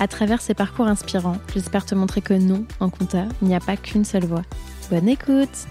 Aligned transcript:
À 0.00 0.08
travers 0.08 0.40
ces 0.40 0.54
parcours 0.54 0.86
inspirants, 0.86 1.38
j'espère 1.52 1.86
te 1.86 1.94
montrer 1.94 2.20
que 2.20 2.34
non, 2.34 2.64
en 2.80 2.90
compta, 2.90 3.24
il 3.42 3.48
n'y 3.48 3.54
a 3.54 3.60
pas 3.60 3.76
qu'une 3.76 4.04
seule 4.04 4.24
voie. 4.24 4.42
Bonne 4.90 5.08
écoute 5.08 5.66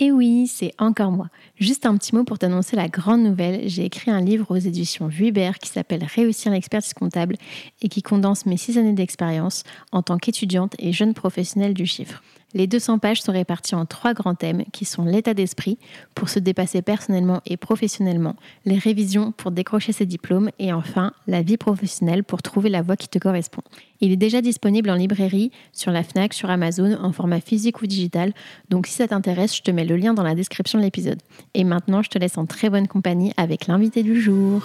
Et 0.00 0.12
oui, 0.12 0.37
c'est 0.48 0.72
encore 0.78 1.12
moi. 1.12 1.28
Juste 1.56 1.86
un 1.86 1.96
petit 1.96 2.14
mot 2.14 2.24
pour 2.24 2.38
t'annoncer 2.38 2.76
la 2.76 2.88
grande 2.88 3.22
nouvelle. 3.22 3.68
J'ai 3.68 3.84
écrit 3.84 4.10
un 4.10 4.20
livre 4.20 4.50
aux 4.50 4.56
éditions 4.56 5.06
Vuibert 5.06 5.58
qui 5.58 5.68
s'appelle 5.68 6.04
Réussir 6.04 6.50
l'expertise 6.52 6.94
comptable 6.94 7.36
et 7.82 7.88
qui 7.88 8.02
condense 8.02 8.46
mes 8.46 8.56
six 8.56 8.78
années 8.78 8.92
d'expérience 8.92 9.62
en 9.92 10.02
tant 10.02 10.18
qu'étudiante 10.18 10.74
et 10.78 10.92
jeune 10.92 11.14
professionnelle 11.14 11.74
du 11.74 11.86
chiffre. 11.86 12.22
Les 12.54 12.66
200 12.66 12.98
pages 12.98 13.20
sont 13.20 13.32
réparties 13.32 13.74
en 13.74 13.84
trois 13.84 14.14
grands 14.14 14.34
thèmes 14.34 14.64
qui 14.72 14.86
sont 14.86 15.04
l'état 15.04 15.34
d'esprit 15.34 15.76
pour 16.14 16.30
se 16.30 16.38
dépasser 16.38 16.80
personnellement 16.80 17.42
et 17.44 17.58
professionnellement, 17.58 18.36
les 18.64 18.78
révisions 18.78 19.32
pour 19.32 19.50
décrocher 19.50 19.92
ses 19.92 20.06
diplômes 20.06 20.48
et 20.58 20.72
enfin 20.72 21.12
la 21.26 21.42
vie 21.42 21.58
professionnelle 21.58 22.24
pour 22.24 22.40
trouver 22.40 22.70
la 22.70 22.80
voie 22.80 22.96
qui 22.96 23.08
te 23.08 23.18
correspond. 23.18 23.60
Il 24.00 24.12
est 24.12 24.16
déjà 24.16 24.40
disponible 24.40 24.88
en 24.88 24.94
librairie, 24.94 25.50
sur 25.74 25.92
la 25.92 26.02
FNAC, 26.02 26.32
sur 26.32 26.48
Amazon, 26.48 26.96
en 27.02 27.12
format 27.12 27.40
physique 27.40 27.82
ou 27.82 27.86
digital, 27.86 28.32
donc 28.70 28.86
si 28.86 28.94
ça 28.94 29.08
t'intéresse, 29.08 29.54
je 29.54 29.62
te 29.62 29.70
mets 29.70 29.84
le 29.84 29.96
lien 29.96 30.14
dans 30.14 30.22
la 30.22 30.34
description 30.38 30.78
de 30.78 30.84
l'épisode. 30.84 31.20
Et 31.54 31.64
maintenant, 31.64 32.02
je 32.02 32.08
te 32.08 32.18
laisse 32.18 32.38
en 32.38 32.46
très 32.46 32.70
bonne 32.70 32.88
compagnie 32.88 33.32
avec 33.36 33.66
l'invité 33.66 34.02
du 34.02 34.20
jour. 34.20 34.62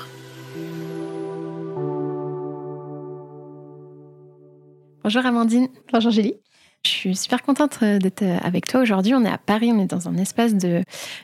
Bonjour 5.04 5.26
Amandine. 5.26 5.68
Bonjour 5.92 6.12
Julie. 6.12 6.36
Je 6.86 6.92
suis 6.92 7.16
super 7.16 7.42
contente 7.44 7.80
euh, 7.82 7.98
d'être 7.98 8.24
euh, 8.24 8.38
avec 8.44 8.68
toi 8.68 8.82
aujourd'hui. 8.82 9.14
On 9.14 9.24
est 9.24 9.30
à 9.30 9.38
Paris, 9.38 9.72
on 9.74 9.80
est 9.80 9.88
dans 9.88 10.10
un 10.10 10.18
espace 10.18 10.54
de, 10.54 10.84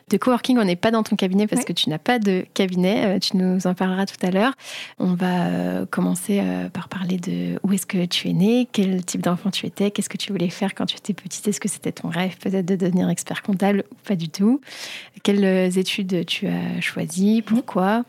de 0.09 0.17
coworking. 0.17 0.57
On 0.57 0.63
n'est 0.63 0.77
pas 0.77 0.89
dans 0.89 1.03
ton 1.03 1.17
cabinet 1.17 1.47
parce 1.47 1.65
que 1.65 1.73
tu 1.73 1.89
n'as 1.89 1.97
pas 1.97 2.17
de 2.17 2.45
cabinet. 2.53 3.17
Euh, 3.17 3.19
tu 3.19 3.35
nous 3.35 3.67
en 3.67 3.73
parleras 3.73 4.05
tout 4.05 4.25
à 4.25 4.31
l'heure. 4.31 4.53
On 4.99 5.15
va 5.15 5.85
commencer 5.91 6.41
par 6.71 6.87
parler 6.87 7.17
de 7.17 7.59
où 7.63 7.73
est-ce 7.73 7.85
que 7.85 8.05
tu 8.05 8.29
es 8.29 8.33
né, 8.33 8.69
quel 8.71 9.03
type 9.03 9.21
d'enfant 9.21 9.51
tu 9.51 9.65
étais, 9.65 9.91
qu'est-ce 9.91 10.07
que 10.07 10.17
tu 10.17 10.31
voulais 10.31 10.49
faire 10.49 10.73
quand 10.73 10.85
tu 10.85 10.95
étais 10.95 11.13
petite. 11.13 11.45
Est-ce 11.45 11.59
que 11.59 11.67
c'était 11.67 11.91
ton 11.91 12.07
rêve 12.07 12.37
peut-être 12.37 12.65
de 12.65 12.77
devenir 12.77 13.09
expert 13.09 13.41
comptable 13.41 13.83
ou 13.91 13.95
pas 14.07 14.15
du 14.15 14.29
tout? 14.29 14.61
Quelles 15.23 15.77
études 15.77 16.25
tu 16.25 16.47
as 16.47 16.79
choisies? 16.79 17.41
Pourquoi? 17.41 18.05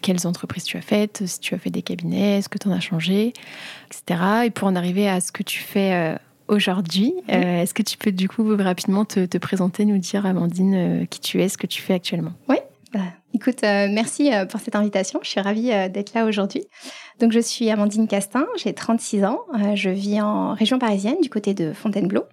Quelles 0.00 0.26
entreprises 0.26 0.64
tu 0.64 0.78
as 0.78 0.82
faites, 0.82 1.26
si 1.26 1.40
tu 1.40 1.54
as 1.54 1.58
fait 1.58 1.70
des 1.70 1.82
cabinets, 1.82 2.38
est-ce 2.38 2.48
que 2.48 2.56
tu 2.56 2.68
en 2.68 2.72
as 2.72 2.80
changé, 2.80 3.34
etc. 3.86 4.22
Et 4.46 4.50
pour 4.50 4.68
en 4.68 4.76
arriver 4.76 5.08
à 5.08 5.20
ce 5.20 5.32
que 5.32 5.42
tu 5.42 5.58
fais 5.58 6.16
aujourd'hui. 6.48 7.14
Euh, 7.30 7.62
est-ce 7.62 7.74
que 7.74 7.82
tu 7.82 7.96
peux 7.96 8.12
du 8.12 8.28
coup 8.28 8.56
rapidement 8.56 9.04
te, 9.04 9.38
présenter, 9.38 9.84
nous 9.84 9.98
dire, 9.98 10.26
Amandine, 10.26 10.74
euh, 10.74 11.04
qui 11.06 11.20
tu 11.20 11.42
es, 11.42 11.48
ce 11.48 11.58
que 11.58 11.66
tu 11.66 11.80
fais 11.80 11.94
actuellement? 11.94 12.32
Oui, 12.48 12.56
écoute, 13.34 13.62
euh, 13.64 13.88
merci 13.90 14.30
pour 14.50 14.60
cette 14.60 14.74
invitation. 14.74 15.20
Je 15.22 15.28
suis 15.28 15.40
ravie 15.40 15.68
d'être 15.90 16.14
là 16.14 16.24
aujourd'hui. 16.24 16.64
Donc, 17.18 17.32
je 17.32 17.40
suis 17.40 17.68
Amandine 17.70 18.06
Castin, 18.06 18.46
j'ai 18.56 18.72
36 18.72 19.24
ans. 19.24 19.40
je 19.74 19.90
vis 19.90 20.20
en 20.20 20.54
région 20.54 20.78
parisienne, 20.78 21.16
du 21.20 21.28
côté 21.28 21.52
de 21.52 21.72
Fontainebleau. 21.72 22.24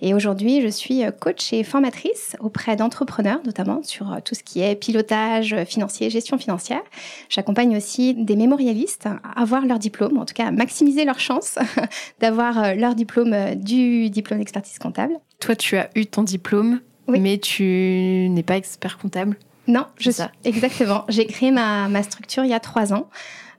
Et 0.00 0.14
aujourd'hui, 0.14 0.60
je 0.62 0.68
suis 0.68 1.02
coach 1.20 1.52
et 1.52 1.62
formatrice 1.62 2.36
auprès 2.40 2.74
d'entrepreneurs, 2.74 3.40
notamment 3.44 3.82
sur 3.84 4.18
tout 4.24 4.34
ce 4.34 4.42
qui 4.42 4.60
est 4.60 4.74
pilotage 4.74 5.54
financier, 5.64 6.10
gestion 6.10 6.38
financière. 6.38 6.82
J'accompagne 7.28 7.76
aussi 7.76 8.14
des 8.14 8.34
mémorialistes 8.34 9.06
à 9.06 9.40
avoir 9.40 9.64
leur 9.64 9.78
diplôme, 9.78 10.18
en 10.18 10.24
tout 10.24 10.34
cas 10.34 10.48
à 10.48 10.50
maximiser 10.50 11.04
leur 11.04 11.20
chance 11.20 11.58
d'avoir 12.20 12.74
leur 12.74 12.96
diplôme 12.96 13.54
du 13.54 14.10
diplôme 14.10 14.40
d'expertise 14.40 14.78
comptable. 14.78 15.14
Toi, 15.38 15.54
tu 15.54 15.76
as 15.76 15.88
eu 15.94 16.06
ton 16.06 16.24
diplôme, 16.24 16.80
mais 17.08 17.38
tu 17.38 18.28
n'es 18.30 18.42
pas 18.42 18.56
expert 18.56 18.98
comptable? 18.98 19.36
Non, 19.68 19.86
je 19.96 20.10
sais. 20.10 20.28
Exactement. 20.44 21.04
J'ai 21.08 21.26
créé 21.26 21.50
ma, 21.50 21.88
ma, 21.88 22.02
structure 22.02 22.44
il 22.44 22.50
y 22.50 22.54
a 22.54 22.60
trois 22.60 22.92
ans. 22.92 23.08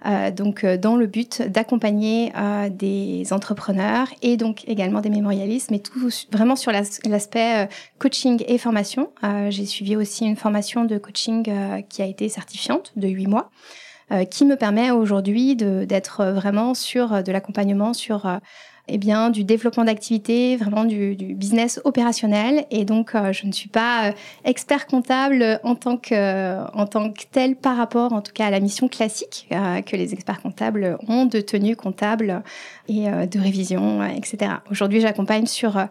Euh, 0.06 0.32
donc 0.32 0.64
euh, 0.64 0.78
dans 0.78 0.98
le 0.98 1.08
but 1.08 1.42
d'accompagner 1.44 2.34
euh, 2.36 2.68
des 2.70 3.32
entrepreneurs 3.32 4.08
et 4.22 4.36
donc 4.36 4.68
également 4.68 5.00
des 5.00 5.10
mémorialistes, 5.10 5.72
mais 5.72 5.80
tout 5.80 6.10
vraiment 6.32 6.58
sur 6.58 6.72
l'aspect 6.72 7.70
coaching 8.00 8.44
et 8.48 8.58
formation. 8.58 9.12
J'ai 9.50 9.66
suivi 9.66 9.96
aussi 9.96 10.26
une 10.26 10.36
formation 10.36 10.86
de 10.86 10.98
coaching 10.98 11.50
qui 11.90 12.02
a 12.02 12.06
été 12.06 12.30
certifiante 12.30 12.92
de 12.96 13.08
huit 13.08 13.28
mois, 13.28 13.50
qui 14.30 14.46
me 14.46 14.56
permet 14.56 14.92
aujourd'hui 14.92 15.56
d'être 15.56 16.26
vraiment 16.26 16.74
sur 16.74 17.24
de 17.24 17.32
l'accompagnement 17.32 17.94
sur 17.94 18.40
eh 18.90 18.98
bien, 18.98 19.30
du 19.30 19.46
développement 19.46 19.86
d'activité, 19.86 20.58
vraiment 20.58 20.84
du, 20.84 21.16
business 21.16 21.80
opérationnel. 21.86 22.66
Et 22.70 22.84
donc, 22.84 23.16
euh, 23.16 23.32
je 23.32 23.48
ne 23.48 23.54
suis 23.54 23.70
pas 23.70 24.10
euh, 24.10 24.12
expert 24.44 24.88
comptable 24.88 25.62
en 25.64 25.76
tant 25.76 25.96
que, 25.96 26.62
en 26.76 26.86
tant 26.86 27.10
que 27.10 27.24
tel 27.32 27.56
par 27.56 27.78
rapport, 27.78 28.12
en 28.12 28.22
tout 28.22 28.34
cas, 28.34 28.48
à 28.48 28.50
la 28.50 28.60
mission 28.60 28.90
classique 28.90 29.48
euh, 29.54 29.82
que 29.82 29.96
les 29.96 30.14
experts 30.14 30.42
comptables 30.42 30.98
ont 31.08 31.26
de 31.26 31.40
tenue 31.40 31.78
comptable 31.78 32.44
et 32.90 33.06
de 33.06 33.40
révision, 33.40 34.04
etc. 34.04 34.56
Aujourd'hui, 34.70 35.00
j'accompagne 35.00 35.46
sur, 35.46 35.82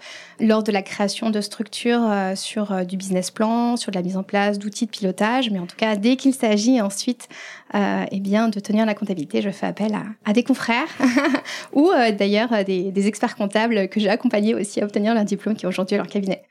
lors 0.41 0.63
de 0.63 0.71
la 0.71 0.83
création 0.83 1.31
de 1.31 1.41
structures, 1.41 2.07
sur 2.35 2.85
du 2.85 2.99
business 2.99 3.31
plan, 3.31 3.79
sur 3.79 3.91
de 3.91 3.97
la 3.97 4.03
mise 4.03 4.19
en 4.19 4.23
place 4.23 4.59
d'outils 4.59 4.85
de 4.85 4.91
pilotage. 4.91 5.51
Mais 5.51 5.59
en 5.59 5.65
tout 5.65 5.77
cas, 5.77 5.97
dès 5.97 6.17
qu'il 6.17 6.35
s'agit 6.35 6.83
ensuite 6.83 7.29
eh 7.75 8.21
bien, 8.21 8.49
de 8.49 8.61
tenir 8.61 8.87
la 8.87 8.95
comptabilité, 8.95 9.43
je 9.43 9.51
fais 9.51 9.67
appel 9.67 9.95
à, 9.95 10.05
à 10.25 10.33
des 10.33 10.43
confrères 10.43 10.89
ou 11.73 11.91
d'ailleurs 12.19 12.65
des 12.65 12.91
des, 12.91 13.09
experts 13.09 13.37
comptables 13.37 13.89
que 13.89 14.01
j'ai 14.01 14.09
accompagnés 14.09 14.55
aussi 14.55 14.81
à 14.81 14.85
obtenir 14.85 15.15
leur 15.15 15.25
diplôme 15.25 15.55
qui 15.55 15.67
ont 15.67 15.71
aujourd'hui 15.71 15.97
leur 15.97 16.07
cabinet. 16.07 16.43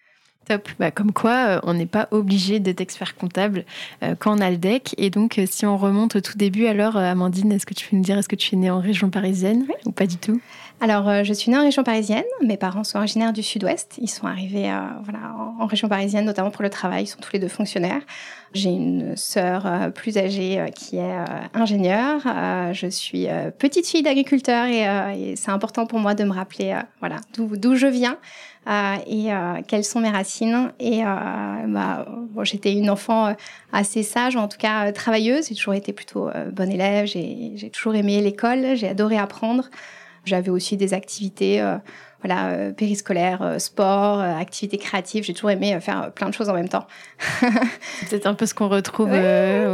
Top. 0.46 0.68
Bah, 0.80 0.90
comme 0.90 1.12
quoi, 1.12 1.32
euh, 1.32 1.60
on 1.64 1.76
n'est 1.76 1.86
pas 1.86 2.08
obligé 2.10 2.60
d'être 2.60 2.82
expert 2.82 3.16
comptable 3.16 3.64
euh, 4.02 4.16
quand 4.18 4.36
on 4.36 4.42
a 4.42 4.50
le 4.50 4.58
DEC. 4.58 4.96
Et 4.98 5.12
donc, 5.12 5.38
euh, 5.38 5.46
si 5.48 5.68
on 5.68 5.78
remonte 5.78 6.16
au 6.16 6.22
tout 6.22 6.36
début, 6.36 6.66
alors, 6.66 6.98
Amandine, 6.98 7.52
est-ce 7.52 7.68
que 7.68 7.76
tu 7.76 7.88
peux 7.88 7.96
nous 7.96 8.02
dire, 8.02 8.18
est-ce 8.18 8.28
que 8.28 8.36
tu 8.36 8.56
es 8.56 8.58
née 8.58 8.72
en 8.72 8.80
région 8.80 9.12
parisienne 9.12 9.68
ou 9.86 9.92
pas 9.92 10.08
du 10.08 10.18
tout? 10.18 10.42
Alors, 10.80 11.24
je 11.24 11.32
suis 11.32 11.52
née 11.52 11.60
en 11.60 11.62
région 11.62 11.84
parisienne. 11.84 12.24
Mes 12.44 12.58
parents 12.58 12.84
sont 12.84 12.98
originaires 12.98 13.34
du 13.34 13.44
sud-ouest. 13.44 14.00
Ils 14.02 14.10
sont 14.10 14.26
arrivés 14.26 14.74
voilà, 15.04 15.36
en, 15.60 15.68
région 15.68 15.88
parisienne, 15.88 16.26
notamment 16.26 16.50
pour 16.50 16.64
le 16.64 16.72
travail. 16.72 17.04
Ils 17.04 17.08
sont 17.08 17.20
tous 17.22 17.34
les 17.34 17.40
deux 17.40 17.48
fonctionnaires. 17.48 18.02
J'ai 18.56 18.72
une 18.72 19.16
sœur 19.16 19.92
plus 19.94 20.18
âgée 20.18 20.66
qui 20.74 20.98
est 20.98 21.16
ingénieure. 21.54 22.22
je 22.74 22.88
suis 22.88 23.28
petite 23.60 23.86
fille 23.86 24.02
d'agriculteur 24.02 24.66
et, 24.66 24.88
et 25.22 25.36
c'est 25.36 25.52
important 25.52 25.86
pour 25.86 26.00
moi 26.00 26.16
de 26.16 26.24
me 26.24 26.34
rappeler 26.34 26.76
voilà, 27.00 27.18
d'où 27.36 27.76
je 27.76 27.86
viens. 27.86 28.18
Euh, 28.68 28.96
et 29.08 29.34
euh, 29.34 29.62
quelles 29.68 29.84
sont 29.84 30.00
mes 30.00 30.10
racines. 30.10 30.72
Et 30.80 31.04
euh, 31.04 31.08
bah, 31.68 32.06
j'étais 32.44 32.74
une 32.74 32.90
enfant 32.90 33.36
assez 33.72 34.04
sage, 34.04 34.36
en 34.36 34.48
tout 34.48 34.58
cas 34.58 34.92
travailleuse. 34.92 35.48
J'ai 35.50 35.56
toujours 35.56 35.74
été 35.74 35.94
plutôt 35.94 36.30
bonne 36.52 36.72
élève. 36.72 37.06
J'ai 37.06 37.70
toujours 37.72 37.96
aimé 37.96 38.22
l'école. 38.22 38.76
J'ai 38.76 38.90
adoré 38.90 39.18
apprendre. 39.18 39.70
J'avais 40.24 40.52
aussi 40.52 40.78
des 40.78 40.94
activités 40.94 41.64
voilà, 42.24 42.72
périscolaires, 42.72 43.56
sport, 43.60 44.20
activités 44.20 44.78
créatives. 44.78 45.24
J'ai 45.24 45.34
toujours 45.34 45.52
aimé 45.52 45.80
faire 45.82 46.12
plein 46.12 46.30
de 46.30 46.34
choses 46.34 46.50
en 46.50 46.54
même 46.54 46.70
temps. 46.70 46.86
C'est 48.08 48.26
un 48.26 48.34
peu 48.34 48.46
ce 48.46 48.54
qu'on 48.54 48.70
retrouve 48.70 49.12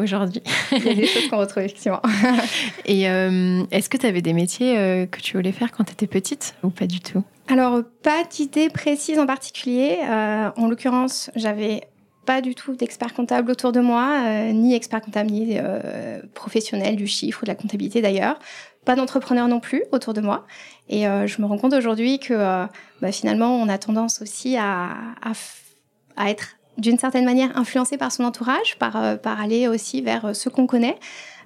aujourd'hui. 0.01 0.41
Il 0.71 0.85
y 0.85 0.89
a 0.89 0.94
des 0.94 1.07
choses 1.07 1.27
qu'on 1.29 1.38
retrouve 1.38 1.63
effectivement. 1.63 2.01
Et 2.85 3.03
est-ce 3.03 3.89
que 3.89 3.97
tu 3.97 4.05
avais 4.05 4.21
des 4.21 4.33
métiers 4.33 5.07
que 5.11 5.19
tu 5.19 5.38
voulais 5.38 5.51
faire 5.51 5.71
quand 5.71 5.83
tu 5.83 5.91
étais 5.91 6.07
petite 6.07 6.55
ou 6.63 6.69
pas 6.69 6.88
du 6.88 6.99
tout? 6.99 7.23
Alors, 7.49 7.81
pas 8.03 8.23
d'idée 8.25 8.69
précise 8.69 9.19
en 9.19 9.25
particulier. 9.25 9.99
Euh, 10.03 10.49
en 10.55 10.67
l'occurrence, 10.67 11.31
j'avais 11.35 11.81
pas 12.25 12.41
du 12.41 12.55
tout 12.55 12.75
d'expert 12.75 13.13
comptable 13.13 13.51
autour 13.51 13.71
de 13.71 13.79
moi, 13.79 14.21
euh, 14.25 14.51
ni 14.51 14.75
expert 14.75 14.99
comptable, 14.99 15.31
ni 15.31 15.57
euh, 15.57 16.19
professionnel 16.33 16.97
du 16.97 17.07
chiffre 17.07 17.41
ou 17.41 17.45
de 17.45 17.51
la 17.51 17.55
comptabilité 17.55 18.01
d'ailleurs. 18.01 18.38
Pas 18.87 18.95
d'entrepreneur 18.95 19.47
non 19.47 19.59
plus 19.59 19.83
autour 19.91 20.13
de 20.13 20.21
moi. 20.21 20.47
Et 20.89 21.03
je 21.03 21.41
me 21.41 21.45
rends 21.45 21.57
compte 21.57 21.73
aujourd'hui 21.73 22.19
que 22.19 22.33
bah, 23.01 23.11
finalement, 23.11 23.57
on 23.57 23.67
a 23.67 23.77
tendance 23.77 24.21
aussi 24.21 24.55
à, 24.57 24.95
être 26.25 26.55
d'une 26.77 26.97
certaine 26.97 27.25
manière 27.25 27.57
influencé 27.57 27.97
par 27.97 28.13
son 28.13 28.23
entourage, 28.23 28.77
par, 28.79 29.19
par 29.19 29.41
aller 29.41 29.67
aussi 29.67 30.01
vers 30.01 30.33
ce 30.33 30.47
qu'on 30.47 30.67
connaît. 30.67 30.97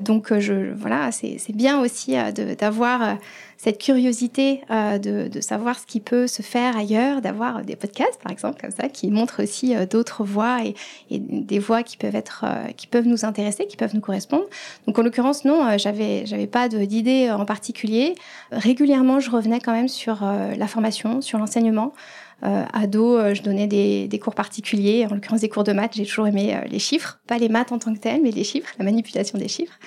Donc 0.01 0.37
je, 0.37 0.73
voilà, 0.73 1.11
c'est 1.11 1.55
bien 1.55 1.79
aussi 1.81 2.15
d'avoir 2.59 3.17
cette 3.61 3.77
curiosité 3.77 4.61
euh, 4.71 4.97
de, 4.97 5.39
savoir 5.39 5.77
ce 5.77 5.85
qui 5.85 5.99
peut 5.99 6.25
se 6.25 6.41
faire 6.41 6.75
ailleurs, 6.75 7.21
d'avoir 7.21 7.61
des 7.61 7.75
podcasts 7.75 8.19
par 8.19 8.31
exemple 8.31 8.59
comme 8.59 8.71
ça 8.71 8.89
qui 8.89 9.11
montrent 9.11 9.43
aussi 9.43 9.75
euh, 9.75 9.85
d'autres 9.85 10.23
voies 10.23 10.63
et, 10.63 11.19
des 11.19 11.59
voies 11.59 11.83
qui 11.83 11.95
peuvent 11.95 12.15
être 12.15 12.43
euh, 12.47 12.71
qui 12.75 12.87
peuvent 12.87 13.05
nous 13.05 13.23
intéresser, 13.23 13.67
qui 13.67 13.77
peuvent 13.77 13.93
nous 13.93 14.01
correspondre. 14.01 14.45
Donc 14.87 14.97
en 14.97 15.03
l'occurrence 15.03 15.45
non, 15.45 15.77
j'avais 15.77 16.25
j'avais 16.25 16.47
pas 16.47 16.69
d'idée 16.69 17.29
en 17.29 17.45
particulier. 17.45 18.15
Régulièrement, 18.51 19.19
je 19.19 19.29
revenais 19.29 19.59
quand 19.59 19.73
même 19.73 19.87
sur 19.87 20.23
la 20.23 20.67
formation, 20.67 21.21
sur 21.21 21.37
l'enseignement. 21.37 21.93
Euh, 22.43 22.65
ado, 22.73 23.33
je 23.33 23.41
donnais 23.41 23.67
des, 23.67 24.07
des, 24.07 24.19
cours 24.19 24.33
particuliers, 24.33 25.05
en 25.09 25.13
l'occurrence 25.13 25.41
des 25.41 25.49
cours 25.49 25.63
de 25.63 25.73
maths. 25.73 25.95
J'ai 25.95 26.05
toujours 26.05 26.27
aimé 26.27 26.57
les 26.69 26.79
chiffres, 26.79 27.19
pas 27.27 27.37
les 27.37 27.49
maths 27.49 27.71
en 27.71 27.77
tant 27.77 27.93
que 27.93 27.99
telles, 27.99 28.21
mais 28.21 28.31
les 28.31 28.43
chiffres, 28.43 28.73
la 28.79 28.85
manipulation 28.85 29.37
des 29.37 29.47
chiffres. 29.47 29.77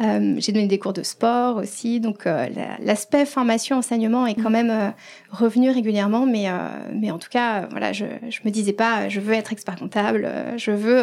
Euh, 0.00 0.36
j'ai 0.38 0.52
donné 0.52 0.66
des 0.66 0.78
cours 0.78 0.92
de 0.92 1.02
sport 1.02 1.56
aussi, 1.56 1.98
donc 1.98 2.26
euh, 2.26 2.46
l'aspect 2.80 3.26
formation 3.26 3.78
enseignement 3.78 4.26
est 4.26 4.36
quand 4.36 4.50
mm. 4.50 4.52
même 4.52 4.70
euh, 4.70 4.90
revenu 5.30 5.70
régulièrement, 5.70 6.24
mais 6.24 6.46
mais 6.92 7.10
en 7.10 7.18
tout 7.18 7.28
cas 7.30 7.66
voilà, 7.70 7.92
je 7.92 8.04
je 8.28 8.40
me 8.44 8.50
disais 8.50 8.72
pas 8.72 9.08
je 9.08 9.18
veux 9.18 9.34
être 9.34 9.52
expert 9.52 9.76
comptable, 9.76 10.28
je 10.56 10.70
veux 10.70 11.02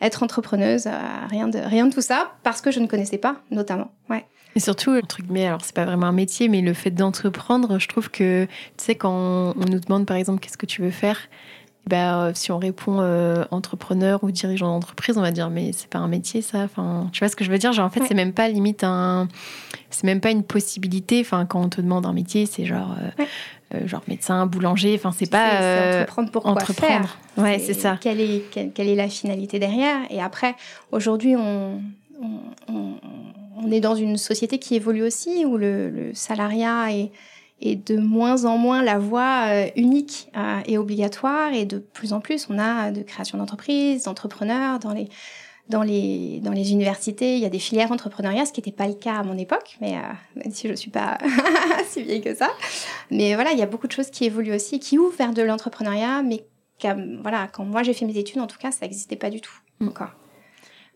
être 0.00 0.22
entrepreneuse, 0.22 0.88
rien 1.28 1.48
de 1.48 1.58
rien 1.58 1.86
de 1.86 1.92
tout 1.92 2.02
ça 2.02 2.32
parce 2.42 2.60
que 2.60 2.70
je 2.70 2.78
ne 2.80 2.86
connaissais 2.86 3.18
pas 3.18 3.42
notamment. 3.50 3.90
Ouais. 4.08 4.24
Et 4.56 4.60
surtout, 4.60 4.92
le 4.92 5.02
truc, 5.02 5.26
mais 5.28 5.46
alors 5.46 5.60
c'est 5.64 5.74
pas 5.74 5.84
vraiment 5.84 6.06
un 6.06 6.12
métier, 6.12 6.48
mais 6.48 6.60
le 6.60 6.74
fait 6.74 6.90
d'entreprendre, 6.90 7.78
je 7.78 7.88
trouve 7.88 8.10
que, 8.10 8.44
tu 8.44 8.50
sais, 8.84 8.94
quand 8.94 9.54
on 9.56 9.64
nous 9.70 9.80
demande 9.80 10.06
par 10.06 10.16
exemple 10.16 10.40
qu'est-ce 10.40 10.58
que 10.58 10.66
tu 10.66 10.82
veux 10.82 10.90
faire, 10.90 11.18
bah, 11.86 12.24
euh, 12.24 12.32
si 12.34 12.52
on 12.52 12.58
répond 12.58 13.00
euh, 13.00 13.44
entrepreneur 13.50 14.22
ou 14.22 14.30
dirigeant 14.30 14.68
d'entreprise, 14.68 15.16
on 15.16 15.22
va 15.22 15.30
dire 15.30 15.50
mais 15.50 15.72
c'est 15.72 15.88
pas 15.88 15.98
un 15.98 16.08
métier 16.08 16.42
ça. 16.42 16.58
Enfin, 16.58 17.08
tu 17.12 17.20
vois 17.20 17.28
ce 17.28 17.36
que 17.36 17.44
je 17.44 17.50
veux 17.50 17.58
dire? 17.58 17.72
Genre 17.72 17.86
en 17.86 17.90
fait 17.90 18.02
c'est 18.06 18.14
même 18.14 18.32
pas 18.32 18.48
limite 18.48 18.84
un, 18.84 19.28
c'est 19.88 20.04
même 20.04 20.20
pas 20.20 20.30
une 20.30 20.44
possibilité. 20.44 21.20
Enfin 21.20 21.46
quand 21.46 21.64
on 21.64 21.68
te 21.68 21.80
demande 21.80 22.06
un 22.06 22.12
métier, 22.12 22.46
c'est 22.46 22.64
genre 22.64 22.96
euh, 23.74 23.86
genre 23.86 24.02
médecin, 24.08 24.46
boulanger. 24.46 24.94
Enfin 24.94 25.10
c'est 25.10 25.30
pas 25.30 26.00
entreprendre 26.00 26.30
pour 26.30 26.46
entreprendre. 26.46 26.86
Faire. 26.86 27.18
Ouais 27.38 27.58
c'est 27.58 27.74
ça. 27.74 27.98
Quelle 28.00 28.20
est 28.20 28.44
quelle, 28.50 28.88
est 28.88 28.94
la 28.94 29.08
finalité 29.08 29.58
derrière? 29.58 30.00
Et 30.10 30.20
après 30.20 30.54
aujourd'hui 30.92 31.34
on, 31.34 31.80
on, 32.22 32.72
on, 32.72 32.94
est 33.70 33.80
dans 33.80 33.94
une 33.94 34.16
société 34.16 34.58
qui 34.58 34.74
évolue 34.74 35.02
aussi 35.02 35.44
où 35.44 35.56
le, 35.56 35.90
le 35.90 36.14
salariat 36.14 36.90
est 37.60 37.76
de 37.76 37.96
moins 37.98 38.44
en 38.44 38.56
moins 38.56 38.82
la 38.82 38.98
voie 38.98 39.46
euh, 39.48 39.66
unique 39.76 40.28
euh, 40.36 40.60
et 40.66 40.78
obligatoire 40.78 41.52
et 41.52 41.66
de 41.66 41.78
plus 41.78 42.12
en 42.12 42.20
plus 42.20 42.46
on 42.48 42.58
a 42.58 42.90
de 42.90 43.02
création 43.02 43.38
d'entreprises, 43.38 44.04
d'entrepreneurs 44.04 44.78
dans 44.78 44.92
les 44.92 45.08
dans 45.68 45.82
les 45.82 46.40
dans 46.40 46.50
les 46.50 46.72
universités, 46.72 47.36
il 47.36 47.40
y 47.40 47.46
a 47.46 47.48
des 47.48 47.60
filières 47.60 47.92
entrepreneuriat, 47.92 48.44
ce 48.44 48.52
qui 48.52 48.60
n'était 48.60 48.72
pas 48.72 48.88
le 48.88 48.94
cas 48.94 49.16
à 49.16 49.22
mon 49.22 49.38
époque, 49.38 49.76
mais 49.80 49.94
euh, 49.94 50.00
même 50.34 50.52
si 50.52 50.68
je 50.68 50.74
suis 50.74 50.90
pas 50.90 51.16
si 51.88 52.02
vieille 52.02 52.20
que 52.20 52.34
ça. 52.34 52.50
Mais 53.10 53.34
voilà, 53.34 53.52
il 53.52 53.58
y 53.58 53.62
a 53.62 53.66
beaucoup 53.66 53.86
de 53.86 53.92
choses 53.92 54.10
qui 54.10 54.24
évoluent 54.24 54.54
aussi, 54.54 54.80
qui 54.80 54.98
ouvrent 54.98 55.16
vers 55.16 55.32
de 55.32 55.42
l'entrepreneuriat, 55.42 56.22
mais 56.22 56.44
voilà, 57.22 57.46
quand 57.52 57.64
moi 57.64 57.82
j'ai 57.82 57.92
fait 57.92 58.04
mes 58.04 58.16
études, 58.16 58.40
en 58.40 58.46
tout 58.46 58.58
cas, 58.58 58.72
ça 58.72 58.80
n'existait 58.82 59.16
pas 59.16 59.30
du 59.30 59.40
tout 59.40 59.52
mm. 59.80 59.88
encore. 59.88 60.10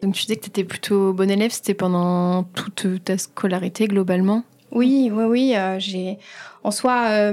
Donc 0.04 0.14
tu 0.14 0.26
disais 0.26 0.36
que 0.36 0.42
tu 0.42 0.50
étais 0.50 0.64
plutôt 0.64 1.14
bon 1.14 1.30
élève, 1.30 1.50
c'était 1.50 1.72
pendant 1.72 2.42
toute 2.42 3.04
ta 3.04 3.16
scolarité 3.16 3.88
globalement? 3.88 4.44
Oui, 4.70 5.10
oui, 5.10 5.24
oui. 5.24 5.54
Euh, 5.56 6.14
en 6.62 6.70
soi, 6.70 7.06
euh, 7.10 7.32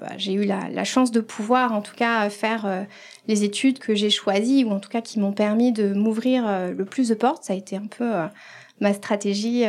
bah, 0.00 0.08
j'ai 0.16 0.32
eu 0.32 0.44
la, 0.44 0.68
la, 0.70 0.84
chance 0.84 1.12
de 1.12 1.20
pouvoir, 1.20 1.72
en 1.72 1.82
tout 1.82 1.94
cas, 1.94 2.28
faire 2.30 2.66
euh, 2.66 2.82
les 3.28 3.44
études 3.44 3.78
que 3.78 3.94
j'ai 3.94 4.10
choisies, 4.10 4.64
ou 4.64 4.70
en 4.70 4.80
tout 4.80 4.88
cas 4.88 5.02
qui 5.02 5.20
m'ont 5.20 5.32
permis 5.32 5.70
de 5.70 5.92
m'ouvrir 5.92 6.72
le 6.76 6.84
plus 6.84 7.10
de 7.10 7.14
portes. 7.14 7.44
Ça 7.44 7.52
a 7.52 7.56
été 7.56 7.76
un 7.76 7.86
peu 7.86 8.10
ma 8.80 8.92
stratégie 8.92 9.64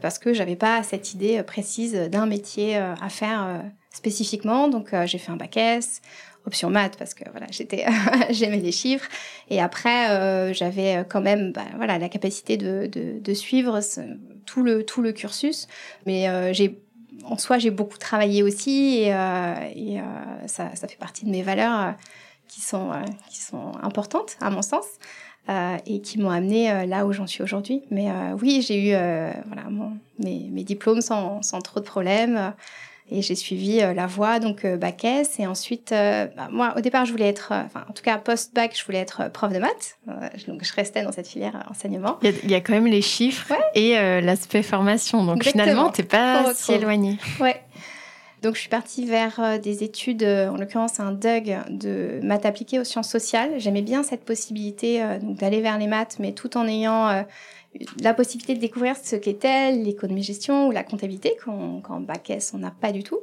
parce 0.00 0.18
que 0.18 0.32
j'avais 0.32 0.56
pas 0.56 0.82
cette 0.82 1.12
idée 1.12 1.42
précise 1.42 1.94
d'un 1.94 2.26
métier 2.26 2.76
à 2.76 3.08
faire 3.08 3.62
spécifiquement. 3.90 4.68
Donc, 4.68 4.94
j'ai 5.06 5.18
fait 5.18 5.32
un 5.32 5.36
bac 5.36 5.56
S 5.56 6.00
option 6.46 6.70
maths 6.70 6.96
parce 6.96 7.14
que 7.14 7.24
voilà 7.30 7.46
j'étais 7.50 7.86
j'aimais 8.30 8.60
les 8.60 8.72
chiffres 8.72 9.08
et 9.48 9.60
après 9.60 10.52
j'avais 10.54 11.04
quand 11.08 11.20
même 11.20 11.52
bah, 11.52 11.66
voilà 11.76 11.98
la 11.98 12.08
capacité 12.08 12.56
de, 12.56 12.86
de, 12.86 13.34
suivre 13.34 13.80
tout 14.50 14.62
le, 14.62 14.84
tout 14.84 15.02
le 15.02 15.12
cursus. 15.12 15.68
Mais 16.06 16.28
euh, 16.28 16.52
j'ai 16.52 16.80
en 17.24 17.36
soi, 17.38 17.58
j'ai 17.58 17.70
beaucoup 17.70 17.98
travaillé 17.98 18.42
aussi 18.42 19.02
et, 19.02 19.14
euh, 19.14 19.54
euh, 19.76 20.00
ça, 20.46 20.74
ça, 20.74 20.88
fait 20.88 20.96
partie 20.96 21.24
de 21.24 21.30
mes 21.30 21.42
valeurs 21.42 21.94
qui, 22.48 22.60
sont, 22.60 22.90
qui 23.28 23.38
sont 23.38 23.72
importantes, 23.82 24.36
à 24.40 24.50
mon 24.50 24.62
sens, 24.62 24.86
et 25.86 26.00
qui 26.00 26.18
m'ont 26.18 26.30
amené 26.30 26.86
là 26.86 27.06
où 27.06 27.12
j'en 27.12 27.26
suis 27.26 27.42
aujourd'hui. 27.42 27.82
Mais 27.90 28.08
oui, 28.40 28.62
j'ai 28.62 28.90
eu 28.90 28.92
voilà, 29.46 29.68
mes, 30.18 30.48
mes, 30.50 30.64
diplômes 30.64 31.02
sans, 31.02 31.42
sans, 31.42 31.60
trop 31.60 31.80
de 31.80 31.84
problèmes. 31.84 32.54
Et 33.12 33.22
j'ai 33.22 33.34
suivi 33.34 33.80
euh, 33.80 33.92
la 33.92 34.06
voie, 34.06 34.38
donc 34.38 34.64
euh, 34.64 34.76
bac 34.76 35.04
S. 35.04 35.40
Et 35.40 35.46
ensuite, 35.46 35.90
euh, 35.92 36.26
bah, 36.36 36.48
moi, 36.50 36.74
au 36.76 36.80
départ, 36.80 37.06
je 37.06 37.12
voulais 37.12 37.28
être, 37.28 37.52
enfin, 37.52 37.84
en 37.88 37.92
tout 37.92 38.02
cas, 38.02 38.18
post-bac, 38.18 38.76
je 38.78 38.84
voulais 38.84 38.98
être 38.98 39.30
prof 39.32 39.52
de 39.52 39.58
maths. 39.58 39.98
donc, 40.46 40.64
je 40.64 40.72
restais 40.74 41.02
dans 41.02 41.12
cette 41.12 41.26
filière 41.26 41.66
enseignement. 41.68 42.18
Il 42.22 42.50
y, 42.50 42.54
a, 42.54 42.60
quand 42.60 42.72
même 42.72 42.86
les 42.86 43.02
chiffres 43.02 43.52
et 43.74 43.94
l'aspect 44.20 44.62
formation. 44.62 45.24
Donc, 45.24 45.44
finalement, 45.44 45.90
tu 45.90 46.02
n'es 46.02 46.06
pas 46.06 46.54
si 46.54 46.72
éloigné. 46.72 47.18
Ouais. 47.40 47.60
Donc, 48.42 48.54
je 48.54 48.60
suis 48.60 48.70
partie 48.70 49.04
vers 49.04 49.58
des 49.60 49.82
études, 49.82 50.24
en 50.24 50.56
l'occurrence 50.56 51.00
un 51.00 51.12
DUG 51.12 51.58
de 51.68 52.20
maths 52.22 52.46
appliquées 52.46 52.78
aux 52.78 52.84
sciences 52.84 53.10
sociales. 53.10 53.52
J'aimais 53.58 53.82
bien 53.82 54.02
cette 54.02 54.24
possibilité 54.24 55.02
d'aller 55.22 55.60
vers 55.60 55.78
les 55.78 55.86
maths, 55.86 56.16
mais 56.20 56.32
tout 56.32 56.56
en 56.56 56.66
ayant 56.66 57.24
la 58.00 58.14
possibilité 58.14 58.54
de 58.54 58.60
découvrir 58.60 58.96
ce 58.96 59.16
qu'était 59.16 59.72
l'économie-gestion 59.72 60.68
ou 60.68 60.70
la 60.70 60.82
comptabilité, 60.82 61.36
qu'en 61.44 62.00
bac 62.00 62.30
S, 62.30 62.52
on 62.54 62.58
n'a 62.58 62.70
pas 62.70 62.92
du 62.92 63.02
tout. 63.02 63.20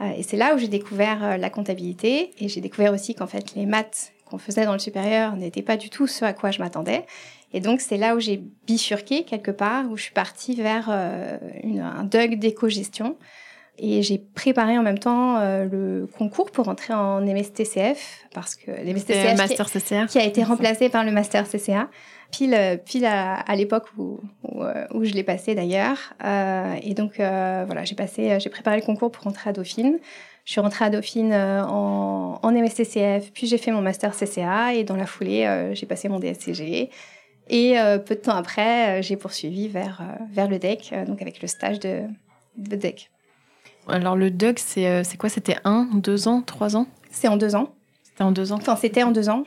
Euh, 0.00 0.10
et 0.16 0.22
c'est 0.22 0.36
là 0.36 0.54
où 0.54 0.58
j'ai 0.58 0.68
découvert 0.68 1.22
euh, 1.22 1.36
la 1.36 1.50
comptabilité 1.50 2.32
et 2.38 2.48
j'ai 2.48 2.60
découvert 2.60 2.92
aussi 2.92 3.14
qu'en 3.14 3.28
fait, 3.28 3.54
les 3.54 3.66
maths 3.66 4.12
qu'on 4.24 4.38
faisait 4.38 4.64
dans 4.64 4.72
le 4.72 4.78
supérieur 4.78 5.36
n'étaient 5.36 5.62
pas 5.62 5.76
du 5.76 5.90
tout 5.90 6.06
ce 6.06 6.24
à 6.24 6.32
quoi 6.32 6.50
je 6.50 6.58
m'attendais. 6.58 7.04
Et 7.52 7.60
donc, 7.60 7.80
c'est 7.80 7.96
là 7.96 8.16
où 8.16 8.20
j'ai 8.20 8.42
bifurqué 8.66 9.24
quelque 9.24 9.52
part, 9.52 9.88
où 9.90 9.96
je 9.96 10.04
suis 10.04 10.12
partie 10.12 10.56
vers 10.56 10.88
euh, 10.90 11.38
un 11.80 12.02
DUG 12.02 12.38
d'éco-gestion. 12.38 13.16
Et 13.78 14.02
j'ai 14.02 14.18
préparé 14.18 14.78
en 14.78 14.82
même 14.82 14.98
temps 14.98 15.40
le 15.40 16.06
concours 16.16 16.50
pour 16.52 16.68
entrer 16.68 16.94
en 16.94 17.20
MSTCF, 17.20 18.26
parce 18.32 18.54
que 18.54 18.70
l'MSTCF 18.70 20.06
qui, 20.06 20.12
qui, 20.12 20.18
a 20.18 20.24
été 20.24 20.44
remplacé 20.44 20.88
par 20.88 21.04
le 21.04 21.10
Master 21.10 21.48
CCA 21.48 21.88
pile, 22.36 22.80
pile 22.84 23.06
à, 23.06 23.56
l'époque 23.56 23.86
où, 23.96 24.20
euh, 24.44 24.86
où, 24.92 25.04
je 25.04 25.12
l'ai 25.12 25.22
passé 25.22 25.54
d'ailleurs. 25.54 25.98
Euh, 26.24 26.74
et 26.82 26.94
donc, 26.94 27.20
euh, 27.20 27.64
voilà, 27.66 27.84
j'ai 27.84 27.94
passé, 27.94 28.38
j'ai 28.40 28.50
préparé 28.50 28.76
le 28.76 28.82
concours 28.82 29.10
pour 29.10 29.24
rentrer 29.24 29.50
à 29.50 29.52
Dauphine. 29.52 29.98
Je 30.44 30.52
suis 30.52 30.60
rentrée 30.60 30.84
à 30.84 30.90
Dauphine 30.90 31.32
en, 31.32 32.38
en 32.42 32.52
MSTCF, 32.52 33.32
puis 33.32 33.46
j'ai 33.46 33.56
fait 33.56 33.70
mon 33.70 33.80
master 33.80 34.14
CCA 34.14 34.74
et 34.74 34.84
dans 34.84 34.96
la 34.96 35.06
foulée, 35.06 35.70
j'ai 35.72 35.86
passé 35.86 36.08
mon 36.08 36.18
DSCG. 36.18 36.90
Et 37.48 37.76
peu 38.04 38.14
de 38.14 38.20
temps 38.20 38.36
après, 38.36 39.02
j'ai 39.02 39.16
poursuivi 39.16 39.68
vers, 39.68 40.02
vers 40.30 40.48
le 40.48 40.58
DEC, 40.58 40.92
donc 41.06 41.22
avec 41.22 41.40
le 41.40 41.48
stage 41.48 41.80
de, 41.80 42.02
de 42.58 42.76
DEC. 42.76 43.10
Alors 43.88 44.16
le 44.16 44.30
DEC, 44.30 44.58
c'est 44.58 45.16
quoi? 45.18 45.28
C'était 45.28 45.56
un, 45.64 45.88
deux 45.92 46.28
ans, 46.28 46.42
trois 46.42 46.76
ans? 46.76 46.86
C'est 47.10 47.28
en 47.28 47.36
deux 47.36 47.54
ans. 47.54 47.74
C'était 48.02 48.24
en 48.24 48.32
deux 48.32 48.52
ans 48.52 48.56
Enfin, 48.56 48.76
c'était 48.76 49.02
en 49.02 49.10
deux 49.10 49.28
ans. 49.28 49.44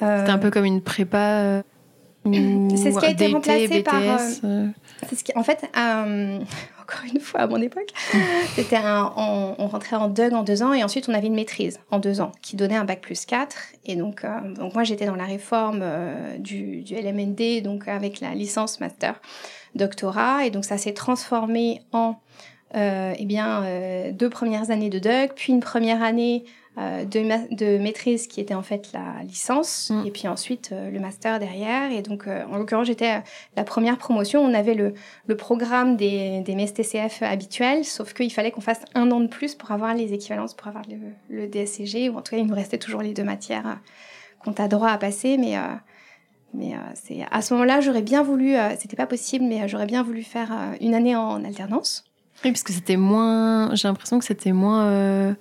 C'était 0.00 0.30
un 0.30 0.38
peu 0.38 0.50
comme 0.50 0.64
une 0.64 0.82
prépa 0.82 1.62
c'est 2.24 2.92
ce 2.92 2.98
qui 2.98 3.06
a 3.06 3.10
été 3.10 3.26
remplacé 3.26 3.82
par. 3.82 4.00
Euh, 4.02 4.16
euh. 4.44 4.68
ce 5.14 5.22
qui, 5.22 5.32
en 5.36 5.42
fait, 5.42 5.68
euh, 5.76 6.38
encore 6.82 7.00
une 7.12 7.20
fois 7.20 7.40
à 7.40 7.46
mon 7.46 7.60
époque, 7.60 7.88
c'était 8.54 8.78
on, 8.78 9.54
on, 9.58 9.66
rentrait 9.66 9.96
en 9.96 10.08
DUG 10.08 10.32
en 10.32 10.42
deux 10.42 10.62
ans 10.62 10.72
et 10.72 10.82
ensuite 10.82 11.08
on 11.08 11.14
avait 11.14 11.26
une 11.26 11.34
maîtrise 11.34 11.80
en 11.90 11.98
deux 11.98 12.20
ans 12.20 12.32
qui 12.40 12.56
donnait 12.56 12.76
un 12.76 12.84
bac 12.84 13.00
plus 13.02 13.26
4. 13.26 13.56
Et 13.84 13.96
donc, 13.96 14.24
donc 14.56 14.74
moi 14.74 14.84
j'étais 14.84 15.06
dans 15.06 15.16
la 15.16 15.24
réforme 15.24 15.84
du, 16.38 16.82
du, 16.82 16.94
LMND, 16.94 17.62
donc 17.62 17.88
avec 17.88 18.20
la 18.20 18.34
licence 18.34 18.80
master 18.80 19.20
doctorat. 19.74 20.46
Et 20.46 20.50
donc 20.50 20.64
ça 20.64 20.78
s'est 20.78 20.94
transformé 20.94 21.82
en 21.92 22.16
eh 22.74 23.24
bien, 23.24 23.64
deux 24.12 24.30
premières 24.30 24.70
années 24.70 24.90
de 24.90 24.98
DUG, 24.98 25.32
puis 25.34 25.52
une 25.52 25.60
première 25.60 26.02
année 26.02 26.44
euh, 26.76 27.04
de, 27.04 27.54
de, 27.54 27.78
maîtrise 27.78 28.26
qui 28.26 28.40
était 28.40 28.54
en 28.54 28.64
fait 28.64 28.90
la 28.92 29.22
licence 29.22 29.90
mm. 29.90 30.06
et 30.06 30.10
puis 30.10 30.26
ensuite 30.26 30.70
euh, 30.72 30.90
le 30.90 30.98
master 30.98 31.38
derrière. 31.38 31.92
Et 31.92 32.02
donc, 32.02 32.26
euh, 32.26 32.42
en 32.50 32.56
l'occurrence, 32.56 32.88
j'étais 32.88 33.22
la 33.56 33.62
première 33.62 33.96
promotion. 33.96 34.40
On 34.40 34.52
avait 34.52 34.74
le, 34.74 34.92
le 35.28 35.36
programme 35.36 35.96
des, 35.96 36.40
des 36.40 36.56
MES-TCF 36.56 37.22
habituels, 37.22 37.84
sauf 37.84 38.12
qu'il 38.12 38.32
fallait 38.32 38.50
qu'on 38.50 38.60
fasse 38.60 38.80
un 38.96 39.08
an 39.12 39.20
de 39.20 39.28
plus 39.28 39.54
pour 39.54 39.70
avoir 39.70 39.94
les 39.94 40.14
équivalences, 40.14 40.52
pour 40.54 40.66
avoir 40.66 40.82
le, 40.88 40.96
le 41.30 41.46
DSCG, 41.46 42.08
ou 42.08 42.16
en 42.16 42.22
tout 42.22 42.32
cas, 42.32 42.38
il 42.38 42.46
nous 42.46 42.56
restait 42.56 42.78
toujours 42.78 43.02
les 43.02 43.14
deux 43.14 43.22
matières 43.22 43.78
qu'on 44.42 44.52
a 44.52 44.66
droit 44.66 44.88
à 44.88 44.98
passer, 44.98 45.36
mais 45.38 45.56
mais 46.52 46.72
c'est 46.94 47.24
à 47.30 47.42
ce 47.42 47.52
moment-là, 47.54 47.80
j'aurais 47.80 48.02
bien 48.02 48.22
voulu, 48.22 48.54
c'était 48.78 48.96
pas 48.96 49.06
possible, 49.06 49.44
mais 49.44 49.66
j'aurais 49.68 49.86
bien 49.86 50.02
voulu 50.02 50.22
faire 50.22 50.52
une 50.80 50.94
année 50.94 51.16
en 51.16 51.44
alternance. 51.44 52.04
Oui, 52.44 52.52
parce 52.52 52.62
que 52.62 52.72
c'était 52.72 52.96
moins, 52.96 53.74
j'ai 53.74 53.88
l'impression 53.88 54.18
que 54.18 54.24
c'était 54.24 54.52
moins 54.52 55.34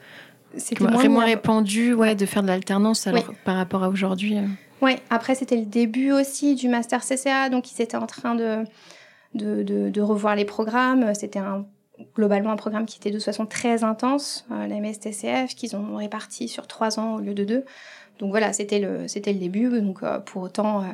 c'était 0.58 1.10
moins, 1.10 1.26
répandu 1.26 1.94
ouais, 1.94 2.16
de 2.16 2.26
faire 2.26 2.44
de 2.44 2.48
l'alternance 2.48 3.08
alors 3.08 3.34
par 3.44 3.56
rapport 3.56 3.84
à 3.84 3.90
aujourd'hui. 3.90 4.38
Oui, 4.82 4.98
après 5.10 5.36
c'était 5.36 5.58
le 5.58 5.66
début 5.66 6.12
aussi 6.12 6.56
du 6.56 6.68
master 6.68 7.02
CCA, 7.02 7.50
donc 7.50 7.72
ils 7.72 7.82
étaient 7.82 7.98
en 7.98 8.06
train 8.06 8.36
de, 8.36 8.64
de, 9.34 9.64
de, 9.64 10.02
revoir 10.02 10.36
les 10.36 10.46
programmes. 10.46 11.14
C'était 11.16 11.40
un, 11.40 11.66
globalement 12.16 12.52
un 12.52 12.56
programme 12.56 12.86
qui 12.86 12.98
était 12.98 13.10
de 13.10 13.16
toute 13.16 13.26
façon 13.26 13.46
très 13.46 13.84
intense, 13.84 14.46
euh, 14.52 14.68
la 14.68 14.80
MSTCF, 14.80 15.56
qu'ils 15.56 15.76
ont 15.76 15.96
réparti 15.96 16.48
sur 16.48 16.68
trois 16.68 17.00
ans 17.00 17.16
au 17.16 17.20
lieu 17.20 17.34
de 17.34 17.44
deux. 17.44 17.66
Donc 18.20 18.32
voilà, 18.32 18.54
c'était 18.54 18.80
le, 18.80 19.08
c'était 19.08 19.34
le 19.34 19.40
début. 19.40 19.70
Donc 19.82 20.04
euh, 20.04 20.20
pour 20.20 20.44
autant, 20.44 20.82
euh, 20.82 20.88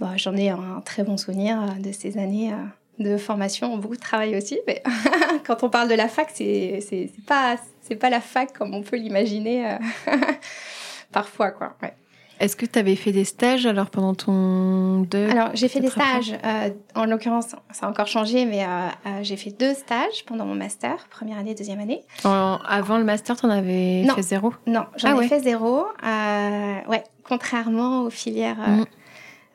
bah, 0.00 0.12
j'en 0.16 0.36
ai 0.36 0.50
un 0.50 0.82
très 0.84 1.04
bon 1.04 1.16
souvenir 1.16 1.60
de 1.78 1.92
ces 1.92 2.18
années 2.18 2.52
de 3.00 3.16
formation, 3.16 3.76
beaucoup 3.78 3.96
de 3.96 4.00
travail 4.00 4.36
aussi. 4.36 4.60
Mais 4.66 4.82
quand 5.46 5.62
on 5.64 5.70
parle 5.70 5.88
de 5.88 5.94
la 5.94 6.08
fac, 6.08 6.28
c'est, 6.32 6.78
c'est, 6.88 7.10
pas, 7.26 7.56
c'est 7.80 7.96
pas 7.96 8.10
la 8.10 8.20
fac 8.20 8.52
comme 8.56 8.74
on 8.74 8.82
peut 8.82 8.96
l'imaginer 8.96 9.76
parfois, 11.12 11.50
quoi. 11.50 11.76
Ouais. 11.82 11.94
Est-ce 12.40 12.56
que 12.56 12.64
tu 12.64 12.78
avais 12.78 12.96
fait 12.96 13.12
des 13.12 13.26
stages 13.26 13.66
alors 13.66 13.90
pendant 13.90 14.14
ton 14.14 15.00
deux 15.02 15.28
Alors 15.28 15.50
j'ai 15.52 15.68
fait 15.68 15.80
des 15.80 15.90
stages. 15.90 16.32
Euh, 16.42 16.70
en 16.94 17.04
l'occurrence, 17.04 17.54
ça 17.70 17.86
a 17.86 17.90
encore 17.90 18.06
changé, 18.06 18.46
mais 18.46 18.64
euh, 18.64 18.66
euh, 18.66 19.18
j'ai 19.20 19.36
fait 19.36 19.50
deux 19.50 19.74
stages 19.74 20.24
pendant 20.24 20.46
mon 20.46 20.54
master, 20.54 21.06
première 21.10 21.36
année, 21.36 21.54
deuxième 21.54 21.80
année. 21.80 22.02
avant 22.24 22.96
le 22.96 23.04
master, 23.04 23.36
tu 23.38 23.44
en 23.44 23.50
avais 23.50 24.06
fait 24.14 24.22
zéro? 24.22 24.54
Non, 24.66 24.86
j'en 24.96 25.18
ah 25.18 25.22
ai 25.22 25.28
fait 25.28 25.40
zéro. 25.40 25.84
ouais, 26.02 27.04
contrairement 27.24 28.04
aux 28.04 28.10
filières. 28.10 28.56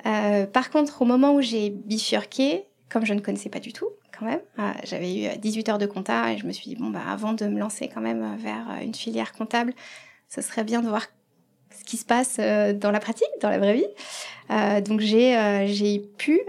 Mm. 0.06 0.46
par 0.54 0.70
contre, 0.70 1.02
au 1.02 1.06
moment 1.06 1.34
où 1.34 1.42
j'ai 1.42 1.72
bifurqué, 1.72 2.66
comme 2.90 3.06
je 3.06 3.14
ne 3.14 3.20
connaissais 3.20 3.50
pas 3.50 3.60
du 3.60 3.74
tout, 3.74 3.90
quand 4.18 4.26
même. 4.26 4.42
J'avais 4.84 5.36
eu 5.36 5.38
18 5.38 5.70
heures 5.70 5.78
de 5.78 5.86
compta 5.86 6.32
et 6.32 6.38
je 6.38 6.46
me 6.46 6.52
suis 6.52 6.70
dit, 6.70 6.76
bon, 6.76 6.90
bah, 6.90 7.02
avant 7.08 7.34
de 7.34 7.46
me 7.46 7.60
lancer 7.60 7.90
quand 7.94 8.02
même 8.02 8.38
vers 8.38 8.80
une 8.82 8.94
filière 8.94 9.34
comptable, 9.34 9.74
ce 10.30 10.42
serait 10.42 10.64
bien 10.64 10.82
de 10.82 10.88
voir 10.88 11.08
ce 11.78 11.84
qui 11.84 11.98
se 11.98 12.06
passe 12.06 12.38
euh, 12.40 12.74
dans 12.74 12.92
la 12.92 13.00
pratique, 13.00 13.28
dans 13.42 13.50
la 13.50 13.58
vraie 13.58 13.76
vie. 13.76 13.88
Euh, 14.52 14.80
donc 14.80 15.00
j'ai 15.00 15.36
euh, 15.36 15.66
j'ai 15.68 16.00
pu 16.00 16.40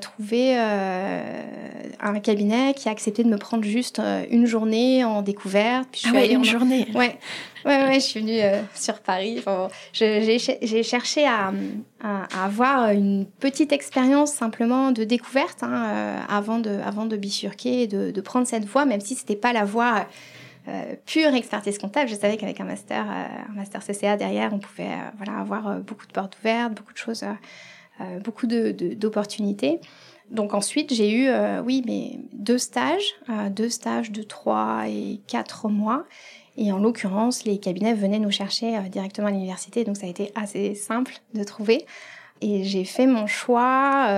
trouver 0.00 0.56
un 0.56 2.20
cabinet 2.22 2.74
qui 2.74 2.88
a 2.88 2.92
accepté 2.92 3.24
de 3.24 3.28
me 3.28 3.38
prendre 3.38 3.64
juste 3.64 4.00
une 4.30 4.46
journée 4.46 5.04
en 5.04 5.22
découverte. 5.22 5.88
Puis 5.90 6.02
je 6.04 6.10
ah 6.10 6.12
ouais, 6.12 6.32
une 6.32 6.44
journée. 6.44 6.86
Ouais. 6.94 7.18
Ouais, 7.66 7.84
ouais, 7.84 7.94
je 7.94 8.06
suis 8.06 8.20
venue 8.20 8.40
sur 8.74 9.00
Paris. 9.00 9.36
Enfin, 9.38 9.68
j'ai 9.92 10.82
cherché 10.82 11.26
à, 11.26 11.52
à, 12.02 12.44
avoir 12.44 12.90
une 12.90 13.26
petite 13.40 13.72
expérience 13.72 14.32
simplement 14.32 14.92
de 14.92 15.04
découverte 15.04 15.62
hein, 15.62 16.24
avant 16.28 16.58
de 16.58 16.78
avant 16.84 17.06
de 17.06 17.16
bifurquer 17.16 17.86
de, 17.86 18.10
de 18.10 18.20
prendre 18.20 18.46
cette 18.46 18.64
voie, 18.64 18.84
même 18.86 19.00
si 19.00 19.14
c'était 19.14 19.36
pas 19.36 19.52
la 19.52 19.64
voie 19.64 20.06
euh, 20.68 20.96
pure 21.04 21.32
expertise 21.34 21.78
comptable. 21.78 22.08
Je 22.08 22.16
savais 22.16 22.36
qu'avec 22.36 22.60
un 22.60 22.64
master, 22.64 23.04
euh, 23.08 23.50
un 23.50 23.54
master 23.54 23.84
CCA 23.84 24.16
derrière, 24.16 24.52
on 24.52 24.58
pouvait 24.58 24.84
euh, 24.84 25.10
voilà, 25.16 25.38
avoir 25.38 25.78
beaucoup 25.78 26.06
de 26.06 26.12
portes 26.12 26.36
ouvertes, 26.40 26.74
beaucoup 26.74 26.92
de 26.92 26.98
choses, 26.98 27.24
beaucoup 28.24 28.46
d'opportunités. 28.46 29.78
De, 30.30 30.34
Donc 30.34 30.54
ensuite, 30.54 30.92
j'ai 30.92 31.12
eu, 31.12 31.30
oui, 31.64 31.84
mais 31.86 32.18
deux 32.32 32.58
stages, 32.58 33.14
deux 33.50 33.68
stages 33.68 34.10
de 34.10 34.22
trois 34.22 34.88
et 34.88 35.20
quatre 35.28 35.68
mois. 35.68 36.04
Et 36.56 36.72
en 36.72 36.78
l'occurrence, 36.78 37.44
les 37.44 37.58
cabinets 37.58 37.94
venaient 37.94 38.18
nous 38.18 38.30
chercher 38.30 38.78
directement 38.90 39.28
à 39.28 39.30
l'université, 39.30 39.84
donc 39.84 39.96
ça 39.96 40.06
a 40.06 40.08
été 40.08 40.32
assez 40.34 40.74
simple 40.74 41.14
de 41.34 41.44
trouver. 41.44 41.86
Et 42.40 42.64
j'ai 42.64 42.84
fait 42.84 43.06
mon 43.06 43.26
choix 43.26 44.08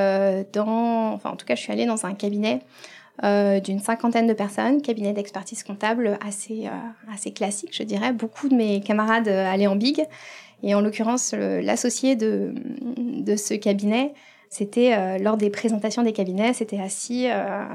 dans, 0.53 1.13
enfin 1.13 1.31
en 1.31 1.37
tout 1.37 1.47
cas, 1.47 1.55
je 1.57 1.63
suis 1.63 1.73
allée 1.73 1.87
dans 1.87 2.07
un 2.07 2.15
cabinet 2.15 2.61
euh, 3.25 3.59
d'une 3.59 3.81
cinquantaine 3.81 4.29
de 4.29 4.33
personnes, 4.33 4.81
cabinet 4.81 5.13
d'expertise 5.13 5.65
comptable 5.65 6.19
assez, 6.25 6.67
euh, 6.67 7.13
assez 7.13 7.33
classique, 7.33 7.71
je 7.73 7.83
dirais. 7.83 8.13
Beaucoup 8.13 8.49
de 8.49 8.55
mes 8.55 8.81
camarades 8.81 9.27
euh, 9.27 9.53
allaient 9.53 9.67
en 9.67 9.75
big. 9.75 10.05
Et 10.63 10.75
en 10.75 10.81
l'occurrence, 10.81 11.35
l'associé 11.35 12.17
de, 12.17 12.53
de 12.97 13.37
ce 13.37 13.55
cabinet, 13.55 14.13
c'était 14.51 15.19
lors 15.19 15.37
des 15.37 15.51
présentations 15.51 16.03
des 16.03 16.13
cabinets, 16.13 16.53
c'était 16.53 16.81
assis 16.81 17.27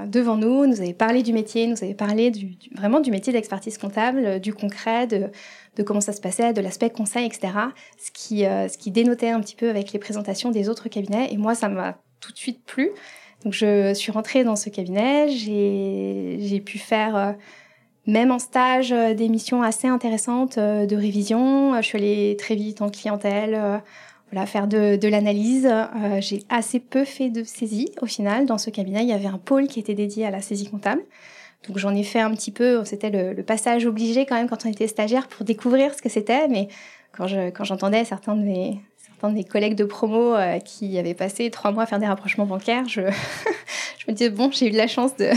devant 0.07 0.37
nous, 0.37 0.65
nous 0.65 0.81
avait 0.81 0.93
parlé 0.93 1.21
du 1.21 1.33
métier, 1.33 1.67
nous 1.67 1.83
avait 1.83 1.93
parlé 1.93 2.31
du, 2.31 2.57
vraiment 2.75 2.99
du 2.99 3.11
métier 3.11 3.31
d'expertise 3.31 3.77
comptable, 3.77 4.39
du 4.39 4.53
concret, 4.53 5.05
de, 5.07 5.29
de, 5.75 5.83
comment 5.83 6.01
ça 6.01 6.13
se 6.13 6.21
passait, 6.21 6.51
de 6.51 6.61
l'aspect 6.61 6.89
conseil, 6.89 7.25
etc. 7.27 7.53
Ce 7.97 8.11
qui, 8.11 8.39
ce 8.39 8.77
qui 8.77 8.91
dénotait 8.91 9.29
un 9.29 9.39
petit 9.39 9.55
peu 9.55 9.69
avec 9.69 9.93
les 9.93 9.99
présentations 9.99 10.51
des 10.51 10.67
autres 10.67 10.89
cabinets. 10.89 11.29
Et 11.31 11.37
moi, 11.37 11.53
ça 11.53 11.69
m'a 11.69 11.99
tout 12.19 12.31
de 12.31 12.37
suite 12.37 12.63
plu. 12.65 12.91
Donc 13.43 13.53
je 13.53 13.93
suis 13.93 14.11
rentrée 14.11 14.43
dans 14.43 14.55
ce 14.55 14.69
cabinet, 14.69 15.27
j'ai 15.29 16.59
pu 16.61 16.77
faire, 16.77 17.15
euh, 17.15 17.31
même 18.07 18.31
en 18.31 18.39
stage, 18.39 18.91
euh, 18.93 19.13
des 19.13 19.27
missions 19.27 19.61
assez 19.61 19.87
intéressantes 19.87 20.57
euh, 20.57 20.85
de 20.85 20.95
révision. 20.95 21.75
Je 21.81 21.85
suis 21.85 21.97
allée 21.97 22.37
très 22.37 22.55
vite 22.55 22.81
en 22.81 22.89
clientèle, 22.89 23.81
voilà, 24.33 24.47
faire 24.47 24.67
de, 24.67 25.07
l'analyse. 25.07 25.71
j'ai 26.19 26.43
assez 26.49 26.79
peu 26.79 27.05
fait 27.05 27.29
de 27.29 27.43
saisie 27.43 27.91
au 28.01 28.07
final. 28.07 28.45
Dans 28.47 28.57
ce 28.57 28.71
cabinet, 28.71 29.03
il 29.03 29.09
y 29.09 29.13
avait 29.13 29.27
un 29.27 29.37
pôle 29.37 29.67
qui 29.67 29.79
était 29.79 29.93
dédié 29.93 30.25
à 30.25 30.31
la 30.31 30.41
saisie 30.41 30.69
comptable. 30.69 31.03
Donc 31.67 31.77
j'en 31.77 31.95
ai 31.95 32.03
fait 32.03 32.19
un 32.19 32.31
petit 32.31 32.51
peu, 32.51 32.83
c'était 32.83 33.09
le, 33.09 33.41
passage 33.43 33.85
obligé 33.85 34.25
quand 34.25 34.35
même 34.35 34.49
quand 34.49 34.65
on 34.65 34.69
était 34.69 34.87
stagiaire 34.87 35.27
pour 35.27 35.45
découvrir 35.45 35.93
ce 35.93 36.01
que 36.01 36.09
c'était. 36.09 36.47
Mais 36.47 36.67
quand 37.13 37.27
j'entendais 37.63 38.03
certains 38.05 38.35
de 38.35 38.41
mes, 38.43 38.81
collègues 39.45 39.75
de 39.75 39.85
promo 39.85 40.35
euh, 40.35 40.59
qui 40.59 40.97
avaient 40.97 41.13
passé 41.13 41.49
trois 41.49 41.71
mois 41.71 41.83
à 41.83 41.85
faire 41.85 41.99
des 41.99 42.07
rapprochements 42.07 42.45
bancaires, 42.45 42.87
je, 42.89 43.01
je 44.05 44.11
me 44.11 44.17
disais, 44.17 44.29
bon, 44.29 44.51
j'ai 44.51 44.67
eu 44.67 44.71
la 44.71 44.87
chance 44.87 45.15
de, 45.15 45.29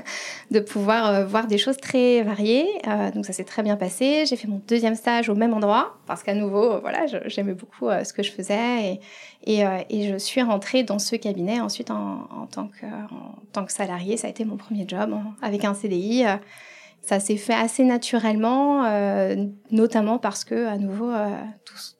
de 0.50 0.60
pouvoir 0.60 1.06
euh, 1.06 1.24
voir 1.26 1.46
des 1.46 1.58
choses 1.58 1.76
très 1.76 2.22
variées. 2.22 2.66
Euh, 2.86 3.10
donc 3.10 3.26
ça 3.26 3.32
s'est 3.32 3.44
très 3.44 3.62
bien 3.62 3.76
passé. 3.76 4.24
J'ai 4.26 4.36
fait 4.36 4.48
mon 4.48 4.62
deuxième 4.66 4.94
stage 4.94 5.28
au 5.28 5.34
même 5.34 5.52
endroit 5.52 5.98
parce 6.06 6.22
qu'à 6.22 6.34
nouveau, 6.34 6.80
voilà, 6.80 7.04
j'aimais 7.26 7.54
beaucoup 7.54 7.90
ce 7.90 8.12
que 8.12 8.22
je 8.22 8.30
faisais 8.30 9.00
et, 9.44 9.60
et, 9.60 9.64
et, 9.90 10.08
je 10.10 10.16
suis 10.16 10.42
rentrée 10.42 10.84
dans 10.84 10.98
ce 10.98 11.16
cabinet 11.16 11.60
ensuite 11.60 11.90
en, 11.90 12.48
tant, 12.50 12.68
que, 12.68 12.86
en 12.86 13.34
tant 13.52 13.64
que 13.64 13.72
salarié. 13.72 14.16
Ça 14.16 14.26
a 14.26 14.30
été 14.30 14.44
mon 14.44 14.56
premier 14.56 14.86
job 14.88 15.14
avec 15.42 15.64
un 15.64 15.74
CDI 15.74 16.24
ça 17.06 17.20
s'est 17.20 17.36
fait 17.36 17.54
assez 17.54 17.84
naturellement, 17.84 18.84
euh, 18.86 19.36
notamment 19.70 20.18
parce 20.18 20.44
que, 20.44 20.66
à 20.66 20.78
nouveau, 20.78 21.10
euh, 21.10 21.28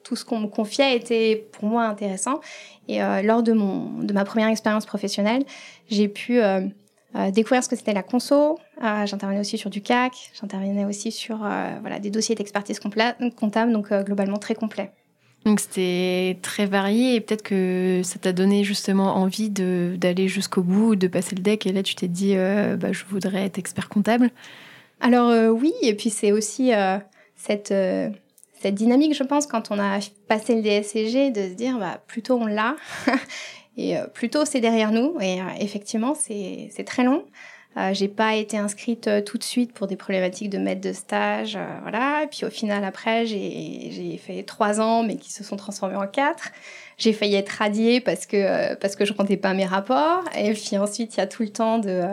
tout, 0.02 0.16
ce 0.16 0.24
qu'on 0.24 0.40
me 0.40 0.46
confiait 0.46 0.96
était 0.96 1.46
pour 1.52 1.68
moi 1.68 1.84
intéressant. 1.84 2.40
Et 2.88 3.02
euh, 3.02 3.20
lors 3.20 3.42
de, 3.42 3.52
mon, 3.52 4.02
de 4.02 4.12
ma 4.14 4.24
première 4.24 4.48
expérience 4.48 4.86
professionnelle, 4.86 5.44
j'ai 5.90 6.08
pu 6.08 6.40
découvrir 7.32 7.62
ce 7.62 7.68
que 7.68 7.76
c'était 7.76 7.92
la 7.92 8.02
conso. 8.02 8.58
j'intervenais 8.80 9.40
aussi 9.40 9.58
sur 9.58 9.70
du 9.70 9.82
CAC, 9.82 10.12
j'intervenais 10.40 10.84
aussi 10.84 11.12
sur 11.12 11.38
voilà, 11.38 11.98
des 11.98 12.10
dossiers 12.10 12.34
d'expertise 12.34 12.80
comptable, 12.80 13.72
donc 13.72 13.92
globalement 13.92 14.38
très 14.38 14.54
complet. 14.54 14.90
Donc 15.44 15.60
c'était 15.60 16.38
très 16.40 16.64
varié 16.64 17.16
et 17.16 17.20
peut-être 17.20 17.42
que 17.42 18.00
ça 18.02 18.18
t'a 18.18 18.32
donné 18.32 18.64
justement 18.64 19.16
envie 19.16 19.50
d'aller 19.50 20.28
jusqu'au 20.28 20.62
bout, 20.62 20.96
de 20.96 21.06
passer 21.06 21.36
le 21.36 21.42
deck 21.42 21.66
et 21.66 21.72
là 21.72 21.82
tu 21.82 21.94
t'es 21.94 22.08
dit 22.08 22.34
bah, 22.34 22.92
je 22.92 23.04
voudrais 23.04 23.44
être 23.44 23.58
expert 23.58 23.88
comptable. 23.88 24.30
Alors 25.00 25.30
euh, 25.30 25.48
oui, 25.48 25.72
et 25.82 25.94
puis 25.94 26.10
c'est 26.10 26.32
aussi 26.32 26.72
euh, 26.72 26.98
cette, 27.36 27.72
euh, 27.72 28.10
cette 28.60 28.74
dynamique, 28.74 29.14
je 29.14 29.24
pense, 29.24 29.46
quand 29.46 29.70
on 29.70 29.78
a 29.78 29.98
passé 30.28 30.54
le 30.54 30.62
DSCG, 30.62 31.30
de 31.30 31.42
se 31.48 31.54
dire, 31.54 31.78
bah, 31.78 32.00
plutôt 32.06 32.36
on 32.36 32.46
l'a, 32.46 32.76
et 33.76 33.96
plutôt 34.14 34.44
c'est 34.44 34.60
derrière 34.60 34.92
nous. 34.92 35.16
Et 35.20 35.38
effectivement, 35.60 36.14
c'est 36.14 36.84
très 36.86 37.04
long. 37.04 37.24
j'ai 37.92 38.08
pas 38.08 38.36
été 38.36 38.56
inscrite 38.56 39.10
tout 39.26 39.36
de 39.36 39.42
suite 39.42 39.72
pour 39.72 39.88
des 39.88 39.96
problématiques 39.96 40.48
de 40.48 40.58
maître 40.58 40.80
de 40.80 40.92
stage, 40.92 41.58
voilà. 41.82 42.22
Et 42.22 42.28
puis 42.28 42.46
au 42.46 42.50
final, 42.50 42.84
après, 42.84 43.26
j'ai 43.26 44.20
fait 44.24 44.44
trois 44.44 44.80
ans, 44.80 45.02
mais 45.02 45.16
qui 45.16 45.32
se 45.32 45.42
sont 45.42 45.56
transformés 45.56 45.96
en 45.96 46.06
quatre. 46.06 46.52
J'ai 46.96 47.12
failli 47.12 47.34
être 47.34 47.50
radiée 47.50 48.00
parce 48.00 48.24
que 48.26 48.74
parce 48.76 48.94
que 48.94 49.04
je 49.04 49.12
rendais 49.12 49.36
pas 49.36 49.52
mes 49.52 49.66
rapports. 49.66 50.22
Et 50.38 50.52
puis 50.52 50.78
ensuite, 50.78 51.16
il 51.16 51.18
y 51.18 51.20
a 51.20 51.26
tout 51.26 51.42
le 51.42 51.48
temps 51.48 51.78
de 51.80 52.06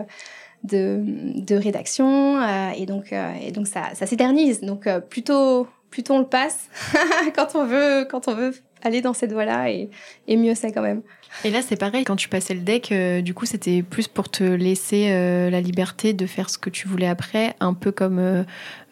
de, 0.63 1.01
de 1.35 1.55
rédaction 1.55 2.41
euh, 2.41 2.71
et 2.77 2.85
donc 2.85 3.13
euh, 3.13 3.33
et 3.41 3.51
donc 3.51 3.67
ça, 3.67 3.93
ça 3.93 4.05
s'éternise 4.05 4.61
donc 4.61 4.87
euh, 4.87 4.99
plutôt 4.99 5.67
plutôt 5.89 6.13
on 6.13 6.19
le 6.19 6.27
passe 6.27 6.69
quand 7.35 7.55
on 7.55 7.65
veut 7.65 8.05
quand 8.09 8.27
on 8.27 8.35
veut 8.35 8.53
aller 8.83 9.01
dans 9.01 9.13
cette 9.13 9.31
voie-là 9.31 9.69
et, 9.69 9.89
et 10.27 10.37
mieux 10.37 10.55
c'est 10.55 10.71
quand 10.71 10.81
même. 10.81 11.01
Et 11.45 11.49
là, 11.49 11.61
c'est 11.61 11.77
pareil, 11.77 12.03
quand 12.03 12.17
tu 12.17 12.27
passais 12.27 12.53
le 12.53 12.59
deck, 12.59 12.93
du 13.23 13.33
coup, 13.33 13.45
c'était 13.45 13.83
plus 13.83 14.09
pour 14.09 14.27
te 14.27 14.43
laisser 14.43 15.07
la 15.49 15.61
liberté 15.61 16.11
de 16.11 16.25
faire 16.25 16.49
ce 16.49 16.57
que 16.57 16.69
tu 16.69 16.89
voulais 16.89 17.07
après, 17.07 17.55
un 17.61 17.73
peu 17.73 17.93
comme 17.93 18.43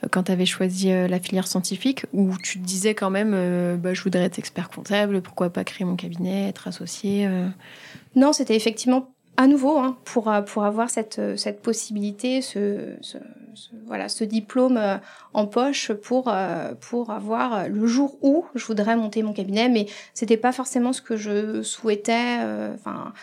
quand 0.10 0.24
tu 0.24 0.32
avais 0.32 0.46
choisi 0.46 0.88
la 0.90 1.20
filière 1.20 1.48
scientifique, 1.48 2.06
où 2.14 2.38
tu 2.38 2.60
te 2.60 2.64
disais 2.66 2.94
quand 2.94 3.10
même, 3.10 3.78
bah, 3.78 3.94
je 3.94 4.02
voudrais 4.02 4.24
être 4.24 4.40
expert 4.40 4.70
comptable, 4.70 5.22
pourquoi 5.22 5.50
pas 5.50 5.66
créer 5.66 5.86
mon 5.86 5.98
cabinet, 5.98 6.48
être 6.48 6.70
associé 6.70 7.28
Non, 8.16 8.32
c'était 8.32 8.56
effectivement 8.56 9.12
à 9.40 9.48
nouveau, 9.48 9.78
hein, 9.78 9.96
pour, 10.04 10.30
euh, 10.30 10.42
pour 10.42 10.66
avoir 10.66 10.90
cette, 10.90 11.18
euh, 11.18 11.38
cette 11.38 11.62
possibilité, 11.62 12.42
ce, 12.42 12.98
voilà, 13.88 14.10
ce 14.10 14.26
diplôme 14.26 14.76
euh, 14.76 14.98
en 15.34 15.48
poche 15.48 15.94
pour, 15.94 16.30
pour 16.82 17.10
avoir 17.12 17.70
le 17.70 17.88
jour 17.88 18.18
où 18.22 18.44
je 18.54 18.66
voudrais 18.66 18.98
monter 18.98 19.24
mon 19.24 19.32
cabinet, 19.32 19.70
mais 19.70 19.86
c'était 20.14 20.36
pas 20.36 20.52
forcément 20.52 20.92
ce 20.92 21.02
que 21.02 21.16
je 21.16 21.62
souhaitais. 21.62 22.40
Enfin, 22.74 23.14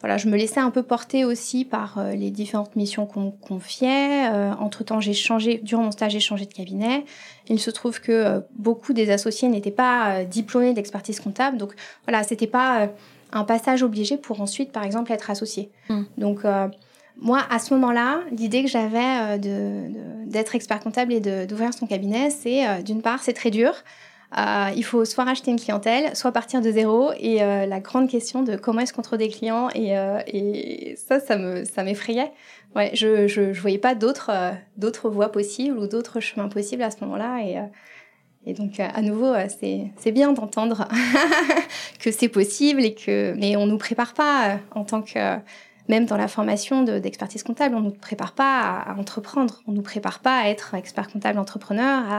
voilà, 0.00 0.18
je 0.18 0.28
me 0.28 0.36
laissais 0.36 0.60
un 0.60 0.70
peu 0.70 0.82
porter 0.82 1.24
aussi 1.24 1.64
par 1.64 2.04
les 2.12 2.30
différentes 2.30 2.74
missions 2.76 3.06
qu'on 3.06 3.30
confiait. 3.30 4.28
Entre-temps, 4.58 5.00
j'ai 5.00 5.14
changé, 5.14 5.60
durant 5.62 5.84
mon 5.84 5.92
stage, 5.92 6.12
j'ai 6.12 6.20
changé 6.20 6.44
de 6.46 6.52
cabinet. 6.52 7.04
Il 7.48 7.60
se 7.60 7.70
trouve 7.70 8.00
que 8.00 8.42
beaucoup 8.56 8.92
des 8.92 9.10
associés 9.10 9.48
n'étaient 9.48 9.70
pas 9.70 10.24
diplômés 10.24 10.74
d'expertise 10.74 11.20
comptable. 11.20 11.56
Donc 11.56 11.74
voilà, 12.04 12.24
c'était 12.24 12.48
pas 12.48 12.88
un 13.32 13.44
passage 13.44 13.82
obligé 13.82 14.16
pour 14.16 14.40
ensuite, 14.40 14.72
par 14.72 14.84
exemple, 14.84 15.12
être 15.12 15.30
associé. 15.30 15.70
Hmm. 15.88 16.02
Donc 16.18 16.40
moi, 17.20 17.40
à 17.50 17.58
ce 17.58 17.74
moment-là, 17.74 18.20
l'idée 18.30 18.62
que 18.62 18.70
j'avais 18.70 19.38
d'être 19.38 20.54
expert 20.54 20.80
comptable 20.80 21.12
et 21.12 21.20
d'ouvrir 21.46 21.72
son 21.74 21.86
cabinet, 21.86 22.30
c'est 22.30 22.82
d'une 22.82 23.02
part, 23.02 23.22
c'est 23.22 23.34
très 23.34 23.50
dur. 23.50 23.74
Euh, 24.38 24.70
il 24.74 24.84
faut 24.84 25.04
soit 25.04 25.24
racheter 25.24 25.50
une 25.50 25.60
clientèle, 25.60 26.16
soit 26.16 26.32
partir 26.32 26.62
de 26.62 26.70
zéro. 26.70 27.12
Et 27.18 27.42
euh, 27.42 27.66
la 27.66 27.80
grande 27.80 28.08
question 28.08 28.42
de 28.42 28.56
comment 28.56 28.80
est-ce 28.80 28.92
qu'on 28.92 29.02
trouve 29.02 29.18
des 29.18 29.28
clients, 29.28 29.68
et, 29.74 29.96
euh, 29.96 30.20
et 30.26 30.96
ça, 30.96 31.20
ça 31.20 31.36
me, 31.36 31.64
ça 31.64 31.82
m'effrayait. 31.82 32.32
Ouais, 32.74 32.90
je, 32.94 33.26
je, 33.26 33.52
je 33.52 33.60
voyais 33.60 33.78
pas 33.78 33.94
d'autres, 33.94 34.30
d'autres 34.78 35.10
voies 35.10 35.30
possibles 35.30 35.78
ou 35.78 35.86
d'autres 35.86 36.20
chemins 36.20 36.48
possibles 36.48 36.82
à 36.82 36.90
ce 36.90 36.96
moment-là. 37.02 37.40
Et, 37.42 37.58
et 38.44 38.54
donc, 38.54 38.80
à 38.80 39.02
nouveau, 39.02 39.32
c'est, 39.60 39.92
c'est 39.96 40.10
bien 40.10 40.32
d'entendre 40.32 40.88
que 42.00 42.10
c'est 42.10 42.28
possible 42.28 42.84
et 42.84 42.94
que, 42.94 43.34
mais 43.38 43.56
on 43.56 43.66
nous 43.66 43.78
prépare 43.78 44.14
pas 44.14 44.58
en 44.72 44.84
tant 44.84 45.00
que, 45.00 45.38
même 45.88 46.06
dans 46.06 46.16
la 46.16 46.26
formation 46.26 46.82
d'expertise 46.82 47.44
comptable, 47.44 47.76
on 47.76 47.80
nous 47.80 47.92
prépare 47.92 48.32
pas 48.32 48.60
à, 48.80 48.94
entreprendre. 48.94 49.62
On 49.68 49.72
nous 49.72 49.82
prépare 49.82 50.18
pas 50.18 50.40
à 50.40 50.48
être 50.48 50.74
expert 50.74 51.08
comptable 51.08 51.38
entrepreneur, 51.38 52.16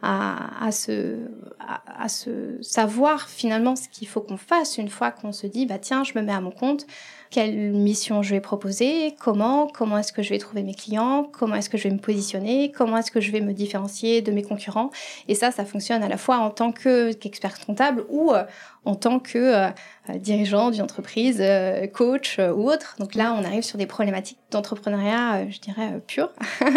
à, 0.00 0.64
à, 0.64 0.72
se, 0.72 1.16
à, 1.58 2.08
se 2.08 2.56
savoir 2.62 3.28
finalement 3.28 3.76
ce 3.76 3.88
qu'il 3.88 4.08
faut 4.08 4.20
qu'on 4.20 4.36
fasse 4.36 4.78
une 4.78 4.88
fois 4.88 5.10
qu'on 5.10 5.32
se 5.32 5.46
dit 5.46 5.66
bah 5.66 5.78
tiens 5.78 6.04
je 6.04 6.12
me 6.14 6.22
mets 6.22 6.32
à 6.32 6.40
mon 6.40 6.52
compte 6.52 6.86
quelle 7.30 7.72
mission 7.72 8.22
je 8.22 8.30
vais 8.30 8.40
proposer 8.40 9.14
comment 9.20 9.66
comment 9.66 9.98
est-ce 9.98 10.12
que 10.12 10.22
je 10.22 10.30
vais 10.30 10.38
trouver 10.38 10.62
mes 10.62 10.74
clients 10.74 11.24
comment 11.24 11.56
est-ce 11.56 11.70
que 11.70 11.78
je 11.78 11.84
vais 11.84 11.94
me 11.94 11.98
positionner 11.98 12.72
comment 12.72 12.96
est-ce 12.96 13.10
que 13.10 13.20
je 13.20 13.30
vais 13.30 13.40
me 13.40 13.52
différencier 13.52 14.22
de 14.22 14.32
mes 14.32 14.42
concurrents 14.42 14.90
et 15.28 15.34
ça 15.34 15.50
ça 15.50 15.64
fonctionne 15.64 16.02
à 16.02 16.08
la 16.08 16.16
fois 16.16 16.38
en 16.38 16.50
tant 16.50 16.72
que 16.72 17.12
qu'expert 17.12 17.58
comptable 17.64 18.04
ou 18.08 18.32
euh, 18.32 18.44
en 18.84 18.94
tant 18.94 19.18
que 19.18 19.38
euh, 19.38 19.68
dirigeant 20.16 20.70
d'une 20.70 20.82
entreprise 20.82 21.38
euh, 21.40 21.86
coach 21.86 22.38
ou 22.38 22.70
autre 22.70 22.96
donc 22.98 23.14
là 23.14 23.34
on 23.38 23.44
arrive 23.44 23.62
sur 23.62 23.78
des 23.78 23.86
problématiques 23.86 24.38
d'entrepreneuriat 24.50 25.48
je 25.50 25.58
dirais 25.60 26.00
pur 26.06 26.30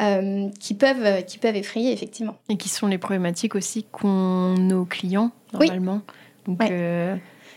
Euh, 0.00 0.50
qui, 0.60 0.74
peuvent, 0.74 1.24
qui 1.24 1.38
peuvent 1.38 1.56
effrayer, 1.56 1.90
effectivement. 1.90 2.36
Et 2.50 2.58
qui 2.58 2.68
sont 2.68 2.86
les 2.86 2.98
problématiques 2.98 3.54
aussi 3.54 3.84
qu'ont 3.84 4.54
nos 4.58 4.84
clients, 4.84 5.30
normalement. 5.54 6.02
Donc, 6.46 6.60
euh, 6.70 7.16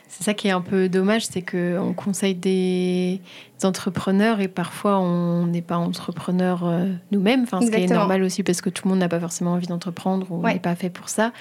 c'est 0.10 0.24
ça 0.24 0.34
qui 0.34 0.48
est 0.48 0.52
un 0.52 0.62
peu 0.62 0.90
dommage, 0.90 1.28
c'est 1.28 1.44
qu'on 1.44 1.94
conseille 1.94 2.34
des 2.34 3.22
entrepreneurs 3.64 4.42
et 4.42 4.48
parfois 4.48 5.00
on 5.00 5.46
n'est 5.46 5.62
pas 5.62 5.78
entrepreneur 5.78 6.66
euh, 6.66 6.88
nous-mêmes. 7.12 7.44
Enfin, 7.44 7.62
ce 7.62 7.70
qui 7.70 7.84
est 7.84 7.88
normal 7.88 8.24
aussi 8.24 8.42
parce 8.42 8.60
que 8.60 8.70
tout 8.70 8.88
le 8.88 8.90
monde 8.90 9.00
n'a 9.00 9.08
pas 9.08 9.20
forcément 9.20 9.54
envie 9.54 9.68
d'entreprendre 9.68 10.26
ou 10.32 10.46
n'est 10.46 10.60
pas 10.60 10.76
fait 10.76 10.90
pour 10.90 11.10
ça. 11.10 11.32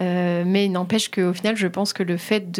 Euh, 0.00 0.42
mais 0.46 0.68
n'empêche 0.68 1.10
qu'au 1.10 1.32
final, 1.32 1.56
je 1.56 1.66
pense 1.66 1.92
que 1.92 2.02
le 2.02 2.16
fait 2.16 2.50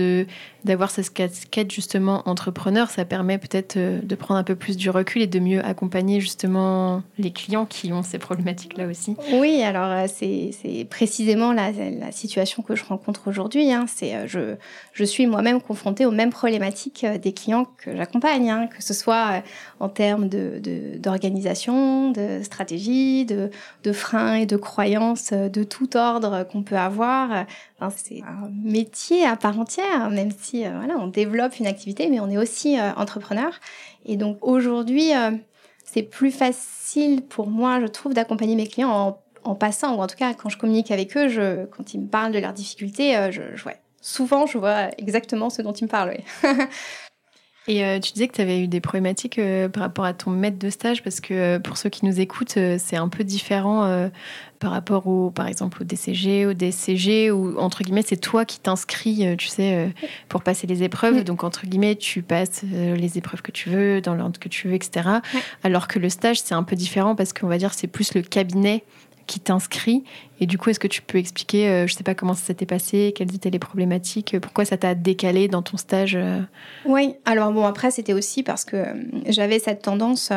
d'avoir 0.65 0.91
cette 0.91 1.13
casquette 1.13 1.73
justement 1.73 2.23
entrepreneur, 2.29 2.89
ça 2.91 3.05
permet 3.05 3.39
peut-être 3.39 3.77
euh, 3.77 4.01
de 4.03 4.15
prendre 4.15 4.39
un 4.39 4.45
peu 4.45 4.55
plus 4.55 4.77
du 4.77 4.91
recul 4.91 5.23
et 5.23 5.27
de 5.27 5.41
mieux 5.41 5.65
accompagner 5.65 6.21
justement 6.21 7.03
les 7.19 7.33
clients 7.33 7.67
qui 7.67 7.93
ont 7.93 8.03
ces 8.03 8.19
problématiques-là 8.19 8.87
aussi. 8.87 9.17
Oui, 9.33 9.63
alors 9.63 9.91
euh, 9.91 10.07
c'est 10.09 10.87
précisément 10.89 11.53
la, 11.53 11.73
situation 12.13 12.63
que 12.63 12.77
je 12.77 12.85
rencontre 12.85 13.29
aujourd'hui. 13.29 13.73
Hein. 13.73 13.87
C'est 13.89 14.29
je, 14.29 14.55
je 14.93 15.05
suis 15.05 15.27
moi-même 15.27 15.61
confrontée 15.61 16.05
aux 16.05 16.11
mêmes 16.11 16.31
problématiques 16.31 17.07
des 17.23 17.33
clients 17.33 17.67
que 17.79 17.97
j'accompagne, 17.97 18.51
hein, 18.51 18.69
que 18.69 18.85
ce 18.85 18.95
soit 18.95 19.43
en 19.81 19.89
termes 19.89 20.29
d'organisation, 20.29 22.11
de, 22.11 22.43
stratégie, 22.43 23.25
de 23.25 23.93
freins 23.93 24.35
et 24.35 24.47
de 24.47 24.57
croyances 24.57 25.33
de 25.33 25.65
tout 25.65 25.97
ordre 25.97 26.47
qu'on 26.51 26.63
peut 26.63 26.77
avoir 26.77 27.22
c'est 27.97 28.23
un 28.23 28.51
métier 28.51 29.27
à 29.27 29.37
part 29.37 29.59
entière, 29.59 30.11
même 30.11 30.31
si 30.37 30.67
euh, 30.67 30.71
voilà, 30.77 30.97
on 30.99 31.07
développe 31.07 31.59
une 31.59 31.67
activité, 31.67 32.09
mais 32.09 32.21
on 32.21 32.31
est 32.31 32.39
aussi 32.39 32.79
euh, 32.79 32.93
entrepreneur. 32.97 33.53
Et 34.07 34.17
donc 34.17 34.39
aujourd'hui, 34.43 35.15
euh, 35.15 35.33
c'est 35.85 36.03
plus 36.03 36.31
facile 36.31 37.23
pour 37.23 37.47
moi, 37.49 37.81
je 37.81 37.87
trouve, 37.87 38.15
d'accompagner 38.15 38.57
mes 38.57 38.67
clients 38.67 39.19
en, 39.45 39.55
passant, 39.55 39.97
ou 39.97 40.03
en 40.03 40.07
tout 40.07 40.17
cas 40.17 40.35
quand 40.35 40.49
je 40.49 40.59
communique 40.59 40.91
avec 40.91 41.17
eux, 41.17 41.29
je, 41.29 41.67
quand 41.67 41.95
ils 41.95 42.01
me 42.01 42.07
parlent 42.07 42.33
de 42.33 42.39
leurs 42.39 42.53
difficultés, 42.53 43.31
je, 43.33 43.43
souvent 44.01 44.47
je 44.47 44.59
vois 44.59 44.89
exactement 44.99 45.51
ce 45.51 45.63
dont 45.63 45.73
ils 45.73 45.85
me 45.85 45.89
parlent. 45.89 46.17
Et 47.69 47.85
euh, 47.85 48.01
tu 48.01 48.13
disais 48.13 48.27
que 48.27 48.35
tu 48.35 48.41
avais 48.41 48.61
eu 48.61 48.67
des 48.67 48.81
problématiques 48.81 49.39
euh, 49.39 49.69
par 49.69 49.85
rapport 49.85 50.05
à 50.05 50.13
ton 50.13 50.31
maître 50.31 50.59
de 50.59 50.69
stage, 50.69 51.03
parce 51.03 51.21
que 51.21 51.33
euh, 51.33 51.59
pour 51.61 51.77
ceux 51.77 51.91
qui 51.91 52.05
nous 52.05 52.21
écoutent, 52.21 52.59
c'est 52.79 52.97
un 52.97 53.09
peu 53.09 53.23
différent 53.23 54.11
par 54.59 54.71
rapport 54.71 55.07
au, 55.07 55.31
par 55.31 55.47
exemple, 55.47 55.83
au 55.83 55.85
DCG, 55.85 56.47
au 56.47 56.55
DCG, 56.55 57.31
où 57.31 57.59
entre 57.59 57.83
guillemets, 57.83 58.03
c'est 58.05 58.17
toi 58.17 58.45
qui 58.45 58.61
t'inscris, 58.61 59.37
tu 59.37 59.49
sais, 59.49 59.93
pour 60.29 60.43
passer 60.43 60.67
les 60.67 60.83
épreuves. 60.83 61.25
Donc, 61.25 61.45
entre 61.45 61.67
guillemets, 61.67 61.97
tu 61.97 62.23
passes 62.23 62.63
les 62.63 63.19
épreuves 63.19 63.43
que 63.43 63.53
tu 63.53 63.71
veux, 63.71 64.01
dans 64.01 64.15
l'ordre 64.15 64.39
que 64.39 64.49
tu 64.49 64.69
veux, 64.69 64.75
etc. 64.75 65.09
Alors 65.63 65.89
que 65.89 65.99
le 65.99 66.09
stage, 66.09 66.41
c'est 66.41 66.55
un 66.55 66.63
peu 66.63 66.77
différent 66.77 67.15
parce 67.15 67.33
qu'on 67.33 67.49
va 67.49 67.59
dire 67.59 67.75
c'est 67.75 67.87
plus 67.87 68.15
le 68.15 68.23
cabinet 68.23 68.85
qui 69.27 69.41
t'inscrit. 69.41 70.05
Et 70.43 70.47
du 70.47 70.59
coup, 70.59 70.71
est-ce 70.71 70.81
que 70.81 70.89
tu 70.89 71.03
peux 71.03 71.19
expliquer, 71.19 71.69
euh, 71.69 71.87
je 71.87 71.93
ne 71.93 71.97
sais 71.99 72.03
pas 72.03 72.17
comment 72.17 72.35
ça 72.35 72.47
s'était 72.47 72.67
passé, 72.67 73.13
quelles 73.15 73.33
étaient 73.33 73.51
les 73.51 73.61
problématiques, 73.61 74.35
euh, 74.35 74.41
pourquoi 74.41 74.65
ça 74.65 74.77
t'a 74.77 74.97
décalé 74.97 75.47
dans 75.47 75.63
ton 75.63 75.77
stage 75.77 76.17
euh? 76.17 76.41
Oui, 76.85 77.15
alors 77.25 77.53
bon, 77.53 77.65
après, 77.65 77.93
c'était 77.93 78.13
aussi 78.13 78.43
parce 78.43 78.65
que 78.65 78.85
j'avais 79.29 79.61
cette 79.61 79.83
tendance, 79.83 80.33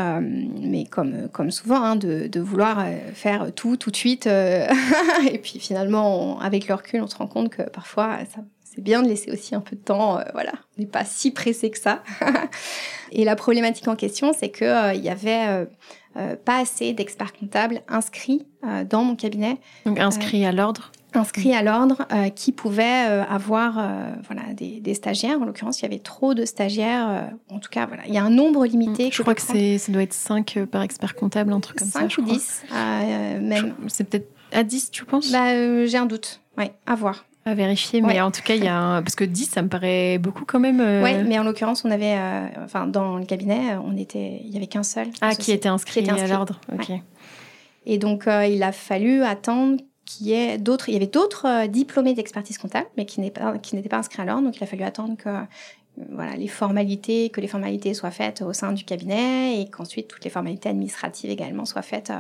mais 0.62 0.86
comme, 0.86 1.28
comme 1.30 1.50
souvent, 1.50 1.82
hein, 1.82 1.96
de, 1.96 2.40
vouloir 2.40 2.86
faire 3.16 3.52
tout 3.56 3.78
tout 3.78 3.90
de 3.90 3.96
suite. 3.96 4.28
et 5.32 5.40
puis 5.40 5.60
finalement, 5.60 6.40
avec 6.40 6.68
le 6.68 6.76
recul, 6.76 7.02
on 7.02 7.08
se 7.08 7.16
rend 7.16 7.28
compte 7.28 7.50
que 7.50 7.64
parfois, 7.64 8.20
c'est 8.64 8.84
bien 8.84 9.02
de 9.02 9.08
laisser 9.08 9.32
aussi 9.32 9.56
un 9.56 9.62
peu 9.62 9.76
de 9.76 9.82
temps. 9.82 10.20
voilà, 10.34 10.52
on 10.78 10.82
n'est 10.82 10.88
pas 10.88 11.04
si 11.04 11.32
pressé 11.32 11.72
que 11.72 11.80
ça. 11.80 12.04
et 13.12 13.26
la 13.26 13.36
problématique 13.36 13.88
en 13.88 13.96
question, 13.96 14.34
c'est 14.38 14.52
qu'il 14.52 14.92
il 14.94 15.04
y 15.04 15.10
avait 15.10 15.66
euh, 16.18 16.36
pas 16.36 16.60
assez 16.60 16.94
d'experts 16.94 17.34
comptables 17.34 17.82
inscrits 17.88 18.46
euh, 18.66 18.84
dans 18.84 19.04
mon 19.04 19.16
cabinet. 19.16 19.58
Donc 19.86 20.00
inscrits 20.00 20.46
à 20.46 20.52
l'ordre 20.52 20.92
inscrits 21.14 21.54
à 21.54 21.64
l'ordre 21.64 22.06
euh, 22.12 22.28
qui 22.28 22.52
pouvaient 22.52 23.06
avoir 23.30 23.76
voilà 24.28 24.54
des, 24.54 24.82
des, 24.82 24.94
stagiaires. 24.94 25.42
En 25.42 25.46
l'occurrence, 25.46 25.80
il 25.80 25.84
y 25.84 25.86
avait 25.86 26.00
trop 26.00 26.34
de 26.34 26.44
stagiaires. 26.44 27.30
en 27.50 27.60
tout 27.60 27.70
cas, 27.70 27.86
voilà, 27.86 28.04
il 28.06 28.14
y 28.14 28.18
a 28.18 28.24
un 28.24 28.30
nombre 28.30 28.66
limité. 28.66 29.10
Je 29.14 29.22
crois 29.22 29.34
que 29.34 29.42
c'est, 29.42 29.78
ça 29.78 29.94
doit 29.94 30.02
être 30.02 30.14
5 30.14 30.66
par 30.70 30.82
expert 30.82 31.16
comptable, 31.16 31.54
un 31.54 31.62
truc 31.62 31.78
comme 31.78 31.88
5 31.88 32.02
ça. 32.12 32.16
5 32.18 32.18
ou 32.18 32.22
10, 32.30 32.64
même. 33.40 33.76
C'est 33.88 34.04
peut-être 34.10 34.30
à 34.52 34.64
10, 34.64 34.92
tu 34.92 35.06
penses? 35.06 35.32
Bah, 35.32 35.86
J'ai 35.86 35.98
un 35.98 36.06
doute. 36.06 36.42
Oui, 36.58 36.66
à 36.86 36.96
voir. 36.96 37.24
À 37.48 37.54
vérifier, 37.54 38.02
mais 38.02 38.20
en 38.22 38.32
tout 38.32 38.42
cas, 38.42 38.56
il 38.56 38.64
y 38.64 38.68
a 38.68 38.76
un... 38.76 39.04
Parce 39.04 39.14
que 39.14 39.24
10, 39.24 39.52
ça 39.52 39.62
me 39.62 39.70
paraît 39.70 40.18
beaucoup 40.18 40.46
quand 40.46 40.60
même. 40.60 40.80
Euh. 40.82 41.04
Oui, 41.04 41.12
mais 41.28 41.38
en 41.38 41.44
l'occurrence, 41.44 41.86
on 41.86 41.92
avait. 41.92 42.18
Euh, 42.18 42.48
enfin, 42.64 42.88
dans 42.88 43.18
le 43.18 43.26
cabinet, 43.26 43.76
on 43.76 43.96
était... 43.98 44.42
il 44.44 44.50
n'y 44.50 44.58
avait 44.58 44.66
qu'un 44.66 44.82
seul. 44.82 45.10
Ah, 45.22 45.36
qui 45.36 45.52
était 45.52 45.70
inscrit, 45.70 46.10
à 46.10 46.26
l'ordre. 46.26 46.60
Ok. 46.74 46.92
Et 47.86 48.00
donc, 48.00 48.28
euh, 48.28 48.48
il 48.48 48.64
a 48.64 48.72
fallu 48.72 49.22
attendre 49.22 49.80
qu'il 50.06 50.26
y 50.26 50.34
ait 50.34 50.58
d'autres. 50.58 50.90
Il 50.90 50.94
y 50.94 50.96
avait 50.96 51.06
d'autres 51.06 51.68
diplômés 51.68 52.16
d'expertise 52.16 52.58
comptable, 52.58 52.88
mais 52.98 53.06
qui 53.06 53.22
n'étaient 53.22 53.40
pas, 53.40 53.60
qui 53.60 53.80
pas 53.80 53.98
inscrits 53.98 54.24
à 54.24 54.26
l'ordre. 54.26 54.42
Donc, 54.42 54.58
il 54.58 54.64
a 54.64 54.68
fallu 54.68 54.82
attendre 54.82 55.16
que. 55.16 55.30
Voilà, 56.12 56.36
les 56.36 56.50
formalités, 56.50 57.30
que 57.30 57.40
les 57.40 57.48
formalités 57.48 57.94
soient 57.94 58.12
faites 58.12 58.42
au 58.42 58.52
sein 58.52 58.74
du 58.74 58.84
cabinet 58.84 59.62
et 59.62 59.70
qu'ensuite 59.70 60.10
toutes 60.10 60.26
les 60.26 60.30
formalités 60.30 60.68
administratives 60.68 61.30
également 61.30 61.64
soient 61.64 61.84
faites 61.84 62.12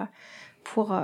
pour 0.65 0.91
euh, 0.91 1.03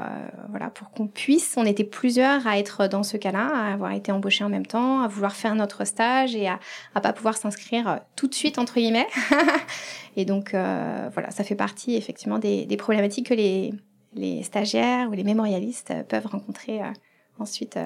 voilà 0.49 0.69
pour 0.69 0.91
qu'on 0.91 1.07
puisse. 1.07 1.53
On 1.55 1.65
était 1.65 1.85
plusieurs 1.85 2.45
à 2.45 2.57
être 2.57 2.87
dans 2.87 3.03
ce 3.03 3.15
cas-là, 3.15 3.47
à 3.47 3.73
avoir 3.73 3.93
été 3.93 4.11
embauchés 4.11 4.43
en 4.43 4.49
même 4.49 4.65
temps, 4.65 5.01
à 5.01 5.07
vouloir 5.07 5.33
faire 5.33 5.55
notre 5.55 5.85
stage 5.85 6.35
et 6.35 6.47
à, 6.47 6.59
à 6.95 6.99
pas 6.99 7.13
pouvoir 7.13 7.37
s'inscrire 7.37 7.87
euh, 7.87 7.95
tout 8.17 8.27
de 8.27 8.33
suite 8.33 8.57
entre 8.57 8.75
guillemets. 8.75 9.07
et 10.17 10.25
donc 10.25 10.53
euh, 10.53 11.09
voilà, 11.13 11.31
ça 11.31 11.45
fait 11.45 11.55
partie 11.55 11.95
effectivement 11.95 12.39
des, 12.39 12.65
des 12.65 12.77
problématiques 12.77 13.29
que 13.29 13.33
les, 13.33 13.73
les 14.13 14.43
stagiaires 14.43 15.07
ou 15.09 15.13
les 15.13 15.23
mémorialistes 15.23 15.93
peuvent 16.09 16.27
rencontrer 16.27 16.81
ensuite 17.39 17.77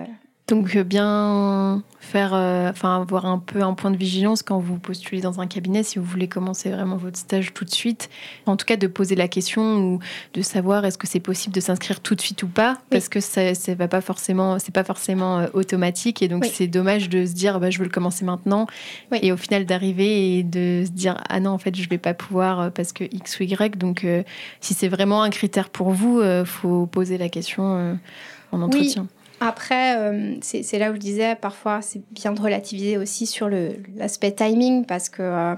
donc 0.47 0.75
euh, 0.75 0.83
bien 0.83 1.81
faire, 1.99 2.35
euh, 2.35 2.69
enfin 2.69 3.01
avoir 3.01 3.25
un 3.25 3.39
peu 3.39 3.63
un 3.63 3.73
point 3.73 3.89
de 3.89 3.97
vigilance 3.97 4.43
quand 4.43 4.59
vous 4.59 4.77
postulez 4.77 5.19
dans 5.19 5.41
un 5.41 5.47
cabinet, 5.47 5.81
si 5.81 5.97
vous 5.97 6.05
voulez 6.05 6.27
commencer 6.27 6.69
vraiment 6.69 6.97
votre 6.97 7.17
stage 7.17 7.51
tout 7.53 7.65
de 7.65 7.71
suite. 7.71 8.11
En 8.45 8.55
tout 8.55 8.65
cas, 8.65 8.75
de 8.75 8.85
poser 8.85 9.15
la 9.15 9.27
question 9.27 9.79
ou 9.79 9.99
de 10.35 10.41
savoir 10.43 10.85
est-ce 10.85 10.99
que 10.99 11.07
c'est 11.07 11.19
possible 11.19 11.55
de 11.55 11.59
s'inscrire 11.59 11.99
tout 11.99 12.13
de 12.13 12.21
suite 12.21 12.43
ou 12.43 12.47
pas, 12.47 12.79
parce 12.91 13.09
que 13.09 13.19
ça, 13.19 13.55
ça 13.55 13.73
va 13.73 13.87
pas 13.87 14.01
forcément, 14.01 14.59
c'est 14.59 14.73
pas 14.73 14.83
forcément 14.83 15.39
euh, 15.39 15.47
automatique 15.53 16.21
et 16.21 16.27
donc 16.27 16.45
c'est 16.45 16.67
dommage 16.67 17.09
de 17.09 17.25
se 17.25 17.33
dire 17.33 17.59
bah, 17.59 17.71
je 17.71 17.79
veux 17.79 17.85
le 17.85 17.89
commencer 17.89 18.23
maintenant 18.23 18.67
et 19.19 19.31
au 19.31 19.37
final 19.37 19.65
d'arriver 19.65 20.37
et 20.37 20.43
de 20.43 20.83
se 20.85 20.91
dire 20.91 21.17
ah 21.27 21.39
non 21.39 21.51
en 21.51 21.57
fait 21.57 21.75
je 21.75 21.89
vais 21.89 21.97
pas 21.97 22.13
pouvoir 22.13 22.71
parce 22.71 22.93
que 22.93 23.03
x 23.03 23.39
ou 23.39 23.43
y. 23.43 23.77
Donc 23.77 24.05
si 24.61 24.73
c'est 24.75 24.89
vraiment 24.89 25.23
un 25.23 25.31
critère 25.31 25.69
pour 25.69 25.89
vous, 25.89 26.21
faut 26.45 26.85
poser 26.85 27.17
la 27.17 27.29
question 27.29 27.97
en 28.51 28.61
entretien. 28.61 29.07
Après, 29.39 29.97
euh, 29.97 30.35
c'est 30.41 30.79
là 30.79 30.91
où 30.91 30.95
je 30.95 30.99
disais, 30.99 31.35
parfois, 31.35 31.81
c'est 31.81 32.01
bien 32.11 32.31
de 32.31 32.41
relativiser 32.41 32.97
aussi 32.97 33.25
sur 33.25 33.49
l'aspect 33.49 34.31
timing 34.31 34.85
parce 34.85 35.09
que, 35.09 35.21
euh, 35.21 35.55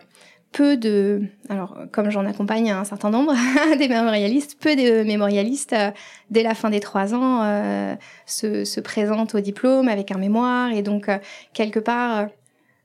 peu 0.54 0.78
de, 0.78 1.24
alors 1.50 1.78
comme 1.92 2.10
j'en 2.10 2.26
accompagne 2.26 2.72
un 2.72 2.86
certain 2.86 3.10
nombre 3.10 3.36
des 3.78 3.88
mémorialistes, 3.88 4.58
peu 4.60 4.76
de 4.76 5.04
mémorialistes 5.04 5.74
euh, 5.74 5.92
dès 6.32 6.42
la 6.42 6.56
fin 6.56 6.70
des 6.70 6.80
trois 6.80 7.14
ans 7.14 7.98
se, 8.26 8.64
se, 8.64 8.80
présentent 8.80 9.36
au 9.36 9.42
diplôme 9.42 9.90
avec 9.90 10.12
un 10.12 10.18
mémoire 10.18 10.72
et 10.72 10.82
donc 10.82 11.10
quelque 11.54 11.80
part, 11.80 12.30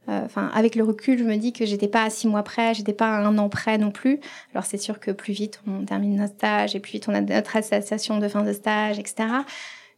enfin 0.09 0.51
avec 0.55 0.75
le 0.75 0.83
recul, 0.83 1.19
je 1.19 1.25
me 1.25 1.37
dis 1.37 1.53
que 1.53 1.65
j'étais 1.65 1.89
pas 1.89 2.03
à 2.03 2.11
six 2.11 2.27
mois 2.27 2.43
près, 2.43 2.75
j'étais 2.75 2.93
pas 2.93 3.07
à 3.07 3.21
un 3.21 3.39
an 3.39 3.49
près 3.49 3.79
non 3.79 3.93
plus. 3.93 4.19
Alors 4.53 4.67
c'est 4.67 4.77
sûr 4.77 4.99
que 4.99 5.13
plus 5.13 5.33
vite 5.33 5.63
on 5.67 5.85
termine 5.85 6.17
notre 6.17 6.35
stage 6.35 6.75
et 6.75 6.81
plus 6.81 6.93
vite 6.93 7.09
on 7.09 7.15
a 7.15 7.21
notre 7.21 7.57
attestation 7.57 8.19
de 8.19 8.27
fin 8.27 8.43
de 8.43 8.53
stage, 8.53 8.99
etc. 8.99 9.45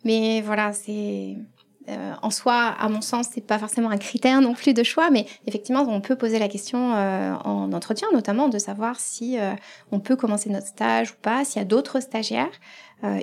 Mais 0.04 0.42
voilà, 0.42 0.72
c'est 0.72 1.36
euh, 1.88 2.14
en 2.22 2.30
soi, 2.30 2.74
à 2.78 2.88
mon 2.88 3.00
sens, 3.00 3.28
c'est 3.32 3.46
pas 3.46 3.58
forcément 3.58 3.90
un 3.90 3.98
critère 3.98 4.40
non 4.40 4.54
plus 4.54 4.72
de 4.72 4.82
choix, 4.82 5.10
mais 5.10 5.26
effectivement, 5.46 5.84
on 5.86 6.00
peut 6.00 6.16
poser 6.16 6.38
la 6.38 6.48
question 6.48 6.94
euh, 6.94 7.34
en 7.44 7.72
entretien, 7.72 8.08
notamment 8.12 8.48
de 8.48 8.58
savoir 8.58 8.98
si 8.98 9.38
euh, 9.38 9.52
on 9.92 10.00
peut 10.00 10.16
commencer 10.16 10.48
notre 10.48 10.66
stage 10.66 11.10
ou 11.10 11.16
pas, 11.20 11.44
s'il 11.44 11.60
y 11.60 11.62
a 11.62 11.66
d'autres 11.66 12.00
stagiaires 12.00 12.52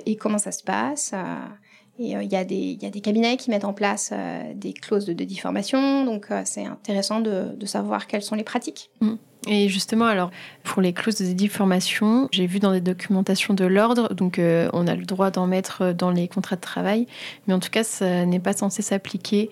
et 0.06 0.14
comment 0.14 0.38
ça 0.38 0.52
se 0.52 0.62
passe. 0.62 1.12
et 1.98 2.12
il 2.12 2.32
y, 2.32 2.36
a 2.36 2.44
des, 2.44 3.00
cabinets 3.02 3.36
qui 3.36 3.50
mettent 3.50 3.64
en 3.64 3.72
place 3.72 4.12
des 4.54 4.72
clauses 4.74 5.06
de, 5.06 5.12
de 5.12 5.24
diffamation, 5.24 6.04
donc 6.04 6.28
c'est 6.44 6.66
intéressant 6.66 7.18
de, 7.18 7.56
de, 7.56 7.66
savoir 7.66 8.06
quelles 8.06 8.22
sont 8.22 8.36
les 8.36 8.44
pratiques. 8.44 8.90
Mmh. 9.00 9.14
Et 9.48 9.68
justement, 9.68 10.06
alors, 10.06 10.30
pour 10.62 10.82
les 10.82 10.92
clauses 10.92 11.16
de 11.16 11.32
diffamation, 11.32 12.28
j'ai 12.30 12.46
vu 12.46 12.60
dans 12.60 12.72
des 12.72 12.80
documentations 12.80 13.54
de 13.54 13.64
l'ordre, 13.64 14.14
donc 14.14 14.38
euh, 14.38 14.68
on 14.72 14.86
a 14.86 14.94
le 14.94 15.04
droit 15.04 15.30
d'en 15.30 15.46
mettre 15.46 15.92
dans 15.92 16.10
les 16.10 16.28
contrats 16.28 16.56
de 16.56 16.60
travail, 16.60 17.06
mais 17.46 17.54
en 17.54 17.58
tout 17.58 17.70
cas, 17.70 17.82
ça 17.82 18.24
n'est 18.24 18.38
pas 18.38 18.52
censé 18.52 18.82
s'appliquer 18.82 19.50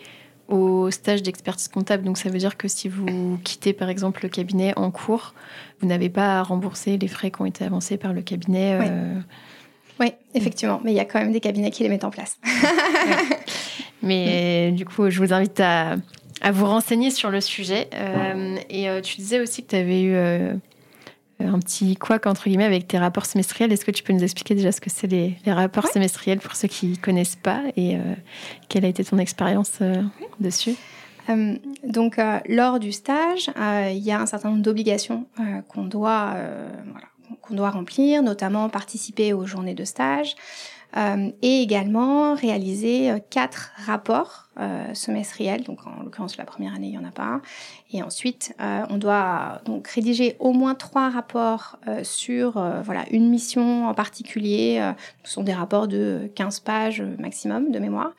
au 0.48 0.90
stage 0.90 1.22
d'expertise 1.22 1.68
comptable. 1.68 2.04
Donc 2.04 2.18
ça 2.18 2.28
veut 2.28 2.38
dire 2.38 2.56
que 2.56 2.68
si 2.68 2.88
vous 2.88 3.38
quittez 3.44 3.72
par 3.72 3.88
exemple 3.88 4.20
le 4.22 4.28
cabinet 4.28 4.72
en 4.76 4.90
cours, 4.90 5.34
vous 5.80 5.86
n'avez 5.86 6.08
pas 6.08 6.38
à 6.38 6.42
rembourser 6.42 6.98
les 6.98 7.08
frais 7.08 7.30
qui 7.30 7.40
ont 7.40 7.46
été 7.46 7.64
avancés 7.64 7.96
par 7.96 8.12
le 8.12 8.20
cabinet. 8.22 8.78
Euh, 8.82 9.20
oui, 10.00 10.12
effectivement, 10.34 10.80
mais 10.84 10.92
il 10.92 10.96
y 10.96 11.00
a 11.00 11.04
quand 11.04 11.20
même 11.20 11.32
des 11.32 11.40
cabinets 11.40 11.70
qui 11.70 11.82
les 11.82 11.88
mettent 11.88 12.04
en 12.04 12.10
place. 12.10 12.38
Mais 14.02 14.72
du 14.72 14.86
coup, 14.86 15.10
je 15.10 15.18
vous 15.18 15.32
invite 15.34 15.60
à, 15.60 15.96
à 16.40 16.52
vous 16.52 16.66
renseigner 16.66 17.10
sur 17.10 17.30
le 17.30 17.40
sujet. 17.40 17.88
Euh, 17.94 18.56
et 18.68 18.88
euh, 18.88 19.00
tu 19.00 19.16
disais 19.16 19.40
aussi 19.40 19.62
que 19.62 19.70
tu 19.70 19.76
avais 19.76 20.02
eu 20.02 20.14
euh, 20.14 20.54
un 21.40 21.58
petit 21.58 21.96
couac, 21.96 22.26
entre 22.26 22.44
guillemets, 22.48 22.64
avec 22.64 22.88
tes 22.88 22.98
rapports 22.98 23.26
semestriels. 23.26 23.72
Est-ce 23.72 23.84
que 23.84 23.90
tu 23.90 24.02
peux 24.02 24.12
nous 24.12 24.22
expliquer 24.22 24.54
déjà 24.54 24.72
ce 24.72 24.80
que 24.80 24.90
c'est 24.90 25.06
les, 25.06 25.36
rapports 25.46 25.88
semestriels 25.88 26.40
pour 26.40 26.54
ceux 26.54 26.68
qui 26.68 26.86
ne 26.86 26.96
connaissent 26.96 27.36
pas 27.36 27.62
et 27.76 27.96
quelle 28.68 28.84
a 28.84 28.88
été 28.88 29.04
ton 29.04 29.18
expérience 29.18 29.78
dessus? 30.38 30.74
Donc, 31.84 32.20
lors 32.46 32.78
du 32.78 32.92
stage, 32.92 33.50
il 33.90 33.98
y 33.98 34.12
a 34.12 34.20
un 34.20 34.26
certain 34.26 34.50
nombre 34.50 34.62
d'obligations 34.62 35.26
qu'on 35.68 35.84
doit, 35.84 36.36
voilà, 36.90 37.06
qu'on 37.40 37.54
doit 37.54 37.70
remplir, 37.70 38.22
notamment 38.22 38.68
participer 38.68 39.32
aux 39.32 39.46
journées 39.46 39.74
de 39.74 39.84
stage, 39.84 40.34
euh, 40.96 41.30
et 41.40 41.62
également 41.62 42.34
réaliser 42.34 43.10
euh, 43.10 43.18
quatre 43.30 43.70
rapports 43.86 44.48
euh, 44.58 44.92
semestriels. 44.92 45.62
Donc 45.62 45.86
en 45.86 46.02
l'occurrence 46.02 46.36
la 46.36 46.44
première 46.44 46.74
année 46.74 46.88
il 46.88 46.94
y 46.94 46.98
en 46.98 47.04
a 47.04 47.12
pas. 47.12 47.40
Et 47.92 48.02
ensuite 48.02 48.54
on 48.58 48.98
doit 48.98 49.60
donc 49.64 49.88
rédiger 49.88 50.36
au 50.38 50.52
moins 50.52 50.74
trois 50.74 51.10
rapports 51.10 51.78
sur 52.02 52.52
voilà 52.84 53.04
une 53.10 53.28
mission 53.28 53.88
en 53.88 53.94
particulier. 53.94 54.80
ce 55.24 55.32
sont 55.32 55.42
des 55.42 55.52
rapports 55.52 55.88
de 55.88 56.30
15 56.36 56.60
pages 56.60 57.02
maximum 57.18 57.72
de 57.72 57.78
mémoire. 57.78 58.12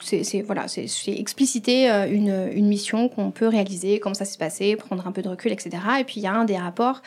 C'est 0.00 0.42
voilà, 0.42 0.66
expliciter 1.08 1.88
une, 2.10 2.50
une 2.54 2.68
mission 2.68 3.08
qu'on 3.08 3.30
peut 3.30 3.48
réaliser, 3.48 4.00
comment 4.00 4.14
ça 4.14 4.24
s'est 4.24 4.38
passé, 4.38 4.76
prendre 4.76 5.06
un 5.06 5.12
peu 5.12 5.20
de 5.20 5.28
recul, 5.28 5.52
etc. 5.52 5.70
Et 6.00 6.04
puis 6.04 6.20
il 6.20 6.22
y 6.22 6.26
a 6.26 6.32
un 6.32 6.44
des 6.44 6.56
rapports 6.56 7.02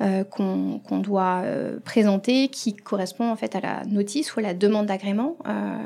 euh, 0.00 0.24
qu'on 0.24 0.98
doit 0.98 1.42
euh, 1.44 1.78
présenter 1.84 2.48
qui 2.48 2.74
correspond 2.74 3.30
en 3.30 3.36
fait 3.36 3.54
à 3.54 3.60
la 3.60 3.84
notice 3.84 4.34
ou 4.34 4.40
à 4.40 4.42
la 4.42 4.54
demande 4.54 4.86
d'agrément 4.86 5.36
euh, 5.46 5.76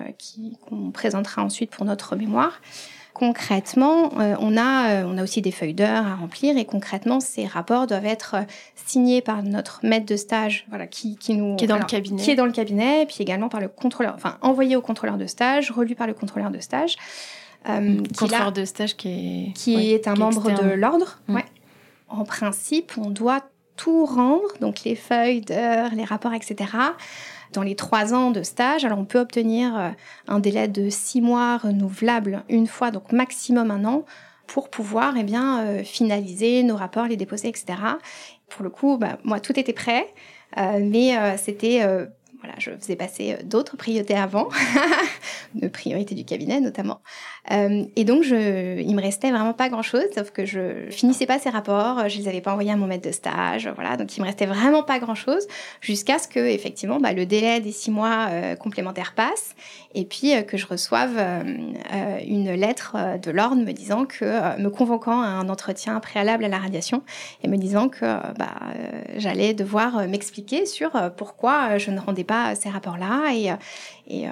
qu'on 0.68 0.90
présentera 0.92 1.42
ensuite 1.42 1.70
pour 1.70 1.84
notre 1.84 2.14
mémoire. 2.16 2.60
Concrètement, 3.14 4.10
on, 4.14 4.56
a, 4.58 5.04
on 5.06 5.16
a 5.16 5.22
aussi 5.22 5.40
des 5.40 5.50
feuilles 5.50 5.72
d'heures 5.72 6.06
à 6.06 6.16
remplir 6.16 6.58
et 6.58 6.66
concrètement, 6.66 7.18
ces 7.18 7.46
rapports 7.46 7.86
doivent 7.86 8.04
être 8.04 8.36
signés 8.74 9.22
par 9.22 9.42
notre 9.42 9.80
maître 9.82 10.04
de 10.04 10.16
stage, 10.16 10.66
voilà, 10.68 10.86
qui, 10.86 11.16
qui 11.16 11.32
nous 11.32 11.56
qui 11.56 11.64
est 11.64 11.68
dans 11.68 11.78
le 11.78 11.84
cabinet, 11.84 12.22
qui 12.22 12.30
est 12.30 12.34
dans 12.34 12.44
le 12.44 12.52
cabinet, 12.52 13.02
et 13.02 13.06
puis 13.06 13.16
également 13.20 13.48
par 13.48 13.60
le 13.60 13.68
contrôleur, 13.68 14.12
enfin 14.14 14.36
envoyé 14.42 14.76
au 14.76 14.82
contrôleur 14.82 15.16
de 15.16 15.26
stage, 15.26 15.70
relu 15.70 15.94
par 15.94 16.06
le 16.06 16.12
contrôleur 16.12 16.50
de 16.50 16.60
stage. 16.60 16.96
Euh, 17.68 18.02
contrôleur 18.18 18.52
de 18.52 18.64
stage 18.64 18.96
qui 18.96 19.08
est 19.08 19.52
qui 19.54 19.92
est 19.92 20.06
un 20.08 20.14
membre 20.14 20.50
de 20.62 20.74
l'ordre. 20.74 21.18
Mm. 21.28 21.34
Ouais. 21.36 21.44
En 22.08 22.24
principe, 22.24 22.92
on 22.98 23.10
doit 23.10 23.40
tout 23.76 24.04
rendre, 24.04 24.48
donc 24.60 24.84
les 24.84 24.96
feuilles 24.96 25.40
d'heures, 25.40 25.90
les 25.94 26.04
rapports, 26.04 26.34
etc. 26.34 26.70
Dans 27.52 27.62
les 27.62 27.76
trois 27.76 28.14
ans 28.14 28.30
de 28.30 28.42
stage, 28.42 28.84
alors 28.84 28.98
on 28.98 29.04
peut 29.04 29.20
obtenir 29.20 29.78
euh, 29.78 29.90
un 30.28 30.40
délai 30.40 30.68
de 30.68 30.90
six 30.90 31.20
mois 31.20 31.58
renouvelable 31.58 32.42
une 32.48 32.66
fois, 32.66 32.90
donc 32.90 33.12
maximum 33.12 33.70
un 33.70 33.84
an, 33.84 34.04
pour 34.46 34.68
pouvoir 34.68 35.14
eh 35.16 35.22
bien, 35.22 35.60
euh, 35.60 35.84
finaliser 35.84 36.62
nos 36.62 36.76
rapports, 36.76 37.06
les 37.06 37.16
déposer, 37.16 37.48
etc. 37.48 37.78
Pour 38.48 38.62
le 38.62 38.70
coup, 38.70 38.96
bah, 38.96 39.18
moi, 39.24 39.40
tout 39.40 39.58
était 39.58 39.72
prêt, 39.72 40.12
euh, 40.58 40.80
mais 40.82 41.36
c'était 41.36 41.84
je 42.58 42.70
faisais 42.72 42.96
passer 42.96 43.36
d'autres 43.44 43.76
priorités 43.76 44.14
avant, 44.14 44.48
de 45.54 45.68
priorités 45.68 46.14
du 46.14 46.24
cabinet 46.24 46.60
notamment. 46.60 47.00
Euh, 47.50 47.84
et 47.94 48.04
donc, 48.04 48.22
je, 48.22 48.80
il 48.80 48.94
me 48.94 49.00
restait 49.00 49.30
vraiment 49.30 49.52
pas 49.52 49.68
grand-chose, 49.68 50.04
sauf 50.14 50.30
que 50.30 50.44
je 50.44 50.90
finissais 50.90 51.26
pas 51.26 51.38
ces 51.38 51.50
rapports, 51.50 52.08
je 52.08 52.18
les 52.18 52.28
avais 52.28 52.40
pas 52.40 52.52
envoyés 52.52 52.72
à 52.72 52.76
mon 52.76 52.86
maître 52.86 53.06
de 53.06 53.12
stage, 53.12 53.68
voilà. 53.74 53.96
Donc, 53.96 54.16
il 54.16 54.20
me 54.20 54.26
restait 54.26 54.46
vraiment 54.46 54.82
pas 54.82 54.98
grand-chose 54.98 55.46
jusqu'à 55.80 56.18
ce 56.18 56.28
que, 56.28 56.40
effectivement, 56.40 56.98
bah, 56.98 57.12
le 57.12 57.26
délai 57.26 57.60
des 57.60 57.72
six 57.72 57.90
mois 57.90 58.28
euh, 58.30 58.56
complémentaires 58.56 59.14
passe 59.14 59.54
et 59.96 60.04
puis 60.04 60.34
euh, 60.34 60.42
que 60.42 60.56
je 60.56 60.66
reçoive 60.66 61.16
euh, 61.18 61.42
euh, 61.92 62.18
une 62.24 62.52
lettre 62.52 62.96
de 63.20 63.30
l'ordre 63.30 63.56
me 63.56 63.72
disant 63.72 64.04
que, 64.04 64.60
me 64.60 64.68
convoquant 64.68 65.22
à 65.22 65.26
un 65.26 65.48
entretien 65.48 65.98
préalable 66.00 66.44
à 66.44 66.48
la 66.48 66.58
radiation 66.58 67.02
et 67.42 67.48
me 67.48 67.56
disant 67.56 67.88
que 67.88 68.04
bah, 68.04 68.54
j'allais 69.16 69.54
devoir 69.54 70.06
m'expliquer 70.06 70.66
sur 70.66 70.90
pourquoi 71.16 71.78
je 71.78 71.90
ne 71.90 71.98
rendais 71.98 72.24
pas 72.24 72.35
ces 72.54 72.68
rapports-là 72.68 73.32
et, 73.34 73.52
et, 74.08 74.26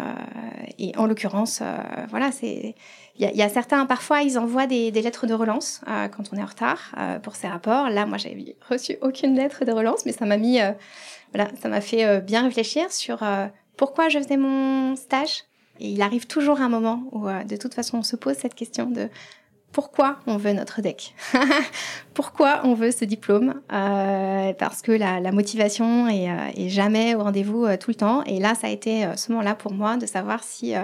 et 0.79 0.97
en 0.97 1.07
l'occurrence, 1.07 1.63
voilà, 2.11 2.33
c'est 2.33 2.75
il 3.17 3.31
y, 3.31 3.43
a 3.43 3.49
certains, 3.49 3.87
parfois, 3.87 4.23
ils 4.23 4.41
envoient 4.41 4.67
des, 4.67 4.91
lettres 4.91 5.29
de 5.29 5.35
relance 5.35 5.83
euh, 5.87 6.09
quand 6.09 6.25
on 6.33 6.37
est 6.37 6.43
en 6.43 6.47
retard 6.47 6.93
euh, 6.99 7.21
pour 7.21 7.37
ces 7.37 7.47
rapports. 7.47 7.89
Là, 7.89 8.07
moi, 8.07 8.19
j'avais 8.19 8.57
reçu 8.69 8.97
aucune 9.03 9.37
lettre 9.37 9.65
de 9.65 9.71
relance, 9.71 10.05
mais 10.05 10.11
ça 10.11 10.27
m'a 10.27 10.37
mis, 10.37 10.61
euh, 10.61 10.73
voilà, 11.33 11.49
ça 11.63 11.69
m'a 11.69 11.81
fait 11.81 12.21
bien 12.23 12.43
réfléchir 12.43 12.91
sur 12.91 13.25
pourquoi 13.77 14.09
je 14.09 14.19
faisais 14.19 14.37
mon 14.37 14.97
stage. 14.97 15.45
Et 15.79 15.91
il 15.91 16.03
arrive 16.03 16.27
toujours 16.27 16.61
un 16.61 16.69
moment 16.69 17.05
où, 17.13 17.29
de 17.29 17.57
toute 17.57 17.75
façon, 17.75 17.99
on 17.99 18.03
se 18.03 18.17
pose 18.17 18.35
cette 18.35 18.55
question 18.55 18.87
de 18.87 19.09
pourquoi 19.75 20.21
on 20.27 20.39
veut 20.39 20.55
notre 20.55 20.81
deck 20.81 21.15
Pourquoi 22.15 22.63
on 22.65 22.73
veut 22.73 22.93
ce 22.93 23.05
diplôme 23.05 23.61
Parce 23.69 24.81
que 24.81 24.93
la, 24.93 25.21
la 25.21 25.33
motivation 25.33 26.09
est, 26.09 26.29
est, 26.57 26.69
jamais 26.71 27.15
au 27.15 27.23
rendez-vous 27.23 27.67
tout 27.77 27.91
le 27.91 27.97
temps. 27.97 28.23
Et 28.25 28.39
là, 28.39 28.55
ça 28.55 28.69
a 28.69 28.71
été 28.71 29.07
ce 29.17 29.33
moment-là 29.33 29.55
pour 29.55 29.73
moi 29.73 29.97
de 29.97 30.07
savoir 30.07 30.43
si 30.45 30.75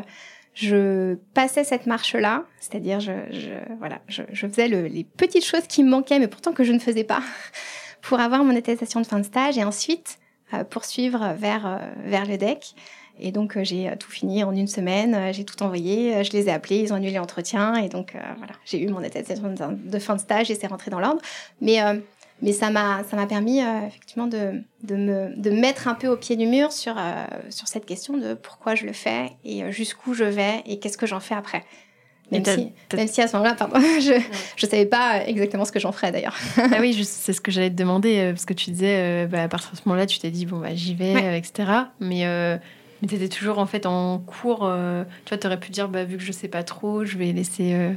je 0.55 1.15
passais 1.35 1.65
cette 1.65 1.87
marche-là, 1.87 2.45
c'est-à-dire 2.59 3.01
je, 3.01 3.13
je, 3.31 3.51
voilà, 3.79 4.01
je, 4.09 4.23
je 4.33 4.47
faisais 4.47 4.69
le, 4.69 4.87
les 4.87 5.05
petites 5.05 5.45
choses 5.45 5.67
qui 5.67 5.83
me 5.83 5.91
manquaient, 5.91 6.19
mais 6.19 6.29
pourtant 6.29 6.53
que 6.53 6.65
je 6.65 6.73
ne 6.73 6.79
faisais 6.79 7.05
pas, 7.05 7.23
pour 8.03 8.21
avoir 8.21 8.45
mon 8.45 8.57
attestation 8.57 9.01
de 9.01 9.07
fin 9.07 9.19
de 9.19 9.25
stage 9.25 9.59
et 9.59 9.65
ensuite 9.65 10.19
euh, 10.53 10.65
poursuivre 10.65 11.35
vers, 11.37 11.67
euh, 11.67 11.79
vers 12.05 12.27
le 12.27 12.37
deck. 12.37 12.75
Et 13.21 13.33
donc 13.33 13.57
euh, 13.57 13.65
j'ai 13.65 13.91
tout 13.99 14.11
fini 14.11 14.43
en 14.45 14.53
une 14.53 14.67
semaine, 14.67 15.33
j'ai 15.33 15.45
tout 15.45 15.63
envoyé, 15.63 16.25
je 16.25 16.33
les 16.33 16.49
ai 16.49 16.53
appelés, 16.53 16.79
ils 16.81 16.93
ont 16.93 16.97
annulé 16.97 17.15
l'entretien 17.15 17.77
et 17.77 17.89
donc 17.89 18.17
voilà, 18.39 18.53
j'ai 18.65 18.81
eu 18.83 18.89
mon 18.89 19.03
attestation 19.03 19.55
de, 19.55 19.99
fin 19.99 20.17
de 20.17 20.21
stage 20.21 20.51
et 20.51 20.55
c'est 20.55 20.67
rentré 20.67 20.91
dans 20.91 21.01
l'ordre. 21.01 21.21
Mais 21.61 21.81
mais 22.43 22.53
ça 22.53 22.71
m'a 22.71 23.05
ça 23.05 23.17
m'a 23.17 23.27
permis 23.27 23.63
euh, 23.63 23.87
effectivement 23.87 24.27
de, 24.27 24.63
de 24.83 24.97
me 24.97 25.37
de 25.37 25.51
mettre 25.51 25.89
un 25.89 25.95
peu 25.95 26.09
au 26.09 26.17
pied 26.17 26.37
du 26.37 26.47
mur 26.47 26.73
sur 26.73 26.95
euh, 26.99 27.25
sur 27.51 27.69
cette 27.69 27.87
question 27.87 28.17
de 28.17 28.35
pourquoi 28.35 28.75
je 28.75 28.87
le 28.87 28.93
fais 28.93 29.33
et 29.45 29.63
euh, 29.63 29.71
jusqu'où 29.71 30.15
je 30.15 30.25
vais 30.25 30.63
et 30.67 30.79
qu'est-ce 30.79 30.99
que 30.99 31.07
j'en 31.07 31.21
fais 31.21 31.35
après. 31.35 31.65
Même 32.31 32.45
si, 32.45 32.73
même 32.95 33.09
si 33.09 33.21
à 33.21 33.27
ce 33.27 33.37
moment-là, 33.37 33.57
pardon, 33.57 33.81
je 34.01 34.21
je 34.57 34.67
savais 34.67 34.87
pas 34.87 35.27
exactement 35.27 35.65
ce 35.65 35.73
que 35.73 35.81
j'en 35.81 35.91
ferais 35.91 36.13
d'ailleurs. 36.13 36.37
ah 36.57 36.77
oui, 36.79 37.05
c'est 37.05 37.33
ce 37.33 37.41
que 37.41 37.51
j'allais 37.51 37.71
te 37.71 37.75
demander 37.75 38.31
parce 38.33 38.45
que 38.45 38.55
tu 38.55 38.71
disais 38.71 39.27
bah, 39.27 39.43
à 39.43 39.49
partir 39.49 39.73
de 39.73 39.77
ce 39.77 39.83
moment-là, 39.87 40.07
tu 40.07 40.21
t'es 40.21 40.31
dit 40.31 40.47
bon 40.47 40.59
bah 40.59 40.75
j'y 40.75 40.95
vais, 40.95 41.37
etc. 41.37 41.69
Mais 41.99 42.25
mais 43.03 43.09
tu 43.09 43.15
étais 43.15 43.29
toujours 43.29 43.59
en 43.59 43.67
fait 43.67 43.87
en 43.87 44.19
cours. 44.19 44.71
tu 45.25 45.29
vois, 45.29 45.39
tu 45.39 45.47
aurais 45.47 45.61
pu 45.61 45.71
dire 45.71 45.89
bah 45.89 46.05
vu 46.05 46.17
que 46.17 46.23
je 46.23 46.33
sais 46.33 46.49
pas 46.49 46.63
trop, 46.63 47.05
je 47.05 47.17
vais 47.19 47.33
laisser 47.33 47.97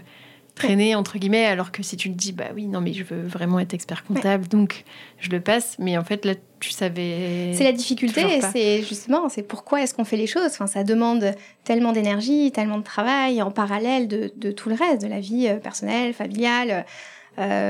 traîner 0.56 0.94
entre 0.96 1.18
guillemets 1.18 1.46
alors 1.46 1.72
que 1.72 1.82
si 1.82 1.98
tu 1.98 2.10
le 2.10 2.14
dis 2.14 2.32
bah 2.32 2.50
oui 2.54 2.68
non 2.68 2.80
mais 2.80 2.94
je 2.94 3.04
veux 3.04 3.24
vraiment 3.24 3.60
être 3.60 3.74
expert 3.74 4.04
comptable 4.04 4.48
donc 4.48 4.84
je 5.20 5.30
le 5.30 5.42
passe. 5.42 5.78
Mais 5.80 5.98
en 5.98 6.04
fait 6.04 6.26
là 6.26 6.34
tu 6.60 6.72
savais 6.72 7.54
c'est 7.54 7.64
la 7.64 7.72
difficulté 7.72 8.40
c'est 8.52 8.84
justement 8.84 9.30
c'est 9.30 9.44
pourquoi 9.44 9.82
est-ce 9.82 9.94
qu'on 9.94 10.06
fait 10.06 10.18
les 10.18 10.28
choses? 10.28 10.52
Enfin 10.52 10.68
ça 10.68 10.84
demande 10.84 11.34
tellement 11.64 11.92
d'énergie 11.92 12.52
tellement 12.52 12.78
de 12.78 12.84
travail 12.84 13.42
en 13.42 13.52
parallèle 13.52 14.08
de, 14.08 14.32
de, 14.36 14.52
tout 14.52 14.70
le 14.70 14.76
reste 14.76 15.02
de 15.02 15.08
la 15.08 15.20
vie 15.20 15.48
euh, 15.48 15.58
personnelle 15.58 16.14
familiale 16.14 16.86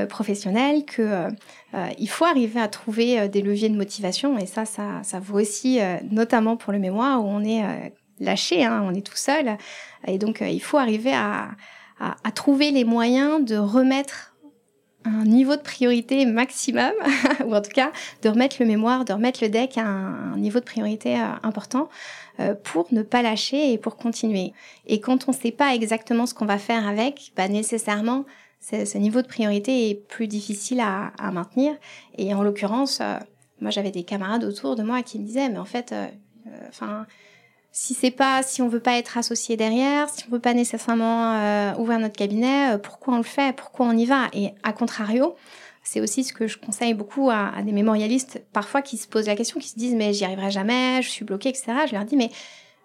professionnelle 0.08 0.84
que 0.84 1.28
il 1.98 2.08
faut 2.08 2.24
arriver 2.24 2.60
à 2.60 2.68
trouver 2.68 3.28
des 3.28 3.42
leviers 3.42 3.68
de 3.68 3.76
motivation 3.76 4.38
et 4.38 4.46
ça, 4.46 4.64
ça, 4.64 5.02
ça 5.02 5.20
vaut 5.20 5.40
aussi 5.40 5.80
notamment 6.10 6.56
pour 6.56 6.72
le 6.72 6.78
mémoire 6.78 7.24
où 7.24 7.28
on 7.28 7.42
est 7.42 7.92
lâché, 8.20 8.64
hein, 8.64 8.84
on 8.86 8.94
est 8.94 9.06
tout 9.06 9.16
seul 9.16 9.56
et 10.06 10.18
donc 10.18 10.42
il 10.46 10.60
faut 10.60 10.78
arriver 10.78 11.14
à, 11.14 11.50
à, 11.98 12.30
trouver 12.32 12.70
les 12.70 12.84
moyens 12.84 13.44
de 13.44 13.56
remettre 13.56 14.34
un 15.04 15.24
niveau 15.24 15.54
de 15.56 15.60
priorité 15.60 16.24
maximum, 16.24 16.92
ou 17.46 17.54
en 17.54 17.60
tout 17.60 17.70
cas 17.70 17.92
de 18.22 18.28
remettre 18.28 18.56
le 18.60 18.66
mémoire, 18.66 19.04
de 19.04 19.12
remettre 19.12 19.40
le 19.42 19.50
deck 19.50 19.76
à 19.76 19.84
un, 19.84 20.36
niveau 20.38 20.60
de 20.60 20.64
priorité 20.64 21.20
euh, 21.20 21.24
important 21.42 21.88
euh, 22.40 22.54
pour 22.54 22.86
ne 22.90 23.02
pas 23.02 23.22
lâcher 23.22 23.72
et 23.72 23.78
pour 23.78 23.96
continuer. 23.96 24.52
Et 24.86 25.00
quand 25.00 25.28
on 25.28 25.32
ne 25.32 25.36
sait 25.36 25.52
pas 25.52 25.74
exactement 25.74 26.26
ce 26.26 26.32
qu'on 26.32 26.46
va 26.46 26.58
faire 26.58 26.88
avec, 26.88 27.32
bah 27.36 27.48
nécessairement, 27.48 28.24
ce 28.70 28.98
niveau 28.98 29.22
de 29.22 29.26
priorité 29.26 29.90
est 29.90 29.94
plus 29.94 30.26
difficile 30.26 30.80
à, 30.80 31.12
à 31.18 31.30
maintenir. 31.30 31.74
Et 32.16 32.34
en 32.34 32.42
l'occurrence, 32.42 33.00
euh, 33.00 33.18
moi 33.60 33.70
j'avais 33.70 33.90
des 33.90 34.04
camarades 34.04 34.44
autour 34.44 34.76
de 34.76 34.82
moi 34.82 35.02
qui 35.02 35.18
me 35.18 35.24
disaient, 35.24 35.48
mais 35.48 35.58
en 35.58 35.64
fait, 35.64 35.94
enfin 36.68 37.06
si 37.74 37.92
c'est 37.92 38.12
pas, 38.12 38.44
si 38.44 38.62
on 38.62 38.68
veut 38.68 38.80
pas 38.80 38.96
être 38.98 39.18
associé 39.18 39.56
derrière, 39.56 40.08
si 40.08 40.24
on 40.28 40.30
veut 40.30 40.40
pas 40.40 40.54
nécessairement 40.54 41.34
euh, 41.34 41.74
ouvrir 41.74 41.98
notre 41.98 42.16
cabinet, 42.16 42.74
euh, 42.74 42.78
pourquoi 42.78 43.14
on 43.14 43.16
le 43.16 43.24
fait, 43.24 43.54
pourquoi 43.54 43.86
on 43.86 43.96
y 43.96 44.06
va? 44.06 44.28
Et 44.32 44.52
à 44.62 44.72
contrario, 44.72 45.34
c'est 45.82 46.00
aussi 46.00 46.22
ce 46.22 46.32
que 46.32 46.46
je 46.46 46.56
conseille 46.56 46.94
beaucoup 46.94 47.30
à, 47.30 47.50
des 47.62 47.72
mémorialistes 47.72 48.44
parfois 48.52 48.80
qui 48.80 48.96
se 48.96 49.08
posent 49.08 49.26
la 49.26 49.34
question, 49.34 49.58
qui 49.58 49.68
se 49.68 49.74
disent 49.76 49.96
mais 49.96 50.12
j'y 50.12 50.24
arriverai 50.24 50.52
jamais, 50.52 51.02
je 51.02 51.10
suis 51.10 51.24
bloqué, 51.24 51.48
etc. 51.48 51.72
Je 51.88 51.94
leur 51.96 52.04
dis 52.04 52.16
mais 52.16 52.30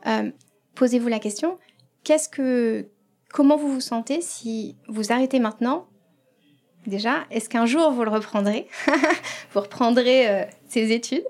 euh, 0.07 0.31
posez-vous 0.73 1.07
la 1.07 1.19
question, 1.19 1.59
qu'est-ce 2.03 2.27
que, 2.27 2.87
comment 3.31 3.57
vous 3.57 3.73
vous 3.73 3.81
sentez 3.81 4.21
si 4.21 4.75
vous 4.87 5.11
arrêtez 5.11 5.39
maintenant? 5.39 5.87
Déjà, 6.87 7.25
est-ce 7.29 7.49
qu'un 7.49 7.65
jour 7.65 7.91
vous 7.91 8.03
le 8.03 8.09
reprendrez 8.09 8.67
Vous 9.53 9.59
reprendrez 9.59 10.47
ces 10.67 10.91
études? 10.91 11.25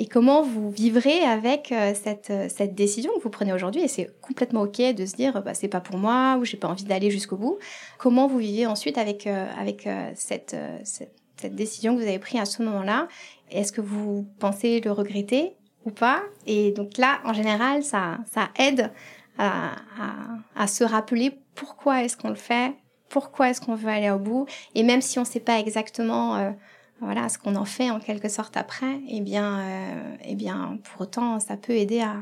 Et 0.00 0.06
comment 0.06 0.42
vous 0.42 0.70
vivrez 0.70 1.24
avec 1.24 1.72
euh, 1.72 1.92
cette, 1.92 2.30
euh, 2.30 2.46
cette 2.48 2.76
décision 2.76 3.10
que 3.16 3.20
vous 3.20 3.30
prenez 3.30 3.52
aujourd'hui? 3.52 3.82
Et 3.82 3.88
c'est 3.88 4.08
complètement 4.20 4.62
OK 4.62 4.80
de 4.80 5.04
se 5.04 5.16
dire, 5.16 5.42
bah, 5.42 5.54
c'est 5.54 5.68
pas 5.68 5.80
pour 5.80 5.98
moi 5.98 6.36
ou 6.38 6.44
j'ai 6.44 6.56
pas 6.56 6.68
envie 6.68 6.84
d'aller 6.84 7.10
jusqu'au 7.10 7.36
bout. 7.36 7.58
Comment 7.98 8.28
vous 8.28 8.38
vivez 8.38 8.64
ensuite 8.64 8.96
avec, 8.96 9.26
euh, 9.26 9.46
avec 9.58 9.88
cette, 10.14 10.56
cette, 10.84 11.12
cette, 11.36 11.54
décision 11.56 11.96
que 11.96 12.00
vous 12.00 12.06
avez 12.06 12.20
prise 12.20 12.40
à 12.40 12.44
ce 12.44 12.62
moment-là? 12.62 13.08
Est-ce 13.50 13.72
que 13.72 13.80
vous 13.80 14.24
pensez 14.38 14.80
le 14.80 14.92
regretter 14.92 15.56
ou 15.84 15.90
pas? 15.90 16.22
Et 16.46 16.70
donc 16.70 16.96
là, 16.96 17.18
en 17.24 17.32
général, 17.32 17.82
ça, 17.82 18.18
ça 18.32 18.50
aide 18.56 18.92
à, 19.38 20.66
se 20.66 20.84
rappeler 20.84 21.38
pourquoi 21.54 22.02
est-ce 22.02 22.16
qu'on 22.16 22.28
le 22.28 22.34
fait, 22.34 22.74
pourquoi 23.08 23.50
est-ce 23.50 23.60
qu'on 23.60 23.74
veut 23.74 23.88
aller 23.88 24.10
au 24.10 24.18
bout. 24.18 24.46
Et 24.74 24.82
même 24.82 25.00
si 25.00 25.18
on 25.18 25.22
ne 25.22 25.26
sait 25.26 25.40
pas 25.40 25.58
exactement 25.58 26.54
voilà, 27.00 27.28
ce 27.28 27.38
qu'on 27.38 27.54
en 27.56 27.64
fait 27.64 27.90
en 27.90 28.00
quelque 28.00 28.28
sorte 28.28 28.56
après, 28.56 29.00
eh 29.08 29.20
bien, 29.20 29.60
euh, 29.60 30.16
eh 30.24 30.34
bien, 30.34 30.78
pour 30.82 31.02
autant, 31.02 31.38
ça 31.38 31.56
peut 31.56 31.72
aider 31.72 32.00
à, 32.00 32.16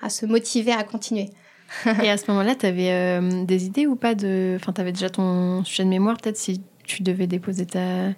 à 0.00 0.08
se 0.08 0.24
motiver 0.24 0.72
à 0.72 0.84
continuer. 0.84 1.30
Et 2.02 2.10
à 2.10 2.16
ce 2.16 2.30
moment-là, 2.30 2.54
tu 2.54 2.66
avais 2.66 2.92
euh, 2.92 3.44
des 3.44 3.66
idées 3.66 3.86
ou 3.86 3.96
pas 3.96 4.14
de... 4.14 4.56
Enfin, 4.60 4.72
tu 4.72 4.80
avais 4.80 4.92
déjà 4.92 5.10
ton 5.10 5.64
sujet 5.64 5.84
de 5.84 5.88
mémoire, 5.88 6.16
peut-être 6.16 6.36
si 6.36 6.62
tu 6.84 7.02
devais 7.02 7.26
déposer 7.26 7.66
ta, 7.66 8.10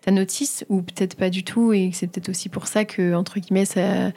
ta 0.00 0.10
notice, 0.10 0.64
ou 0.68 0.82
peut-être 0.82 1.16
pas 1.16 1.30
du 1.30 1.44
tout, 1.44 1.72
et 1.72 1.90
c'est 1.92 2.06
peut-être 2.06 2.30
aussi 2.30 2.48
pour 2.48 2.66
ça 2.66 2.84
que, 2.84 3.14
entre 3.14 3.38
guillemets, 3.38 3.66
ça... 3.66 4.10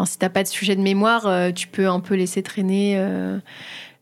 Enfin, 0.00 0.10
si 0.10 0.18
t'as 0.18 0.30
pas 0.30 0.42
de 0.42 0.48
sujet 0.48 0.76
de 0.76 0.80
mémoire, 0.80 1.26
euh, 1.26 1.50
tu 1.52 1.68
peux 1.68 1.86
un 1.86 2.00
peu 2.00 2.14
laisser 2.14 2.42
traîner, 2.42 2.98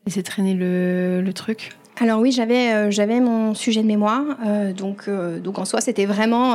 laisser 0.07 0.23
traîner 0.23 0.55
le, 0.55 1.33
truc 1.35 1.73
alors 2.01 2.21
oui, 2.21 2.31
j'avais 2.31 2.73
euh, 2.73 2.91
j'avais 2.93 3.19
mon 3.19 3.55
sujet 3.55 3.83
de 3.83 3.87
mémoire, 3.89 4.23
euh, 4.47 4.73
donc 4.73 5.09
euh, 5.09 5.41
donc 5.41 5.59
en 5.59 5.65
soi 5.65 5.81
c'était 5.81 6.07
vraiment 6.07 6.55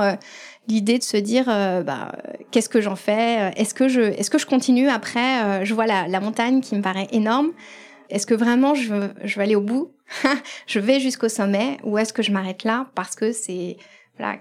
l'idée 0.69 0.97
de 0.97 1.03
se 1.03 1.17
dire 1.17 1.47
bah 1.47 2.13
qu'est-ce 2.51 2.69
que 2.69 2.79
j'en 2.79 2.95
fais 2.95 3.51
Est-ce 3.57 3.73
que 3.73 3.89
je 3.89 3.99
est-ce 3.99 4.29
que 4.29 4.37
je 4.37 4.45
continue 4.45 4.87
après 4.87 5.65
Je 5.65 5.73
vois 5.73 5.85
la, 5.85 6.07
la 6.07 6.21
montagne 6.21 6.61
qui 6.61 6.75
me 6.75 6.81
paraît 6.81 7.09
énorme. 7.11 7.51
Est-ce 8.09 8.25
que 8.25 8.33
vraiment 8.33 8.73
je 8.73 9.09
je 9.25 9.35
veux 9.35 9.41
aller 9.41 9.55
au 9.55 9.61
bout 9.61 9.91
Je 10.67 10.79
vais 10.79 11.01
jusqu'au 11.01 11.27
sommet 11.27 11.77
ou 11.83 11.97
est-ce 11.97 12.13
que 12.13 12.23
je 12.23 12.31
m'arrête 12.31 12.63
là 12.63 12.87
parce 12.95 13.15
que 13.15 13.33
c'est 13.33 13.75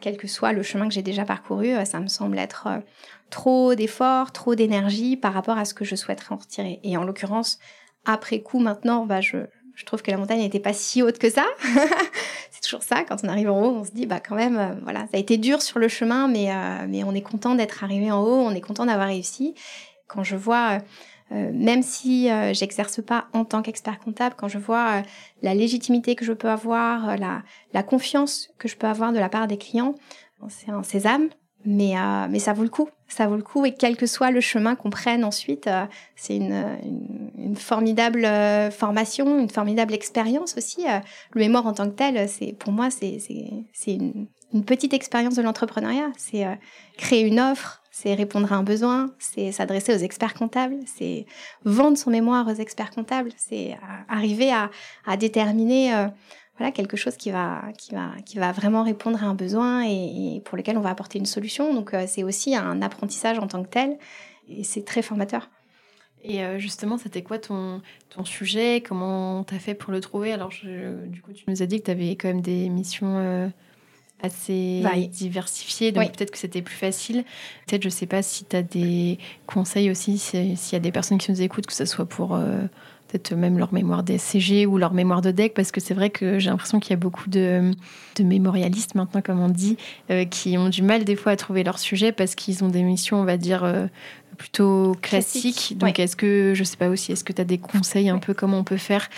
quel 0.01 0.17
que 0.17 0.29
soit 0.29 0.53
le 0.53 0.63
chemin 0.63 0.89
que 0.89 0.95
j'ai 0.95 1.03
déjà 1.03 1.25
parcouru, 1.25 1.73
ça 1.85 2.01
me 2.01 2.09
semble 2.09 2.39
être 2.39 2.69
trop 3.31 3.75
d'efforts, 3.75 4.33
trop 4.33 4.55
d'énergie 4.55 5.17
par 5.17 5.33
rapport 5.33 5.59
à 5.59 5.65
ce 5.65 5.75
que 5.75 5.85
je 5.85 5.97
souhaiterais 5.97 6.35
en 6.35 6.37
retirer. 6.37 6.81
Et 6.85 6.97
en 6.97 7.05
l'occurrence, 7.05 7.59
après 8.05 8.41
coup 8.41 8.59
maintenant, 8.59 9.07
bah 9.07 9.21
je 9.21 9.47
trouve 9.85 10.03
que 10.03 10.11
la 10.11 10.17
montagne 10.17 10.41
n'était 10.41 10.61
pas 10.61 10.73
si 10.73 11.03
haute 11.03 11.19
que 11.19 11.31
ça. 11.31 11.47
c'est 12.51 12.63
toujours 12.63 12.83
ça, 12.83 13.05
quand 13.05 13.17
on 13.25 13.29
arrive 13.29 13.51
en 13.51 13.63
haut, 13.63 13.77
on 13.77 13.85
se 13.85 13.91
dit, 13.91 14.07
bah 14.07 14.21
quand 14.21 14.37
même, 14.37 14.59
euh, 14.59 14.75
voilà, 14.83 15.01
ça 15.01 15.17
a 15.17 15.19
été 15.19 15.39
dur 15.39 15.63
sur 15.63 15.79
le 15.79 15.89
chemin, 15.89 16.29
mais, 16.29 16.53
euh, 16.53 17.05
on 17.05 17.15
est 17.15 17.23
content 17.23 17.55
d'être 17.55 17.83
arrivé 17.85 18.11
en 18.11 18.23
haut, 18.23 18.41
on 18.41 18.55
est 18.55 18.61
content 18.61 18.87
d'avoir 18.87 19.09
réussi. 19.09 19.55
Quand 20.07 20.23
je 20.23 20.37
vois, 20.37 20.73
euh, 20.73 20.79
même 21.33 21.83
si 21.83 22.29
j'exerce 22.53 23.01
pas 23.03 23.27
en 23.33 23.45
tant 23.45 23.63
qu'expert 23.63 23.99
comptable, 23.99 24.35
quand 24.37 24.49
je 24.49 24.59
vois 24.59 25.03
la 25.43 25.55
légitimité 25.55 26.15
que 26.15 26.25
je 26.25 26.33
peux 26.33 26.51
avoir, 26.51 27.17
la, 27.17 27.83
confiance 27.83 28.51
que 28.59 28.69
je 28.69 28.77
peux 28.77 28.87
avoir 28.87 29.13
de 29.13 29.19
la 29.19 29.29
part 29.29 29.47
des 29.47 29.59
clients, 29.59 29.95
c'est 30.49 30.71
un 30.71 30.83
sésame, 30.83 31.29
mais, 31.65 31.97
euh, 31.97 32.27
mais 32.29 32.39
ça 32.39 32.53
vaut 32.53 32.63
le 32.63 32.69
coup. 32.69 32.89
Ça 33.09 33.27
vaut 33.27 33.37
le 33.37 33.43
coup 33.43 33.65
et 33.67 33.75
quel 33.75 33.97
que 33.97 34.07
soit 34.07 34.31
le 34.31 34.41
chemin 34.41 34.75
qu'on 34.75 34.91
prenne 34.91 35.23
ensuite, 35.23 35.67
euh, 35.67 35.85
c'est 36.17 36.37
une, 36.37 37.55
formidable 37.55 38.25
euh, 38.25 38.71
formation, 38.71 39.39
une 39.39 39.51
formidable 39.51 39.93
expérience 39.93 40.57
aussi. 40.57 40.85
le 41.33 41.41
mémoire 41.41 41.67
en 41.67 41.75
tant 41.75 41.85
que 41.85 41.95
tel, 41.95 42.29
c'est 42.29 42.55
pour 42.59 42.73
moi, 42.73 42.89
c'est 42.91 43.19
une 43.87 44.65
petite 44.65 44.95
expérience 44.95 45.35
de 45.35 45.43
l'entrepreneuriat. 45.43 46.11
C'est 46.17 46.47
créer 46.97 47.23
une 47.23 47.39
offre, 47.39 47.82
c'est 47.93 48.15
répondre 48.15 48.53
à 48.53 48.57
un 48.57 48.65
besoin, 48.65 49.13
c'est 49.21 49.53
s'adresser 49.53 49.95
aux 49.95 49.99
experts 49.99 50.35
comptables, 50.35 50.79
c'est 50.87 51.27
vendre 51.65 51.97
son 51.97 52.11
mémoire 52.11 52.49
aux 52.49 52.55
experts 52.55 52.91
comptables, 52.91 53.31
c'est 53.37 53.77
arriver 54.09 54.51
à, 54.51 54.71
déterminer 55.17 56.09
voilà 56.59 56.73
quelque 56.73 56.97
chose 56.97 57.17
qui 57.17 57.31
va 57.31 57.63
qui 57.79 57.95
va 57.95 58.13
qui 58.25 58.39
va 58.39 58.53
vraiment 58.53 58.83
répondre 58.83 59.23
à 59.23 59.27
un 59.27 59.35
besoin 59.35 59.85
et, 59.85 60.41
pour 60.45 60.57
lequel 60.57 60.77
on 60.79 60.81
va 60.81 60.91
apporter 60.91 61.19
une 61.19 61.27
solution. 61.27 61.75
Donc 61.75 61.95
euh, 61.95 62.05
c'est 62.07 62.23
aussi 62.23 62.55
un 62.55 62.83
apprentissage 62.83 63.39
en 63.39 63.47
tant 63.47 63.63
que 63.63 63.69
tel 63.69 63.99
et 64.49 64.65
c'est 64.65 64.85
très 64.85 65.03
formateur. 65.03 65.51
Et 66.25 66.45
euh, 66.45 66.59
justement, 66.59 66.99
c'était 66.99 67.23
quoi 67.23 67.39
ton, 67.39 67.83
ton 68.11 68.25
sujet? 68.25 68.81
Comment 68.81 69.43
tu 69.43 69.55
as 69.55 69.59
fait 69.59 69.75
pour 69.75 69.93
le 69.93 70.01
trouver? 70.01 70.33
Alors, 70.33 70.51
du 70.51 71.21
coup, 71.21 71.33
tu 71.33 71.45
nous 71.49 71.63
as 71.63 71.67
dit 71.67 71.81
que 71.81 71.87
tu 71.87 71.91
avais 71.91 72.11
quand 72.11 72.29
même 72.29 72.43
des 72.43 72.69
missions 72.69 73.51
euh, 74.23 74.27
assez 74.27 75.09
diversifiées, 75.09 75.93
donc 75.93 76.13
peut-être 76.13 76.31
que 76.31 76.39
c'était 76.39 76.63
plus 76.63 76.75
facile. 76.75 77.25
Peut-être, 77.67 77.83
je 77.83 77.89
sais 77.89 78.07
pas 78.07 78.23
si 78.23 78.45
tu 78.45 78.57
as 78.57 78.63
des 78.63 79.19
conseils 79.47 79.91
aussi, 79.91 80.19
s'il 80.19 80.57
y 80.73 80.77
a 80.77 80.81
des 80.81 80.93
personnes 80.93 81.19
qui 81.19 81.31
nous 81.31 81.43
écoutent, 81.43 81.67
que 81.67 81.73
ce 81.73 81.85
soit 81.85 82.07
pour 82.07 82.39
peut-être 83.13 83.35
même 83.35 83.59
leur 83.59 83.73
mémoire 83.75 84.03
DSCG 84.03 84.67
ou 84.67 84.79
leur 84.79 84.95
mémoire 84.95 85.21
de 85.21 85.31
deck, 85.31 85.53
parce 85.55 85.71
que 85.71 85.81
c'est 85.81 85.95
vrai 85.95 86.11
que 86.11 86.39
j'ai 86.39 86.49
l'impression 86.49 86.81
qu'il 86.81 86.91
y 86.91 86.95
a 86.95 86.97
beaucoup 86.97 87.29
de, 87.29 87.73
de, 88.17 88.25
mémorialistes 88.25 88.95
maintenant, 88.95 89.21
comme 89.21 89.41
on 89.41 89.51
dit, 89.51 89.77
euh, 90.11 90.25
qui 90.25 90.57
ont 90.57 90.71
du 90.71 90.83
mal 90.83 91.05
des 91.05 91.15
fois 91.15 91.33
à 91.33 91.37
trouver 91.37 91.63
leur 91.63 91.79
sujet 91.79 92.13
parce 92.13 92.35
qu'ils 92.35 92.65
ont 92.65 92.69
des 92.69 92.83
missions, 92.83 93.21
on 93.21 93.25
va 93.25 93.37
dire, 93.37 93.65
euh, 93.65 93.87
plutôt 94.43 94.97
classique. 95.01 95.75
Donc, 95.77 96.01
est-ce 96.01 96.17
que, 96.17 96.53
je 96.53 96.65
sais 96.65 96.77
pas 96.77 96.89
aussi, 96.89 97.13
est-ce 97.13 97.23
que 97.23 97.33
tu 97.33 97.41
as 97.41 97.45
des 97.45 97.59
conseils 97.59 98.09
un 98.09 98.19
peu 98.19 98.35
comment 98.35 98.59
on 98.59 98.65
peut 98.65 98.77
faire 98.77 99.09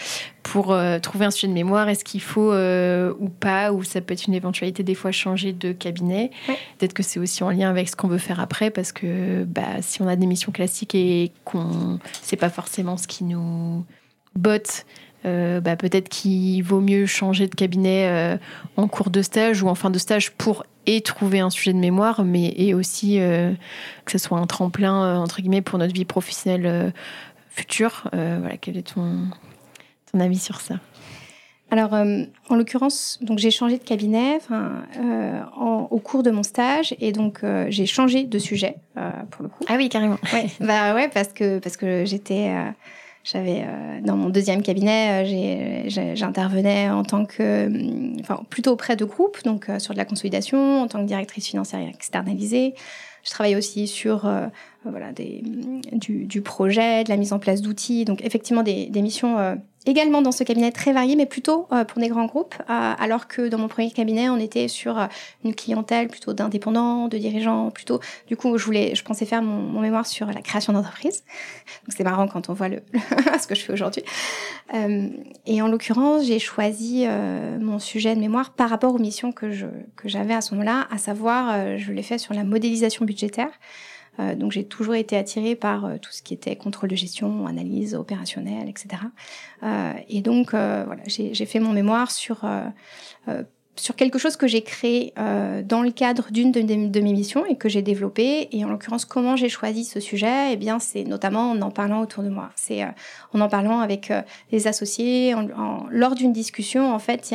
pour 0.42 0.70
euh, 0.70 0.98
trouver 0.98 1.24
un 1.24 1.30
sujet 1.30 1.48
de 1.48 1.54
mémoire? 1.54 1.88
Est-ce 1.88 2.04
qu'il 2.04 2.20
faut 2.20 2.52
euh, 2.52 3.14
ou 3.18 3.30
pas 3.30 3.72
Ou 3.72 3.84
ça 3.84 4.02
peut 4.02 4.12
être 4.12 4.26
une 4.26 4.34
éventualité 4.34 4.82
des 4.82 4.94
fois 4.94 5.12
changer 5.12 5.54
de 5.54 5.72
cabinet? 5.72 6.30
Peut-être 6.76 6.92
que 6.92 7.02
c'est 7.02 7.18
aussi 7.18 7.42
en 7.42 7.48
lien 7.48 7.70
avec 7.70 7.88
ce 7.88 7.96
qu'on 7.96 8.08
veut 8.08 8.18
faire 8.18 8.38
après 8.38 8.68
parce 8.68 8.92
que 8.92 9.44
bah, 9.44 9.80
si 9.80 10.02
on 10.02 10.08
a 10.08 10.14
des 10.14 10.26
missions 10.26 10.52
classiques 10.52 10.94
et 10.94 11.32
qu'on 11.44 11.98
sait 12.20 12.36
pas 12.36 12.50
forcément 12.50 12.98
ce 12.98 13.06
qui 13.06 13.24
nous 13.24 13.82
botte, 14.36 14.84
euh, 15.24 15.60
bah, 15.60 15.76
peut-être 15.76 16.08
qu'il 16.08 16.62
vaut 16.62 16.80
mieux 16.80 17.06
changer 17.06 17.46
de 17.46 17.54
cabinet 17.54 18.38
en 18.76 18.88
cours 18.88 19.10
de 19.10 19.22
stage 19.22 19.62
ou 19.62 19.68
en 19.68 19.74
fin 19.74 19.90
de 19.90 19.98
stage 19.98 20.32
pour 20.32 20.64
et 20.86 21.00
trouver 21.00 21.40
un 21.40 21.50
sujet 21.50 21.72
de 21.72 21.78
mémoire, 21.78 22.24
mais 22.24 22.52
et 22.56 22.74
aussi 22.74 23.20
euh, 23.20 23.52
que 24.04 24.12
ce 24.12 24.18
soit 24.18 24.38
un 24.38 24.46
tremplin 24.46 25.04
euh, 25.04 25.16
entre 25.16 25.40
guillemets 25.40 25.62
pour 25.62 25.78
notre 25.78 25.94
vie 25.94 26.04
professionnelle 26.04 26.66
euh, 26.66 26.90
future. 27.50 28.08
voilà, 28.12 28.56
quel 28.60 28.76
est 28.76 28.94
ton, 28.94 29.28
ton 30.10 30.20
avis 30.20 30.38
sur 30.38 30.60
ça? 30.60 30.74
Alors, 31.70 31.92
en 31.92 32.56
l'occurrence, 32.56 33.18
donc 33.22 33.38
j'ai 33.38 33.50
changé 33.50 33.78
de 33.78 33.82
cabinet 33.82 34.38
au 35.60 35.98
cours 35.98 36.22
de 36.22 36.30
mon 36.30 36.42
stage 36.42 36.94
et 37.00 37.12
donc 37.12 37.42
j'ai 37.68 37.86
changé 37.86 38.24
de 38.24 38.38
sujet 38.38 38.76
pour 39.30 39.44
le 39.44 39.48
coup. 39.48 39.64
Ah 39.68 39.74
oui, 39.76 39.88
carrément. 39.88 40.18
Ouais, 40.32 40.50
bah 40.60 40.94
ouais, 40.94 41.08
parce 41.08 41.32
que 41.32 41.60
parce 41.60 41.76
que 41.76 42.04
j'étais 42.04 42.52
j'avais 43.24 43.64
euh, 43.66 44.00
dans 44.02 44.18
mon 44.18 44.28
deuxième 44.28 44.62
cabinet, 44.62 45.24
euh, 45.24 46.14
j'intervenais 46.14 46.90
en 46.90 47.04
tant 47.04 47.24
que, 47.24 47.42
euh, 47.42 48.16
enfin 48.20 48.42
plutôt 48.50 48.72
auprès 48.72 48.96
de 48.96 49.04
groupes, 49.06 49.42
donc 49.44 49.70
sur 49.78 49.94
de 49.94 49.98
la 49.98 50.04
consolidation, 50.04 50.82
en 50.82 50.88
tant 50.88 51.00
que 51.00 51.08
directrice 51.08 51.48
financière 51.48 51.80
externalisée. 51.88 52.74
Je 53.24 53.30
travaillais 53.30 53.56
aussi 53.56 53.88
sur 53.88 54.30
voilà 54.84 55.12
des, 55.12 55.42
du, 55.92 56.26
du, 56.26 56.42
projet, 56.42 57.04
de 57.04 57.08
la 57.08 57.16
mise 57.16 57.32
en 57.32 57.38
place 57.38 57.62
d'outils, 57.62 58.04
donc 58.04 58.22
effectivement 58.22 58.62
des, 58.62 58.90
des 58.90 59.00
missions 59.00 59.58
également 59.86 60.22
dans 60.22 60.32
ce 60.32 60.44
cabinet 60.44 60.72
très 60.72 60.92
varié, 60.92 61.16
mais 61.16 61.26
plutôt 61.26 61.66
euh, 61.72 61.84
pour 61.84 62.00
des 62.00 62.08
grands 62.08 62.26
groupes, 62.26 62.54
euh, 62.58 62.64
alors 62.68 63.28
que 63.28 63.48
dans 63.48 63.58
mon 63.58 63.68
premier 63.68 63.90
cabinet, 63.90 64.28
on 64.28 64.38
était 64.38 64.68
sur 64.68 64.98
euh, 64.98 65.06
une 65.44 65.54
clientèle 65.54 66.08
plutôt 66.08 66.32
d'indépendants, 66.32 67.08
de 67.08 67.18
dirigeants, 67.18 67.70
plutôt. 67.70 68.00
Du 68.26 68.36
coup, 68.36 68.56
je 68.56 68.64
voulais, 68.64 68.94
je 68.94 69.04
pensais 69.04 69.26
faire 69.26 69.42
mon, 69.42 69.60
mon 69.60 69.80
mémoire 69.80 70.06
sur 70.06 70.26
la 70.26 70.40
création 70.40 70.72
d'entreprise. 70.72 71.24
Donc 71.84 71.94
c'est 71.96 72.04
marrant 72.04 72.26
quand 72.28 72.48
on 72.48 72.54
voit 72.54 72.68
le, 72.68 72.82
ce 73.40 73.46
que 73.46 73.54
je 73.54 73.62
fais 73.62 73.72
aujourd'hui. 73.72 74.02
et 75.46 75.62
en 75.62 75.68
l'occurrence, 75.68 76.24
j'ai 76.24 76.38
choisi 76.38 77.06
mon 77.60 77.78
sujet 77.78 78.14
de 78.14 78.20
mémoire 78.20 78.50
par 78.50 78.70
rapport 78.70 78.94
aux 78.94 78.98
missions 78.98 79.32
que 79.32 79.50
je 79.50 79.66
que 79.96 80.08
j'avais 80.08 80.34
à 80.34 80.40
ce 80.40 80.54
moment-là, 80.54 80.88
à 80.90 80.98
savoir, 80.98 81.76
je 81.78 81.92
l'ai 81.92 82.02
fait 82.02 82.18
sur 82.18 82.34
la 82.34 82.44
modélisation 82.44 83.04
budgétaire. 83.04 83.50
Euh, 84.20 84.34
donc 84.34 84.52
j'ai 84.52 84.64
toujours 84.64 84.94
été 84.94 85.16
attirée 85.16 85.56
par 85.56 85.84
euh, 85.84 85.96
tout 86.00 86.12
ce 86.12 86.22
qui 86.22 86.34
était 86.34 86.56
contrôle 86.56 86.88
de 86.88 86.96
gestion, 86.96 87.46
analyse 87.46 87.94
opérationnelle, 87.94 88.68
etc. 88.68 89.02
Euh, 89.62 89.92
et 90.08 90.20
donc 90.20 90.50
voilà, 90.50 91.02
j'ai 91.06 91.46
fait 91.46 91.60
mon 91.60 91.72
mémoire 91.72 92.10
sur 92.10 92.44
sur 93.76 93.96
quelque 93.96 94.18
chose 94.18 94.36
que 94.36 94.46
j'ai 94.46 94.62
créé 94.62 95.12
euh, 95.18 95.62
dans 95.62 95.82
le 95.82 95.90
cadre 95.90 96.28
d'une 96.30 96.52
de, 96.52 97.00
mes 97.00 97.12
missions 97.12 97.44
et 97.44 97.56
que 97.56 97.68
j'ai 97.68 97.82
développé. 97.82 98.48
Et 98.52 98.64
en 98.64 98.68
l'occurrence, 98.68 99.04
comment 99.04 99.36
j'ai 99.36 99.48
choisi 99.48 99.84
ce 99.84 99.98
sujet 100.00 100.52
Eh 100.52 100.56
bien, 100.56 100.78
c'est 100.78 101.04
notamment 101.04 101.50
en 101.50 101.60
en 101.60 101.70
parlant 101.70 102.00
autour 102.00 102.22
de 102.22 102.28
moi. 102.28 102.50
C'est 102.54 102.82
euh, 102.82 102.88
en 103.32 103.40
en 103.40 103.48
parlant 103.48 103.80
avec 103.80 104.10
euh, 104.10 104.22
les 104.52 104.68
associés. 104.68 105.34
Lors 105.90 106.14
d'une 106.14 106.32
discussion, 106.32 106.94
en 106.94 106.98
fait, 106.98 107.34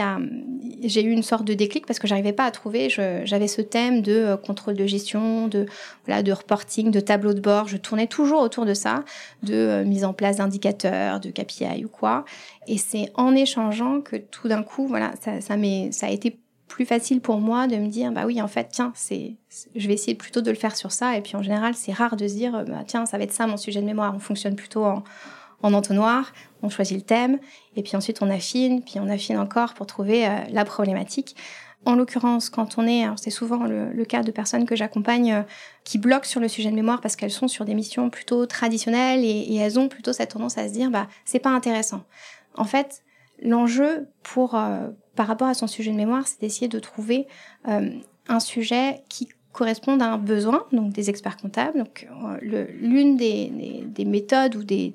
j'ai 0.84 1.04
eu 1.04 1.12
une 1.12 1.24
sorte 1.24 1.44
de 1.44 1.54
déclic 1.54 1.86
parce 1.86 2.00
que 2.00 2.08
j'arrivais 2.08 2.34
pas 2.34 2.46
à 2.46 2.52
trouver. 2.52 2.90
J'avais 2.90 3.48
ce 3.48 3.62
thème 3.62 4.02
de 4.02 4.36
contrôle 4.46 4.76
de 4.76 4.86
gestion, 4.86 5.48
de 5.48 5.66
de 6.08 6.32
reporting, 6.32 6.90
de 6.90 7.00
tableau 7.00 7.34
de 7.34 7.40
bord. 7.40 7.68
Je 7.68 7.78
tournais 7.78 8.08
toujours 8.08 8.42
autour 8.42 8.66
de 8.66 8.74
ça, 8.74 9.04
de 9.44 9.84
mise 9.86 10.06
en 10.06 10.14
place 10.14 10.38
d'indicateurs, 10.38 11.20
de 11.20 11.30
KPI 11.30 11.86
ou 11.86 11.90
quoi. 11.90 12.26
Et 12.70 12.78
c'est 12.78 13.12
en 13.16 13.36
échangeant 13.36 14.00
que 14.00 14.16
tout 14.16 14.48
d'un 14.48 14.64
coup, 14.64 14.88
voilà, 14.88 15.12
ça, 15.20 15.54
a 15.56 16.10
été 16.10 16.40
plus 16.68 16.86
facile 16.86 17.20
pour 17.20 17.42
moi 17.42 17.66
de 17.66 17.76
me 17.78 17.88
dire, 17.88 18.12
bah 18.12 18.26
oui, 18.28 18.42
en 18.42 18.48
fait, 18.48 18.70
tiens, 18.72 18.92
c'est, 18.96 19.38
je 19.76 19.88
vais 19.88 19.96
essayer 19.96 20.14
plutôt 20.14 20.42
de 20.42 20.52
le 20.52 20.56
faire 20.56 20.76
sur 20.76 20.92
ça. 20.92 21.18
Et 21.18 21.22
puis 21.22 21.36
en 21.36 21.42
général, 21.42 21.74
c'est 21.74 21.92
rare 21.92 22.16
de 22.16 22.28
se 22.28 22.36
dire, 22.36 22.64
bah, 22.68 22.84
tiens, 22.86 23.08
ça 23.08 23.18
va 23.18 23.24
être 23.24 23.34
ça 23.34 23.48
mon 23.48 23.58
sujet 23.58 23.82
de 23.82 23.88
mémoire. 23.88 24.14
On 24.16 24.20
fonctionne 24.20 24.56
plutôt 24.56 24.86
en, 24.86 25.04
en 25.64 25.74
entonnoir, 25.74 26.32
on 26.62 26.70
choisit 26.70 26.96
le 26.96 27.04
thème, 27.04 27.40
et 27.76 27.84
puis 27.84 27.96
ensuite 27.98 28.22
on 28.22 28.30
affine, 28.30 28.84
puis 28.84 29.00
on 29.00 29.10
affine 29.10 29.38
encore 29.38 29.74
pour 29.74 29.88
trouver 29.88 30.28
euh, 30.28 30.30
la 30.52 30.66
problématique. 30.66 31.36
En 31.86 31.96
l'occurrence, 31.96 32.50
quand 32.50 32.78
on 32.78 32.86
est, 32.86 33.06
c'est 33.16 33.30
souvent 33.30 33.64
le, 33.64 34.04
cas 34.04 34.22
de 34.22 34.32
personnes 34.32 34.66
que 34.66 34.76
j'accompagne 34.76 35.32
euh, 35.32 35.42
qui 35.86 35.98
bloquent 35.98 36.28
sur 36.28 36.42
le 36.42 36.50
sujet 36.50 36.70
de 36.70 36.76
mémoire 36.76 37.00
parce 37.00 37.16
qu'elles 37.16 37.32
sont 37.32 37.48
sur 37.48 37.64
des 37.64 37.74
missions 37.74 38.10
plutôt 38.10 38.46
traditionnelles 38.46 39.24
et, 39.24 39.28
et, 39.28 39.56
elles 39.56 39.80
ont 39.80 39.88
plutôt 39.88 40.12
cette 40.12 40.32
tendance 40.32 40.58
à 40.58 40.68
se 40.68 40.74
dire, 40.74 40.92
bah 40.92 41.08
c'est 41.24 41.40
pas 41.40 41.52
intéressant. 41.52 42.04
En 42.60 42.66
fait, 42.66 43.04
l'enjeu 43.42 44.10
euh, 44.38 44.90
par 45.16 45.28
rapport 45.28 45.48
à 45.48 45.54
son 45.54 45.66
sujet 45.66 45.92
de 45.92 45.96
mémoire, 45.96 46.28
c'est 46.28 46.40
d'essayer 46.42 46.68
de 46.68 46.78
trouver 46.78 47.26
euh, 47.68 47.90
un 48.28 48.40
sujet 48.40 49.02
qui 49.08 49.30
corresponde 49.54 50.02
à 50.02 50.12
un 50.12 50.18
besoin, 50.18 50.66
donc 50.74 50.92
des 50.92 51.10
experts 51.10 51.38
comptables. 51.38 51.80
Donc, 51.80 52.08
euh, 52.26 52.68
l'une 52.82 53.16
des, 53.16 53.48
des, 53.48 53.84
des, 53.86 54.06
méthodes 54.06 54.56
ou 54.58 54.64
des, 54.64 54.94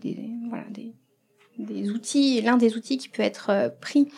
outils, 1.90 2.40
l'un 2.42 2.58
des 2.58 2.76
outils 2.76 2.98
qui 2.98 3.08
peut 3.08 3.22
être 3.22 3.74
pris 3.80 4.08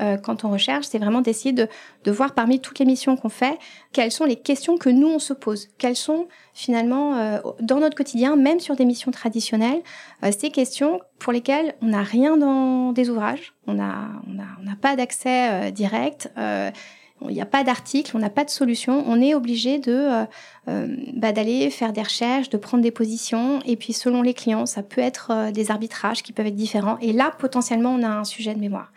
euh, 0.00 0.16
quand 0.16 0.44
on 0.44 0.50
recherche, 0.50 0.86
c'est 0.86 0.98
vraiment 0.98 1.20
d'essayer 1.20 1.52
de, 1.52 1.68
voir 2.06 2.32
parmi 2.32 2.60
toutes 2.60 2.78
les 2.78 2.86
missions 2.86 3.16
qu'on 3.16 3.28
fait, 3.28 3.58
quelles 3.92 4.12
sont 4.12 4.24
les 4.24 4.36
questions 4.36 4.78
que 4.78 4.88
nous, 4.88 5.08
on 5.08 5.18
se 5.18 5.34
pose. 5.34 5.68
Quelles 5.76 5.96
sont 5.96 6.26
finalement, 6.54 7.16
euh, 7.16 7.38
dans 7.60 7.80
notre 7.80 7.96
quotidien, 7.96 8.34
même 8.36 8.60
sur 8.60 8.76
des 8.76 8.86
missions 8.86 9.10
traditionnelles, 9.10 9.82
euh, 10.24 10.30
ces 10.36 10.50
questions 10.50 11.00
pour 11.18 11.32
lesquelles 11.32 11.74
on 11.82 11.88
n'a 11.88 12.02
rien 12.02 12.36
dans 12.36 12.92
des 12.92 13.10
ouvrages, 13.10 13.52
on 13.66 13.74
n'a 13.74 14.08
on 14.26 14.70
a 14.70 14.76
pas 14.76 14.96
d'accès 14.96 15.70
direct. 15.72 16.30
il 16.36 17.34
n'y 17.34 17.40
a 17.40 17.46
pas 17.46 17.64
d'article, 17.64 18.16
on 18.16 18.20
n'a 18.20 18.30
pas 18.30 18.44
de 18.44 18.50
solution, 18.50 19.04
on 19.06 19.20
est 19.20 19.34
obligé 19.34 19.78
de 19.78 20.24
bah, 20.66 21.32
d'aller 21.32 21.68
faire 21.70 21.92
des 21.92 22.02
recherches, 22.02 22.48
de 22.48 22.56
prendre 22.56 22.82
des 22.82 22.92
positions, 22.92 23.60
et 23.66 23.76
puis 23.76 23.92
selon 23.92 24.22
les 24.22 24.34
clients, 24.34 24.66
ça 24.66 24.82
peut 24.82 25.00
être 25.00 25.50
des 25.52 25.70
arbitrages 25.70 26.22
qui 26.22 26.32
peuvent 26.32 26.46
être 26.46 26.54
différents. 26.54 26.98
Et 27.00 27.12
là, 27.12 27.32
potentiellement, 27.36 27.90
on 27.90 28.02
a 28.02 28.08
un 28.08 28.24
sujet 28.24 28.54
de 28.54 28.60
mémoire. 28.60 28.92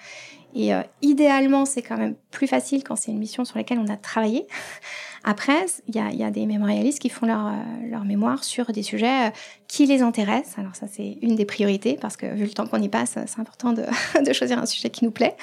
Et 0.54 0.74
euh, 0.74 0.82
idéalement, 1.02 1.66
c'est 1.66 1.82
quand 1.82 1.98
même 1.98 2.16
plus 2.32 2.48
facile 2.48 2.84
quand 2.84 2.96
c'est 2.96 3.12
une 3.12 3.20
mission 3.20 3.46
sur 3.46 3.58
laquelle 3.58 3.80
on 3.80 3.88
a 3.88 3.98
travaillé. 3.98 4.48
Après, 5.24 5.66
il 5.88 5.96
y 5.96 6.24
a, 6.24 6.32
des 6.32 6.46
mémorialistes 6.48 7.00
qui 7.00 7.10
font 7.10 7.28
leur, 7.28 7.48
euh, 7.48 8.04
mémoire 8.04 8.44
sur 8.44 8.72
des 8.72 8.82
sujets 8.82 9.28
euh, 9.28 9.32
qui 9.68 9.86
les 9.86 10.02
intéressent. 10.02 10.58
Alors 10.58 10.76
ça, 10.76 10.88
c'est 10.92 11.18
une 11.22 11.36
des 11.36 11.46
priorités 11.46 11.98
parce 12.02 12.18
que 12.18 12.26
vu 12.26 12.46
le 12.46 12.52
temps 12.52 12.66
qu'on 12.66 12.82
y 12.82 12.90
passe, 12.90 13.18
c'est 13.28 13.40
important 13.40 13.72
de, 13.72 13.84
de, 14.26 14.34
choisir 14.34 14.58
un 14.58 14.66
sujet 14.66 14.90
qui 14.90 15.06
nous 15.06 15.12
plaît. 15.12 15.36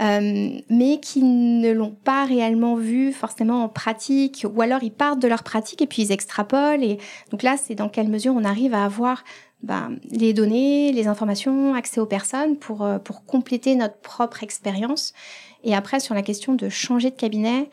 Mais 0.00 0.98
qui 1.00 1.22
ne 1.22 1.70
l'ont 1.70 1.94
pas 2.02 2.24
réellement 2.24 2.74
vu 2.74 3.12
forcément 3.12 3.62
en 3.62 3.68
pratique, 3.68 4.44
ou 4.52 4.60
alors 4.60 4.82
ils 4.82 4.90
partent 4.90 5.20
de 5.20 5.28
leur 5.28 5.44
pratique 5.44 5.82
et 5.82 5.86
puis 5.86 6.02
ils 6.02 6.10
extrapolent. 6.10 6.82
Et 6.82 6.98
donc 7.30 7.44
là, 7.44 7.56
c'est 7.56 7.76
dans 7.76 7.88
quelle 7.88 8.08
mesure 8.08 8.34
on 8.34 8.42
arrive 8.42 8.74
à 8.74 8.84
avoir 8.84 9.22
bah, 9.64 9.88
les 10.10 10.34
données, 10.34 10.92
les 10.92 11.06
informations, 11.06 11.74
accès 11.74 11.98
aux 11.98 12.06
personnes 12.06 12.56
pour, 12.58 12.82
euh, 12.82 12.98
pour 12.98 13.24
compléter 13.24 13.74
notre 13.76 13.96
propre 13.96 14.42
expérience. 14.42 15.14
Et 15.62 15.74
après, 15.74 16.00
sur 16.00 16.14
la 16.14 16.20
question 16.20 16.54
de 16.54 16.68
changer 16.68 17.10
de 17.10 17.16
cabinet, 17.16 17.70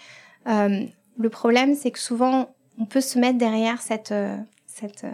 euh, 0.47 0.85
le 1.17 1.29
problème, 1.29 1.75
c'est 1.75 1.91
que 1.91 1.99
souvent, 1.99 2.55
on 2.79 2.85
peut 2.85 3.01
se 3.01 3.19
mettre 3.19 3.37
derrière 3.37 3.81
cette, 3.81 4.13
euh, 4.13 4.37
cette, 4.67 5.05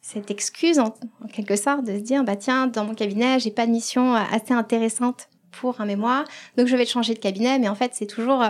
cette 0.00 0.30
excuse, 0.30 0.78
en, 0.78 0.94
en, 1.22 1.28
quelque 1.28 1.56
sorte, 1.56 1.84
de 1.84 1.92
se 1.98 2.02
dire, 2.02 2.24
bah 2.24 2.36
tiens, 2.36 2.68
dans 2.68 2.86
mon 2.86 2.94
cabinet, 2.94 3.38
j'ai 3.38 3.50
pas 3.50 3.66
de 3.66 3.70
mission 3.70 4.14
assez 4.14 4.54
intéressante 4.54 5.28
pour 5.52 5.80
un 5.82 5.84
mémoire, 5.84 6.24
donc 6.56 6.66
je 6.68 6.76
vais 6.76 6.86
changer 6.86 7.12
de 7.12 7.18
cabinet. 7.18 7.58
Mais 7.58 7.68
en 7.68 7.74
fait, 7.74 7.92
c'est 7.94 8.06
toujours 8.06 8.42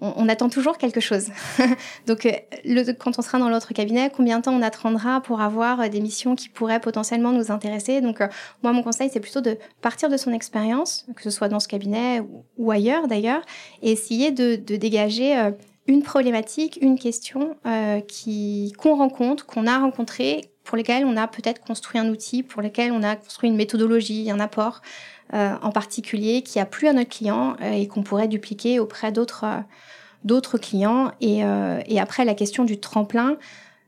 on, 0.00 0.28
attend 0.28 0.48
toujours 0.48 0.78
quelque 0.78 1.00
chose. 1.00 1.28
Donc, 2.06 2.26
euh, 2.26 2.92
quand 2.98 3.18
on 3.18 3.22
sera 3.22 3.38
dans 3.38 3.48
l'autre 3.48 3.72
cabinet, 3.74 4.10
combien 4.14 4.38
de 4.38 4.44
temps 4.44 4.54
on 4.54 4.62
attendra 4.62 5.20
pour 5.20 5.40
avoir 5.40 5.80
euh, 5.80 5.88
des 5.88 6.00
missions 6.00 6.36
qui 6.36 6.48
pourraient 6.48 6.80
potentiellement 6.80 7.32
nous 7.32 7.50
intéresser? 7.50 8.00
Donc, 8.00 8.20
euh, 8.20 8.28
moi, 8.62 8.72
mon 8.72 8.82
conseil, 8.82 9.10
c'est 9.12 9.20
plutôt 9.20 9.40
de 9.40 9.58
partir 9.80 10.08
de 10.08 10.16
son 10.16 10.32
expérience, 10.32 11.06
que 11.16 11.22
ce 11.22 11.30
soit 11.30 11.48
dans 11.48 11.60
ce 11.60 11.68
cabinet 11.68 12.22
ou, 12.56 12.70
ailleurs 12.70 13.08
d'ailleurs, 13.08 13.42
et 13.82 13.92
essayer 13.92 14.30
de, 14.30 14.56
dégager 14.56 15.52
une 15.86 16.02
problématique, 16.02 16.78
une 16.80 16.98
question 16.98 17.56
qui 18.06 18.72
qu'on 18.78 18.96
rencontre, 18.96 19.46
qu'on 19.46 19.66
a 19.66 19.78
rencontré, 19.78 20.50
pour 20.62 20.76
lesquelles 20.76 21.06
on 21.06 21.16
a 21.16 21.26
peut-être 21.26 21.62
construit 21.62 21.98
un 21.98 22.08
outil, 22.10 22.42
pour 22.42 22.60
lesquels 22.60 22.92
on 22.92 23.02
a 23.02 23.16
construit 23.16 23.48
une 23.48 23.56
méthodologie, 23.56 24.30
un 24.30 24.38
apport 24.38 24.82
en 25.32 25.70
particulier 25.70 26.42
qui 26.42 26.58
a 26.58 26.64
plu 26.64 26.88
à 26.88 26.92
notre 26.92 27.10
client 27.10 27.56
et 27.62 27.86
qu'on 27.86 28.02
pourrait 28.02 28.28
dupliquer 28.28 28.80
auprès 28.80 29.12
d'autres 29.12 29.44
d'autres 30.24 30.58
clients. 30.58 31.12
Et, 31.20 31.44
euh, 31.44 31.80
après, 31.98 32.24
la 32.24 32.34
question 32.34 32.64
du 32.64 32.78
tremplin, 32.78 33.36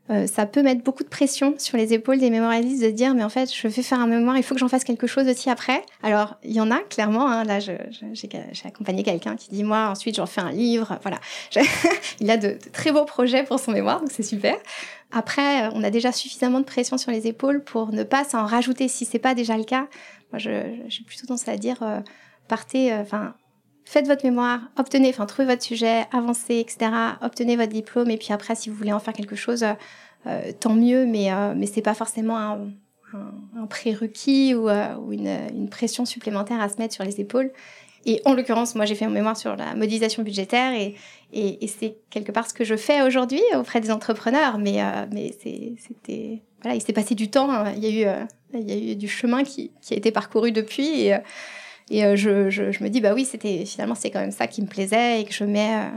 euh, 0.09 0.27
ça 0.27 0.45
peut 0.45 0.61
mettre 0.61 0.83
beaucoup 0.83 1.03
de 1.03 1.09
pression 1.09 1.55
sur 1.57 1.77
les 1.77 1.93
épaules 1.93 2.19
des 2.19 2.29
mémorialistes 2.29 2.83
de 2.83 2.89
dire 2.89 3.13
mais 3.13 3.23
en 3.23 3.29
fait 3.29 3.53
je 3.53 3.67
vais 3.67 3.83
faire 3.83 3.99
un 3.99 4.07
mémoire 4.07 4.35
il 4.35 4.43
faut 4.43 4.55
que 4.55 4.59
j'en 4.59 4.67
fasse 4.67 4.83
quelque 4.83 5.07
chose 5.07 5.27
aussi 5.27 5.49
après. 5.49 5.83
Alors 6.03 6.35
il 6.43 6.51
y 6.51 6.59
en 6.59 6.69
a 6.71 6.79
clairement 6.79 7.29
hein, 7.29 7.43
là 7.45 7.59
j'ai 7.59 7.77
accompagné 8.65 9.03
quelqu'un 9.03 9.37
qui 9.37 9.51
dit 9.51 9.63
moi 9.63 9.87
ensuite 9.89 10.15
j'en 10.15 10.25
fais 10.25 10.41
un 10.41 10.51
livre. 10.51 10.99
Voilà. 11.03 11.19
Il 12.19 12.29
a 12.29 12.35
de, 12.35 12.47
de, 12.47 12.69
très 12.73 12.91
beaux 12.91 13.05
projets 13.05 13.43
pour 13.43 13.59
son 13.59 13.71
mémoire 13.71 14.01
donc 14.01 14.09
c'est 14.11 14.23
super. 14.23 14.55
Après 15.11 15.69
on 15.73 15.83
a 15.83 15.91
déjà 15.91 16.11
suffisamment 16.11 16.59
de 16.59 16.65
pression 16.65 16.97
sur 16.97 17.11
les 17.11 17.27
épaules 17.27 17.63
pour 17.63 17.93
ne 17.93 18.03
pas 18.03 18.25
s'en 18.25 18.45
rajouter 18.45 18.89
si 18.89 19.05
c'est 19.05 19.19
pas 19.19 19.35
déjà 19.35 19.55
le 19.55 19.63
cas 19.63 19.87
moi 20.31 20.39
suis 20.89 21.03
plutôt 21.03 21.27
tendance 21.27 21.47
à 21.47 21.57
dire 21.57 21.81
euh, 21.81 21.99
partez 22.47 22.93
euh, 22.93 23.01
enfin 23.01 23.35
faites 23.83 24.07
votre 24.07 24.25
mémoire, 24.25 24.61
obtenez, 24.77 25.09
enfin 25.09 25.25
trouvez 25.25 25.47
votre 25.47 25.63
sujet, 25.63 26.05
avancez, 26.13 26.59
etc. 26.59 26.91
Obtenez 27.21 27.57
votre 27.57 27.73
diplôme 27.73 28.09
et 28.09 28.17
puis 28.17 28.31
après, 28.31 28.55
si 28.55 28.69
vous 28.69 28.75
voulez 28.75 28.93
en 28.93 28.99
faire 28.99 29.13
quelque 29.13 29.35
chose, 29.35 29.65
euh, 30.27 30.51
tant 30.59 30.73
mieux, 30.73 31.05
mais 31.05 31.29
mais 31.55 31.65
c'est 31.65 31.81
pas 31.81 31.95
forcément 31.95 32.37
un, 32.37 33.65
prérequis 33.69 34.55
ou, 34.55 34.69
une, 34.69 35.67
pression 35.69 36.05
supplémentaire 36.05 36.61
à 36.61 36.69
se 36.69 36.77
mettre 36.77 36.93
sur 36.93 37.03
les 37.03 37.19
épaules. 37.19 37.51
Et 38.05 38.21
en 38.23 38.33
l'occurrence, 38.33 38.75
moi, 38.75 38.85
j'ai 38.85 38.95
fait 38.95 39.05
mon 39.05 39.13
mémoire 39.13 39.35
sur 39.35 39.55
la 39.55 39.75
modélisation 39.75 40.23
budgétaire 40.23 40.73
et, 40.73 40.95
c'est 41.67 41.97
quelque 42.09 42.31
part 42.31 42.47
ce 42.47 42.53
que 42.53 42.63
je 42.63 42.75
fais 42.75 43.01
aujourd'hui 43.01 43.41
auprès 43.55 43.81
des 43.81 43.91
entrepreneurs. 43.91 44.57
Mais, 44.57 44.79
mais 45.11 45.35
c'était, 45.41 46.43
voilà, 46.61 46.75
il 46.75 46.81
s'est 46.81 46.93
passé 46.93 47.13
du 47.13 47.29
temps. 47.29 47.51
Hein. 47.51 47.73
Il 47.75 47.83
y 47.83 48.05
a 48.05 48.13
eu, 48.13 48.25
il 48.53 48.69
y 48.69 48.71
a 48.71 48.93
eu 48.93 48.95
du 48.95 49.07
chemin 49.07 49.43
qui, 49.43 49.71
a 49.91 49.95
été 49.95 50.11
parcouru 50.11 50.51
depuis. 50.51 51.07
Et, 51.07 51.17
et 51.89 52.05
euh, 52.05 52.15
je, 52.15 52.83
me 52.83 52.87
dis, 52.87 53.01
bah 53.01 53.13
oui, 53.13 53.25
c'était 53.25 53.65
finalement, 53.65 53.95
c'est 53.95 54.11
quand 54.11 54.21
même 54.21 54.31
ça 54.31 54.47
qui 54.47 54.61
me 54.61 54.67
plaisait 54.67 55.21
et 55.21 55.25
que 55.25 55.33
je 55.33 55.43
mets, 55.43 55.75
euh, 55.75 55.89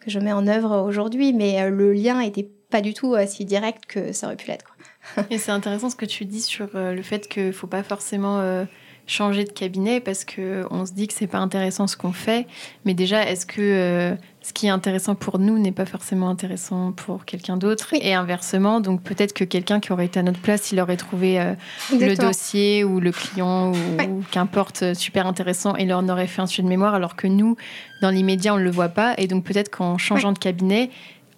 que 0.00 0.10
je 0.10 0.18
mets 0.18 0.32
en 0.32 0.46
œuvre 0.46 0.82
aujourd'hui. 0.82 1.32
Mais 1.32 1.60
euh, 1.62 1.70
le 1.70 1.92
lien 1.92 2.20
était 2.20 2.48
pas 2.70 2.80
du 2.80 2.94
tout 2.94 3.14
si 3.26 3.44
direct 3.44 3.84
que 3.86 4.12
ça 4.12 4.26
aurait 4.26 4.36
pu 4.36 4.48
l'être. 4.48 4.76
et 5.30 5.38
c'est 5.38 5.52
intéressant 5.52 5.90
ce 5.90 5.96
que 5.96 6.06
tu 6.06 6.24
dis 6.24 6.40
sur 6.40 6.68
le 6.74 7.02
fait 7.02 7.28
qu'il 7.28 7.46
ne 7.46 7.52
faut 7.52 7.66
pas 7.66 7.82
forcément 7.82 8.66
changer 9.06 9.44
de 9.44 9.50
cabinet 9.50 10.00
parce 10.00 10.24
que 10.24 10.66
on 10.70 10.86
se 10.86 10.92
dit 10.92 11.06
que 11.06 11.14
c'est 11.14 11.26
pas 11.26 11.38
intéressant 11.38 11.86
ce 11.86 11.96
qu'on 11.96 12.12
fait. 12.12 12.46
Mais 12.84 12.94
déjà, 12.94 13.28
est-ce 13.28 13.46
que 13.46 13.60
euh, 13.60 14.14
ce 14.44 14.52
qui 14.52 14.66
est 14.66 14.70
intéressant 14.70 15.14
pour 15.14 15.38
nous 15.38 15.58
n'est 15.58 15.72
pas 15.72 15.86
forcément 15.86 16.28
intéressant 16.28 16.92
pour 16.92 17.24
quelqu'un 17.24 17.56
d'autre 17.56 17.94
et 17.94 18.12
inversement. 18.12 18.80
Donc 18.80 19.02
peut-être 19.02 19.32
que 19.32 19.42
quelqu'un 19.42 19.80
qui 19.80 19.90
aurait 19.90 20.04
été 20.04 20.20
à 20.20 20.22
notre 20.22 20.38
place, 20.38 20.70
il 20.70 20.78
aurait 20.80 20.98
trouvé 20.98 21.40
euh, 21.40 21.54
le 21.90 22.14
dossier 22.14 22.84
ou 22.84 23.00
le 23.00 23.10
client 23.10 23.72
ou, 23.72 24.22
qu'importe 24.30 24.82
euh, 24.82 24.92
super 24.92 25.26
intéressant 25.26 25.74
et 25.78 25.84
il 25.84 25.94
en 25.94 26.10
aurait 26.10 26.26
fait 26.26 26.42
un 26.42 26.46
sujet 26.46 26.62
de 26.62 26.68
mémoire 26.68 26.92
alors 26.92 27.16
que 27.16 27.26
nous, 27.26 27.56
dans 28.02 28.10
l'immédiat, 28.10 28.52
on 28.52 28.58
ne 28.58 28.64
le 28.64 28.70
voit 28.70 28.90
pas. 28.90 29.14
Et 29.16 29.28
donc 29.28 29.44
peut-être 29.44 29.70
qu'en 29.70 29.96
changeant 29.96 30.32
de 30.32 30.38
cabinet, 30.38 30.90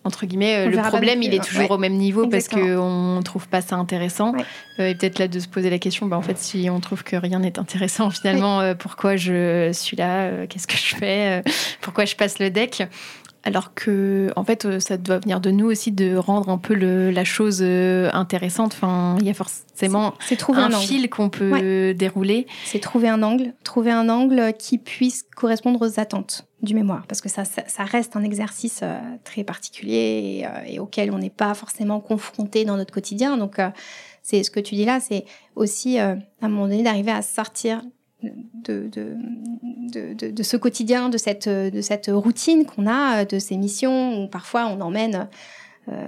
entre 0.06 0.24
guillemets, 0.24 0.66
euh, 0.66 0.70
le 0.70 0.78
problème, 0.88 1.22
il 1.22 1.34
est 1.34 1.44
toujours 1.44 1.72
au 1.72 1.78
même 1.78 1.94
niveau 1.94 2.26
parce 2.28 2.48
qu'on 2.48 3.16
ne 3.16 3.22
trouve 3.22 3.48
pas 3.48 3.60
ça 3.60 3.76
intéressant. 3.76 4.32
Euh, 4.78 4.88
et 4.88 4.94
peut-être 4.94 5.18
là 5.18 5.28
de 5.28 5.38
se 5.38 5.48
poser 5.48 5.68
la 5.68 5.78
question, 5.78 6.06
bah, 6.06 6.16
en 6.16 6.22
fait, 6.22 6.38
si 6.38 6.68
on 6.70 6.80
trouve 6.80 7.02
que 7.02 7.16
rien 7.16 7.40
n'est 7.40 7.58
intéressant, 7.58 8.10
finalement, 8.10 8.60
euh, 8.60 8.74
pourquoi 8.74 9.16
je 9.16 9.70
suis 9.72 9.96
là 9.96 10.46
Qu'est-ce 10.46 10.66
que 10.66 10.76
je 10.76 10.94
fais 10.94 11.42
Pourquoi 11.80 12.04
je 12.04 12.14
passe 12.14 12.38
le 12.38 12.50
deck? 12.50 12.82
Alors 13.46 13.74
que, 13.74 14.30
en 14.36 14.44
fait, 14.44 14.80
ça 14.80 14.96
doit 14.96 15.18
venir 15.18 15.40
de 15.40 15.50
nous 15.50 15.66
aussi 15.66 15.92
de 15.92 16.16
rendre 16.16 16.48
un 16.48 16.58
peu 16.58 16.74
la 16.74 17.24
chose 17.24 17.62
intéressante. 17.62 18.72
Enfin, 18.74 19.16
il 19.20 19.26
y 19.26 19.30
a 19.30 19.34
forcément 19.34 20.14
un, 20.54 20.70
fil 20.72 21.08
qu'on 21.08 21.30
peut 21.30 21.94
dérouler. 21.94 22.46
C'est 22.64 22.80
trouver 22.80 23.08
un 23.08 23.22
angle, 23.22 23.54
trouver 23.64 23.92
un 23.92 24.08
angle 24.08 24.52
qui 24.58 24.78
puisse 24.78 25.24
correspondre 25.34 25.80
aux 25.86 26.00
attentes 26.00 26.46
du 26.62 26.74
mémoire, 26.74 27.06
parce 27.06 27.20
que 27.20 27.28
ça, 27.28 27.44
ça, 27.44 27.84
reste 27.84 28.16
un 28.16 28.22
exercice 28.22 28.80
euh, 28.82 28.98
très 29.24 29.44
particulier 29.44 30.46
euh, 30.46 30.64
et, 30.66 30.78
auquel 30.78 31.10
on 31.12 31.18
n'est 31.18 31.30
pas 31.30 31.54
forcément 31.54 32.00
confronté 32.00 32.64
dans 32.64 32.76
notre 32.76 32.92
quotidien. 32.92 33.36
Donc, 33.36 33.58
euh, 33.58 33.68
c'est 34.22 34.42
ce 34.42 34.50
que 34.50 34.60
tu 34.60 34.74
dis 34.74 34.84
là, 34.84 34.98
c'est 35.00 35.24
aussi 35.54 35.98
à 35.98 36.16
un 36.42 36.48
moment 36.48 36.66
donné 36.66 36.82
d'arriver 36.82 37.12
à 37.12 37.22
sortir 37.22 37.82
de, 38.22 38.88
de, 38.88 40.30
de, 40.30 40.42
ce 40.42 40.56
quotidien, 40.56 41.08
de 41.08 41.18
cette, 41.18 41.48
de 41.48 41.80
cette 41.80 42.10
routine 42.12 42.64
qu'on 42.64 42.86
a, 42.86 43.24
de 43.24 43.38
ces 43.38 43.56
missions 43.56 44.22
où 44.22 44.28
parfois 44.28 44.66
on 44.66 44.80
emmène 44.80 45.28